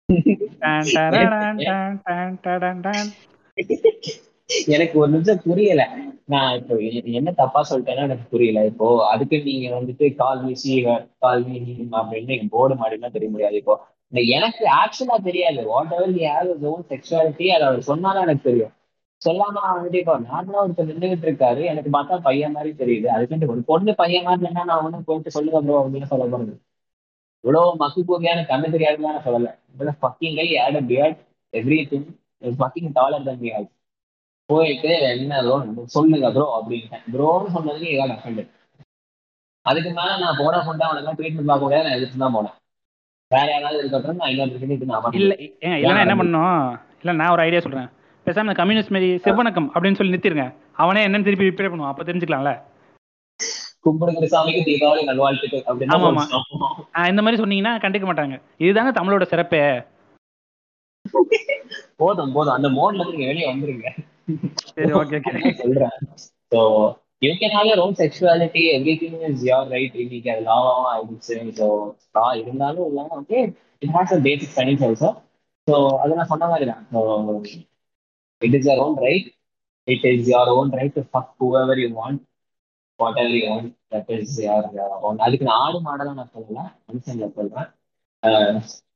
எனக்கு 4.69 4.99
ஒரு 4.99 5.11
நிமிஷம் 5.11 5.39
புரியல. 5.43 5.89
நான் 6.25 6.55
இப்போ 6.55 6.77
என்ன 7.11 7.33
தப்பா 7.33 7.65
சொல்லிட்டேன்னா 7.69 8.01
எனக்கு 8.01 8.29
புரியல. 8.29 8.65
இப்போ 8.65 9.07
அதுக்கு 9.07 9.43
நீங்க 9.43 9.75
வந்துட்டு 9.75 10.15
கால் 10.15 10.43
வீசி 10.43 10.85
கால் 11.19 11.45
மீ 11.45 11.75
அப்படின்னு 11.93 12.49
போர்டு 12.49 12.75
மாடிலாம் 12.75 13.11
தெரிய 13.11 13.29
முடியாது 13.29 13.55
இப்போ. 13.55 13.87
எனக்கு 14.33 14.81
ஆக்சுவலா 14.81 15.23
தெரியாது. 15.23 15.65
வாட் 15.65 15.91
எவர் 15.91 16.11
நீ 16.11 16.27
ஹேவ் 16.27 16.71
ஓன் 16.71 16.83
செக்ஷுவாலிட்டி 16.89 17.47
அதை 17.47 17.67
அவர் 17.67 17.81
சொன்னாலும் 17.81 18.21
எனக்கு 18.21 18.41
தெரியும். 18.41 18.71
சொல்லாம 19.21 19.61
வந்துட்டு 19.75 19.99
இப்போ 20.01 20.15
நார்மலா 20.27 20.63
ஒருத்தர் 20.63 20.89
நின்றுகிட்டு 20.91 21.27
இருக்காரு 21.27 21.61
எனக்கு 21.71 21.89
பார்த்தா 21.95 22.15
பையன் 22.27 22.55
மாதிரி 22.57 22.71
தெரியுது. 22.81 23.07
அதுக்கு 23.15 23.51
ஒரு 23.53 23.61
பொண்ணு 23.69 23.91
பையன் 24.01 24.25
மாதிரி 24.27 24.39
இல்லைன்னா 24.41 24.65
நான் 24.69 24.83
ஒன்றும் 24.85 25.05
போயிட்டு 25.07 25.35
சொல்லுங்க 25.37 25.61
ப்ரோ 25.65 25.77
அப்படின்னு 25.83 26.11
சொல்ல 26.11 26.25
போறது 26.33 26.53
இவ்வளவு 27.43 27.79
மக்கு 27.81 28.01
போகியான 28.09 28.43
கண்ணு 28.51 28.73
தெரியாதுன்னு 28.75 29.07
நான் 29.07 29.25
சொல்லல. 29.27 29.49
Fucking 30.01 30.37
guy 30.39 30.47
appeared 30.91 31.17
every 31.53 31.79
thing 31.91 32.07
fucking 32.59 32.91
dollar 32.99 33.25
தன் 33.29 33.41
பியர்ட் 33.43 33.69
போயிட்டு 34.49 34.91
என்ன 35.13 35.41
ப்ரோ 35.45 35.57
சொல்லுங்க 35.95 36.29
ப்ரோ 36.35 36.45
அப்படின்ட்டேன். 36.57 37.03
ப்ரோன்னு 37.13 37.55
சொன்னதுக்கு 37.55 37.93
ஏதாவது 37.95 38.15
அஃபெண்ட் 38.17 38.43
அதுக்கு 39.65 39.91
மேல 39.99 40.17
நான் 40.23 40.39
போட 40.41 40.55
கொண்டா 40.65 40.87
அவனுக்கு 40.87 41.17
ட்ரீட்மெண்ட் 41.19 41.51
பார்க்க 41.51 41.65
முடியாது 41.65 41.85
நான் 41.87 41.97
எதிர்த்து 41.97 42.23
தான் 42.23 42.35
போனேன். 42.37 42.55
வேற 43.31 43.47
யாராவது 43.53 43.79
இருக்கட்டும் 43.81 44.19
நான் 44.21 44.31
இன்னொரு 44.33 44.89
நான் 44.91 45.15
இல்ல 45.19 45.33
என்ன 46.03 46.15
பண்ணணும்? 46.19 46.65
இல்ல 47.01 47.13
நான் 47.21 47.33
ஒரு 47.35 47.43
ஐடியா 47.45 47.61
சொல்றேன். 47.65 47.89
பேசாம 48.25 48.47
இந்த 48.47 48.57
கம்யூனிஸ்ட் 48.59 48.93
மாரி 48.95 49.09
செவ்வணக்கம் 49.25 49.67
அப்படின்னு 49.73 49.97
சொல்லி 49.97 50.13
நிறுத்திருங்க. 50.13 50.45
அவனே 50.83 51.03
என்னன்னு 51.07 51.27
திருப்பி 51.27 51.49
ரிப்பேர் 51.49 51.71
பண்ணுவான். 51.71 51.93
அப்ப 51.93 52.05
தெரிஞ்சுக்கலாம்ல. 52.09 52.53
சாமிக்கு 54.33 54.61
தீபாவளி 54.67 55.01
நல்வாழ்த்துக்கள் 55.09 55.65
அப்படின்னு. 55.69 55.97
ஆஹ் 56.97 57.09
இந்த 57.11 57.21
மாதிரி 57.25 57.39
சொன்னீங்கன்னா 57.41 57.73
கண்டுக்க 57.83 58.05
மாட்டாங்க. 58.09 58.37
இதுதாங்க 58.65 58.93
தமிழோட 58.99 59.25
சிறப்பே. 59.33 59.61
போதும் 62.01 62.33
போதும். 62.35 62.55
அந்த 62.57 62.69
மோட்ல 62.77 63.01
இருந்து 63.01 63.15
நீங்க 63.15 63.27
வெளியே 63.31 63.47
வந்துருங்க. 63.51 63.89
சரி 64.69 64.93
ஓகே 64.99 65.17
சொல்றேன் 65.59 65.93
so 66.51 66.59
you 67.25 67.31
can 67.41 67.55
have 67.57 67.67
your 67.69 67.81
own 67.83 67.95
sexuality 67.99 68.63
every 68.77 68.93
thing 69.01 69.21
is 69.29 69.43
your 69.49 69.69
right 69.75 69.95
இன்னைக்கு 70.03 70.31
அது 70.33 70.47
ஆயிடுச்சு. 70.91 71.35
ஸோ 71.59 71.67
லா 72.17 72.25
இருந்தாலும் 72.41 72.87
இல்லாம 72.89 73.13
okay 73.21 73.39
it 73.83 73.93
has 73.95 74.15
a 74.17 74.19
basic 74.27 74.55
science 74.57 74.83
also 74.87 75.11
so 75.67 75.75
அது 76.01 76.17
நான் 76.17 76.31
சொன்ன 76.33 76.49
மாதிரி 76.53 76.65
தான் 76.71 76.83
so 76.93 76.99
it 78.41 78.55
is 78.57 78.67
your 78.69 78.81
own 78.85 78.97
right 79.05 79.27
it 79.87 80.05
is 80.11 80.29
your 80.31 80.51
own 80.55 80.71
right 80.79 80.95
to 80.95 81.03
fuck 81.11 81.33
whoever 81.39 81.81
you 81.83 81.89
want 81.99 82.21
whatever 83.21 83.35
you 83.37 83.45
want 83.51 83.71
that 83.93 84.11
is 84.17 84.37
your 84.45 84.67
own 85.07 85.19
அதுக்கு 85.25 85.47
நான் 85.49 85.61
ஆடு 85.65 85.79
மாடலாம் 85.87 86.19
நான் 86.19 86.33
சொல்லல. 86.35 86.59
மனுஷன்ல 86.87 87.29
சொல்றேன். 87.37 87.69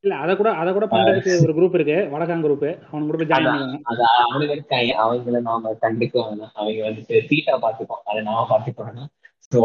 இல்ல 0.04 0.14
அத 0.22 0.32
கூட 0.36 0.50
அத 0.60 0.70
கூட 0.72 0.86
பண்றதுக்கு 0.92 1.32
ஒரு 1.42 1.54
குரூப் 1.56 1.76
இருக்கு. 1.78 1.98
வடகாங் 2.14 2.44
குரூப் 2.46 2.64
அவன் 2.86 3.08
கூட 3.10 3.26
ஜாயின். 3.32 3.48
பண்ணுவாங்க 3.48 3.80
அது 3.92 4.04
அவனுக்கு 4.24 4.56
இருக்காங்க. 4.58 4.92
அவங்கள 5.04 5.40
நாம 5.48 5.74
கண்டுக்க 5.84 6.16
வேணாம் 6.22 6.54
அவங்க 6.56 6.80
வந்துட்டு 6.88 7.20
சீட்டா 7.30 7.56
பாத்துப்போம் 7.66 8.04
அதை 8.10 8.22
நாம 8.30 8.46
பாத்துக்க 8.52 8.88
வேணாம் 8.88 9.10
ஸோ 9.52 9.60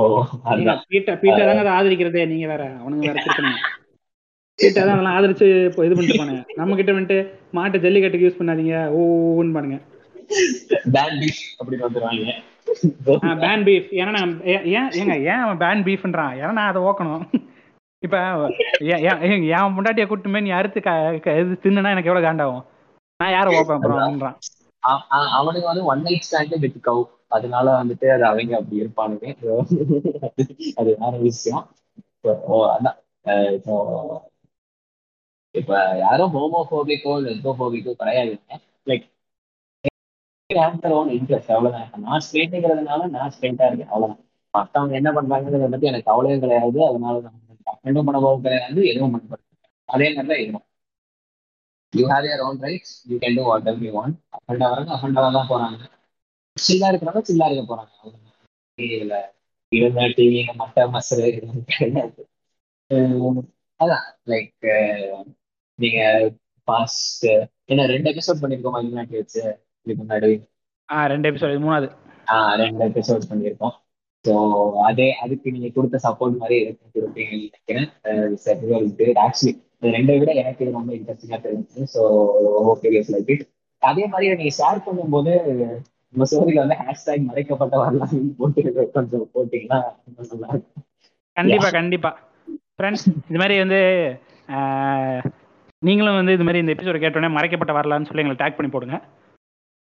அதுதான் 0.50 0.82
பீட்டா 0.90 1.14
பீட்டா 1.22 1.40
தாங்க 1.42 1.62
அதை 1.64 1.72
ஆதரிக்கிறதே. 1.76 2.24
நீங்க 2.32 2.46
வேற 2.52 2.64
அவனுங்க 2.80 3.06
வேற 3.08 3.22
கேட்டாதான் 4.58 4.94
அதெல்லாம் 4.94 5.16
ஆதரிச்சு 5.16 5.46
இது 5.86 5.94
பண்ணிட்டு 5.94 6.20
பானுங்க 6.20 6.42
நம்ம 6.54 6.76
கிட்ட 6.78 6.92
வந்துட்டு 6.92 7.18
மாட்டை 7.56 7.78
ஜல்லிக்கட்டுக்கு 7.84 8.26
யூஸ் 8.26 8.40
பண்ணாதீங்க 8.40 8.76
ஓன்னு 9.00 9.56
பாருங்க 9.56 9.78
பேன் 10.96 11.16
பீஃப் 11.22 11.40
அப்படின்னு 11.60 11.86
வந்துருவாங்க 11.86 12.34
பேன் 13.44 13.64
பீஃப் 13.68 13.88
ஏன்னா 14.00 14.12
நான் 14.18 14.32
ஏன் 14.52 14.90
ஏங்க 15.00 15.14
ஏன் 15.30 15.42
அவன் 15.44 15.60
பேன் 15.64 15.84
பீஃப்ன்றான் 15.88 16.36
ஏன்னா 16.40 16.52
நான் 16.58 16.70
அதை 16.70 16.82
ஓக்கணும். 16.90 17.24
இப்ப 18.02 18.16
என் 19.56 19.74
முண்டாட்டியை 19.74 20.06
கூட்டு 20.06 20.32
போய் 20.32 20.44
நீ 20.46 20.50
அறுத்து 20.58 20.80
இது 21.40 21.60
தின்னுனா 21.64 21.92
எனக்கு 21.94 22.10
எவ்வளவு 22.10 22.26
காண்டாகும்? 22.26 22.64
நான் 23.20 23.34
யாரை 23.34 23.50
ஓப்பேன் 23.58 23.76
அப்புறம் 23.76 23.98
அப்படின்றான். 23.98 24.36
அவனுக்கு 25.38 25.66
வந்து 25.70 25.84
one 25.92 26.04
night 26.06 26.26
stand 26.28 26.58
with 26.64 26.80
cow 26.88 27.02
அதனால 27.36 27.66
வந்துட்டு 27.80 28.06
அது 28.16 28.24
அவங்க 28.30 28.56
அப்படி 28.60 28.82
இருப்பானுங்க. 28.82 29.26
அது 30.80 30.90
வேற 31.00 31.14
விஷயம். 31.28 31.64
இப்ப 35.54 35.72
யாரும் 36.04 36.32
ஹோமோபோபிக்கோ 36.36 37.12
லெஸ்போபோபிக்கோ 37.26 37.92
கிடையாதுங்க. 38.00 38.58
லைக் 38.86 39.06
இன்ட்ரெஸ்ட் 41.16 41.52
அவ்வளவுதான். 41.54 41.88
நான் 42.06 42.22
ஸ்ட்ரெயிட்டுங்கிறதுனால 42.26 43.06
நான் 43.16 43.32
ஸ்ட்ரெயிட்டா 43.36 43.66
இருக்கேன். 43.68 43.92
அவ்வளவுதான். 43.94 44.20
மத்தவங்க 44.54 44.94
என்ன 45.00 45.10
பண்றாங்கிறத 45.16 45.68
பத்தி 45.72 45.90
எனக்கு 45.90 46.10
கவலையும் 46.10 46.44
கிடையாது. 46.44 46.78
அதனால 46.88 47.14
நான் 47.24 48.06
பண்ண 48.08 48.18
போகும் 48.24 48.44
கிடையாது. 48.46 48.80
எதுவும் 48.92 49.14
பண்ண 49.14 49.42
அதே 49.88 50.06
மாதிரி 50.16 50.44
தான் 50.50 50.64
you 51.92 52.04
have 52.12 52.26
your 52.28 52.42
own 52.46 52.58
rights 52.66 52.94
you 53.10 53.16
can 53.22 53.36
do 53.38 53.42
whatever 53.70 53.84
you 53.86 53.92
want 53.98 54.16
அஃபெண்டா 54.36 54.68
வரங்க 54.72 54.92
அஃபெண்டா 54.96 55.24
தான் 55.36 55.50
போறாங்க. 55.52 55.78
சில்லா 56.56 56.88
இருக்கிறவங்க 56.90 57.22
சில்லா 57.30 57.46
இருக்க 57.48 57.64
போறாங்க. 57.70 57.92
இதுல 58.78 59.16
இருந்த 59.72 60.02
டிவி 60.16 60.40
மட்ட 60.60 60.86
மசரு 60.94 61.28
கிடையாது. 61.70 62.22
அதான். 63.80 64.04
லைக் 64.30 64.50
நீங்க 65.78 66.00
பாஸ்ட் 66.68 67.26
என்ன 67.68 67.86
ரெண்டு 67.86 68.10
எபிசோட் 68.12 68.42
பண்ணிருக்கோம் 68.42 68.76
மகிழ்நாட்டி 68.76 69.16
வச்சு? 69.20 69.42
இதுக்கு 69.86 70.00
முன்னாடி. 70.02 70.30
ஆ 70.88 71.06
ரெண்டு 71.06 71.28
எபிசோட் 71.30 71.64
மூணாவது. 71.64 71.88
ஆஹ் 72.26 72.54
ரெண்டு 72.56 72.84
எபிசோட் 72.84 73.30
பண்ணியிருக்கோம் 73.30 73.74
ஸோ 74.24 74.34
அதே 74.88 75.06
அதுக்கு 75.22 75.48
நீங்க 75.50 75.68
கொடுத்த 75.72 75.96
சப்போர்ட் 76.04 76.38
மாதிரி 76.38 76.56
எனக்கு 76.62 76.94
கொடுப்பீங்கன்னு 76.94 77.46
நினைக்கிறேன். 77.46 77.88
ஆக்சுவலி 79.24 79.52
ரெண்டை 79.88 80.14
விட 80.20 80.30
எனக்கு 80.34 80.62
இது 80.64 80.76
ரொம்ப 80.76 80.92
இன்ட்ரெஸ்டிங்கா 80.94 81.38
தெரிஞ்சு 81.42 81.80
ஸோ 81.94 82.02
ஓகே 82.70 82.90
லைக் 83.08 83.32
இட் 83.34 83.44
அதே 83.82 84.04
மாதிரி 84.06 84.36
நீங்க 84.36 84.54
ஷேர் 84.58 84.84
பண்ணும்போது 84.86 85.32
நம்ம 86.14 86.26
சோதில 86.30 86.62
வந்து 86.64 86.78
ஹேஷ்டேக் 86.80 87.28
மறைக்கப்பட்ட 87.28 87.76
வரலாம் 87.78 88.10
போட்டு 88.38 88.62
கொஞ்சம் 88.94 89.28
போட்டீங்கன்னா 89.34 89.78
நல்லா 90.30 90.48
இருக்கும். 90.48 90.84
கண்டிப்பா 91.36 91.70
கண்டிப்பா. 91.70 92.10
ஃப்ரெண்ட்ஸ் 92.76 93.06
இது 93.28 93.38
மாதிரி 93.38 93.56
வந்து 93.58 93.80
நீங்களும் 95.86 96.18
வந்து 96.18 96.32
இது 96.36 96.44
மாதிரி 96.46 96.62
இந்த 96.62 96.72
எபிசோட 96.74 96.98
கேட்டோன்னே 97.02 97.30
மறைக்கப்பட்ட 97.36 97.72
வரலான்னு 97.78 98.08
சொல்லி 98.08 98.22
எங்களை 98.24 98.38
டேக் 98.42 98.58
பண்ணி 98.58 98.72
போடுங்க. 98.72 98.96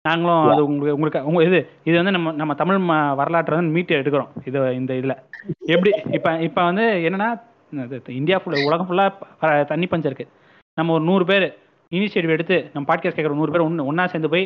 நாங்களும் 0.07 0.49
அது 0.51 0.61
உங்களுக்கு 0.65 0.95
உங்களுக்கு 0.95 1.19
உங்க 1.29 1.41
இது 1.49 1.59
இது 1.83 1.95
வந்து 1.95 2.13
நம்ம 2.15 2.31
நம்ம 2.41 2.53
தமிழ் 2.61 2.79
வரலாற்றை 3.21 3.57
வந்து 3.57 3.73
மீட்டு 3.75 3.95
எடுக்கிறோம். 3.95 4.31
இது 4.45 4.59
இந்த 4.75 4.91
இதுல. 5.01 5.15
எப்படி 5.73 5.91
இப்ப 6.17 6.37
இப்ப 6.47 6.59
வந்து 6.69 6.85
என்னன்னா 7.07 7.29
இந்தியா 8.19 8.37
ஃபுல்லா 8.43 8.65
உலகம் 8.69 8.87
ஃபுல்லா 8.89 9.65
தண்ணி 9.71 9.87
பஞ்சம் 9.87 10.11
இருக்கு. 10.11 10.33
நம்ம 10.77 10.93
ஒரு 10.97 11.03
நூறு 11.09 11.25
பேர் 11.31 11.45
இனிஷியேட்டிவ் 11.91 12.35
எடுத்து 12.35 12.57
நம்ம 12.73 12.85
பாட்காஸ்ட் 12.89 13.19
கேட்குற 13.19 13.39
நூறு 13.39 13.51
பேர் 13.51 13.67
ஒன்று 13.67 13.85
ஒன்றா 13.85 14.05
சேர்ந்து 14.07 14.29
போய் 14.33 14.45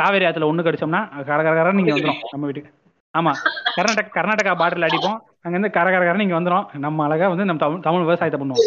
காவேரி 0.00 0.24
ஆத்துல 0.24 0.48
ஒன்று 0.50 0.66
கடிச்சோம்னா 0.66 1.00
கரகரகரம் 1.30 1.78
நீங்க 1.78 1.92
வந்துடும் 1.94 2.22
நம்ம 2.30 2.46
வீட்டுக்கு. 2.48 2.70
ஆமா. 3.18 3.32
கர்நாடகா 3.76 4.04
கர்நாடகா 4.16 4.52
பார்டர்ல 4.60 4.88
அடிப்போம். 4.88 5.18
அங்கேருந்து 5.44 5.68
இருந்து 5.68 5.70
கர 5.70 6.16
நீங்க 6.22 6.36
வந்துடும் 6.40 6.66
நம்ம 6.84 7.04
அழகா 7.04 7.28
வந்து 7.32 7.44
நம்ம 7.44 7.62
தமிழ் 7.64 7.84
தமிழ் 7.86 8.04
விவசாயத்தை 8.06 8.38
பண்ணுவோம். 8.40 8.64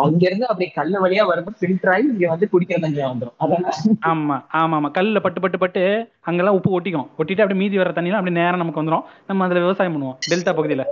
அங்க 0.00 0.22
இருந்து 0.28 0.46
அப்படியே 0.46 0.70
கல்லு 0.70 0.98
வழியா 1.02 1.22
வரும்போது 1.26 1.58
ஃபில்டர் 1.60 1.92
ஆகி 1.92 2.06
இங்க 2.08 2.26
வந்து 2.28 2.46
குடிக்கிற 2.52 2.78
தண்ணி 2.80 3.02
வந்துடும் 3.04 3.36
அதான். 3.42 3.64
ஆமா 4.10 4.36
ஆமா 4.60 4.76
ஆமா. 4.78 4.90
கல்லுல 4.96 5.20
பட்டு 5.20 5.40
பட்டு 5.40 5.58
பட்டு 5.58 5.82
அங்கெல்லாம் 6.22 6.56
உப்பு 6.58 6.76
ஒட்டிக்கும். 6.78 7.08
ஒட்டிட்டு 7.18 7.44
அப்படியே 7.44 7.60
மீதி 7.60 7.80
வர 7.82 7.92
தண்ணிலாம் 7.92 8.20
அப்படியே 8.20 8.38
நேரா 8.40 8.56
நமக்கு 8.56 8.82
வந்துடும் 8.82 9.06
நம்ம 9.28 9.44
அதுல 9.46 9.64
விவசாயம் 9.64 9.96
பண்ணுவோம் 9.96 10.18
டெல்டா 10.30 10.54
பகுதியில. 10.58 10.84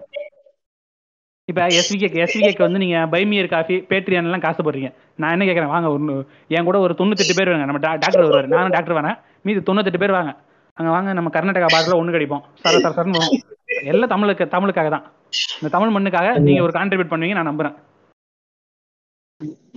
இப்ப 1.49 1.63
எஸ்விகேக்கு 1.79 2.19
எஸ்விகேக்கு 2.25 2.67
வந்து 2.67 2.79
நீங்க 2.79 2.99
பைமியர் 3.13 3.53
காஃபி 3.55 3.77
பேட்ரியான் 3.91 4.29
எல்லாம் 4.29 4.45
காசு 4.45 4.61
போடுறீங்க. 4.63 4.91
நான் 5.17 5.33
என்ன 5.33 5.45
கேட்கறேன் 5.45 5.73
வாங்க 5.73 5.89
ஒன்று 5.91 6.15
என் 6.49 6.65
கூட 6.65 6.79
ஒரு 6.79 6.95
தொண்ணூத்தெட்டு 6.95 7.39
பேர் 7.39 7.53
வாங்க 7.53 7.65
நம்ம 7.65 7.81
டாக்டர் 7.87 8.23
வருவார். 8.23 8.49
நானும் 8.49 8.71
டாக்டர் 8.71 8.99
வரேன். 8.99 9.17
மீதி 9.45 9.61
தொண்ணூத்தெட்டு 9.61 9.99
பேர் 9.99 10.11
வாங்க. 10.11 10.33
அங்க 10.77 10.91
வாங்க 10.91 11.13
நம்ம 11.13 11.31
கர்நாடகா 11.31 11.67
பார்டர்ல 11.67 11.99
ஒண்ணு 12.01 12.15
கடிப்போம். 12.17 12.45
சர 12.63 12.75
சர 12.79 12.93
சரன்னு. 12.93 13.23
எல்லாம் 13.85 14.09
தமிழுக்கு 14.09 14.45
தமிழுக்காக 14.55 14.89
தான். 14.89 15.05
இந்த 15.59 15.69
தமிழ் 15.69 15.95
மண்ணுக்காக 15.97 16.29
நீங்க 16.39 16.63
ஒரு 16.63 16.73
கான்ட்ரிபியூட் 16.73 17.13
பண்ணுவீங்க 17.13 17.35
நான் 17.35 17.51
நம்புறேன். 17.51 17.75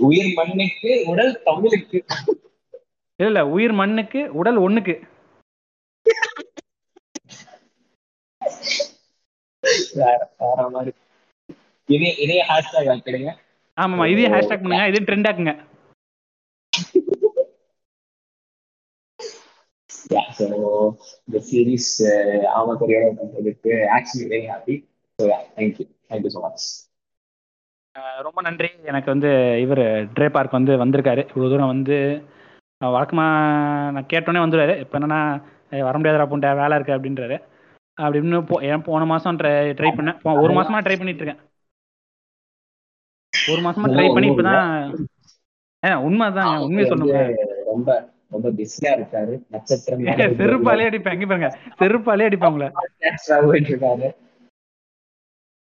உயிர் 0.08 0.32
மண்ணுக்கு 0.40 0.92
உடல் 1.12 1.34
தமிழுக்கு. 1.48 2.00
இல்ல 3.20 3.30
இல்ல 3.32 3.42
உயிர் 3.56 3.76
மண்ணுக்கு 3.82 4.22
உடல் 4.40 4.60
ஒண்ணுக்கு. 4.66 4.96
இதே 11.90 12.10
இதே 12.24 12.38
ஹேஷ்டாக் 12.50 12.90
ஆக்கிடுங்க 12.94 13.32
ஆமாமா 13.78 14.06
இதே 14.14 14.26
ஹேஷ்டாக் 14.34 14.64
பண்ணுங்க 14.64 14.90
இதே 14.94 15.06
ட்ரெண்ட் 15.10 15.30
ஆக்குங்க. 15.32 15.54
Yeah 20.14 20.28
so 20.38 20.48
the 21.34 21.40
series 21.50 21.86
uh, 22.14 22.40
ஆமக்கரியோட 22.60 23.06
பண்றதுக்கு 23.20 23.72
actually 23.98 24.28
very 24.34 24.48
happy. 24.54 24.76
So 25.20 25.28
yeah 25.32 25.42
thank 25.58 25.80
you. 25.80 25.88
Thank 26.10 26.24
you 26.26 26.32
so 26.36 26.42
much. 26.46 26.64
ரொம்ப 28.26 28.40
நன்றி 28.42 28.70
எனக்கு 28.84 29.10
வந்து 29.12 29.30
இவர் 29.64 29.82
ட்ரே 30.14 30.28
பார்க் 30.30 30.58
வந்து 30.58 30.74
வந்திருக்காரு 30.82 31.22
இவ்வளோ 31.28 31.50
தூரம் 31.50 31.74
வந்து 31.74 31.98
அஹ் 32.82 32.94
வழக்கமா 32.94 33.26
நான் 33.94 34.10
கேட்டோன்னே 34.10 34.44
வந்துடுவாரு 34.44 34.74
இப்போ 34.80 34.96
என்னன்னா 35.00 35.20
"ஏய், 35.72 35.84
வர 35.84 35.96
முடியாதுடா 35.98 36.28
பூண்டை 36.32 36.50
வேலை 36.58 36.78
இருக்கு 36.78 36.96
அப்படின்றாரு 36.96 37.38
அப்படின்னு 37.98 38.38
போ 38.44 38.56
ஏன் 38.68 38.86
போன 38.86 39.06
மாதம் 39.06 39.38
ட்ரை 39.40 39.52
ட்ரை 39.74 39.92
பண்ணேன் 39.92 40.18
போ- 40.24 40.38
ஒரு 40.44 40.54
மாசமா 40.54 40.80
ட்ரை 40.82 40.96
பண்ணிட்டு 40.98 41.22
இருக்கேன் 41.22 41.42
ஒரு 43.34 43.62
மாசமா 43.62 43.88
ட்ரை 43.92 44.08
பண்ணி 44.10 44.30
இப்பதான் 44.32 44.72
ஏன் 45.84 46.02
உண்மைதான் 46.08 46.52
உண்மையை 46.66 46.88
சொல்லுங்க 46.90 47.22
ரொம்ப 47.68 47.90
ரொம்ப 48.32 48.50
பிஸியா 48.58 48.92
இருக்காரு 48.98 49.34
நட்சத்திரம் 49.50 50.06
ஏங்க, 50.06 50.26
செருப்பாலே 50.40 50.88
அடிப்பேன் 50.90 51.16
எங்க 51.16 51.28
பாருங்க 51.28 51.50
செருப்பாலே 51.80 52.28
அடிப்பேன் 52.28 52.52
உங்களை 52.52 52.70
போயிட்டு 53.46 53.72
இருக்காரு 53.74 54.10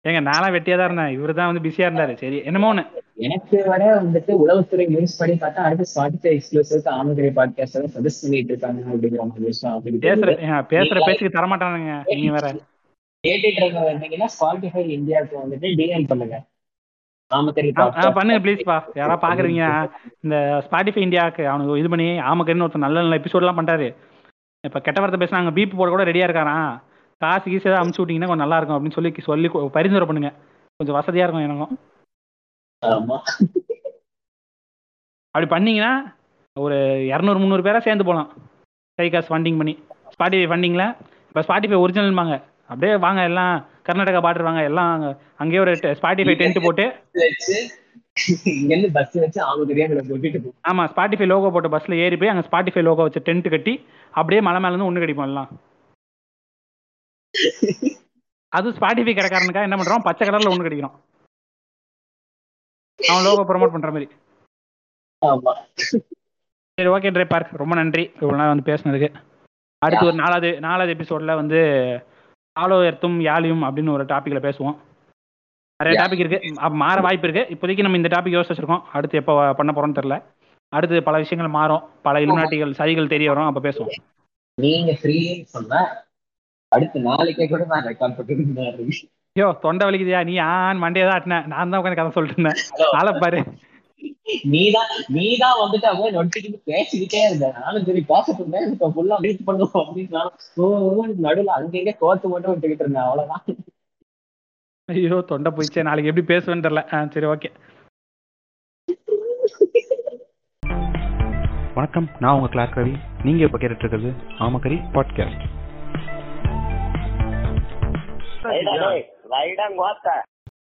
ஏங்க 0.05 0.21
நான்லாம் 0.27 0.55
வெட்டியா 0.55 0.77
தான் 0.77 0.89
இருந்தேன். 0.89 1.13
இவரு 1.17 1.33
தான் 1.35 1.49
வந்து 1.51 1.63
பிஸியா 1.65 1.87
இருந்தாரு. 1.89 2.13
சரி 2.21 2.39
என்னமோ 2.49 2.69
ஒண்ணு. 2.73 2.85
எனக்கு 3.27 3.57
வர 3.71 3.83
வந்துட்டு 3.99 4.33
உளவுத்துறை 4.43 4.85
நியூஸ் 4.93 5.17
படி 5.21 5.33
பார்த்தா 5.41 5.65
அடுத்து 5.69 5.87
ஸ்பாட்டிஃபை 5.93 6.33
எக்ஸ்க்ளூசிவ் 6.35 6.85
ஆமதுரை 6.99 7.31
பாட்காஸ்ட் 7.39 7.79
சஜஸ்ட் 7.95 8.23
பண்ணிட்டு 8.25 8.53
இருக்காங்க 8.53 8.83
அப்படிங்கிற 8.93 9.25
மாதிரி 9.31 10.01
பேசுற 10.07 10.35
பேசுற 10.75 10.99
பேச்சுக்கு 11.07 11.37
தரமாட்டானுங்க 11.39 11.95
நீங்க 12.13 12.35
வேற. 12.37 12.49
கேட்டுட்டு 13.25 13.61
இருக்கவங்க 13.61 13.91
இருந்தீங்கன்னா 13.93 14.29
ஸ்பாட்டிஃபை 14.35 14.85
இந்தியாவுக்கு 14.99 15.37
வந்துட்டு 15.43 15.69
டிஎம் 15.81 16.09
பண்ணுங்க. 16.13 16.37
பண்ணுங்க 18.19 18.41
ப்ளீஸ் 18.45 18.63
பா. 18.69 18.77
யாராவது 18.99 19.23
பாக்குறீங்க 19.25 19.65
இந்த 20.25 20.37
ஸ்பாட்டிஃபை 20.67 21.03
இந்தியாவுக்கு 21.07 21.43
அவனுக்கு 21.53 21.81
இது 21.83 21.91
பண்ணி 21.95 22.07
ஆமக்கரின்னு 22.31 22.67
ஒருத்தர் 22.67 22.87
நல்ல 22.87 23.03
நல்ல 23.03 23.19
எபிசோட்லாம் 23.21 23.59
பண்றாரு. 23.61 23.89
இப்ப 24.65 24.81
கெட்ட 24.87 24.99
வார்த்தை 25.01 25.21
பேசுனாங்க 25.23 25.53
பீப் 25.57 25.77
போட 25.81 25.91
கூட 25.91 26.05
ரெடியா 26.11 26.27
இருக்காராம். 26.29 26.71
காசு 27.21 27.45
கீசு 27.45 27.67
ஏதாவது 27.67 27.83
அமுச்சு 27.83 28.01
விட்டீங்கன்னா 28.01 28.29
கொஞ்சம் 28.29 28.45
நல்லா 28.45 28.57
இருக்கும் 28.57 28.77
அப்படின்னு 28.77 28.97
சொல்லி 28.97 29.11
சொல்லி 29.23 29.49
பரிந்துரை 29.73 30.07
பண்ணுங்க. 30.07 30.31
கொஞ்சம் 30.81 30.97
வசதியா 30.97 31.25
இருக்கும் 31.25 31.47
எனக்கும். 31.47 31.73
அப்படி 35.35 35.47
பண்ணீங்கன்னா 35.47 35.93
ஒரு 36.57 36.77
இரநூறு 37.09 37.39
முந்நூறு 37.39 37.63
பேரா 37.63 37.79
சேர்ந்து 37.79 38.05
போகலாம் 38.05 38.31
கை 38.99 39.11
காசு 39.11 39.29
ஃபண்டிங் 39.29 39.57
பண்ணி. 39.57 39.75
ஸ்பாட்டிஃபை 40.15 40.47
ஃபண்டிங்ல 40.49 40.85
இப்போ 41.29 41.41
ஸ்பாட்டிஃபை 41.43 41.79
ஒரிஜினல்பாங்க 41.79 42.35
அப்படியே 42.67 42.97
வாங்க 42.97 43.23
எல்லாம் 43.23 43.53
கர்நாடகா 43.87 44.21
பார்டர் 44.23 44.43
வாங்க 44.43 44.63
எல்லாம் 44.63 44.91
அங்க- 44.93 45.13
அங்கேயே 45.37 45.61
ஒரு 45.61 45.73
ஸ்பாட்டிஃபை 45.97 46.35
டென்ட் 46.39 46.65
போட்டு. 46.65 46.85
ஆமா 50.65 50.85
ஸ்பாட்டிஃபை 50.89 51.27
லோகோ 51.27 51.51
போட்ட 51.51 51.69
பஸ்ல 51.69 51.95
ஏறி 51.97 52.17
போய் 52.17 52.29
அங்க 52.29 52.45
ஸ்பாட்டிஃபை 52.49 52.83
லோகோ 52.83 53.03
வச்சு 53.03 53.27
டென்ட் 53.27 53.49
கட்டி 53.49 53.75
அப்படியே 54.15 54.41
மலை 54.41 54.61
மேல 54.61 54.73
இருந்து 54.73 54.91
ஒண்ணு 54.91 55.05
கடிப்போம் 55.05 55.25
எல்லாம். 55.25 55.49
அது 58.57 58.71
ஸ்பாட்டிஃபை 58.71 59.15
கடைக்காரனுக்கா? 59.15 59.63
என்ன 59.67 59.77
பண்றோம்? 59.77 60.05
பச்சை 60.09 60.29
கலர்ல 60.29 60.53
ஒண்ணு 60.53 60.67
கடிக்கிறோம். 60.67 60.97
அவன் 63.11 63.25
லோகோ 63.25 63.43
ப்ரோமோட் 63.49 63.75
பண்ற 63.75 63.91
மாதிரி. 63.95 64.07
சரி 66.79 66.89
ஓகே 66.89 67.11
ட்ரை 67.15 67.27
பார்க் 67.29 67.61
ரொம்ப 67.63 67.75
நன்றி. 67.75 68.05
இவ்வளவு 68.21 68.39
நேரம் 68.39 68.55
வந்து 68.55 68.71
பேசுனதுக்கு. 68.71 69.09
அடுத்து 69.87 70.07
ஒரு 70.07 70.17
நாலாவது 70.23 70.51
நாலாவது 70.61 70.95
எபிசோட்ல 70.95 71.35
வந்து 71.41 71.61
ஆலோ 72.61 72.77
எர்த்தும் 72.91 73.17
யாழியும் 73.29 73.63
அப்படின்னு 73.63 73.95
ஒரு 73.97 74.05
டாபிக்ல 74.13 74.41
பேசுவோம். 74.47 74.77
நிறைய. 75.83 75.99
டாபிக் 76.03 76.23
இருக்கு. 76.25 76.39
மாற 76.83 77.01
வாய்ப்பு 77.01 77.29
இருக்கு. 77.29 77.45
இப்போதைக்கு 77.55 77.85
நம்ம 77.85 77.99
இந்த 78.01 78.11
டாபிக் 78.17 78.37
யோசிச்சு 78.37 78.53
வச்சிருக்கோம் 78.53 78.85
அடுத்து 78.99 79.21
எப்போ 79.21 79.35
பண்ண 79.59 79.73
போறோம்னு 79.73 79.99
தெரியல. 79.99 80.17
அடுத்து 80.77 81.03
பல 81.09 81.17
விஷயங்கள் 81.25 81.55
மாறும். 81.59 81.85
பல 82.07 82.19
இலுநாட்டிகள் 82.25 82.79
சதிகள் 82.79 83.13
தெரிய 83.15 83.29
வரும். 83.33 83.49
அப்ப 83.51 83.61
பேசுவோம். 83.69 83.95
நீங்க 84.63 84.93
ஃப்ரீன்னு 85.01 85.49
சொன்னா 85.57 85.81
அடுத்த 86.73 87.01
நாளைக்கே 87.09 87.47
கூட 87.51 87.63
நான் 87.73 87.87
ரெக்கார்ட் 87.91 88.17
பண்ணிட்டு 88.19 88.99
ஐயோ 89.37 89.49
தொண்டை 89.65 89.85
வலிக்குதியா? 89.87 90.21
நீ 90.29 90.35
ஆன் 90.53 90.81
மண்டே 90.83 91.03
தான் 91.07 91.17
ஆட்டின. 91.17 91.37
நான் 91.51 91.71
தான் 91.71 91.81
உட்காந்து 91.81 91.99
கதை 91.99 92.13
சொல்லிட்டு 92.15 92.37
இருந்தேன் 92.37 92.61
ஆளை 92.99 93.13
பாரு. 93.23 93.41
நீதான் 94.53 94.91
நீதான் 95.17 95.61
வந்துட்டு 95.61 95.87
அப்படியே 95.91 96.11
நொட்டிக்கிட்டு 96.17 96.59
பேசிக்கிட்டே 96.71 97.21
இருந்த 97.27 97.47
நானும் 97.59 97.87
சரி 97.89 98.03
பேசிட்டு 98.11 98.41
இருந்தேன் 98.43 98.67
இப்ப 98.75 98.91
ஃபுல்லா 98.95 99.17
மீட் 99.25 99.47
பண்ணுவோம் 99.49 99.83
அப்படின்னு 99.83 101.25
நடுவுல 101.27 101.55
அங்கங்க 101.59 101.95
கோத்து 102.03 102.33
மட்டும் 102.33 102.53
விட்டுக்கிட்டு 102.53 102.85
இருந்தேன். 102.87 103.07
அவ்வளவுதான். 103.09 103.45
ஐயோ 104.89 105.19
தொண்டை 105.31 105.53
போயிடுச்சே. 105.55 105.87
நாளைக்கு 105.89 106.11
எப்படி 106.13 106.27
பேசுவேன்னு 106.33 106.67
தெரியல. 106.67 106.85
ஆ 106.95 107.05
சரி 107.17 107.29
ஓகே. 107.35 107.51
வணக்கம். 111.79 112.09
நான் 112.23 112.37
உங்க 112.37 112.51
கிளார்க் 112.55 112.79
ரவி. 112.81 112.95
நீங்க 113.27 113.43
இப்ப 113.49 113.59
கேட்டுட்டு 113.63 113.85
இருக்கிறது 113.87 114.11
ஆமக்கரி 114.47 114.79
பாட்காஸ்ட் 114.97 115.47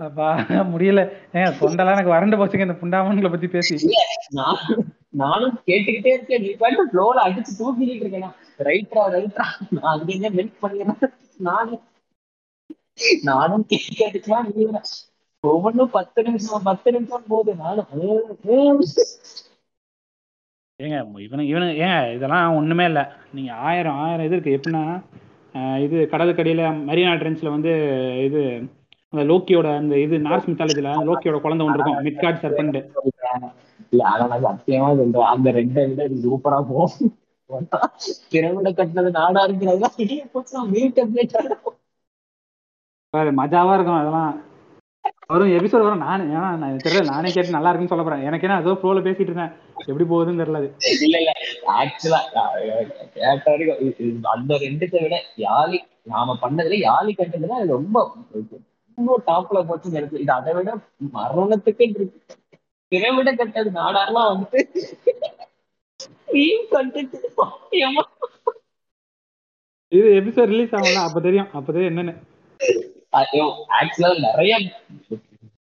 அப்பா 0.07 0.27
முடியல. 0.73 1.01
ஏன் 1.39 1.57
தொண்டெல்லாம் 1.61 1.97
எனக்கு 1.97 2.15
வறண்டு 2.15 2.37
போச்சுங்க 2.39 2.67
இந்த 2.67 2.77
புண்டாமன்களை 2.83 3.31
பத்தி 3.31 3.49
பேசி. 3.55 3.77
நான் 4.39 4.61
நானும் 5.23 5.55
கேட்டுக்கிட்டே 5.67 6.13
இருக்கேன். 6.17 6.43
நீ 6.45 6.51
பாட்டு 6.63 6.85
ஃப்ளோல 6.89 7.25
அடிச்சு 7.27 7.53
தூக்கிட்டு 7.61 7.97
இருக்கேன். 8.03 8.35
ரைட்ரா 8.69 9.05
ரைட்ரா 9.17 9.47
நான் 9.77 9.91
அங்கங்க 9.95 10.31
மெல்ட் 10.39 10.63
பண்ணிடுறேன். 10.63 11.13
நானும் 11.49 11.83
நானும் 13.31 13.67
கேட்கறதுக்குலாம் 13.73 14.49
நீ 14.55 14.63
ஒவ்வொன்றும் 15.45 15.95
பத்து 15.97 16.21
நிமிஷம் 16.23 16.67
பத்து 16.71 16.89
நிமிஷம் 16.93 17.29
போகுது. 17.29 17.53
நானும் 17.65 17.87
ஏங்க 20.81 20.97
இவனுங்க 21.27 21.49
இவனுங்க 21.53 21.75
ஏங்க 21.85 21.99
இதெல்லாம் 22.17 22.57
ஒண்ணுமே 22.59 22.85
இல்லை. 22.91 23.05
நீங்க 23.37 23.53
ஆயிரம் 23.69 23.99
ஆயிரம் 24.05 24.27
இது 24.27 24.37
இருக்கு. 24.37 24.57
எப்படின்னா 24.59 24.85
இது 25.85 25.97
கடலுக்கடியில 26.13 26.63
மரியானா 26.87 27.21
ட்ரென்ஸ்ல 27.21 27.51
வந்து 27.51 27.73
இது 28.25 28.43
அந்த 29.13 29.23
லோக்கியோட 29.25 29.69
அந்த 29.77 29.95
இது 29.99 30.17
நார்ஸ் 30.25 30.49
மித்தாலஜில 30.49 30.91
லோக்கியோட 31.09 31.37
குழந்தை 31.41 31.65
ஒன்று 31.67 31.79
இருக்கும் 31.79 32.03
மிட்கார்ட் 32.09 32.43
சர்பண்ட் 32.43 32.79
இல்ல 33.93 34.03
நான் 34.25 34.45
சத்தியமா 34.47 34.89
சொல்றேன் 34.97 35.33
அந்த 35.35 35.51
ரெண்டை 35.53 35.85
விட 35.91 36.03
சூப்பரா 36.25 36.59
போகும். 36.71 37.11
திறமையில 38.33 38.71
கட்டினது 38.75 39.11
நாடா 39.17 39.43
இருக்கிறதா 39.45 39.89
மஜாவா 43.41 43.73
இருக்கும் 43.77 44.01
அதெல்லாம். 44.01 44.33
வரும் 45.31 45.51
எபிசோட் 45.57 45.83
வரும். 45.85 46.05
நானே 46.05 46.23
ஏன்னா 46.35 46.51
நான் 46.61 46.77
தெரியல 46.85 47.03
நானே 47.09 47.31
கேட்டு 47.33 47.55
நல்லா 47.55 47.71
இருக்குன்னு 47.71 47.93
சொல்ல 47.93 48.05
போறேன். 48.05 48.23
எனக்கு 48.29 48.47
என்ன 48.47 48.55
அதோ 48.61 48.73
ஃப்ளோல 48.79 49.01
பேசிட்டு 49.07 49.31
இருந்தேன். 49.31 49.51
எப்படி 49.91 50.05
போகுதுன்னு 50.13 50.41
தெரியல 50.43 50.61
இல்ல 51.03 51.17
இல்ல. 51.21 51.33
ஆக்சுவலா 51.75 52.21
கேட்ட 53.17 53.45
வரைக்கும் 53.51 54.23
அந்த 54.35 54.59
ரெண்டுத்தை 54.65 55.01
விட 55.05 55.17
யாழி 55.45 55.81
நாம 56.13 56.37
பண்ணதுல 56.45 56.79
யாழி 56.87 57.13
கட்டதுல 57.19 57.59
அது 57.61 57.69
ரொம்ப 57.77 57.97
ரொம்ப 58.99 59.19
டாப்ல 59.27 59.59
போச்சு 59.69 59.97
இருக்கு 60.01 60.23
இது 60.25 60.33
அதை 60.33 60.55
விட 60.59 60.71
மரணத்துக்கு 61.19 61.85
இருக்கு 61.89 62.07
திரைவிட 62.93 63.31
கட்டது. 63.35 63.71
நாடாரெல்லாம் 63.81 64.31
வந்துட்டு 64.33 64.59
இது 69.93 70.09
எபிசோட் 70.19 70.53
ரிலீஸ் 70.55 70.75
ஆகும்ல 70.79 71.05
அப்ப 71.07 71.21
தெரியும். 71.21 71.53
அப்ப 71.53 71.69
தெரியும் 71.73 71.93
என்னன்னு. 71.93 72.15
ஆக்சுவலா 73.13 74.11
நிறைய 74.27 74.55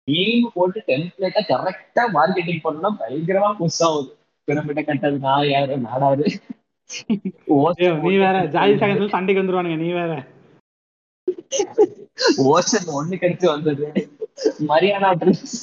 மீம் 0.08 0.46
போட்டு 0.54 0.80
டெம்ப்ளேட்டா 0.88 1.42
கரெக்டா 1.50 2.02
மார்க்கெட்டிங் 2.16 2.64
பண்ணா 2.66 2.88
பயங்கரமா 3.00 3.50
புஷ் 3.60 3.80
ஆகுது. 3.86 4.10
பிரமிட 4.48 4.80
கட்டது 4.82 5.16
நான் 5.24 5.46
யாரு? 5.48 5.76
நாடாரு 5.86 6.26
நீ 8.04 8.12
வேற 8.24 8.36
ஜாதி 8.54 8.74
சகத்துல 8.74 9.12
சண்டைக்கு 9.14 9.42
வந்துருவானுங்க 9.42 9.78
நீ 9.78 9.88
வேற. 9.92 10.12
ஓஷன் 12.50 12.92
ஒண்ணு 12.98 13.16
கிடைச்சு 13.22 13.46
வந்தது. 13.54 13.86
மரியானா 14.70 15.10
ட்ரிப்ஸ் 15.20 15.58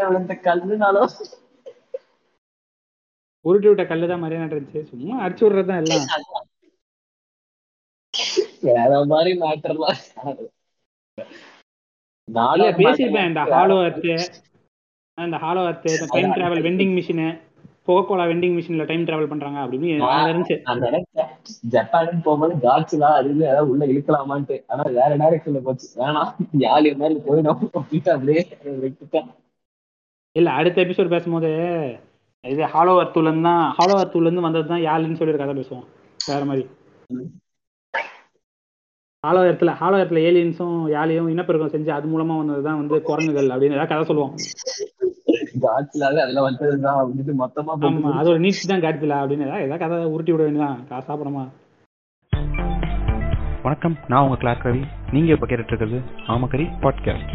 விழுந்த 0.00 0.34
கல்லுனாலும் 0.46 1.12
உருட்டி 3.44 3.68
விட்ட 3.68 3.84
கல்லு 3.86 4.06
தான் 4.10 4.22
மரியாதை 4.24 4.54
இருந்துச்சு 4.54 4.90
சும்மா 4.92 5.16
அடிச்சு 5.24 5.44
விடுறது 5.44 5.70
தான் 5.70 5.82
எல்லாம். 5.82 6.06
வேற 8.66 8.92
மாதிரி 9.12 9.32
மேட்டர்லாம் 9.42 10.00
நாளே 12.28 12.68
பேசியிருப்பேன் 12.80 13.28
இந்த 13.30 13.42
ஹாலோ 13.54 13.78
அர்த்து 13.86 14.14
இந்த 15.18 15.38
ஹாலோ 15.42 15.64
அர்த்து 15.70 15.90
இந்த 15.96 16.06
time 16.14 16.32
travel 16.36 16.64
vending 16.66 16.94
machine 16.98 17.26
Coca Cola 17.88 18.24
vending 18.30 18.54
மிஷின்ல 18.56 18.84
டைம் 18.90 19.04
டிராவல் 19.08 19.30
பண்றாங்க 19.30 19.58
அப்படின்னு 19.62 19.88
இருந்துச்சு. 19.92 20.56
நினைச்சேன் 20.86 21.30
ஜப்பானுக்கு 21.72 22.20
போகும்போது 22.26 22.54
காட்சிலா 22.62 23.10
அது 23.18 23.30
ஏதாவது 23.48 23.70
உள்ள 23.72 23.84
இழுக்கலாமான்ட்டு. 23.92 24.56
ஆனா 24.70 24.84
வேற 24.98 25.10
டைரக்ஷன்ல 25.22 25.60
போச்சு. 25.66 25.86
வேணாம் 26.00 26.30
ஜாலி 26.62 26.92
மாதிரி 27.02 27.16
போயிடும் 27.26 27.60
அப்படின்ட்டு 27.78 28.14
அப்படியே 28.14 28.42
விட்டுட்டேன். 28.84 29.28
இல்ல 30.36 30.50
அடுத்த 30.60 30.82
எபிசோட் 30.84 31.14
பேசும்போது 31.14 31.50
இது 32.44 32.62
ஹாலோ 32.74 32.94
அர்த்தூல 33.02 33.30
இருந்து 33.30 33.48
தான் 33.50 33.62
ஹாலோ 33.78 33.94
அர்த்தூல 34.00 34.28
இருந்து 34.28 34.46
வந்தது 34.46 34.72
தான் 34.72 34.84
யாருன்னு 34.88 35.20
சொல்லி 35.20 35.36
கதை 35.42 35.54
பேசுவோம். 35.60 35.86
வேற 36.30 36.42
மாதிரி. 36.50 36.64
ஹாலோ 39.24 39.40
எர்த்துல 39.46 40.20
ஏலியன்ஸும் 40.20 40.90
யாலியும் 40.90 41.28
இனப்பெருக்கம் 41.28 41.70
செஞ்சு 41.70 41.90
அது 41.90 42.08
மூலமா 42.08 42.34
வந்ததுதான் 42.38 42.78
வந்து 42.78 43.02
குரங்குகள் 43.02 43.48
அப்படின்னு 43.48 43.72
ஏதாவது 43.72 43.88
கதை 43.88 44.04
சொல்லுவோம். 44.04 44.34
காட்சிலாவே 45.62 46.20
அதுல 46.20 46.42
வந்ததுதான் 46.42 46.98
அப்படின்ட்டு 47.00 47.34
மொத்தமா 47.38 47.72
ஆமா 47.72 47.80
போட்டு 47.84 48.18
அது 48.18 48.30
ஒரு 48.30 48.40
நீட்ஸ் 48.40 48.66
தான் 48.66 48.80
காட்டுல 48.80 49.14
அப்படின்னு 49.14 49.46
ஏதாவது 49.46 49.64
ஏதாவது 49.64 49.78
கதை 49.78 50.04
உருட்டி 50.06 50.32
விட 50.32 50.42
வேண்டியதான் 50.42 50.84
காசா 50.90 51.14
படமா 51.14 51.44
வணக்கம் 53.62 53.96
நான் 54.08 54.24
உங்க 54.24 54.36
கிளார்க் 54.36 54.66
ரவி 54.66 54.82
நீங்க 55.12 55.32
இப்ப 55.32 55.46
கேட்டுட்டு 55.46 55.72
இருக்கிறது 55.72 56.00
ஆமக்கரி 56.26 56.66
பாட்காஸ்ட் 56.82 57.32